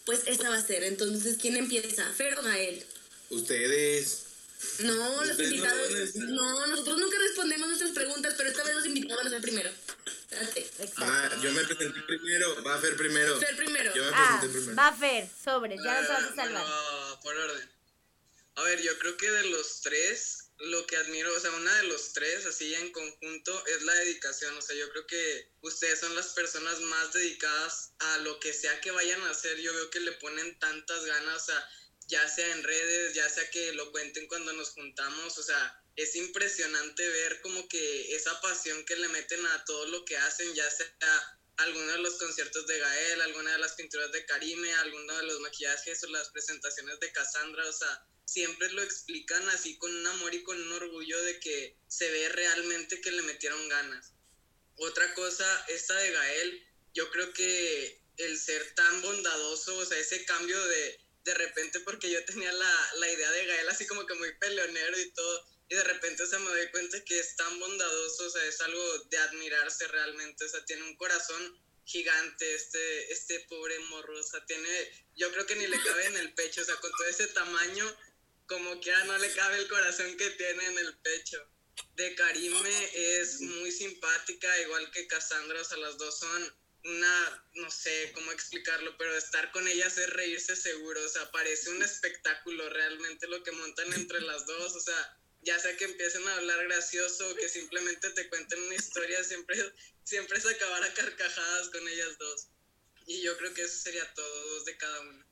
pues 0.06 0.22
esta 0.26 0.50
va 0.50 0.58
a 0.58 0.66
ser. 0.66 0.84
Entonces, 0.84 1.38
¿quién 1.40 1.58
empieza? 1.58 2.06
¿Fer 2.14 2.40
o 2.40 2.44
Gael? 2.44 2.84
Ustedes. 3.30 4.24
No, 4.80 5.26
los 5.26 5.38
no 5.38 5.44
invitados. 5.44 5.94
decir. 5.94 6.24
No, 6.24 6.68
nosotros 6.68 6.98
nunca 6.98 7.18
respondemos 7.20 7.68
nuestras 7.68 7.92
preguntas, 7.92 8.36
pero 8.38 8.50
esta 8.50 8.64
vez 8.64 8.76
los 8.76 8.86
invitados 8.86 9.18
van 9.18 9.28
a 9.28 9.30
ser 9.32 9.42
primero. 9.42 9.70
Espérate. 10.30 10.70
Ah, 10.98 11.30
yo 11.42 11.52
me 11.52 11.64
presenté 11.64 12.02
primero. 12.04 12.64
Va 12.64 12.76
a 12.76 12.80
Fer 12.80 12.96
primero. 12.98 13.40
Fer 13.40 13.56
primero. 13.56 13.94
Yo 13.96 14.04
me 14.04 14.12
Ah, 14.14 14.38
presenté 14.42 14.58
primero. 14.60 14.76
va 14.82 14.94
Fer, 14.98 15.30
sobres, 15.44 15.80
ya 15.84 16.02
nos 16.02 16.10
vas 16.10 16.24
a 16.24 16.36
salvar. 16.36 16.66
por 17.24 17.36
orden. 17.36 17.72
A 18.56 18.64
ver, 18.64 18.82
yo 18.82 18.98
creo 19.00 19.16
que 19.18 19.30
de 19.30 19.44
los 19.50 19.82
tres, 19.82 20.50
lo 20.60 20.86
que 20.88 20.98
admiro, 20.98 21.34
o 21.36 21.40
sea, 21.40 21.52
una 21.52 21.74
de 21.78 21.84
los 21.84 22.14
tres, 22.14 22.46
así 22.48 22.74
en 22.74 22.92
conjunto, 22.92 23.66
es 23.68 23.84
la 23.84 23.94
dedicación. 23.94 24.58
O 24.58 24.62
sea, 24.62 24.76
yo 24.76 24.90
creo 24.92 25.06
que 25.08 25.52
ustedes 25.62 26.00
son 26.00 26.16
las 26.16 26.28
personas 26.30 26.80
más 26.82 27.14
dedicadas 27.14 27.92
a 28.00 28.18
lo 28.20 28.40
que 28.40 28.54
sea 28.54 28.82
que 28.82 28.92
vayan 28.92 29.22
a 29.24 29.30
hacer. 29.30 29.58
Yo 29.60 29.74
veo 29.74 29.90
que 29.92 30.00
le 30.00 30.12
ponen 30.14 30.58
tantas 30.60 31.06
ganas, 31.06 31.44
o 31.44 31.46
sea, 31.46 31.70
ya 32.08 32.28
sea 32.28 32.52
en 32.54 32.64
redes, 32.64 33.14
ya 33.14 33.30
sea 33.30 33.50
que 33.52 33.74
lo 33.74 33.92
cuenten 33.92 34.28
cuando 34.28 34.52
nos 34.54 34.70
juntamos, 34.72 35.38
o 35.38 35.44
sea, 35.44 35.82
es 35.98 36.16
impresionante 36.16 37.10
ver 37.10 37.42
como 37.42 37.68
que 37.68 38.16
esa 38.16 38.40
pasión 38.40 38.86
que 38.86 38.96
le 38.96 39.08
meten 39.10 39.44
a 39.48 39.66
todo 39.66 39.88
lo 39.88 40.06
que 40.06 40.16
hacen, 40.16 40.54
ya 40.54 40.70
sea 40.70 41.40
alguno 41.58 41.92
de 41.92 41.98
los 41.98 42.20
conciertos 42.20 42.68
de 42.68 42.78
Gael, 42.78 43.22
alguna 43.22 43.54
de 43.54 43.58
las 43.58 43.74
pinturas 43.74 44.12
de 44.12 44.24
Karime, 44.28 44.72
alguno 44.76 45.18
de 45.18 45.24
los 45.24 45.40
maquillajes 45.40 46.04
o 46.04 46.08
las 46.10 46.30
presentaciones 46.30 47.00
de 47.00 47.12
Cassandra, 47.12 47.68
o 47.68 47.74
sea, 47.74 48.08
siempre 48.26 48.72
lo 48.74 48.84
explican 48.84 49.50
así 49.50 49.76
con 49.80 49.92
un 49.92 50.06
amor 50.06 50.36
y 50.36 50.44
con 50.44 50.62
un 50.62 50.72
orgullo 50.74 51.20
de 51.24 51.40
que 51.40 51.76
se 51.88 52.12
ve 52.12 52.30
realmente 52.30 53.02
que 53.02 53.12
le 53.12 53.24
metieron 53.24 53.68
ganas. 53.68 54.14
Otra 54.76 55.12
cosa, 55.16 55.66
esta 55.68 55.96
de 55.96 56.12
Gael, 56.12 56.68
yo 56.94 57.10
creo 57.10 57.34
que 57.34 58.04
el 58.18 58.38
ser 58.38 58.76
tan 58.76 59.02
bondadoso, 59.02 59.76
o 59.76 59.86
sea, 59.86 59.98
ese 59.98 60.26
cambio 60.26 60.64
de, 60.68 61.00
de 61.24 61.34
repente, 61.34 61.80
porque 61.80 62.12
yo 62.12 62.24
tenía 62.26 62.52
la, 62.52 62.92
la 62.98 63.12
idea 63.12 63.32
de 63.32 63.46
Gael 63.48 63.70
así 63.70 63.88
como 63.88 64.06
que 64.06 64.14
muy 64.14 64.32
peleonero 64.38 65.00
y 65.00 65.12
todo, 65.12 65.57
y 65.70 65.76
de 65.76 65.84
repente, 65.84 66.24
o 66.24 66.28
sea, 66.28 66.40
me 66.40 66.50
doy 66.50 66.70
cuenta 66.72 67.04
que 67.04 67.20
es 67.20 67.36
tan 67.36 67.60
bondadoso, 67.60 68.26
o 68.26 68.30
sea, 68.30 68.46
es 68.46 68.62
algo 68.62 69.00
de 69.10 69.18
admirarse 69.18 69.88
realmente, 69.88 70.46
o 70.46 70.50
sea, 70.50 70.64
tiene 70.66 70.84
un 70.84 70.96
corazón 70.96 71.62
gigante 71.84 72.56
este, 72.56 73.12
este 73.12 73.40
pobre 73.42 73.78
morro, 73.80 74.18
o 74.18 74.24
sea, 74.24 74.46
tiene, 74.46 74.70
yo 75.16 75.32
creo 75.32 75.46
que 75.46 75.56
ni 75.56 75.68
le 75.68 75.82
cabe 75.82 76.06
en 76.06 76.18
el 76.18 76.34
pecho, 76.34 76.62
o 76.62 76.66
sea, 76.66 76.76
con 76.76 76.92
todo 76.92 77.08
ese 77.08 77.28
tamaño, 77.28 77.98
como 78.46 78.80
quiera 78.80 79.04
no 79.06 79.18
le 79.18 79.32
cabe 79.34 79.58
el 79.58 79.68
corazón 79.68 80.16
que 80.16 80.30
tiene 80.32 80.66
en 80.66 80.78
el 80.78 80.98
pecho. 81.00 81.46
De 81.96 82.16
Karime 82.16 82.92
es 82.94 83.42
muy 83.42 83.72
simpática, 83.72 84.62
igual 84.62 84.90
que 84.92 85.08
Cassandra, 85.08 85.62
o 85.62 85.66
sea, 85.66 85.78
las 85.78 85.98
dos 85.98 86.20
son 86.20 86.56
una, 86.86 87.46
no 87.56 87.70
sé 87.70 88.12
cómo 88.14 88.32
explicarlo, 88.32 88.98
pero 88.98 89.16
estar 89.16 89.52
con 89.52 89.68
ellas 89.68 89.98
es 89.98 90.10
reírse 90.12 90.56
seguro, 90.56 91.04
o 91.04 91.10
sea, 91.10 91.30
parece 91.32 91.70
un 91.70 91.84
espectáculo 91.84 92.70
realmente 92.70 93.28
lo 93.28 93.44
que 93.44 93.52
montan 93.52 93.92
entre 93.94 94.22
las 94.22 94.46
dos, 94.46 94.76
o 94.76 94.80
sea, 94.80 95.18
ya 95.48 95.58
sea 95.60 95.76
que 95.78 95.86
empiecen 95.86 96.28
a 96.28 96.36
hablar 96.36 96.62
gracioso 96.66 97.30
o 97.30 97.36
que 97.36 97.48
simplemente 97.48 98.10
te 98.10 98.28
cuenten 98.28 98.62
una 98.64 98.76
historia, 98.76 99.24
siempre, 99.24 99.56
siempre 100.04 100.38
es 100.38 100.46
acabar 100.46 100.84
a 100.84 100.94
carcajadas 100.94 101.70
con 101.70 101.88
ellas 101.88 102.18
dos. 102.20 102.48
Y 103.06 103.22
yo 103.22 103.38
creo 103.38 103.54
que 103.54 103.62
eso 103.64 103.78
sería 103.80 104.14
todo, 104.14 104.50
dos 104.56 104.66
de 104.66 104.76
cada 104.78 105.00
una. 105.00 105.26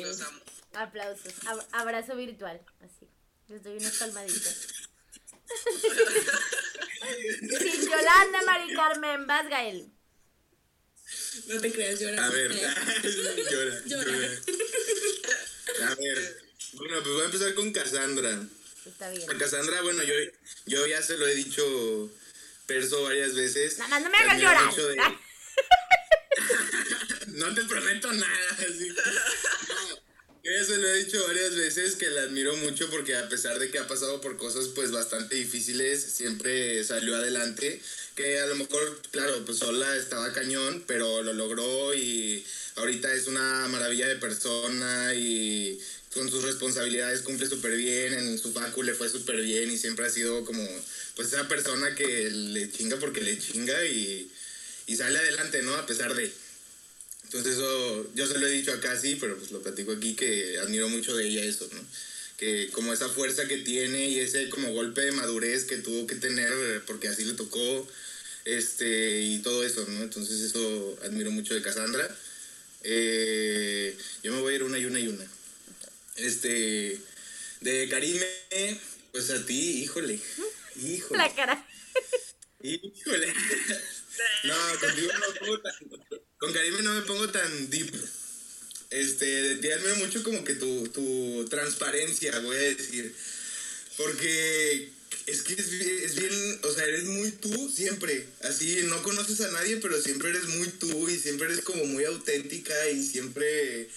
Los 0.00 0.20
amo. 0.20 0.40
Aplausos. 0.74 1.32
Ab- 1.46 1.66
abrazo 1.72 2.14
virtual. 2.16 2.60
Así. 2.80 3.08
Les 3.48 3.62
doy 3.62 3.78
unas 3.78 3.96
palmaditas. 3.96 4.56
Sin 7.58 7.82
Yolanda, 7.90 8.42
Mari 8.44 8.74
Carmen, 8.74 9.26
vas, 9.26 9.48
Gael. 9.48 9.90
no 11.46 11.60
te 11.60 11.72
creas, 11.72 11.98
llora. 11.98 12.26
A 12.26 12.30
ver, 12.30 12.52
llora, 12.52 12.84
Llora. 13.50 13.82
llora. 13.86 14.40
A 15.90 15.94
ver, 15.94 16.49
bueno, 16.74 16.96
pues 17.02 17.14
voy 17.14 17.22
a 17.22 17.26
empezar 17.26 17.54
con 17.54 17.72
Cassandra. 17.72 18.38
Está 18.86 19.10
bien. 19.10 19.30
A 19.30 19.38
Cassandra, 19.38 19.82
bueno, 19.82 20.02
yo, 20.02 20.14
yo 20.66 20.86
ya 20.86 21.02
se 21.02 21.16
lo 21.18 21.26
he 21.28 21.34
dicho 21.34 22.10
Perso 22.66 23.02
varias 23.02 23.34
veces. 23.34 23.78
Nada 23.78 23.90
más 23.90 24.02
no 24.02 24.10
me 24.10 24.16
hagas 24.18 24.40
llorar. 24.40 24.74
de- 24.74 24.96
No 27.28 27.54
te 27.54 27.64
prometo 27.64 28.12
nada. 28.12 28.50
Así. 28.58 28.88
Yo 30.42 30.50
ya 30.52 30.64
se 30.64 30.76
lo 30.78 30.88
he 30.88 31.04
dicho 31.04 31.22
varias 31.26 31.54
veces 31.54 31.96
que 31.96 32.08
la 32.10 32.22
admiro 32.22 32.56
mucho 32.56 32.88
porque 32.90 33.14
a 33.16 33.28
pesar 33.28 33.58
de 33.58 33.70
que 33.70 33.78
ha 33.78 33.86
pasado 33.86 34.20
por 34.20 34.36
cosas 34.38 34.68
pues 34.68 34.90
bastante 34.90 35.34
difíciles, 35.36 36.02
siempre 36.02 36.82
salió 36.84 37.14
adelante. 37.16 37.80
Que 38.16 38.40
a 38.40 38.46
lo 38.46 38.56
mejor, 38.56 39.00
claro, 39.12 39.44
pues 39.44 39.58
sola 39.58 39.96
estaba 39.96 40.32
cañón, 40.32 40.82
pero 40.86 41.22
lo 41.22 41.32
logró 41.34 41.94
y 41.94 42.44
ahorita 42.76 43.12
es 43.12 43.26
una 43.26 43.68
maravilla 43.68 44.08
de 44.08 44.16
persona 44.16 45.14
y 45.14 45.78
con 46.14 46.28
sus 46.28 46.42
responsabilidades 46.42 47.22
cumple 47.22 47.46
súper 47.46 47.76
bien, 47.76 48.14
en 48.14 48.38
su 48.38 48.52
facu 48.52 48.82
le 48.82 48.94
fue 48.94 49.08
súper 49.08 49.40
bien 49.40 49.70
y 49.70 49.78
siempre 49.78 50.06
ha 50.06 50.10
sido 50.10 50.44
como 50.44 50.66
pues 51.14 51.28
esa 51.28 51.46
persona 51.46 51.94
que 51.94 52.30
le 52.30 52.70
chinga 52.70 52.96
porque 52.98 53.20
le 53.20 53.38
chinga 53.38 53.84
y, 53.86 54.30
y 54.86 54.96
sale 54.96 55.18
adelante, 55.18 55.62
¿no? 55.62 55.74
A 55.74 55.86
pesar 55.86 56.14
de... 56.14 56.32
Entonces 57.24 57.54
eso, 57.54 58.12
yo 58.14 58.26
se 58.26 58.38
lo 58.38 58.46
he 58.48 58.50
dicho 58.50 58.72
acá 58.72 58.98
sí, 58.98 59.16
pero 59.20 59.36
pues 59.38 59.52
lo 59.52 59.62
platico 59.62 59.92
aquí 59.92 60.16
que 60.16 60.58
admiro 60.58 60.88
mucho 60.88 61.16
de 61.16 61.28
ella 61.28 61.44
eso, 61.44 61.68
¿no? 61.72 61.80
Que 62.36 62.70
como 62.72 62.92
esa 62.92 63.08
fuerza 63.08 63.46
que 63.46 63.58
tiene 63.58 64.08
y 64.08 64.18
ese 64.18 64.48
como 64.48 64.72
golpe 64.72 65.02
de 65.02 65.12
madurez 65.12 65.64
que 65.64 65.76
tuvo 65.76 66.08
que 66.08 66.16
tener, 66.16 66.50
porque 66.86 67.06
así 67.06 67.24
le 67.24 67.34
tocó, 67.34 67.86
este, 68.44 69.20
y 69.20 69.38
todo 69.42 69.62
eso, 69.64 69.86
¿no? 69.86 70.02
Entonces 70.02 70.40
eso 70.40 70.98
admiro 71.04 71.30
mucho 71.30 71.54
de 71.54 71.62
Cassandra. 71.62 72.16
Eh, 72.82 73.96
yo 74.24 74.32
me 74.32 74.40
voy 74.40 74.54
a 74.54 74.56
ir 74.56 74.62
una 74.64 74.78
y 74.78 74.86
una 74.86 74.98
y 74.98 75.06
una. 75.06 75.39
Este, 76.16 77.00
de 77.60 77.88
Karime, 77.88 78.26
pues 79.12 79.30
a 79.30 79.44
ti, 79.46 79.82
híjole, 79.82 80.20
híjole. 80.76 81.18
La 81.18 81.34
cara. 81.34 81.66
Híjole. 82.62 83.34
No, 84.44 84.54
contigo 84.80 85.12
no 85.12 85.34
pongo 85.40 85.60
tan, 85.60 85.72
con 86.38 86.52
Karime 86.52 86.82
no 86.82 86.94
me 86.94 87.02
pongo 87.02 87.28
tan 87.30 87.70
deep. 87.70 87.94
Este, 88.90 89.24
de 89.24 89.56
ti 89.56 89.70
admiro 89.70 89.96
mucho 89.96 90.22
como 90.22 90.42
que 90.44 90.54
tu, 90.54 90.88
tu 90.88 91.46
transparencia, 91.48 92.38
voy 92.40 92.56
a 92.56 92.60
decir. 92.60 93.14
Porque 93.96 94.90
es 95.26 95.42
que 95.42 95.54
es 95.54 95.70
bien, 95.70 96.00
es 96.02 96.14
bien, 96.16 96.60
o 96.62 96.72
sea, 96.72 96.84
eres 96.84 97.04
muy 97.04 97.30
tú 97.30 97.70
siempre. 97.70 98.26
Así, 98.42 98.80
no 98.84 99.02
conoces 99.02 99.40
a 99.42 99.50
nadie, 99.52 99.76
pero 99.76 100.00
siempre 100.02 100.30
eres 100.30 100.46
muy 100.46 100.68
tú 100.68 101.08
y 101.08 101.18
siempre 101.18 101.46
eres 101.46 101.62
como 101.62 101.84
muy 101.84 102.04
auténtica 102.04 102.88
y 102.90 103.06
siempre, 103.06 103.88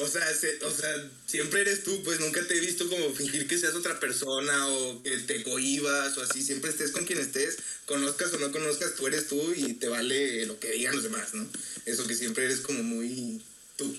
o 0.00 0.08
sea, 0.08 0.32
se- 0.34 0.58
o 0.64 0.70
sea, 0.70 1.10
siempre 1.26 1.60
eres 1.62 1.82
tú, 1.84 2.02
pues 2.04 2.20
nunca 2.20 2.42
te 2.46 2.56
he 2.56 2.60
visto 2.60 2.88
como 2.88 3.12
fingir 3.14 3.46
que 3.48 3.58
seas 3.58 3.74
otra 3.74 3.98
persona 4.00 4.68
o 4.68 5.02
que 5.02 5.16
te 5.18 5.42
cohibas 5.42 6.16
o 6.18 6.22
así. 6.22 6.42
Siempre 6.42 6.70
estés 6.70 6.90
con 6.92 7.04
quien 7.04 7.18
estés, 7.18 7.56
conozcas 7.86 8.32
o 8.32 8.38
no 8.38 8.50
conozcas, 8.52 8.94
tú 8.94 9.06
eres 9.06 9.28
tú 9.28 9.52
y 9.54 9.74
te 9.74 9.88
vale 9.88 10.46
lo 10.46 10.58
que 10.60 10.70
digan 10.72 10.94
los 10.94 11.04
demás, 11.04 11.34
¿no? 11.34 11.48
Eso 11.84 12.06
que 12.06 12.14
siempre 12.14 12.44
eres 12.44 12.60
como 12.60 12.82
muy 12.82 13.42
tú. 13.76 13.96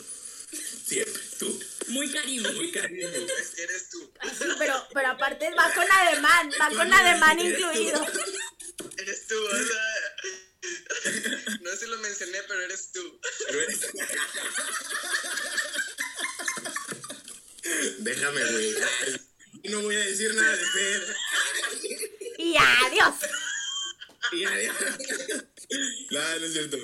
Siempre, 0.88 1.22
tú. 1.38 1.60
Muy 1.90 2.12
caribe. 2.12 2.52
Muy 2.54 2.72
cariño. 2.72 3.08
Eres 3.08 3.90
tú. 3.92 4.12
Sí, 4.40 4.46
pero, 4.58 4.88
pero 4.94 5.08
aparte 5.10 5.50
va 5.56 5.72
con 5.74 5.86
ademán, 5.92 6.50
va 6.60 6.70
con 6.70 6.92
ademán 6.94 7.40
incluido. 7.40 8.04
Eres 8.98 9.28
tú, 9.28 9.36
o 9.36 9.50
sea. 9.52 9.86
No 11.62 11.72
sé 11.72 11.78
si 11.78 11.86
lo 11.88 11.98
mencioné, 12.00 12.40
pero 12.48 12.62
eres 12.62 12.92
tú. 12.92 13.20
Pero 13.48 13.62
eres- 13.62 13.80
Déjame, 18.00 18.52
güey. 18.52 18.76
No 19.66 19.82
voy 19.82 19.96
a 19.96 20.06
decir 20.06 20.34
nada 20.34 20.56
de 20.56 20.66
Fer. 20.66 21.16
Y 22.38 22.56
adiós. 22.58 23.16
Y 24.32 24.46
adiós. 24.46 24.76
No, 26.12 26.40
no 26.40 26.46
es 26.46 26.54
cierto. 26.54 26.78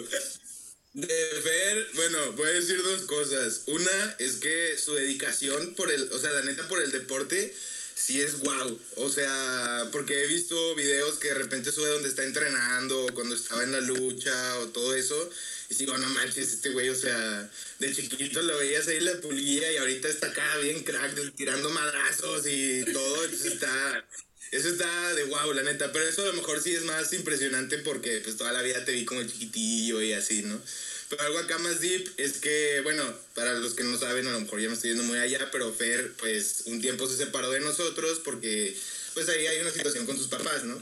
De 0.94 1.42
Fer, 1.44 1.88
bueno, 1.94 2.32
voy 2.34 2.50
a 2.50 2.54
decir 2.54 2.82
dos 2.82 3.02
cosas. 3.04 3.64
Una 3.68 4.16
es 4.20 4.38
que 4.38 4.78
su 4.78 4.94
dedicación 4.94 5.76
por 5.76 5.92
el, 5.92 6.04
o 6.12 6.20
sea, 6.20 6.32
la 6.32 6.44
neta 6.44 6.68
por 6.68 6.82
el 6.82 6.92
deporte, 6.92 7.54
sí 7.96 8.22
es 8.22 8.40
wow. 8.42 8.80
O 8.98 9.10
sea, 9.10 9.88
porque 9.92 10.24
he 10.24 10.28
visto 10.28 10.76
videos 10.76 11.18
que 11.18 11.30
de 11.30 11.36
repente 11.36 11.72
sube 11.72 11.90
donde 11.90 12.10
está 12.10 12.24
entrenando, 12.24 13.08
cuando 13.14 13.36
estaba 13.36 13.64
en 13.64 13.72
la 13.72 13.82
lucha, 13.82 14.60
o 14.60 14.68
todo 14.68 14.94
eso. 14.94 15.30
Y 15.70 15.76
digo, 15.76 15.98
no 15.98 16.08
manches, 16.10 16.54
este 16.54 16.70
güey, 16.70 16.90
o 16.90 16.96
sea, 16.96 17.50
de 17.80 17.96
chiquito 17.96 18.42
lo 18.44 18.58
veías 18.60 18.88
ahí 18.88 19.00
la 19.00 19.20
pulguilla 19.20 19.72
y 19.72 19.78
ahorita 19.78 20.10
está 20.10 20.28
acá 20.28 20.58
bien 20.58 20.84
crack, 20.84 21.36
tirando 21.36 21.70
madrazos 21.72 22.46
y 22.46 22.84
todo. 22.94 23.24
Entonces 23.24 23.54
está, 23.54 24.06
eso 24.52 24.70
está 24.70 25.14
de 25.16 25.24
wow, 25.24 25.54
la 25.54 25.64
neta. 25.64 25.92
Pero 25.92 26.06
eso 26.08 26.22
a 26.22 26.28
lo 26.28 26.34
mejor 26.34 26.62
sí 26.62 26.76
es 26.76 26.84
más 26.84 27.12
impresionante 27.14 27.80
porque 27.80 28.20
pues 28.20 28.38
toda 28.38 28.52
la 28.52 28.62
vida 28.62 28.86
te 28.86 28.92
vi 28.92 29.06
como 29.06 29.24
chiquitillo 29.24 30.02
y 30.02 30.14
así, 30.14 30.44
¿no? 30.44 30.62
Pero 31.10 31.22
algo 31.22 31.40
acá 31.40 31.58
más 31.60 31.82
deep 31.82 32.12
es 32.18 32.38
que, 32.38 32.82
bueno, 32.84 33.04
para 33.36 33.54
los 33.54 33.74
que 33.74 33.84
no 33.84 33.98
saben, 33.98 34.28
a 34.28 34.32
lo 34.32 34.42
mejor 34.42 34.60
ya 34.60 34.70
me 34.70 34.74
estoy 34.74 34.92
yendo 34.92 35.04
muy 35.04 35.20
allá, 35.20 35.50
pero 35.52 35.72
Fer, 35.72 36.14
pues 36.14 36.64
un 36.66 36.82
tiempo 36.82 37.08
se 37.08 37.18
separó 37.18 37.52
de 37.52 37.60
nosotros 37.60 38.22
porque, 38.24 38.76
pues 39.14 39.30
ahí 39.30 39.46
hay 39.46 39.60
una 39.60 39.72
situación 39.72 40.06
con 40.06 40.18
sus 40.18 40.28
papás, 40.28 40.64
¿no? 40.64 40.82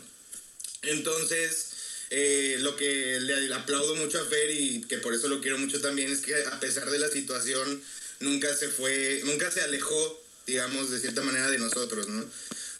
Entonces, 0.83 1.73
eh, 2.09 2.57
lo 2.59 2.75
que 2.75 3.19
le, 3.19 3.53
aplaudo 3.53 3.95
mucho 3.95 4.21
a 4.21 4.25
Fer 4.25 4.51
y 4.51 4.81
que 4.83 4.97
por 4.97 5.13
eso 5.13 5.27
lo 5.27 5.41
quiero 5.41 5.57
mucho 5.57 5.81
también 5.81 6.11
es 6.11 6.19
que 6.19 6.35
a 6.35 6.59
pesar 6.59 6.89
de 6.89 6.99
la 6.99 7.09
situación, 7.09 7.81
nunca 8.19 8.55
se 8.55 8.69
fue, 8.69 9.21
nunca 9.25 9.51
se 9.51 9.61
alejó, 9.61 10.23
digamos, 10.47 10.89
de 10.89 10.99
cierta 10.99 11.21
manera 11.21 11.49
de 11.49 11.59
nosotros, 11.59 12.07
¿no? 12.07 12.25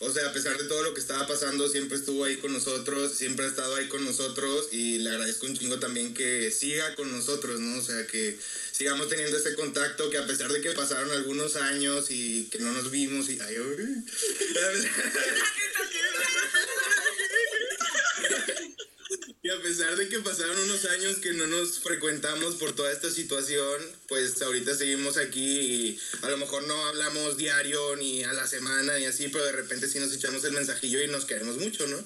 O 0.06 0.12
sea, 0.12 0.28
a 0.28 0.34
pesar 0.34 0.58
de 0.58 0.66
todo 0.66 0.84
lo 0.84 0.94
que 0.94 1.00
estaba 1.00 1.26
pasando, 1.28 1.70
siempre 1.70 1.98
estuvo 1.98 2.26
ahí 2.26 2.38
con 2.38 2.52
nosotros, 2.52 3.14
siempre 3.14 3.46
ha 3.46 3.48
estado 3.50 3.76
ahí 3.76 3.88
con 3.88 4.04
nosotros 4.04 4.68
y 4.72 5.00
le 5.00 5.10
agradezco 5.10 5.46
un 5.46 5.58
chingo 5.58 5.80
también 5.80 6.14
que 6.14 6.52
siga 6.52 6.94
con 6.96 7.12
nosotros, 7.12 7.60
¿no? 7.60 7.80
O 7.80 7.82
sea, 7.82 8.06
que 8.08 8.38
sigamos 8.72 9.08
teniendo 9.08 9.38
ese 9.38 9.56
contacto, 9.56 10.10
que 10.10 10.18
a 10.18 10.28
pesar 10.28 10.52
de 10.52 10.62
que 10.62 10.72
pasaron 10.72 11.10
algunos 11.12 11.56
años 11.56 12.08
y 12.10 12.50
que 12.52 12.60
no 12.60 12.74
nos 12.74 12.92
vimos 12.92 13.30
y... 13.30 13.40
Ay, 13.40 13.60
uy. 13.60 14.04
A 19.54 19.62
pesar 19.62 19.96
de 19.96 20.10
que 20.10 20.20
pasaron 20.20 20.58
unos 20.58 20.86
años 20.86 21.18
que 21.18 21.34
no 21.34 21.48
nos 21.48 21.80
frecuentamos 21.80 22.56
por 22.56 22.74
toda 22.74 22.92
esta 22.92 23.10
situación, 23.10 23.82
pues 24.08 24.42
ahorita 24.42 24.74
seguimos 24.76 25.18
aquí 25.18 25.60
y 25.60 26.00
a 26.22 26.30
lo 26.30 26.38
mejor 26.38 26.64
no 26.64 26.86
hablamos 26.86 27.38
diario 27.38 27.96
ni 27.98 28.24
a 28.24 28.34
la 28.34 28.48
semana 28.48 28.98
y 29.00 29.06
así, 29.06 29.28
pero 29.30 29.46
de 29.46 29.52
repente 29.52 29.88
sí 29.88 30.00
nos 30.00 30.14
echamos 30.14 30.44
el 30.44 30.54
mensajillo 30.54 31.02
y 31.02 31.08
nos 31.08 31.26
queremos 31.26 31.58
mucho, 31.58 31.88
¿no? 31.88 31.98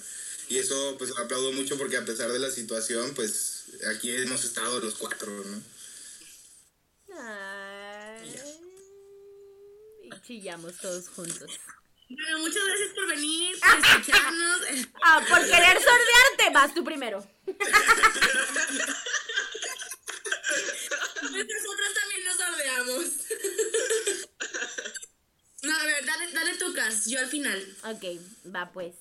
Y 0.49 0.57
eso 0.57 0.95
pues 0.97 1.11
lo 1.11 1.19
aplaudo 1.19 1.51
mucho 1.51 1.77
porque 1.77 1.97
a 1.97 2.05
pesar 2.05 2.31
de 2.31 2.39
la 2.39 2.51
situación, 2.51 3.13
pues 3.15 3.65
aquí 3.91 4.11
hemos 4.11 4.43
estado 4.43 4.79
los 4.79 4.95
cuatro, 4.95 5.31
¿no? 5.31 5.63
Ay, 7.19 8.35
y 10.03 10.21
chillamos 10.21 10.77
todos 10.77 11.07
juntos. 11.09 11.51
Bueno, 12.09 12.39
muchas 12.39 12.63
gracias 12.65 12.89
por 12.93 13.07
venir, 13.07 13.59
por 13.59 13.69
escucharnos. 13.85 14.61
Ah, 15.03 15.21
por 15.27 15.39
querer 15.39 15.77
sordearte, 15.81 16.49
vas 16.53 16.73
tú 16.73 16.83
primero. 16.83 17.19
Nosotros 21.21 21.93
también 21.93 22.23
nos 22.25 22.37
sordeamos. 22.37 23.03
No, 25.63 25.75
a 25.75 25.83
ver, 25.83 26.05
dale, 26.05 26.31
dale 26.31 26.53
tu 26.55 26.71
cas, 26.73 27.07
yo 27.07 27.19
al 27.19 27.27
final. 27.27 27.59
Ok, 27.83 28.21
va 28.55 28.71
pues. 28.71 28.93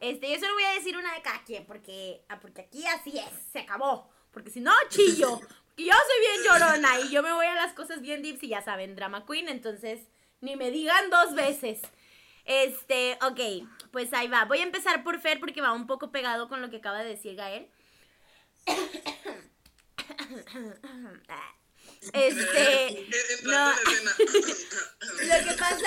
Este, 0.00 0.32
yo 0.32 0.40
solo 0.40 0.54
voy 0.54 0.64
a 0.64 0.72
decir 0.72 0.96
una 0.96 1.14
de 1.14 1.22
cada 1.22 1.44
quien, 1.44 1.66
porque, 1.66 2.24
ah, 2.28 2.40
porque 2.40 2.62
aquí 2.62 2.84
así 2.86 3.18
es, 3.18 3.30
se 3.52 3.60
acabó. 3.60 4.10
Porque 4.32 4.50
si 4.50 4.60
no, 4.60 4.72
chillo. 4.88 5.38
Porque 5.38 5.84
yo 5.84 5.92
soy 5.92 6.20
bien 6.20 6.42
llorona 6.44 7.00
y 7.00 7.10
yo 7.10 7.22
me 7.22 7.32
voy 7.32 7.46
a 7.46 7.54
las 7.54 7.74
cosas 7.74 8.00
bien 8.00 8.22
deep 8.22 8.38
y 8.42 8.48
ya 8.48 8.62
saben, 8.64 8.96
drama 8.96 9.26
queen, 9.26 9.48
entonces 9.48 10.00
ni 10.40 10.56
me 10.56 10.70
digan 10.70 11.10
dos 11.10 11.34
veces. 11.34 11.80
Este, 12.48 13.16
ok, 13.20 13.38
pues 13.92 14.12
ahí 14.14 14.26
va. 14.26 14.46
Voy 14.46 14.60
a 14.60 14.62
empezar 14.62 15.04
por 15.04 15.20
Fer 15.20 15.38
porque 15.38 15.60
va 15.60 15.74
un 15.74 15.86
poco 15.86 16.10
pegado 16.10 16.48
con 16.48 16.62
lo 16.62 16.70
que 16.70 16.78
acaba 16.78 17.00
de 17.00 17.10
decir 17.10 17.36
Gael. 17.36 17.68
Este, 22.14 23.06
no, 23.44 23.70
lo 23.70 23.76
que 25.44 25.52
pasa 25.58 25.78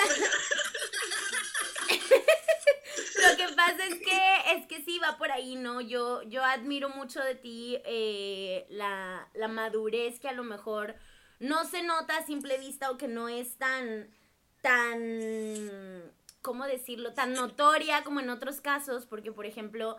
lo 3.16 3.36
que 3.36 3.48
pasa 3.54 3.86
es 3.86 3.98
que 3.98 4.36
es 4.54 4.68
que 4.68 4.84
sí 4.84 4.98
va 4.98 5.16
por 5.16 5.32
ahí 5.32 5.56
no 5.56 5.80
yo 5.80 6.22
yo 6.24 6.44
admiro 6.44 6.90
mucho 6.90 7.20
de 7.20 7.34
ti 7.34 7.78
eh, 7.84 8.66
la, 8.68 9.26
la 9.34 9.48
madurez 9.48 10.20
que 10.20 10.28
a 10.28 10.32
lo 10.32 10.44
mejor 10.44 10.94
no 11.38 11.64
se 11.64 11.82
nota 11.82 12.18
a 12.18 12.26
simple 12.26 12.58
vista 12.58 12.90
o 12.90 12.98
que 12.98 13.08
no 13.08 13.28
es 13.28 13.56
tan 13.56 14.14
tan 14.60 16.12
cómo 16.42 16.66
decirlo 16.66 17.14
tan 17.14 17.32
notoria 17.32 18.04
como 18.04 18.20
en 18.20 18.30
otros 18.30 18.60
casos 18.60 19.06
porque 19.06 19.32
por 19.32 19.46
ejemplo 19.46 19.96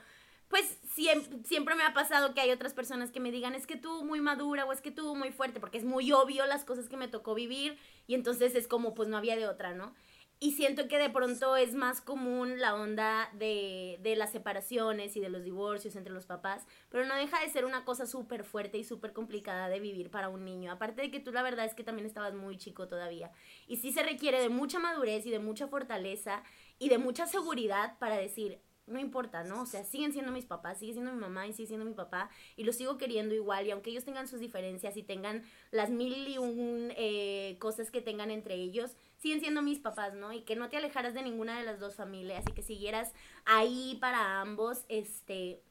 pues 0.53 0.77
siempre, 0.93 1.39
siempre 1.45 1.73
me 1.73 1.81
ha 1.81 1.95
pasado 1.95 2.35
que 2.35 2.41
hay 2.41 2.51
otras 2.51 2.75
personas 2.75 3.09
que 3.09 3.19
me 3.19 3.31
digan, 3.31 3.55
es 3.55 3.65
que 3.65 3.75
tú 3.75 4.05
muy 4.05 4.21
madura 4.21 4.65
o 4.65 4.71
es 4.71 4.81
que 4.81 4.91
tú 4.91 5.15
muy 5.15 5.31
fuerte, 5.31 5.59
porque 5.59 5.79
es 5.79 5.83
muy 5.83 6.11
obvio 6.11 6.45
las 6.45 6.63
cosas 6.63 6.89
que 6.89 6.95
me 6.95 7.07
tocó 7.07 7.33
vivir 7.33 7.75
y 8.05 8.13
entonces 8.13 8.53
es 8.53 8.67
como, 8.67 8.93
pues 8.93 9.09
no 9.09 9.17
había 9.17 9.35
de 9.35 9.47
otra, 9.47 9.73
¿no? 9.73 9.95
Y 10.43 10.51
siento 10.51 10.89
que 10.89 10.99
de 10.99 11.09
pronto 11.09 11.55
es 11.55 11.73
más 11.73 12.01
común 12.01 12.59
la 12.59 12.75
onda 12.75 13.29
de, 13.31 13.97
de 14.01 14.17
las 14.17 14.33
separaciones 14.33 15.15
y 15.15 15.21
de 15.21 15.29
los 15.29 15.41
divorcios 15.41 15.95
entre 15.95 16.11
los 16.11 16.25
papás, 16.25 16.67
pero 16.89 17.05
no 17.05 17.15
deja 17.15 17.39
de 17.39 17.47
ser 17.49 17.63
una 17.63 17.85
cosa 17.85 18.05
súper 18.05 18.43
fuerte 18.43 18.77
y 18.77 18.83
súper 18.83 19.13
complicada 19.13 19.69
de 19.69 19.79
vivir 19.79 20.11
para 20.11 20.27
un 20.27 20.43
niño. 20.43 20.69
Aparte 20.69 21.01
de 21.01 21.11
que 21.11 21.21
tú 21.21 21.31
la 21.31 21.43
verdad 21.43 21.63
es 21.63 21.73
que 21.73 21.85
también 21.85 22.05
estabas 22.05 22.33
muy 22.33 22.57
chico 22.57 22.89
todavía. 22.89 23.31
Y 23.69 23.77
sí 23.77 23.93
se 23.93 24.03
requiere 24.03 24.41
de 24.41 24.49
mucha 24.49 24.79
madurez 24.79 25.25
y 25.25 25.29
de 25.29 25.39
mucha 25.39 25.69
fortaleza 25.69 26.43
y 26.77 26.89
de 26.89 26.97
mucha 26.97 27.25
seguridad 27.25 27.97
para 27.97 28.17
decir, 28.17 28.59
no 28.85 28.99
importa, 28.99 29.43
¿no? 29.43 29.61
O 29.61 29.65
sea, 29.65 29.83
siguen 29.83 30.11
siendo 30.11 30.31
mis 30.31 30.45
papás, 30.45 30.79
sigue 30.79 30.93
siendo 30.93 31.13
mi 31.13 31.19
mamá 31.19 31.47
y 31.47 31.53
sigue 31.53 31.67
siendo 31.67 31.85
mi 31.85 31.93
papá 31.93 32.29
y 32.57 32.65
los 32.65 32.75
sigo 32.75 32.97
queriendo 32.97 33.33
igual 33.33 33.65
y 33.65 33.71
aunque 33.71 33.91
ellos 33.91 34.03
tengan 34.03 34.27
sus 34.27 34.39
diferencias 34.39 34.97
y 34.97 35.03
tengan 35.03 35.43
las 35.71 35.89
mil 35.89 36.27
y 36.27 36.37
un 36.37 36.91
eh, 36.97 37.55
cosas 37.59 37.91
que 37.91 38.01
tengan 38.01 38.29
entre 38.29 38.55
ellos, 38.55 38.97
siguen 39.23 39.39
siendo 39.39 39.61
mis 39.61 39.79
papás, 39.79 40.13
¿no? 40.13 40.33
Y 40.33 40.41
que 40.41 40.57
no 40.57 40.69
te 40.69 40.75
alejaras 40.75 41.13
de 41.13 41.23
ninguna 41.23 41.57
de 41.57 41.63
las 41.63 41.79
dos 41.79 41.95
familias 41.95 42.43
y 42.45 42.51
que 42.51 42.61
siguieras 42.61 43.13
ahí 43.45 43.97
para 44.01 44.41
ambos, 44.41 44.83
este, 44.89 45.61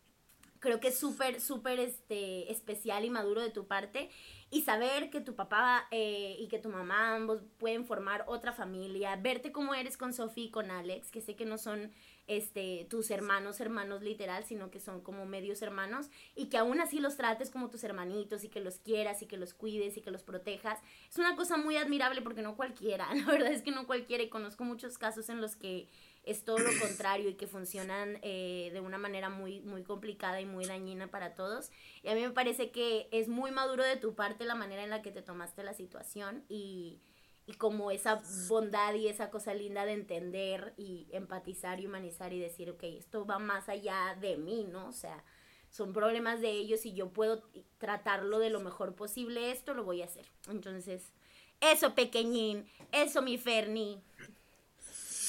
creo 0.58 0.80
que 0.80 0.88
es 0.88 0.98
súper, 0.98 1.38
súper 1.38 1.78
este, 1.78 2.50
especial 2.50 3.04
y 3.04 3.10
maduro 3.10 3.42
de 3.42 3.50
tu 3.50 3.66
parte. 3.66 4.08
Y 4.50 4.62
saber 4.62 5.10
que 5.10 5.20
tu 5.20 5.34
papá 5.34 5.86
eh, 5.90 6.34
y 6.38 6.48
que 6.48 6.58
tu 6.58 6.70
mamá 6.70 7.14
ambos 7.14 7.42
pueden 7.58 7.84
formar 7.84 8.24
otra 8.26 8.54
familia, 8.54 9.16
verte 9.16 9.52
como 9.52 9.74
eres 9.74 9.98
con 9.98 10.14
Sophie 10.14 10.44
y 10.44 10.50
con 10.50 10.70
Alex, 10.70 11.10
que 11.10 11.20
sé 11.20 11.36
que 11.36 11.44
no 11.44 11.58
son 11.58 11.92
este, 12.26 12.86
tus 12.88 13.10
hermanos, 13.10 13.60
hermanos 13.60 14.02
literal, 14.02 14.44
sino 14.44 14.70
que 14.70 14.80
son 14.80 15.00
como 15.00 15.26
medios 15.26 15.62
hermanos 15.62 16.08
y 16.34 16.46
que 16.46 16.58
aún 16.58 16.80
así 16.80 17.00
los 17.00 17.16
trates 17.16 17.50
como 17.50 17.70
tus 17.70 17.84
hermanitos 17.84 18.44
y 18.44 18.48
que 18.48 18.60
los 18.60 18.78
quieras 18.78 19.22
y 19.22 19.26
que 19.26 19.36
los 19.36 19.54
cuides 19.54 19.96
y 19.96 20.02
que 20.02 20.10
los 20.10 20.22
protejas. 20.22 20.78
Es 21.08 21.18
una 21.18 21.36
cosa 21.36 21.56
muy 21.56 21.76
admirable 21.76 22.22
porque 22.22 22.42
no 22.42 22.56
cualquiera, 22.56 23.12
la 23.14 23.26
verdad 23.26 23.52
es 23.52 23.62
que 23.62 23.70
no 23.70 23.86
cualquiera 23.86 24.22
y 24.22 24.28
conozco 24.28 24.64
muchos 24.64 24.98
casos 24.98 25.28
en 25.28 25.40
los 25.40 25.56
que 25.56 25.88
es 26.24 26.44
todo 26.44 26.58
lo 26.58 26.70
contrario 26.80 27.28
y 27.28 27.34
que 27.34 27.46
funcionan 27.46 28.18
eh, 28.22 28.70
de 28.72 28.80
una 28.80 28.98
manera 28.98 29.28
muy, 29.28 29.60
muy 29.60 29.82
complicada 29.82 30.40
y 30.40 30.46
muy 30.46 30.64
dañina 30.64 31.08
para 31.08 31.34
todos. 31.34 31.70
Y 32.02 32.08
a 32.08 32.14
mí 32.14 32.20
me 32.20 32.30
parece 32.30 32.70
que 32.70 33.08
es 33.10 33.28
muy 33.28 33.50
maduro 33.50 33.84
de 33.84 33.96
tu 33.96 34.14
parte 34.14 34.44
la 34.44 34.54
manera 34.54 34.84
en 34.84 34.90
la 34.90 35.02
que 35.02 35.10
te 35.10 35.22
tomaste 35.22 35.62
la 35.64 35.74
situación 35.74 36.44
y 36.48 37.00
y 37.46 37.54
como 37.54 37.90
esa 37.90 38.22
bondad 38.48 38.94
y 38.94 39.08
esa 39.08 39.30
cosa 39.30 39.54
linda 39.54 39.84
de 39.84 39.92
entender 39.92 40.74
y 40.76 41.08
empatizar 41.10 41.80
y 41.80 41.86
humanizar 41.86 42.32
y 42.32 42.38
decir, 42.38 42.70
ok, 42.70 42.82
esto 42.84 43.26
va 43.26 43.38
más 43.38 43.68
allá 43.68 44.16
de 44.20 44.36
mí, 44.36 44.66
¿no? 44.70 44.88
O 44.88 44.92
sea, 44.92 45.24
son 45.70 45.92
problemas 45.92 46.40
de 46.40 46.50
ellos 46.50 46.86
y 46.86 46.92
yo 46.92 47.10
puedo 47.10 47.42
tratarlo 47.78 48.38
de 48.38 48.50
lo 48.50 48.60
mejor 48.60 48.94
posible, 48.94 49.50
esto 49.50 49.74
lo 49.74 49.84
voy 49.84 50.02
a 50.02 50.04
hacer. 50.04 50.26
Entonces, 50.48 51.12
eso 51.60 51.94
pequeñín, 51.94 52.68
eso 52.92 53.22
mi 53.22 53.38
Ferni. 53.38 54.00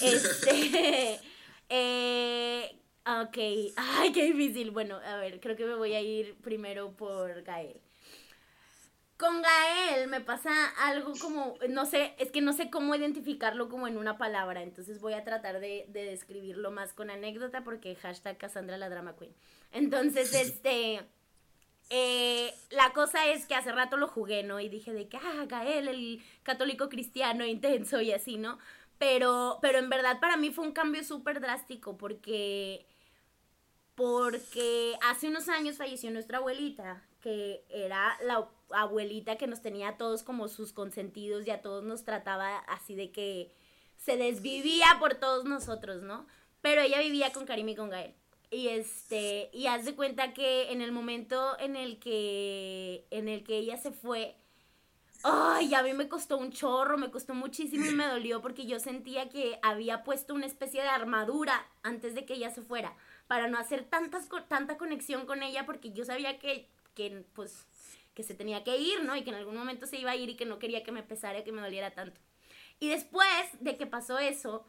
Este, 0.02 1.20
eh, 1.70 2.80
ok, 3.06 3.38
ay, 3.76 4.12
qué 4.12 4.26
difícil. 4.26 4.72
Bueno, 4.72 4.98
a 4.98 5.18
ver, 5.18 5.40
creo 5.40 5.56
que 5.56 5.66
me 5.66 5.76
voy 5.76 5.94
a 5.94 6.02
ir 6.02 6.36
primero 6.42 6.92
por 6.92 7.42
Gael. 7.44 7.80
Con 9.18 9.42
Gael 9.42 10.08
me 10.08 10.22
pasa 10.22 10.52
algo 10.80 11.14
como, 11.22 11.56
no 11.70 11.86
sé, 11.86 12.16
es 12.18 12.32
que 12.32 12.42
no 12.42 12.52
sé 12.52 12.70
cómo 12.70 12.96
identificarlo 12.96 13.70
como 13.70 13.88
en 13.88 13.98
una 13.98 14.18
palabra, 14.18 14.64
entonces 14.64 15.00
voy 15.00 15.14
a 15.14 15.24
tratar 15.24 15.60
de, 15.60 15.86
describirlo 15.90 16.72
más 16.72 16.94
con 16.94 17.10
anécdota 17.10 17.64
porque 17.64 17.96
hashtag 17.96 18.38
Cassandra 18.38 18.78
la 18.78 18.90
drama 18.90 19.16
queen. 19.16 19.34
Entonces, 19.72 20.34
este, 20.42 21.06
eh, 21.90 22.54
la 22.72 22.92
cosa 22.94 23.28
es 23.28 23.46
que 23.46 23.56
hace 23.56 23.72
rato 23.72 23.98
lo 23.98 24.08
jugué, 24.08 24.42
¿no? 24.42 24.60
Y 24.60 24.68
dije 24.68 24.94
de 24.94 25.08
que, 25.08 25.18
ah, 25.18 25.46
Gael, 25.48 25.88
el 25.88 26.24
católico 26.42 26.90
cristiano 26.90 27.46
intenso 27.46 28.02
y 28.02 28.12
así, 28.12 28.38
¿no? 28.38 28.58
Pero, 28.98 29.60
pero 29.62 29.80
en 29.80 29.90
verdad 29.90 30.20
para 30.20 30.38
mí 30.38 30.52
fue 30.52 30.66
un 30.66 30.72
cambio 30.72 31.04
súper 31.04 31.40
drástico 31.40 31.98
porque, 31.98 32.86
porque 33.96 34.96
hace 35.02 35.28
unos 35.28 35.50
años 35.50 35.78
falleció 35.78 36.10
nuestra 36.10 36.38
abuelita, 36.40 37.04
que 37.22 37.64
era 37.70 38.18
la 38.24 38.48
abuelita 38.74 39.38
que 39.38 39.48
nos 39.48 39.62
tenía 39.62 39.90
a 39.90 39.98
todos 39.98 40.24
como 40.24 40.48
sus 40.48 40.74
consentidos 40.74 41.46
y 41.48 41.52
a 41.52 41.62
todos 41.62 41.84
nos 41.84 42.04
trataba 42.04 42.58
así 42.60 42.96
de 42.96 43.12
que 43.12 43.52
se 43.98 44.18
desvivía 44.18 44.86
por 45.00 45.16
todos 45.16 45.46
nosotros, 45.46 46.02
¿no? 46.02 46.28
Pero 46.62 46.82
ella 46.82 47.00
vivía 47.00 47.32
con 47.32 47.46
Karim 47.46 47.70
y 47.70 47.76
con 47.76 47.90
Gael. 47.90 48.14
Y 48.52 48.68
este, 48.68 49.50
y 49.52 49.68
haz 49.68 49.86
de 49.86 49.96
cuenta 49.96 50.34
que 50.34 50.72
en 50.72 50.82
el 50.82 50.92
momento 50.92 51.58
en 51.60 51.76
el 51.76 52.00
que, 52.00 53.06
en 53.10 53.28
el 53.28 53.44
que 53.44 53.58
ella 53.58 53.78
se 53.78 53.92
fue, 53.92 54.36
ay, 55.24 55.74
a 55.74 55.82
mí 55.82 55.94
me 55.94 56.08
costó 56.08 56.38
un 56.38 56.52
chorro, 56.52 56.98
me 56.98 57.10
costó 57.10 57.34
muchísimo 57.34 57.86
y 57.86 57.96
me 57.96 58.06
dolió 58.06 58.42
porque 58.42 58.66
yo 58.66 58.80
sentía 58.80 59.30
que 59.30 59.58
había 59.64 60.04
puesto 60.04 60.36
una 60.36 60.46
especie 60.46 60.82
de 60.82 60.90
armadura 60.90 61.66
antes 61.82 62.14
de 62.14 62.26
que 62.26 62.36
ella 62.36 62.52
se 62.52 62.62
fuera, 62.62 62.96
para 63.28 63.48
no 63.48 63.58
hacer 63.58 63.86
tantas, 63.86 64.28
tanta 64.48 64.78
conexión 64.78 65.26
con 65.26 65.42
ella 65.42 65.66
porque 65.66 65.92
yo 65.92 66.06
sabía 66.06 66.38
que, 66.38 66.70
que 66.94 67.26
pues 67.34 67.66
que 68.14 68.24
se 68.24 68.34
tenía 68.34 68.64
que 68.64 68.78
ir, 68.78 69.04
¿no? 69.04 69.16
Y 69.16 69.24
que 69.24 69.30
en 69.30 69.38
algún 69.38 69.56
momento 69.56 69.88
se 69.88 69.98
iba 69.98 70.12
a 70.12 70.16
ir 70.16 70.30
y 70.30 70.36
que 70.36 70.46
no 70.46 70.60
quería 70.60 70.84
que 70.84 70.92
me 70.92 71.04
pesara, 71.04 71.44
que 71.44 71.52
me 71.52 71.62
doliera 71.62 71.92
tanto. 71.92 72.20
Y 72.80 72.90
después 72.90 73.28
de 73.60 73.78
que 73.78 73.86
pasó 73.86 74.20
eso, 74.20 74.66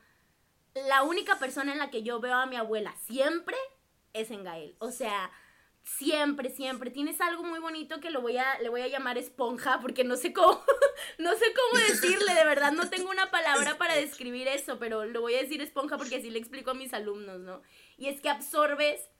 la 0.74 1.02
única 1.02 1.38
persona 1.38 1.72
en 1.72 1.78
la 1.78 1.90
que 1.90 2.02
yo 2.02 2.20
veo 2.20 2.36
a 2.36 2.46
mi 2.46 2.56
abuela 2.56 2.94
siempre 3.06 3.56
es 4.12 4.30
en 4.30 4.44
Gael. 4.44 4.76
O 4.78 4.90
sea, 4.90 5.30
siempre, 5.84 6.50
siempre. 6.50 6.90
Tienes 6.90 7.20
algo 7.20 7.44
muy 7.44 7.60
bonito 7.60 8.00
que 8.00 8.10
lo 8.10 8.22
voy 8.22 8.38
a, 8.38 8.58
le 8.60 8.68
voy 8.68 8.80
a 8.80 8.88
llamar 8.88 9.18
esponja 9.18 9.80
porque 9.80 10.04
no 10.04 10.16
sé 10.16 10.32
cómo, 10.32 10.62
no 11.18 11.32
sé 11.34 11.44
cómo 11.54 11.84
decirle, 11.84 12.34
de 12.34 12.44
verdad 12.44 12.72
no 12.72 12.88
tengo 12.88 13.10
una 13.10 13.30
palabra 13.30 13.78
para 13.78 13.94
describir 13.94 14.48
eso, 14.48 14.78
pero 14.78 15.04
lo 15.04 15.20
voy 15.20 15.34
a 15.34 15.42
decir 15.42 15.60
esponja 15.60 15.96
porque 15.96 16.16
así 16.16 16.30
le 16.30 16.38
explico 16.38 16.70
a 16.70 16.74
mis 16.74 16.94
alumnos, 16.94 17.40
¿no? 17.40 17.62
Y 17.96 18.06
es 18.08 18.20
que 18.20 18.30
absorbes 18.30 19.10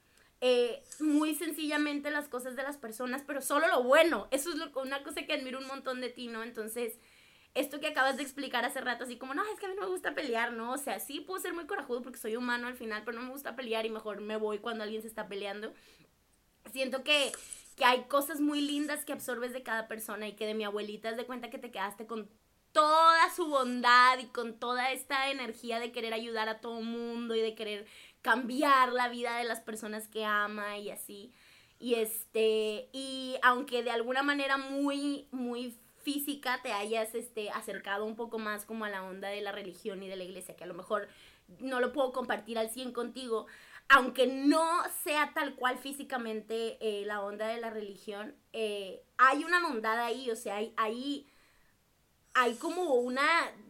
eh, 0.47 0.83
muy 0.99 1.33
sencillamente 1.33 2.11
las 2.11 2.27
cosas 2.27 2.55
de 2.55 2.61
las 2.61 2.77
personas, 2.77 3.23
pero 3.25 3.41
solo 3.41 3.67
lo 3.67 3.81
bueno. 3.81 4.27
Eso 4.29 4.51
es 4.51 4.57
una 4.75 5.01
cosa 5.01 5.23
que 5.23 5.33
admiro 5.33 5.57
un 5.57 5.65
montón 5.65 6.01
de 6.01 6.09
ti, 6.09 6.27
¿no? 6.27 6.43
Entonces, 6.43 6.99
esto 7.55 7.79
que 7.79 7.87
acabas 7.87 8.15
de 8.15 8.21
explicar 8.21 8.63
hace 8.63 8.79
rato, 8.79 9.05
así 9.05 9.17
como, 9.17 9.33
no, 9.33 9.43
es 9.51 9.59
que 9.59 9.65
a 9.65 9.69
mí 9.69 9.75
no 9.75 9.81
me 9.81 9.89
gusta 9.89 10.13
pelear, 10.13 10.53
¿no? 10.53 10.71
O 10.73 10.77
sea, 10.77 10.99
sí 10.99 11.19
puedo 11.19 11.41
ser 11.41 11.55
muy 11.55 11.65
corajudo 11.65 12.03
porque 12.03 12.19
soy 12.19 12.35
humano 12.35 12.67
al 12.67 12.75
final, 12.75 13.01
pero 13.03 13.17
no 13.17 13.25
me 13.25 13.31
gusta 13.31 13.55
pelear 13.55 13.87
y 13.87 13.89
mejor 13.89 14.21
me 14.21 14.37
voy 14.37 14.59
cuando 14.59 14.83
alguien 14.83 15.01
se 15.01 15.07
está 15.07 15.27
peleando. 15.27 15.73
Siento 16.71 17.03
que, 17.03 17.31
que 17.75 17.85
hay 17.85 18.03
cosas 18.03 18.39
muy 18.39 18.61
lindas 18.61 19.03
que 19.03 19.13
absorbes 19.13 19.51
de 19.51 19.63
cada 19.63 19.87
persona 19.87 20.27
y 20.27 20.33
que 20.33 20.45
de 20.45 20.53
mi 20.53 20.63
abuelita 20.63 21.09
es 21.09 21.17
de 21.17 21.25
cuenta 21.25 21.49
que 21.49 21.57
te 21.57 21.71
quedaste 21.71 22.05
con 22.05 22.29
toda 22.71 23.33
su 23.33 23.47
bondad 23.47 24.19
y 24.19 24.25
con 24.25 24.59
toda 24.59 24.91
esta 24.91 25.31
energía 25.31 25.79
de 25.79 25.91
querer 25.91 26.13
ayudar 26.13 26.49
a 26.49 26.59
todo 26.59 26.81
mundo 26.81 27.33
y 27.33 27.41
de 27.41 27.55
querer 27.55 27.87
cambiar 28.25 28.91
la 28.91 29.07
vida 29.07 29.37
de 29.37 29.43
las 29.43 29.61
personas 29.61 30.07
que 30.07 30.25
ama 30.25 30.79
y 30.79 30.89
así. 30.89 31.31
Y 31.77 31.93
este, 31.93 32.89
y 32.91 33.35
aunque 33.43 33.83
de 33.83 33.91
alguna 33.91 34.23
manera 34.23 34.57
muy, 34.57 35.27
muy 35.29 35.77
física 36.01 36.59
te 36.63 36.73
hayas 36.73 37.13
este, 37.13 37.51
acercado 37.51 38.03
un 38.03 38.15
poco 38.15 38.39
más 38.39 38.65
como 38.65 38.83
a 38.83 38.89
la 38.89 39.03
onda 39.03 39.27
de 39.27 39.41
la 39.41 39.51
religión 39.51 40.01
y 40.01 40.07
de 40.07 40.15
la 40.15 40.23
iglesia, 40.23 40.55
que 40.55 40.63
a 40.63 40.67
lo 40.67 40.73
mejor 40.73 41.07
no 41.59 41.79
lo 41.79 41.93
puedo 41.93 42.13
compartir 42.13 42.57
al 42.57 42.71
100 42.71 42.93
contigo, 42.93 43.45
aunque 43.89 44.25
no 44.25 44.81
sea 45.03 45.31
tal 45.35 45.53
cual 45.53 45.77
físicamente 45.77 46.79
eh, 46.81 47.05
la 47.05 47.21
onda 47.21 47.45
de 47.45 47.61
la 47.61 47.69
religión, 47.69 48.35
eh, 48.53 49.03
hay 49.19 49.43
una 49.43 49.61
bondad 49.61 49.99
ahí, 49.99 50.31
o 50.31 50.35
sea, 50.35 50.55
hay, 50.55 50.73
hay, 50.77 51.27
hay 52.33 52.55
como 52.55 52.95
una, 52.95 53.23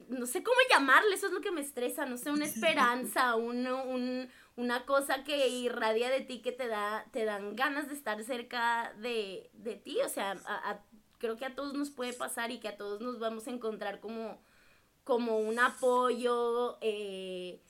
no 0.08 0.26
sé 0.26 0.44
cómo 0.44 0.56
llamarle, 0.70 1.16
eso 1.16 1.28
es 1.28 1.34
lo 1.34 1.42
que 1.42 1.52
me 1.52 1.60
estresa, 1.60 2.06
no 2.06 2.18
sé, 2.18 2.32
una 2.32 2.46
esperanza, 2.54 3.36
un, 3.36 3.68
un, 3.68 4.30
una 4.56 4.86
cosa 4.86 5.24
que 5.24 5.48
irradia 5.50 6.10
de 6.10 6.22
ti 6.22 6.42
que 6.42 6.52
te 6.52 6.68
da, 6.68 7.06
te 7.12 7.26
dan 7.26 7.56
ganas 7.56 7.88
de 7.88 7.94
estar 7.96 8.24
cerca 8.24 8.94
de, 9.00 9.50
de 9.54 9.76
ti. 9.76 10.00
O 10.06 10.10
sea, 10.10 10.38
creo 11.18 11.36
que 11.38 11.46
a 11.46 11.56
todos 11.56 11.74
nos 11.74 11.90
puede 11.90 12.14
pasar 12.14 12.52
y 12.52 12.60
que 12.60 12.70
a 12.70 12.78
todos 12.78 13.02
nos 13.02 13.20
vamos 13.20 13.48
a 13.48 13.52
encontrar 13.52 14.00
como, 14.00 14.42
como 15.04 15.40
un 15.40 15.60
apoyo. 15.60 16.78
Eh, 16.82 17.62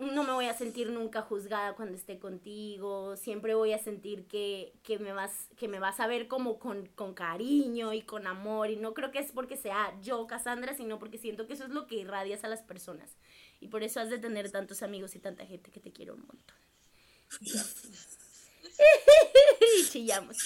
no 0.00 0.24
me 0.24 0.32
voy 0.32 0.46
a 0.46 0.56
sentir 0.56 0.90
nunca 0.90 1.22
juzgada 1.22 1.74
cuando 1.74 1.96
esté 1.96 2.18
contigo, 2.18 3.16
siempre 3.16 3.54
voy 3.54 3.72
a 3.72 3.78
sentir 3.78 4.26
que, 4.26 4.72
que, 4.82 4.98
me, 4.98 5.12
vas, 5.12 5.48
que 5.56 5.68
me 5.68 5.78
vas 5.78 6.00
a 6.00 6.06
ver 6.06 6.26
como 6.26 6.58
con, 6.58 6.86
con, 6.86 7.14
cariño 7.14 7.92
y 7.92 8.02
con 8.02 8.26
amor, 8.26 8.70
y 8.70 8.76
no 8.76 8.94
creo 8.94 9.10
que 9.10 9.18
es 9.18 9.30
porque 9.32 9.56
sea 9.56 9.94
yo, 10.00 10.26
Cassandra, 10.26 10.74
sino 10.74 10.98
porque 10.98 11.18
siento 11.18 11.46
que 11.46 11.52
eso 11.52 11.64
es 11.64 11.70
lo 11.70 11.86
que 11.86 11.96
irradias 11.96 12.44
a 12.44 12.48
las 12.48 12.62
personas. 12.62 13.16
Y 13.60 13.68
por 13.68 13.82
eso 13.82 14.00
has 14.00 14.08
de 14.08 14.18
tener 14.18 14.50
tantos 14.50 14.82
amigos 14.82 15.14
y 15.14 15.18
tanta 15.18 15.44
gente 15.44 15.70
que 15.70 15.80
te 15.80 15.92
quiere 15.92 16.12
un 16.12 16.20
montón. 16.26 16.56
y 19.78 19.84
chillamos. 19.90 20.36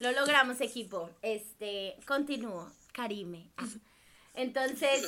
Lo 0.00 0.12
logramos, 0.12 0.60
equipo. 0.60 1.10
Este, 1.22 1.96
continúo. 2.06 2.70
Karime. 2.92 3.50
Ah. 3.56 3.66
Entonces, 4.36 5.02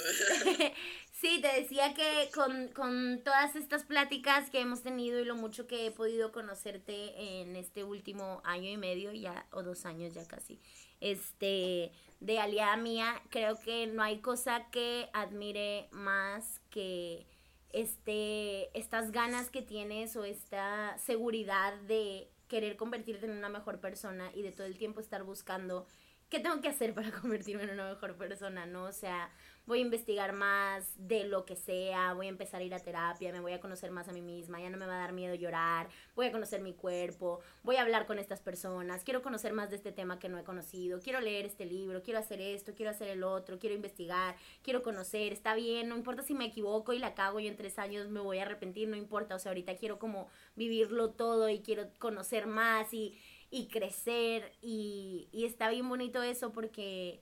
sí, 1.21 1.41
te 1.41 1.61
decía 1.61 1.95
que 1.95 2.31
con, 2.35 2.69
con, 2.69 3.21
todas 3.25 3.57
estas 3.57 3.85
pláticas 3.85 4.51
que 4.51 4.61
hemos 4.61 4.83
tenido 4.83 5.21
y 5.21 5.25
lo 5.25 5.35
mucho 5.35 5.67
que 5.67 5.87
he 5.87 5.91
podido 5.91 6.33
conocerte 6.33 7.41
en 7.41 7.57
este 7.57 7.85
último 7.85 8.41
año 8.45 8.71
y 8.71 8.77
medio, 8.77 9.13
ya, 9.13 9.47
o 9.53 9.63
dos 9.63 9.85
años 9.87 10.15
ya 10.15 10.27
casi, 10.27 10.61
este, 11.01 11.93
de 12.21 12.39
aliada 12.39 12.77
mía, 12.77 13.23
creo 13.31 13.59
que 13.61 13.87
no 13.87 14.03
hay 14.03 14.21
cosa 14.21 14.71
que 14.71 15.09
admire 15.13 15.89
más 15.91 16.61
que 16.71 17.27
este, 17.71 18.77
estas 18.79 19.13
ganas 19.13 19.51
que 19.51 19.63
tienes 19.63 20.17
o 20.17 20.25
esta 20.25 20.97
seguridad 20.99 21.75
de 21.83 22.29
querer 22.49 22.77
convertirte 22.77 23.27
en 23.27 23.33
una 23.33 23.49
mejor 23.49 23.81
persona 23.81 24.31
y 24.35 24.43
de 24.43 24.53
todo 24.53 24.67
el 24.67 24.79
tiempo 24.79 25.01
estar 25.01 25.23
buscando 25.23 25.87
qué 26.29 26.41
tengo 26.41 26.61
que 26.61 26.69
hacer 26.69 26.95
para 26.95 27.11
convertirme 27.21 27.65
en 27.65 27.71
una 27.71 27.91
mejor 27.91 28.17
persona, 28.17 28.67
¿no? 28.67 28.85
O 28.85 28.93
sea, 28.93 29.31
voy 29.69 29.81
a 29.81 29.83
investigar 29.83 30.33
más 30.33 30.95
de 30.97 31.25
lo 31.25 31.45
que 31.45 31.55
sea, 31.55 32.15
voy 32.15 32.25
a 32.27 32.31
empezar 32.31 32.63
a 32.63 32.65
ir 32.65 32.75
a 32.75 32.79
terapia, 32.79 33.31
me 33.33 33.41
voy 33.41 33.53
a 33.53 33.61
conocer 33.61 33.91
más 33.91 34.09
a 34.09 34.13
mí 34.13 34.23
misma, 34.23 34.59
ya 34.63 34.71
no 34.71 34.79
me 34.79 34.87
va 34.87 34.95
a 34.95 35.01
dar 35.01 35.13
miedo 35.13 35.35
llorar, 35.35 35.91
voy 36.17 36.27
a 36.27 36.33
conocer 36.33 36.63
mi 36.63 36.73
cuerpo, 36.73 37.41
voy 37.63 37.77
a 37.77 37.83
hablar 37.83 38.07
con 38.07 38.19
estas 38.19 38.41
personas, 38.41 39.05
quiero 39.05 39.21
conocer 39.21 39.53
más 39.53 39.69
de 39.69 39.77
este 39.77 39.93
tema 39.93 40.19
que 40.19 40.31
no 40.31 40.39
he 40.39 40.43
conocido, 40.43 41.01
quiero 41.01 41.21
leer 41.21 41.45
este 41.45 41.67
libro, 41.67 42.03
quiero 42.03 42.19
hacer 42.19 42.41
esto, 42.41 42.73
quiero 42.75 42.91
hacer 42.91 43.09
el 43.09 43.23
otro, 43.23 43.59
quiero 43.59 43.77
investigar, 43.77 44.37
quiero 44.63 44.83
conocer, 44.83 45.35
está 45.35 45.55
bien, 45.55 45.91
no 45.91 45.97
importa 45.97 46.23
si 46.23 46.33
me 46.33 46.47
equivoco 46.47 46.95
y 46.95 46.99
la 46.99 47.15
cago 47.15 47.39
y 47.39 47.47
en 47.47 47.57
tres 47.57 47.79
años 47.79 48.09
me 48.09 48.21
voy 48.21 48.39
a 48.39 48.45
arrepentir, 48.45 48.89
no 48.89 48.97
importa, 48.97 49.35
o 49.35 49.39
sea, 49.39 49.51
ahorita 49.51 49.77
quiero 49.77 49.99
como 49.99 50.29
vivirlo 50.57 51.11
todo 51.11 51.51
y 51.51 51.61
quiero 51.61 51.91
conocer 51.99 52.47
más 52.47 52.95
y, 52.95 53.19
y 53.51 53.67
crecer 53.67 54.51
y, 54.63 55.29
y 55.31 55.45
está 55.45 55.69
bien 55.69 55.87
bonito 55.91 56.23
eso 56.23 56.53
porque 56.53 57.21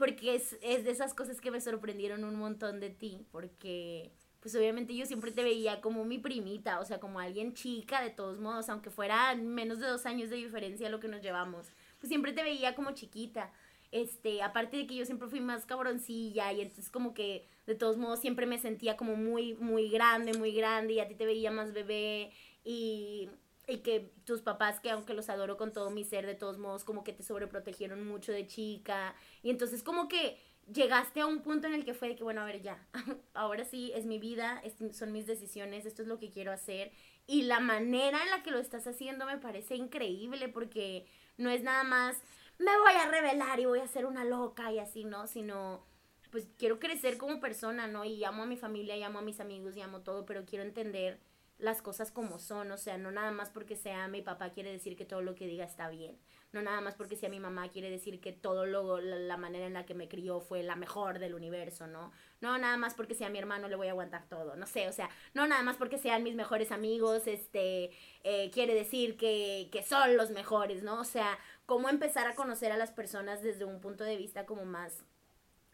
porque 0.00 0.34
es, 0.34 0.56
es, 0.62 0.82
de 0.82 0.92
esas 0.92 1.12
cosas 1.12 1.42
que 1.42 1.50
me 1.50 1.60
sorprendieron 1.60 2.24
un 2.24 2.34
montón 2.34 2.80
de 2.80 2.88
ti, 2.88 3.26
porque 3.30 4.10
pues 4.40 4.56
obviamente 4.56 4.96
yo 4.96 5.04
siempre 5.04 5.30
te 5.30 5.42
veía 5.42 5.82
como 5.82 6.06
mi 6.06 6.16
primita, 6.16 6.80
o 6.80 6.86
sea, 6.86 6.98
como 6.98 7.20
alguien 7.20 7.52
chica 7.52 8.00
de 8.00 8.08
todos 8.08 8.40
modos, 8.40 8.70
aunque 8.70 8.88
fuera 8.88 9.34
menos 9.34 9.78
de 9.78 9.86
dos 9.86 10.06
años 10.06 10.30
de 10.30 10.36
diferencia 10.36 10.88
lo 10.88 11.00
que 11.00 11.08
nos 11.08 11.20
llevamos, 11.20 11.66
pues 11.98 12.08
siempre 12.08 12.32
te 12.32 12.42
veía 12.42 12.74
como 12.74 12.92
chiquita. 12.92 13.52
Este, 13.92 14.40
aparte 14.42 14.78
de 14.78 14.86
que 14.86 14.94
yo 14.94 15.04
siempre 15.04 15.28
fui 15.28 15.40
más 15.40 15.66
cabroncilla 15.66 16.50
y 16.54 16.62
entonces 16.62 16.88
como 16.88 17.12
que 17.12 17.46
de 17.66 17.74
todos 17.74 17.98
modos 17.98 18.20
siempre 18.20 18.46
me 18.46 18.56
sentía 18.56 18.96
como 18.96 19.16
muy, 19.16 19.52
muy 19.56 19.90
grande, 19.90 20.32
muy 20.32 20.52
grande 20.52 20.94
y 20.94 21.00
a 21.00 21.08
ti 21.08 21.14
te 21.14 21.26
veía 21.26 21.50
más 21.50 21.74
bebé 21.74 22.30
y, 22.64 23.28
y 23.70 23.78
que 23.78 24.12
tus 24.24 24.42
papás, 24.42 24.80
que 24.80 24.90
aunque 24.90 25.14
los 25.14 25.28
adoro 25.28 25.56
con 25.56 25.72
todo 25.72 25.90
mi 25.90 26.04
ser, 26.04 26.26
de 26.26 26.34
todos 26.34 26.58
modos 26.58 26.84
como 26.84 27.04
que 27.04 27.12
te 27.12 27.22
sobreprotegieron 27.22 28.06
mucho 28.06 28.32
de 28.32 28.46
chica 28.46 29.14
y 29.42 29.50
entonces 29.50 29.82
como 29.82 30.08
que 30.08 30.38
llegaste 30.72 31.20
a 31.20 31.26
un 31.26 31.40
punto 31.40 31.66
en 31.66 31.74
el 31.74 31.84
que 31.84 31.94
fue 31.94 32.08
de 32.08 32.16
que, 32.16 32.24
bueno, 32.24 32.42
a 32.42 32.44
ver, 32.44 32.62
ya, 32.62 32.86
ahora 33.34 33.64
sí 33.64 33.92
es 33.94 34.06
mi 34.06 34.18
vida, 34.18 34.62
son 34.92 35.12
mis 35.12 35.26
decisiones, 35.26 35.86
esto 35.86 36.02
es 36.02 36.08
lo 36.08 36.18
que 36.18 36.30
quiero 36.30 36.52
hacer. 36.52 36.92
Y 37.26 37.42
la 37.42 37.60
manera 37.60 38.22
en 38.22 38.30
la 38.30 38.42
que 38.42 38.50
lo 38.50 38.58
estás 38.58 38.86
haciendo 38.86 39.26
me 39.26 39.38
parece 39.38 39.76
increíble 39.76 40.48
porque 40.48 41.06
no 41.36 41.50
es 41.50 41.62
nada 41.62 41.84
más, 41.84 42.16
me 42.58 42.76
voy 42.78 42.92
a 42.92 43.08
revelar 43.08 43.60
y 43.60 43.66
voy 43.66 43.80
a 43.80 43.86
ser 43.86 44.06
una 44.06 44.24
loca 44.24 44.72
y 44.72 44.78
así, 44.78 45.04
¿no? 45.04 45.26
Sino, 45.26 45.84
pues 46.30 46.48
quiero 46.58 46.78
crecer 46.78 47.18
como 47.18 47.40
persona, 47.40 47.86
¿no? 47.86 48.04
Y 48.04 48.24
amo 48.24 48.42
a 48.42 48.46
mi 48.46 48.56
familia, 48.56 48.96
y 48.96 49.02
amo 49.02 49.20
a 49.20 49.22
mis 49.22 49.40
amigos, 49.40 49.76
y 49.76 49.80
amo 49.80 50.00
todo, 50.00 50.26
pero 50.26 50.44
quiero 50.44 50.64
entender 50.64 51.20
las 51.60 51.82
cosas 51.82 52.10
como 52.10 52.38
son, 52.38 52.72
o 52.72 52.78
sea, 52.78 52.98
no 52.98 53.10
nada 53.10 53.30
más 53.30 53.50
porque 53.50 53.76
sea 53.76 54.08
mi 54.08 54.22
papá 54.22 54.50
quiere 54.50 54.72
decir 54.72 54.96
que 54.96 55.04
todo 55.04 55.22
lo 55.22 55.34
que 55.34 55.46
diga 55.46 55.64
está 55.64 55.88
bien 55.88 56.18
no 56.52 56.62
nada 56.62 56.80
más 56.80 56.94
porque 56.94 57.16
sea 57.16 57.28
mi 57.28 57.38
mamá 57.38 57.68
quiere 57.68 57.90
decir 57.90 58.20
que 58.20 58.32
todo 58.32 58.66
lo, 58.66 59.00
la, 59.00 59.36
manera 59.36 59.66
en 59.66 59.74
la 59.74 59.86
que 59.86 59.94
me 59.94 60.08
crió 60.08 60.40
fue 60.40 60.62
la 60.62 60.74
mejor 60.74 61.18
del 61.18 61.34
universo, 61.34 61.86
¿no? 61.86 62.12
No 62.40 62.58
nada 62.58 62.76
más 62.76 62.94
porque 62.94 63.14
sea 63.14 63.30
mi 63.30 63.38
hermano 63.38 63.68
le 63.68 63.76
voy 63.76 63.86
a 63.86 63.90
aguantar 63.90 64.26
todo, 64.28 64.56
no 64.56 64.66
sé, 64.66 64.88
o 64.88 64.92
sea, 64.92 65.08
no 65.32 65.46
nada 65.46 65.62
más 65.62 65.76
porque 65.76 65.98
sean 65.98 66.22
mis 66.22 66.34
mejores 66.34 66.72
amigos, 66.72 67.26
este, 67.26 67.92
eh, 68.24 68.50
quiere 68.52 68.74
decir 68.74 69.16
que, 69.16 69.68
que 69.70 69.82
son 69.82 70.16
los 70.16 70.30
mejores, 70.30 70.82
¿no? 70.82 71.00
O 71.00 71.04
sea, 71.04 71.38
cómo 71.66 71.88
empezar 71.88 72.26
a 72.26 72.34
conocer 72.34 72.72
a 72.72 72.76
las 72.76 72.90
personas 72.90 73.42
desde 73.42 73.64
un 73.64 73.80
punto 73.80 74.02
de 74.02 74.16
vista 74.16 74.44
como 74.44 74.64
más, 74.64 75.04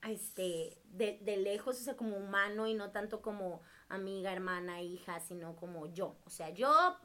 este, 0.07 0.77
de, 0.85 1.19
de 1.23 1.37
lejos, 1.39 1.81
o 1.81 1.85
sea, 1.85 1.97
como 1.97 2.17
humano 2.17 2.67
y 2.67 2.75
no 2.75 2.91
tanto 2.91 3.23
como 3.23 3.63
amiga, 3.89 4.33
hermana, 4.33 4.83
hija, 4.83 5.21
sino 5.21 5.57
como 5.57 5.87
yo, 5.93 6.17
o 6.25 6.31
sea, 6.31 6.51
yo 6.51 6.97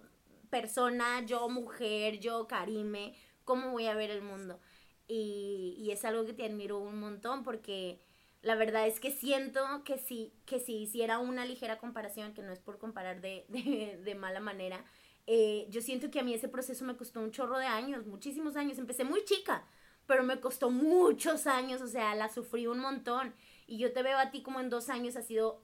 persona, 0.49 1.25
yo 1.25 1.49
mujer, 1.49 2.19
yo 2.19 2.47
Karime, 2.47 3.15
cómo 3.45 3.71
voy 3.71 3.87
a 3.87 3.95
ver 3.95 4.11
el 4.11 4.21
mundo. 4.21 4.59
Y, 5.07 5.75
y, 5.77 5.91
es 5.91 6.05
algo 6.05 6.25
que 6.25 6.33
te 6.33 6.45
admiro 6.45 6.79
un 6.79 6.99
montón 6.99 7.43
porque 7.43 7.99
la 8.41 8.55
verdad 8.55 8.87
es 8.87 8.99
que 8.99 9.11
siento 9.11 9.61
que 9.83 9.97
si, 9.97 10.33
que 10.45 10.59
si 10.59 10.77
hiciera 10.77 11.19
una 11.19 11.45
ligera 11.45 11.77
comparación, 11.77 12.33
que 12.33 12.41
no 12.41 12.53
es 12.53 12.59
por 12.59 12.77
comparar 12.79 13.19
de, 13.21 13.45
de, 13.49 13.99
de 14.03 14.15
mala 14.15 14.39
manera, 14.39 14.85
eh, 15.27 15.67
yo 15.69 15.81
siento 15.81 16.09
que 16.11 16.19
a 16.19 16.23
mí 16.23 16.33
ese 16.33 16.47
proceso 16.47 16.85
me 16.85 16.97
costó 16.97 17.19
un 17.21 17.31
chorro 17.31 17.57
de 17.57 17.65
años, 17.65 18.05
muchísimos 18.05 18.55
años. 18.55 18.77
Empecé 18.77 19.03
muy 19.03 19.23
chica, 19.25 19.65
pero 20.07 20.23
me 20.23 20.39
costó 20.39 20.69
muchos 20.71 21.47
años, 21.47 21.81
o 21.81 21.87
sea, 21.87 22.15
la 22.15 22.29
sufrí 22.29 22.67
un 22.67 22.79
montón. 22.79 23.33
Y 23.67 23.77
yo 23.77 23.93
te 23.93 24.03
veo 24.03 24.17
a 24.17 24.31
ti 24.31 24.41
como 24.41 24.59
en 24.59 24.69
dos 24.69 24.89
años 24.89 25.15
ha 25.15 25.21
sido 25.21 25.61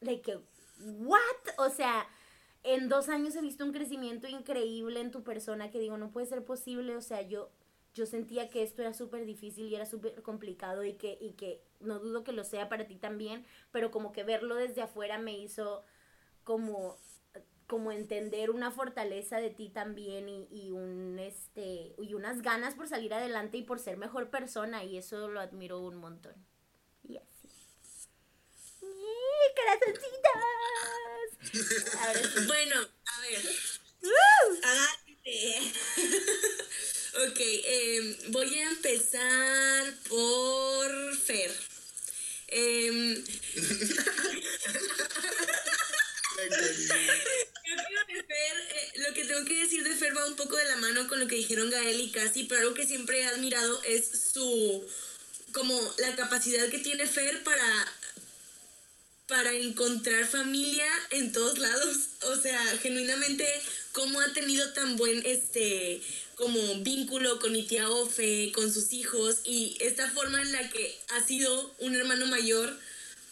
de 0.00 0.20
que, 0.20 0.38
¿what? 0.80 1.20
O 1.58 1.70
sea, 1.70 2.06
en 2.62 2.88
dos 2.88 3.08
años 3.08 3.36
he 3.36 3.40
visto 3.40 3.64
un 3.64 3.72
crecimiento 3.72 4.28
increíble 4.28 5.00
en 5.00 5.10
tu 5.10 5.22
persona 5.22 5.70
que 5.70 5.78
digo, 5.78 5.96
no 5.98 6.10
puede 6.10 6.26
ser 6.26 6.44
posible, 6.44 6.96
o 6.96 7.00
sea, 7.00 7.22
yo, 7.22 7.50
yo 7.94 8.06
sentía 8.06 8.50
que 8.50 8.62
esto 8.62 8.82
era 8.82 8.92
súper 8.92 9.24
difícil 9.24 9.68
y 9.68 9.74
era 9.74 9.86
súper 9.86 10.22
complicado 10.22 10.84
y 10.84 10.94
que, 10.94 11.16
y 11.20 11.32
que 11.32 11.62
no 11.80 11.98
dudo 11.98 12.24
que 12.24 12.32
lo 12.32 12.44
sea 12.44 12.68
para 12.68 12.86
ti 12.86 12.96
también, 12.96 13.44
pero 13.72 13.90
como 13.90 14.12
que 14.12 14.24
verlo 14.24 14.56
desde 14.56 14.82
afuera 14.82 15.18
me 15.18 15.38
hizo 15.38 15.84
como 16.44 16.96
como 17.66 17.90
entender 17.92 18.50
una 18.50 18.70
fortaleza 18.70 19.38
de 19.38 19.50
ti 19.50 19.70
también 19.70 20.28
y, 20.28 20.46
y 20.50 20.70
un 20.70 21.18
este 21.18 21.94
y 21.98 22.14
unas 22.14 22.42
ganas 22.42 22.74
por 22.74 22.88
salir 22.88 23.12
adelante 23.14 23.58
y 23.58 23.62
por 23.62 23.78
ser 23.80 23.96
mejor 23.96 24.30
persona 24.30 24.84
y 24.84 24.96
eso 24.98 25.28
lo 25.28 25.40
admiro 25.40 25.80
un 25.80 25.96
montón. 25.96 26.34
¡Corazoncitos! 29.54 30.16
Bueno, 32.46 32.88
a 33.04 33.20
ver. 33.20 33.42
ok, 37.26 37.40
eh, 37.40 38.16
voy 38.28 38.58
a 38.58 38.70
empezar 38.70 39.94
por 40.08 41.16
Fer. 41.26 41.50
Eh, 42.48 43.24
lo 48.96 49.14
que 49.14 49.24
tengo 49.24 49.44
que 49.44 49.62
decir 49.62 49.82
de 49.82 49.96
Fer 49.96 50.16
va 50.16 50.26
un 50.26 50.36
poco 50.36 50.56
de 50.56 50.64
la 50.66 50.76
mano 50.76 51.08
con 51.08 51.18
lo 51.18 51.26
que 51.26 51.36
dijeron 51.36 51.70
Gael 51.70 52.00
y 52.00 52.12
Casi, 52.12 52.44
pero 52.44 52.60
algo 52.60 52.74
que 52.74 52.86
siempre 52.86 53.20
he 53.20 53.24
admirado 53.24 53.82
es 53.84 54.30
su 54.32 54.86
como 55.52 55.80
la 55.98 56.14
capacidad 56.14 56.68
que 56.68 56.78
tiene 56.78 57.06
Fer 57.06 57.42
para 57.42 57.92
para 59.28 59.52
encontrar 59.52 60.26
familia 60.26 60.86
en 61.10 61.32
todos 61.32 61.58
lados. 61.58 61.96
O 62.22 62.36
sea, 62.36 62.60
genuinamente, 62.78 63.46
cómo 63.92 64.20
ha 64.20 64.32
tenido 64.32 64.72
tan 64.72 64.96
buen 64.96 65.24
este 65.24 66.00
como 66.36 66.60
vínculo 66.82 67.38
con 67.38 67.52
mi 67.52 67.62
tía 67.62 67.88
Ofe, 67.88 68.52
con 68.54 68.70
sus 68.72 68.92
hijos, 68.92 69.38
y 69.44 69.76
esta 69.80 70.10
forma 70.10 70.40
en 70.42 70.52
la 70.52 70.68
que 70.68 70.98
ha 71.08 71.26
sido 71.26 71.74
un 71.78 71.94
hermano 71.94 72.26
mayor 72.26 72.78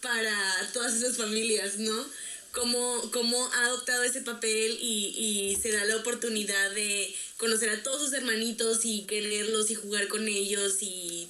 para 0.01 0.71
todas 0.73 0.95
esas 0.95 1.19
familias, 1.19 1.79
¿no? 1.79 2.07
Cómo, 2.53 3.51
ha 3.53 3.65
adoptado 3.67 4.05
ese 4.05 4.23
papel 4.23 4.79
y, 4.81 5.13
y 5.19 5.57
se 5.61 5.73
da 5.73 5.85
la 5.85 5.97
oportunidad 5.97 6.71
de 6.71 7.15
conocer 7.37 7.69
a 7.71 7.83
todos 7.83 8.01
sus 8.01 8.13
hermanitos 8.13 8.85
y 8.85 9.05
quererlos 9.05 9.71
y 9.71 9.75
jugar 9.75 10.09
con 10.09 10.27
ellos 10.29 10.77
y 10.81 11.29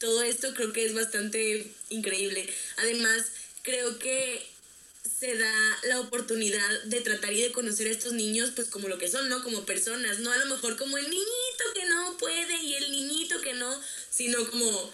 todo 0.00 0.22
esto 0.22 0.52
creo 0.54 0.72
que 0.72 0.84
es 0.84 0.94
bastante 0.94 1.70
increíble. 1.90 2.48
Además, 2.78 3.26
creo 3.62 3.98
que 3.98 4.46
se 5.18 5.36
da 5.36 5.78
la 5.84 6.00
oportunidad 6.00 6.82
de 6.84 7.00
tratar 7.00 7.32
y 7.32 7.42
de 7.42 7.52
conocer 7.52 7.86
a 7.86 7.90
estos 7.90 8.12
niños 8.12 8.52
pues 8.54 8.68
como 8.68 8.88
lo 8.88 8.98
que 8.98 9.08
son, 9.08 9.28
¿no? 9.28 9.42
Como 9.42 9.64
personas, 9.64 10.18
no 10.20 10.32
a 10.32 10.38
lo 10.38 10.46
mejor 10.46 10.76
como 10.76 10.98
el 10.98 11.04
niñito 11.04 11.64
que 11.74 11.84
no 11.86 12.16
puede 12.18 12.62
y 12.62 12.74
el 12.74 12.90
niñito 12.90 13.40
que 13.40 13.54
no, 13.54 13.80
sino 14.10 14.48
como 14.50 14.92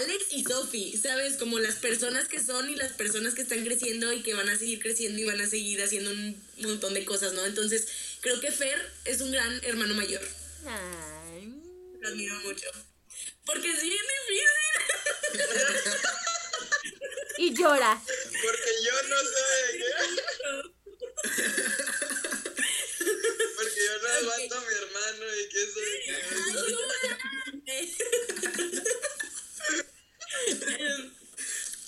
Alex 0.00 0.26
y 0.32 0.44
Sophie, 0.44 0.96
¿sabes? 0.96 1.36
Como 1.36 1.58
las 1.58 1.76
personas 1.76 2.28
que 2.28 2.42
son 2.42 2.68
y 2.68 2.74
las 2.76 2.92
personas 2.92 3.34
que 3.34 3.42
están 3.42 3.64
creciendo 3.64 4.12
y 4.12 4.22
que 4.22 4.34
van 4.34 4.48
a 4.48 4.58
seguir 4.58 4.80
creciendo 4.80 5.20
y 5.20 5.24
van 5.24 5.40
a 5.40 5.46
seguir 5.46 5.82
haciendo 5.82 6.10
un 6.10 6.36
montón 6.58 6.94
de 6.94 7.04
cosas, 7.04 7.32
¿no? 7.32 7.44
Entonces, 7.44 7.86
creo 8.20 8.40
que 8.40 8.50
Fer 8.50 8.78
es 9.04 9.20
un 9.20 9.30
gran 9.30 9.60
hermano 9.64 9.94
mayor. 9.94 10.22
Ay. 10.66 11.52
Lo 12.00 12.08
admiro 12.08 12.34
mucho. 12.40 12.66
Porque 13.46 13.70
es 13.70 13.82
bien 13.82 14.04
difícil. 14.26 15.44
y 17.38 17.54
llora. 17.54 18.00
Porque 18.04 18.70
yo 18.84 18.92
no 19.08 19.16
sé 19.16 19.34
Porque 23.56 23.80
yo 23.86 24.02
no 24.02 24.08
aguanto 24.08 24.54
a 24.56 24.60
mi 24.60 24.74
hermano 24.74 25.24
y 25.36 25.48
que 25.48 25.66
soy. 25.72 25.88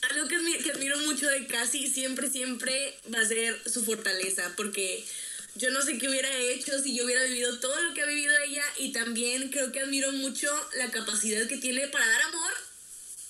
Algo 0.03 0.29
que, 0.29 0.37
que 0.63 0.71
admiro 0.71 0.99
mucho 0.99 1.29
de 1.29 1.47
Casi 1.47 1.87
siempre, 1.89 2.31
siempre 2.31 2.99
va 3.13 3.21
a 3.21 3.25
ser 3.27 3.61
su 3.69 3.85
fortaleza, 3.85 4.53
porque 4.57 5.05
yo 5.57 5.71
no 5.71 5.83
sé 5.83 5.99
qué 5.99 6.09
hubiera 6.09 6.35
hecho 6.37 6.79
si 6.81 6.97
yo 6.97 7.05
hubiera 7.05 7.25
vivido 7.25 7.59
todo 7.59 7.81
lo 7.81 7.93
que 7.93 8.03
ha 8.03 8.07
vivido 8.07 8.33
ella 8.39 8.65
y 8.79 8.93
también 8.93 9.51
creo 9.51 9.73
que 9.73 9.81
admiro 9.81 10.13
mucho 10.13 10.49
la 10.77 10.91
capacidad 10.91 11.47
que 11.49 11.57
tiene 11.59 11.89
para 11.89 12.07
dar 12.07 12.23
amor 12.23 12.70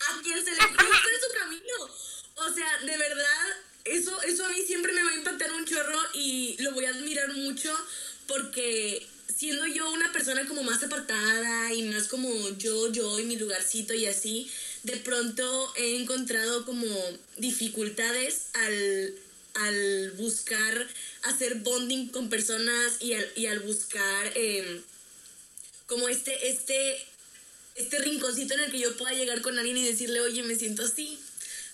a 0.09 0.23
quien 0.23 0.45
se 0.45 0.51
le 0.51 0.59
cruce 0.59 1.21
su 1.21 1.39
camino. 1.39 1.91
O 2.37 2.53
sea, 2.53 2.79
de 2.79 2.97
verdad, 2.97 3.57
eso, 3.85 4.23
eso 4.23 4.45
a 4.45 4.49
mí 4.49 4.63
siempre 4.67 4.93
me 4.93 5.03
va 5.03 5.11
a 5.11 5.17
impactar 5.17 5.53
un 5.53 5.65
chorro 5.65 5.99
y 6.15 6.57
lo 6.61 6.73
voy 6.73 6.85
a 6.85 6.91
admirar 6.91 7.33
mucho 7.35 7.75
porque 8.27 9.07
siendo 9.35 9.67
yo 9.67 9.91
una 9.91 10.13
persona 10.13 10.47
como 10.47 10.63
más 10.63 10.83
apartada 10.83 11.73
y 11.73 11.83
más 11.85 12.09
como 12.09 12.31
yo, 12.59 12.93
yo 12.93 13.19
y 13.19 13.25
mi 13.25 13.37
lugarcito 13.37 13.95
y 13.95 14.07
así, 14.07 14.51
de 14.83 14.97
pronto 14.99 15.73
he 15.77 15.97
encontrado 15.97 16.65
como 16.65 16.87
dificultades 17.37 18.49
al, 18.55 19.15
al 19.55 20.11
buscar 20.13 20.89
hacer 21.23 21.57
bonding 21.57 22.09
con 22.09 22.29
personas 22.29 23.01
y 23.01 23.15
al, 23.15 23.33
y 23.35 23.47
al 23.47 23.61
buscar 23.61 24.33
em, 24.35 24.83
como 25.87 26.09
este, 26.09 26.49
este, 26.49 27.05
este 27.81 27.99
rinconcito 27.99 28.55
en 28.55 28.61
el 28.61 28.71
que 28.71 28.79
yo 28.79 28.97
pueda 28.97 29.13
llegar 29.13 29.41
con 29.41 29.59
alguien 29.59 29.77
y 29.77 29.87
decirle, 29.87 30.21
oye, 30.21 30.43
me 30.43 30.55
siento 30.55 30.85
así, 30.85 31.19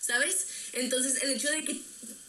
¿sabes? 0.00 0.46
Entonces, 0.72 1.22
el 1.22 1.30
hecho 1.30 1.50
de 1.50 1.64
que 1.64 1.80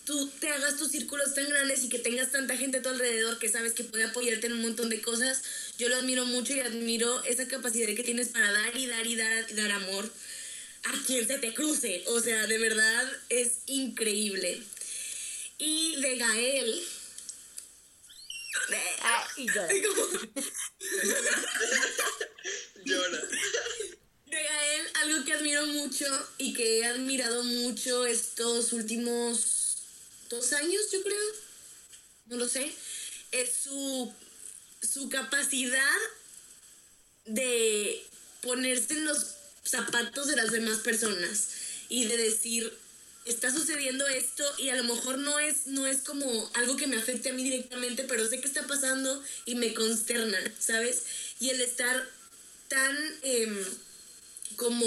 tú 0.06 0.30
te 0.40 0.50
hagas 0.50 0.78
tus 0.78 0.92
círculos 0.92 1.34
tan 1.34 1.50
grandes 1.50 1.84
y 1.84 1.90
que 1.90 2.00
tengas 2.00 2.32
tanta 2.32 2.56
gente 2.56 2.78
a 2.78 2.82
tu 2.82 2.90
alrededor 2.90 3.40
que 3.40 3.50
sabes 3.50 3.74
que 3.74 3.84
puede 3.84 4.06
apoyarte 4.06 4.48
en 4.48 4.54
un 4.54 4.62
montón 4.62 4.90
de 4.90 5.02
cosas, 5.02 5.42
yo 5.78 5.90
lo 5.90 5.98
admiro 5.98 6.26
mucho 6.26 6.54
y 6.54 6.62
admiro 6.62 7.24
esa 7.26 7.48
capacidad 7.48 7.94
que 7.94 8.04
tienes 8.04 8.30
para 8.30 8.52
dar 8.52 8.78
y 8.78 8.88
dar 8.88 9.06
y 9.06 9.16
dar 9.16 9.46
y 9.52 9.54
dar 9.54 9.72
amor 9.72 10.10
a 10.84 11.06
quien 11.06 11.28
se 11.28 11.38
te 11.40 11.54
cruce. 11.54 12.04
O 12.08 12.22
sea, 12.22 12.48
de 12.48 12.58
verdad 12.58 13.12
es 13.30 13.52
increíble. 13.66 14.62
Y 15.58 15.96
de 15.98 16.18
Gael. 16.18 16.84
Ah, 19.02 19.28
y 19.38 19.48
llora. 19.48 19.68
Llora. 22.84 23.22
De 24.26 24.44
Gael, 24.44 24.88
algo 24.96 25.26
que 25.26 25.34
admiro 25.34 25.66
mucho 25.68 26.06
y 26.38 26.54
que 26.54 26.80
he 26.80 26.86
admirado 26.86 27.44
mucho 27.44 28.06
estos 28.06 28.74
últimos 28.74 29.78
dos 30.30 30.54
años, 30.54 30.82
yo 30.92 31.02
creo. 31.02 31.34
No 32.28 32.38
lo 32.38 32.48
sé. 32.48 32.74
Es 33.32 33.54
su, 33.64 34.14
su 34.82 35.10
capacidad 35.10 35.98
de 37.26 38.04
ponerse 38.42 38.94
en 38.94 39.06
los 39.06 39.36
zapatos 39.64 40.28
de 40.28 40.36
las 40.36 40.52
demás 40.52 40.80
personas 40.80 41.50
y 41.90 42.06
de 42.06 42.18
decir, 42.18 42.78
está 43.28 43.52
sucediendo 43.52 44.08
esto 44.08 44.44
y 44.58 44.70
a 44.70 44.76
lo 44.76 44.84
mejor 44.84 45.18
no 45.18 45.40
es, 45.40 45.68
no 45.68 45.86
es 45.86 45.98
como 45.98 46.50
algo 46.54 46.76
que 46.78 46.88
me 46.88 46.98
afecte 46.98 47.30
a 47.30 47.34
mí 47.34 47.44
directamente, 47.44 48.04
pero 48.04 48.28
sé 48.28 48.40
que 48.40 48.48
está 48.48 48.66
pasando 48.68 49.22
y 49.46 49.56
me 49.56 49.74
consterna, 49.74 50.40
¿sabes? 50.60 51.04
Y 51.40 51.50
el 51.50 51.62
estar 51.62 52.08
tan 52.68 52.98
em, 53.22 53.66
como 54.56 54.86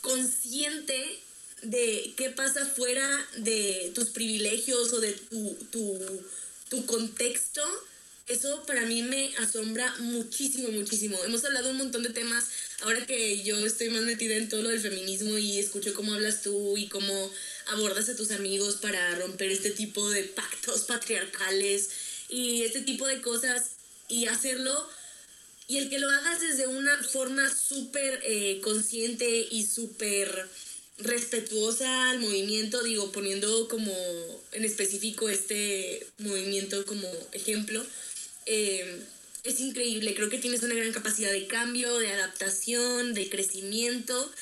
consciente 0.00 1.20
de 1.62 2.12
qué 2.16 2.30
pasa 2.30 2.66
fuera 2.66 3.06
de 3.36 3.92
tus 3.94 4.08
privilegios 4.08 4.92
o 4.92 5.00
de 5.00 5.12
tu, 5.12 5.54
tu, 5.70 6.22
tu 6.68 6.86
contexto, 6.86 7.62
eso 8.26 8.62
para 8.66 8.82
mí 8.82 9.02
me 9.02 9.34
asombra 9.36 9.94
muchísimo, 9.98 10.68
muchísimo. 10.68 11.22
Hemos 11.24 11.44
hablado 11.44 11.70
un 11.70 11.76
montón 11.76 12.02
de 12.02 12.10
temas 12.10 12.44
ahora 12.82 13.06
que 13.06 13.42
yo 13.42 13.64
estoy 13.64 13.90
más 13.90 14.02
metida 14.02 14.34
en 14.36 14.48
todo 14.48 14.62
lo 14.62 14.70
del 14.70 14.80
feminismo 14.80 15.38
y 15.38 15.58
escucho 15.58 15.94
cómo 15.94 16.14
hablas 16.14 16.42
tú 16.42 16.76
y 16.76 16.88
cómo 16.88 17.30
abordas 17.66 18.08
a 18.08 18.16
tus 18.16 18.30
amigos 18.30 18.76
para 18.76 19.14
romper 19.16 19.50
este 19.50 19.70
tipo 19.70 20.08
de 20.10 20.24
pactos 20.24 20.82
patriarcales 20.88 21.90
y 22.28 22.62
este 22.62 22.82
tipo 22.82 23.06
de 23.06 23.20
cosas 23.20 23.72
y 24.08 24.26
hacerlo 24.26 24.88
y 25.68 25.78
el 25.78 25.88
que 25.88 25.98
lo 25.98 26.10
hagas 26.10 26.40
desde 26.40 26.66
una 26.66 27.02
forma 27.04 27.48
súper 27.54 28.20
eh, 28.24 28.60
consciente 28.62 29.46
y 29.50 29.64
súper 29.64 30.48
respetuosa 30.98 32.10
al 32.10 32.20
movimiento, 32.20 32.82
digo, 32.82 33.10
poniendo 33.12 33.68
como 33.68 33.92
en 34.52 34.64
específico 34.64 35.28
este 35.28 36.06
movimiento 36.18 36.84
como 36.84 37.08
ejemplo, 37.32 37.84
eh, 38.46 39.02
es 39.44 39.60
increíble. 39.60 40.14
Creo 40.14 40.28
que 40.28 40.38
tienes 40.38 40.62
una 40.62 40.74
gran 40.74 40.92
capacidad 40.92 41.32
de 41.32 41.46
cambio, 41.46 41.98
de 41.98 42.12
adaptación, 42.12 43.14
de 43.14 43.28
crecimiento 43.28 44.32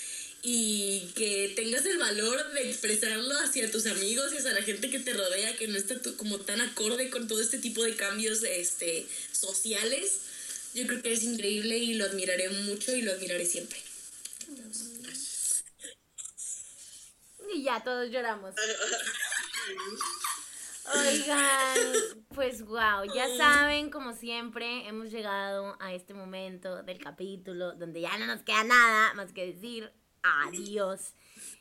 y 0.43 1.11
que 1.15 1.53
tengas 1.55 1.85
el 1.85 1.99
valor 1.99 2.53
de 2.53 2.71
expresarlo 2.71 3.39
hacia 3.41 3.71
tus 3.71 3.87
amigos 3.87 4.33
y 4.33 4.39
hacia 4.39 4.53
la 4.53 4.63
gente 4.63 4.91
que 4.91 4.99
te 4.99 5.13
rodea, 5.13 5.57
que 5.57 5.69
no 5.69 5.77
está 5.77 5.97
como 6.17 6.39
tan 6.41 6.61
acorde 6.61 7.11
con 7.11 7.29
todo 7.29 7.41
este 7.41 7.59
tipo 7.59 7.83
de 7.83 7.97
cambios 7.97 8.43
este, 8.43 9.07
sociales. 9.33 10.21
Yo 10.75 10.87
creo 10.87 11.03
que 11.03 11.13
es 11.13 11.25
increíble 11.25 11.79
y 11.79 11.95
lo 11.95 12.05
admiraré 12.05 12.49
mucho 12.49 12.95
y 12.95 13.03
lo 13.03 13.13
admiraré 13.13 13.45
siempre. 13.45 13.79
Y 17.53 17.65
ya 17.65 17.83
todos 17.83 18.11
lloramos. 18.11 18.55
Oigan, 20.95 21.77
pues 22.35 22.65
wow, 22.65 23.05
ya 23.15 23.29
saben, 23.37 23.91
como 23.91 24.13
siempre, 24.13 24.89
hemos 24.89 25.11
llegado 25.11 25.77
a 25.81 25.93
este 25.93 26.15
momento 26.15 26.83
del 26.83 26.99
capítulo 26.99 27.73
donde 27.73 28.01
ya 28.01 28.17
no 28.19 28.27
nos 28.27 28.43
queda 28.43 28.65
nada 28.65 29.15
más 29.15 29.33
que 29.33 29.47
decir 29.47 29.93
adiós. 30.23 31.15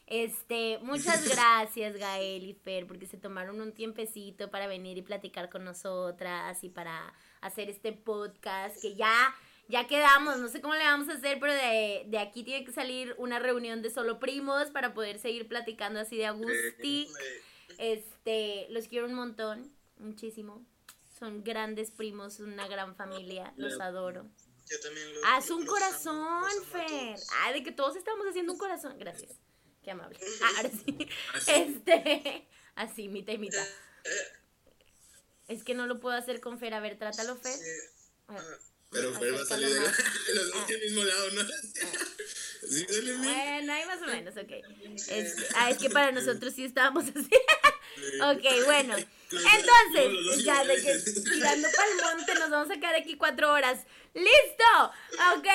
Este, 0.07 0.80
muchas 0.81 1.27
gracias 1.30 1.95
Gael 1.95 2.43
y 2.43 2.53
Fer 2.53 2.88
porque 2.88 3.06
se 3.06 3.18
tomaron 3.18 3.61
un 3.61 3.73
tiempecito 3.73 4.49
para 4.49 4.68
venir 4.68 4.97
y 4.97 5.01
platicar 5.01 5.49
con 5.49 5.64
nosotras 5.64 6.64
y 6.64 6.69
para 6.69 7.14
hacer 7.41 7.69
este 7.69 7.93
podcast 7.93 8.81
que 8.81 8.95
ya 8.95 9.35
ya 9.69 9.85
quedamos, 9.85 10.39
no 10.39 10.47
sé 10.47 10.61
cómo 10.61 10.73
le 10.73 10.84
vamos 10.84 11.10
a 11.10 11.14
hacer, 11.14 11.39
pero 11.39 11.53
de, 11.53 12.03
de 12.07 12.18
aquí 12.18 12.43
tiene 12.43 12.65
que 12.65 12.72
salir 12.72 13.14
una 13.19 13.38
reunión 13.38 13.84
de 13.84 13.91
solo 13.91 14.18
primos 14.18 14.72
para 14.72 14.95
poder 14.95 15.19
seguir 15.19 15.47
platicando 15.47 15.99
así 15.99 16.18
de 16.18 16.26
Agusti. 16.26 17.07
Este, 17.80 18.68
los 18.72 18.88
quiero 18.89 19.06
un 19.07 19.14
montón, 19.14 19.72
muchísimo. 19.97 20.65
Son 21.18 21.43
grandes 21.45 21.91
primos, 21.91 22.39
una 22.39 22.68
gran 22.68 22.93
familia, 22.95 23.53
los 23.56 23.80
adoro. 23.80 24.26
Yo 24.69 24.80
también 24.81 25.14
lo. 25.15 25.26
Haz 25.26 25.49
un 25.49 25.61
los 25.65 25.69
corazón, 25.73 26.18
amo, 26.18 26.45
los 26.47 26.65
Fer. 26.68 27.15
Ah, 27.41 27.53
de 27.53 27.64
que 27.64 27.72
todos 27.72 27.95
estamos 27.95 28.27
haciendo 28.27 28.51
un 28.53 28.60
corazón. 28.60 28.97
Gracias. 28.99 29.31
Qué 29.81 29.91
amable. 29.91 30.19
Ah, 30.43 30.49
ahora 30.57 30.69
sí. 30.69 31.07
Así. 31.34 31.51
Este, 31.51 32.47
así, 32.76 33.07
mitad 33.07 33.34
y 33.34 33.38
mitad. 33.38 33.65
Es 35.47 35.64
que 35.64 35.73
no 35.73 35.88
lo 35.88 35.99
puedo 36.01 36.15
hacer 36.18 36.41
con 36.41 36.60
Fer. 36.60 36.73
A 36.73 36.81
ver, 36.81 36.97
trátalo, 36.99 37.38
Fer. 37.38 37.53
Sí. 37.53 37.64
A 38.27 38.34
ver. 38.34 38.43
Pero 38.91 39.14
Fer 39.19 39.34
va 39.35 39.41
a 39.41 39.45
salir 39.45 39.69
de, 39.69 39.76
la- 39.80 39.81
de 40.27 40.35
los 40.35 40.51
dos 40.51 40.68
del 40.68 40.81
mismo 40.81 41.03
lado, 41.03 41.31
¿no? 41.31 41.41
Sí. 42.69 42.85
Bueno, 43.23 43.73
ahí 43.73 43.85
más 43.85 44.01
o 44.01 44.06
menos, 44.07 44.35
ok. 44.35 44.51
Este, 45.07 45.45
ah, 45.56 45.69
es 45.72 45.77
que 45.77 45.89
para 45.89 46.11
nosotros 46.11 46.53
sí 46.53 46.65
estábamos 46.65 47.06
así. 47.06 47.30
ok, 48.21 48.65
bueno. 48.65 48.95
Entonces, 49.31 50.43
ya 50.43 50.63
de 50.63 50.76
que 50.76 50.97
tirando 51.30 51.67
para 51.76 51.91
el 51.91 52.17
monte 52.17 52.34
nos 52.35 52.49
vamos 52.49 52.71
a 52.71 52.80
quedar 52.80 52.95
aquí 52.95 53.15
cuatro 53.15 53.51
horas. 53.51 53.85
¡Listo! 54.13 54.91
Ok. 55.38 55.47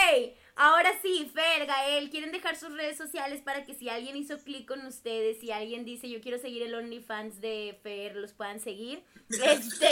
Ahora 0.57 0.93
sí, 1.03 1.29
Fer, 1.35 1.67
Gael, 1.67 2.11
¿quieren 2.11 2.31
dejar 2.31 2.57
sus 2.57 2.73
redes 2.73 2.97
sociales 2.97 3.43
para 3.43 3.65
que 3.65 3.75
si 3.75 3.89
alguien 3.89 4.15
hizo 4.15 4.39
clic 4.39 4.69
con 4.69 4.87
ustedes, 4.87 5.41
si 5.41 5.51
alguien 5.51 5.85
dice 5.85 6.09
yo 6.09 6.21
quiero 6.21 6.39
seguir 6.39 6.63
el 6.63 6.75
OnlyFans 6.77 7.41
de 7.41 7.77
Fer, 7.83 8.15
los 8.15 8.33
puedan 8.33 8.61
seguir? 8.61 9.03
Este, 9.29 9.89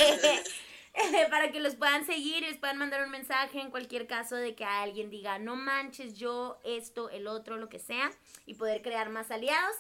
para 1.31 1.51
que 1.51 1.59
los 1.59 1.75
puedan 1.75 2.07
seguir 2.07 2.45
y 2.45 2.47
les 2.47 2.59
puedan 2.59 2.79
mandar 2.79 3.05
un 3.05 3.11
mensaje 3.11 3.61
en 3.61 3.71
cualquier 3.71 4.07
caso 4.07 4.37
de 4.37 4.55
que 4.55 4.65
alguien 4.65 5.11
diga, 5.11 5.41
no 5.41 5.57
manches 5.57 6.17
yo, 6.17 6.61
esto, 6.63 7.11
el 7.11 7.27
otro, 7.27 7.57
lo 7.57 7.69
que 7.69 7.81
sea, 7.81 8.13
y 8.47 8.55
poder 8.55 8.83
crear 8.83 9.09
más 9.11 9.33
aliados. 9.33 9.75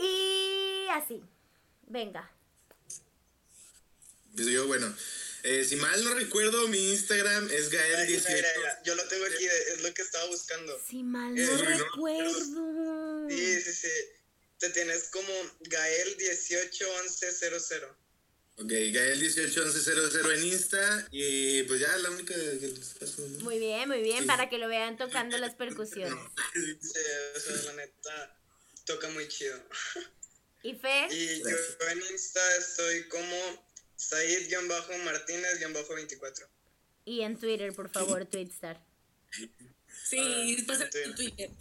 Y 0.00 0.86
así, 0.92 1.22
venga. 1.86 2.30
Pues 4.34 4.48
yo, 4.48 4.66
bueno, 4.66 4.94
eh, 5.44 5.64
si 5.64 5.76
mal 5.76 6.04
no 6.04 6.12
recuerdo, 6.14 6.68
mi 6.68 6.90
Instagram 6.92 7.48
es 7.50 7.70
Ay, 7.72 7.78
mira, 7.78 8.04
Gael18. 8.06 8.34
mira, 8.34 8.48
mira, 8.58 8.82
Yo 8.84 8.94
lo 8.94 9.08
tengo 9.08 9.24
aquí, 9.24 9.46
es 9.46 9.80
lo 9.82 9.94
que 9.94 10.02
estaba 10.02 10.26
buscando. 10.26 10.78
Si 10.86 11.02
mal 11.02 11.34
no 11.34 11.56
recuerdo. 11.56 13.28
Sí, 13.30 13.60
sí, 13.62 13.72
sí. 13.72 13.88
Te 14.58 14.68
tienes 14.70 15.04
como 15.10 15.28
Gael181100. 15.64 17.88
Ok, 18.58 18.70
Gael181100 18.70 20.32
en 20.34 20.44
Insta. 20.46 21.08
Y 21.10 21.62
pues 21.64 21.80
ya, 21.80 21.94
la 21.98 22.10
única 22.10 22.34
que 22.34 22.72
les 22.74 22.88
paso. 22.98 23.20
¿no? 23.26 23.40
Muy 23.44 23.58
bien, 23.58 23.86
muy 23.88 24.00
bien, 24.02 24.20
Sí. 24.20 24.26
para 24.26 24.48
que 24.48 24.56
lo 24.58 24.66
vean 24.68 24.96
tocando 24.96 25.36
las 25.38 25.54
percusiones. 25.54 26.14
Sí, 26.54 26.78
o 27.36 27.40
sea, 27.40 27.62
la 27.64 27.72
neta, 27.74 28.36
toca 28.84 29.08
muy 29.10 29.28
chido. 29.28 29.58
¿Y 30.66 30.74
Fe? 30.74 31.06
Y 31.12 31.42
yo 31.44 31.56
en 31.90 32.02
Insta 32.10 32.40
estoy 32.56 33.06
como 33.06 33.64
Said-Martínez-24. 33.94 36.48
Y 37.04 37.20
en 37.20 37.38
Twitter, 37.38 37.72
por 37.72 37.88
favor, 37.88 38.26
Twitstar. 38.30 38.84
Sí, 40.08 40.64
pasa 40.66 40.90
Twitter. 40.90 41.08
en 41.08 41.14
Twitter. 41.14 41.50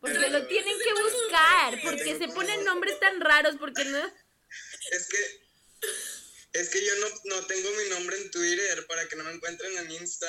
Porque 0.00 0.30
lo 0.30 0.46
tienen 0.46 0.78
que 0.78 0.94
buscar, 0.94 1.78
porque 1.82 2.16
se 2.16 2.28
ponen 2.28 2.64
nombres 2.64 2.98
tan 3.00 3.20
raros, 3.20 3.56
porque 3.60 3.84
no... 3.84 3.98
Es 4.92 5.08
que, 5.10 5.18
es 6.52 6.68
que 6.68 6.84
yo 6.84 6.92
no, 6.96 7.08
no 7.36 7.46
tengo 7.46 7.70
mi 7.72 7.88
nombre 7.90 8.16
en 8.16 8.30
Twitter 8.30 8.86
para 8.86 9.06
que 9.08 9.14
no 9.16 9.24
me 9.24 9.32
encuentren 9.32 9.76
en 9.78 9.90
Insta. 9.92 10.26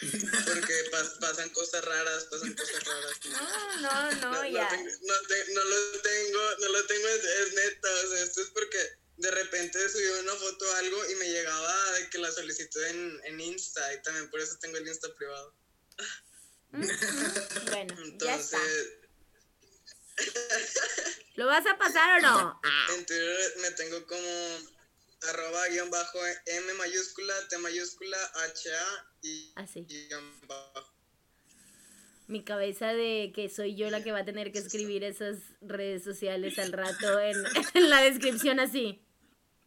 Porque 0.46 0.90
pas- 0.90 1.18
pasan 1.20 1.50
cosas 1.50 1.84
raras, 1.84 2.24
pasan 2.24 2.54
cosas 2.54 2.82
raras. 2.84 3.20
No, 3.26 3.80
no, 3.80 4.12
no, 4.12 4.30
No, 4.32 4.46
ya. 4.48 4.68
no 5.02 5.14
te- 5.28 5.52
no 5.52 5.64
lo 5.64 6.00
tengo, 6.00 6.40
no 6.60 6.68
lo 6.68 6.86
tengo, 6.86 7.08
es, 7.08 7.24
es 7.24 7.54
neta. 7.54 7.88
O 8.04 8.08
sea, 8.10 8.22
esto 8.24 8.42
es 8.42 8.48
porque 8.50 8.78
de 9.16 9.30
repente 9.30 9.88
subí 9.90 10.04
una 10.20 10.34
foto 10.34 10.64
o 10.68 10.74
algo 10.74 11.10
y 11.10 11.14
me 11.16 11.28
llegaba 11.30 11.92
de 11.92 12.10
que 12.10 12.18
la 12.18 12.32
solicitud 12.32 12.82
en, 12.84 13.20
en 13.24 13.40
Insta 13.40 13.92
y 13.94 14.02
también 14.02 14.30
por 14.30 14.40
eso 14.40 14.56
tengo 14.60 14.76
el 14.78 14.88
Insta 14.88 15.14
privado. 15.14 15.54
Bueno, 16.72 17.94
ya 18.18 18.34
está. 18.36 18.56
Entonces, 18.56 18.88
¿Lo 21.36 21.46
vas 21.46 21.66
a 21.66 21.76
pasar 21.76 22.18
o 22.18 22.22
no? 22.22 22.60
en 22.96 23.04
Twitter 23.06 23.54
me 23.58 23.70
tengo 23.72 24.06
como 24.06 24.73
arroba 25.28 25.66
guion 25.68 25.90
bajo 25.90 26.18
M 26.46 26.72
mayúscula, 26.74 27.34
T 27.48 27.58
mayúscula, 27.58 28.18
H 28.52 28.70
A 28.74 29.06
y 29.22 29.52
Así. 29.56 29.82
guion 29.84 30.46
bajo. 30.46 30.92
Mi 32.26 32.42
cabeza 32.42 32.94
de 32.94 33.32
que 33.34 33.50
soy 33.50 33.76
yo 33.76 33.90
la 33.90 34.02
que 34.02 34.10
va 34.12 34.20
a 34.20 34.24
tener 34.24 34.50
que 34.50 34.58
escribir 34.58 35.04
esas 35.04 35.36
redes 35.60 36.02
sociales 36.04 36.58
al 36.58 36.72
rato 36.72 37.20
en, 37.20 37.36
en 37.74 37.90
la 37.90 38.00
descripción 38.02 38.60
así. 38.60 39.00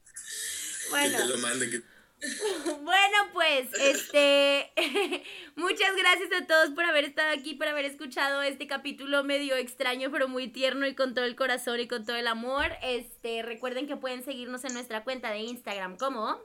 Que 0.05 0.89
Bueno. 0.89 1.17
te 1.19 1.25
lo 1.25 1.37
mande. 1.37 1.69
Que... 1.69 1.81
Bueno, 2.81 3.17
pues, 3.33 3.67
este, 3.79 4.71
muchas 5.55 5.95
gracias 5.95 6.29
a 6.41 6.47
todos 6.47 6.69
por 6.71 6.83
haber 6.83 7.05
estado 7.05 7.31
aquí, 7.31 7.53
por 7.53 7.67
haber 7.67 7.85
escuchado 7.85 8.41
este 8.41 8.67
capítulo 8.67 9.23
medio 9.23 9.55
extraño, 9.55 10.11
pero 10.11 10.27
muy 10.27 10.47
tierno 10.47 10.87
y 10.87 10.95
con 10.95 11.13
todo 11.13 11.25
el 11.25 11.35
corazón 11.35 11.79
y 11.79 11.87
con 11.87 12.05
todo 12.05 12.15
el 12.15 12.27
amor. 12.27 12.71
Este, 12.81 13.43
recuerden 13.43 13.87
que 13.87 13.97
pueden 13.97 14.23
seguirnos 14.23 14.63
en 14.65 14.73
nuestra 14.73 15.03
cuenta 15.03 15.31
de 15.31 15.39
Instagram 15.39 15.97
como 15.97 16.39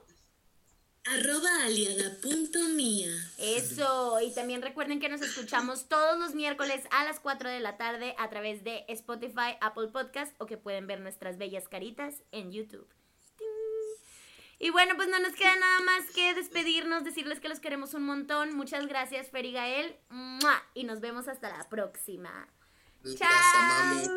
Arroba 1.05 1.65
aliada.mía. 1.65 3.09
Eso, 3.37 4.21
y 4.21 4.33
también 4.33 4.61
recuerden 4.61 5.01
que 5.01 5.09
nos 5.09 5.21
escuchamos 5.21 5.89
todos 5.89 6.17
los 6.17 6.33
miércoles 6.33 6.81
a 6.91 7.03
las 7.03 7.19
4 7.19 7.49
de 7.49 7.59
la 7.59 7.75
tarde 7.75 8.15
a 8.17 8.29
través 8.29 8.63
de 8.63 8.85
Spotify, 8.87 9.57
Apple 9.59 9.89
Podcast 9.89 10.33
o 10.39 10.45
que 10.45 10.55
pueden 10.55 10.87
ver 10.87 11.01
nuestras 11.01 11.37
bellas 11.37 11.67
caritas 11.67 12.23
en 12.31 12.53
YouTube. 12.53 12.87
Y 14.63 14.69
bueno, 14.69 14.93
pues 14.95 15.09
no 15.09 15.19
nos 15.19 15.33
queda 15.33 15.53
nada 15.57 15.81
más 15.81 16.09
que 16.15 16.33
despedirnos, 16.33 17.03
decirles 17.03 17.41
que 17.41 17.49
los 17.49 17.59
queremos 17.59 17.93
un 17.95 18.05
montón. 18.05 18.55
Muchas 18.55 18.87
gracias, 18.87 19.29
Fer 19.29 19.51
Gael. 19.51 19.97
Y 20.73 20.85
nos 20.85 21.01
vemos 21.01 21.27
hasta 21.27 21.49
la 21.49 21.67
próxima. 21.67 22.47
Chao. 23.17 24.09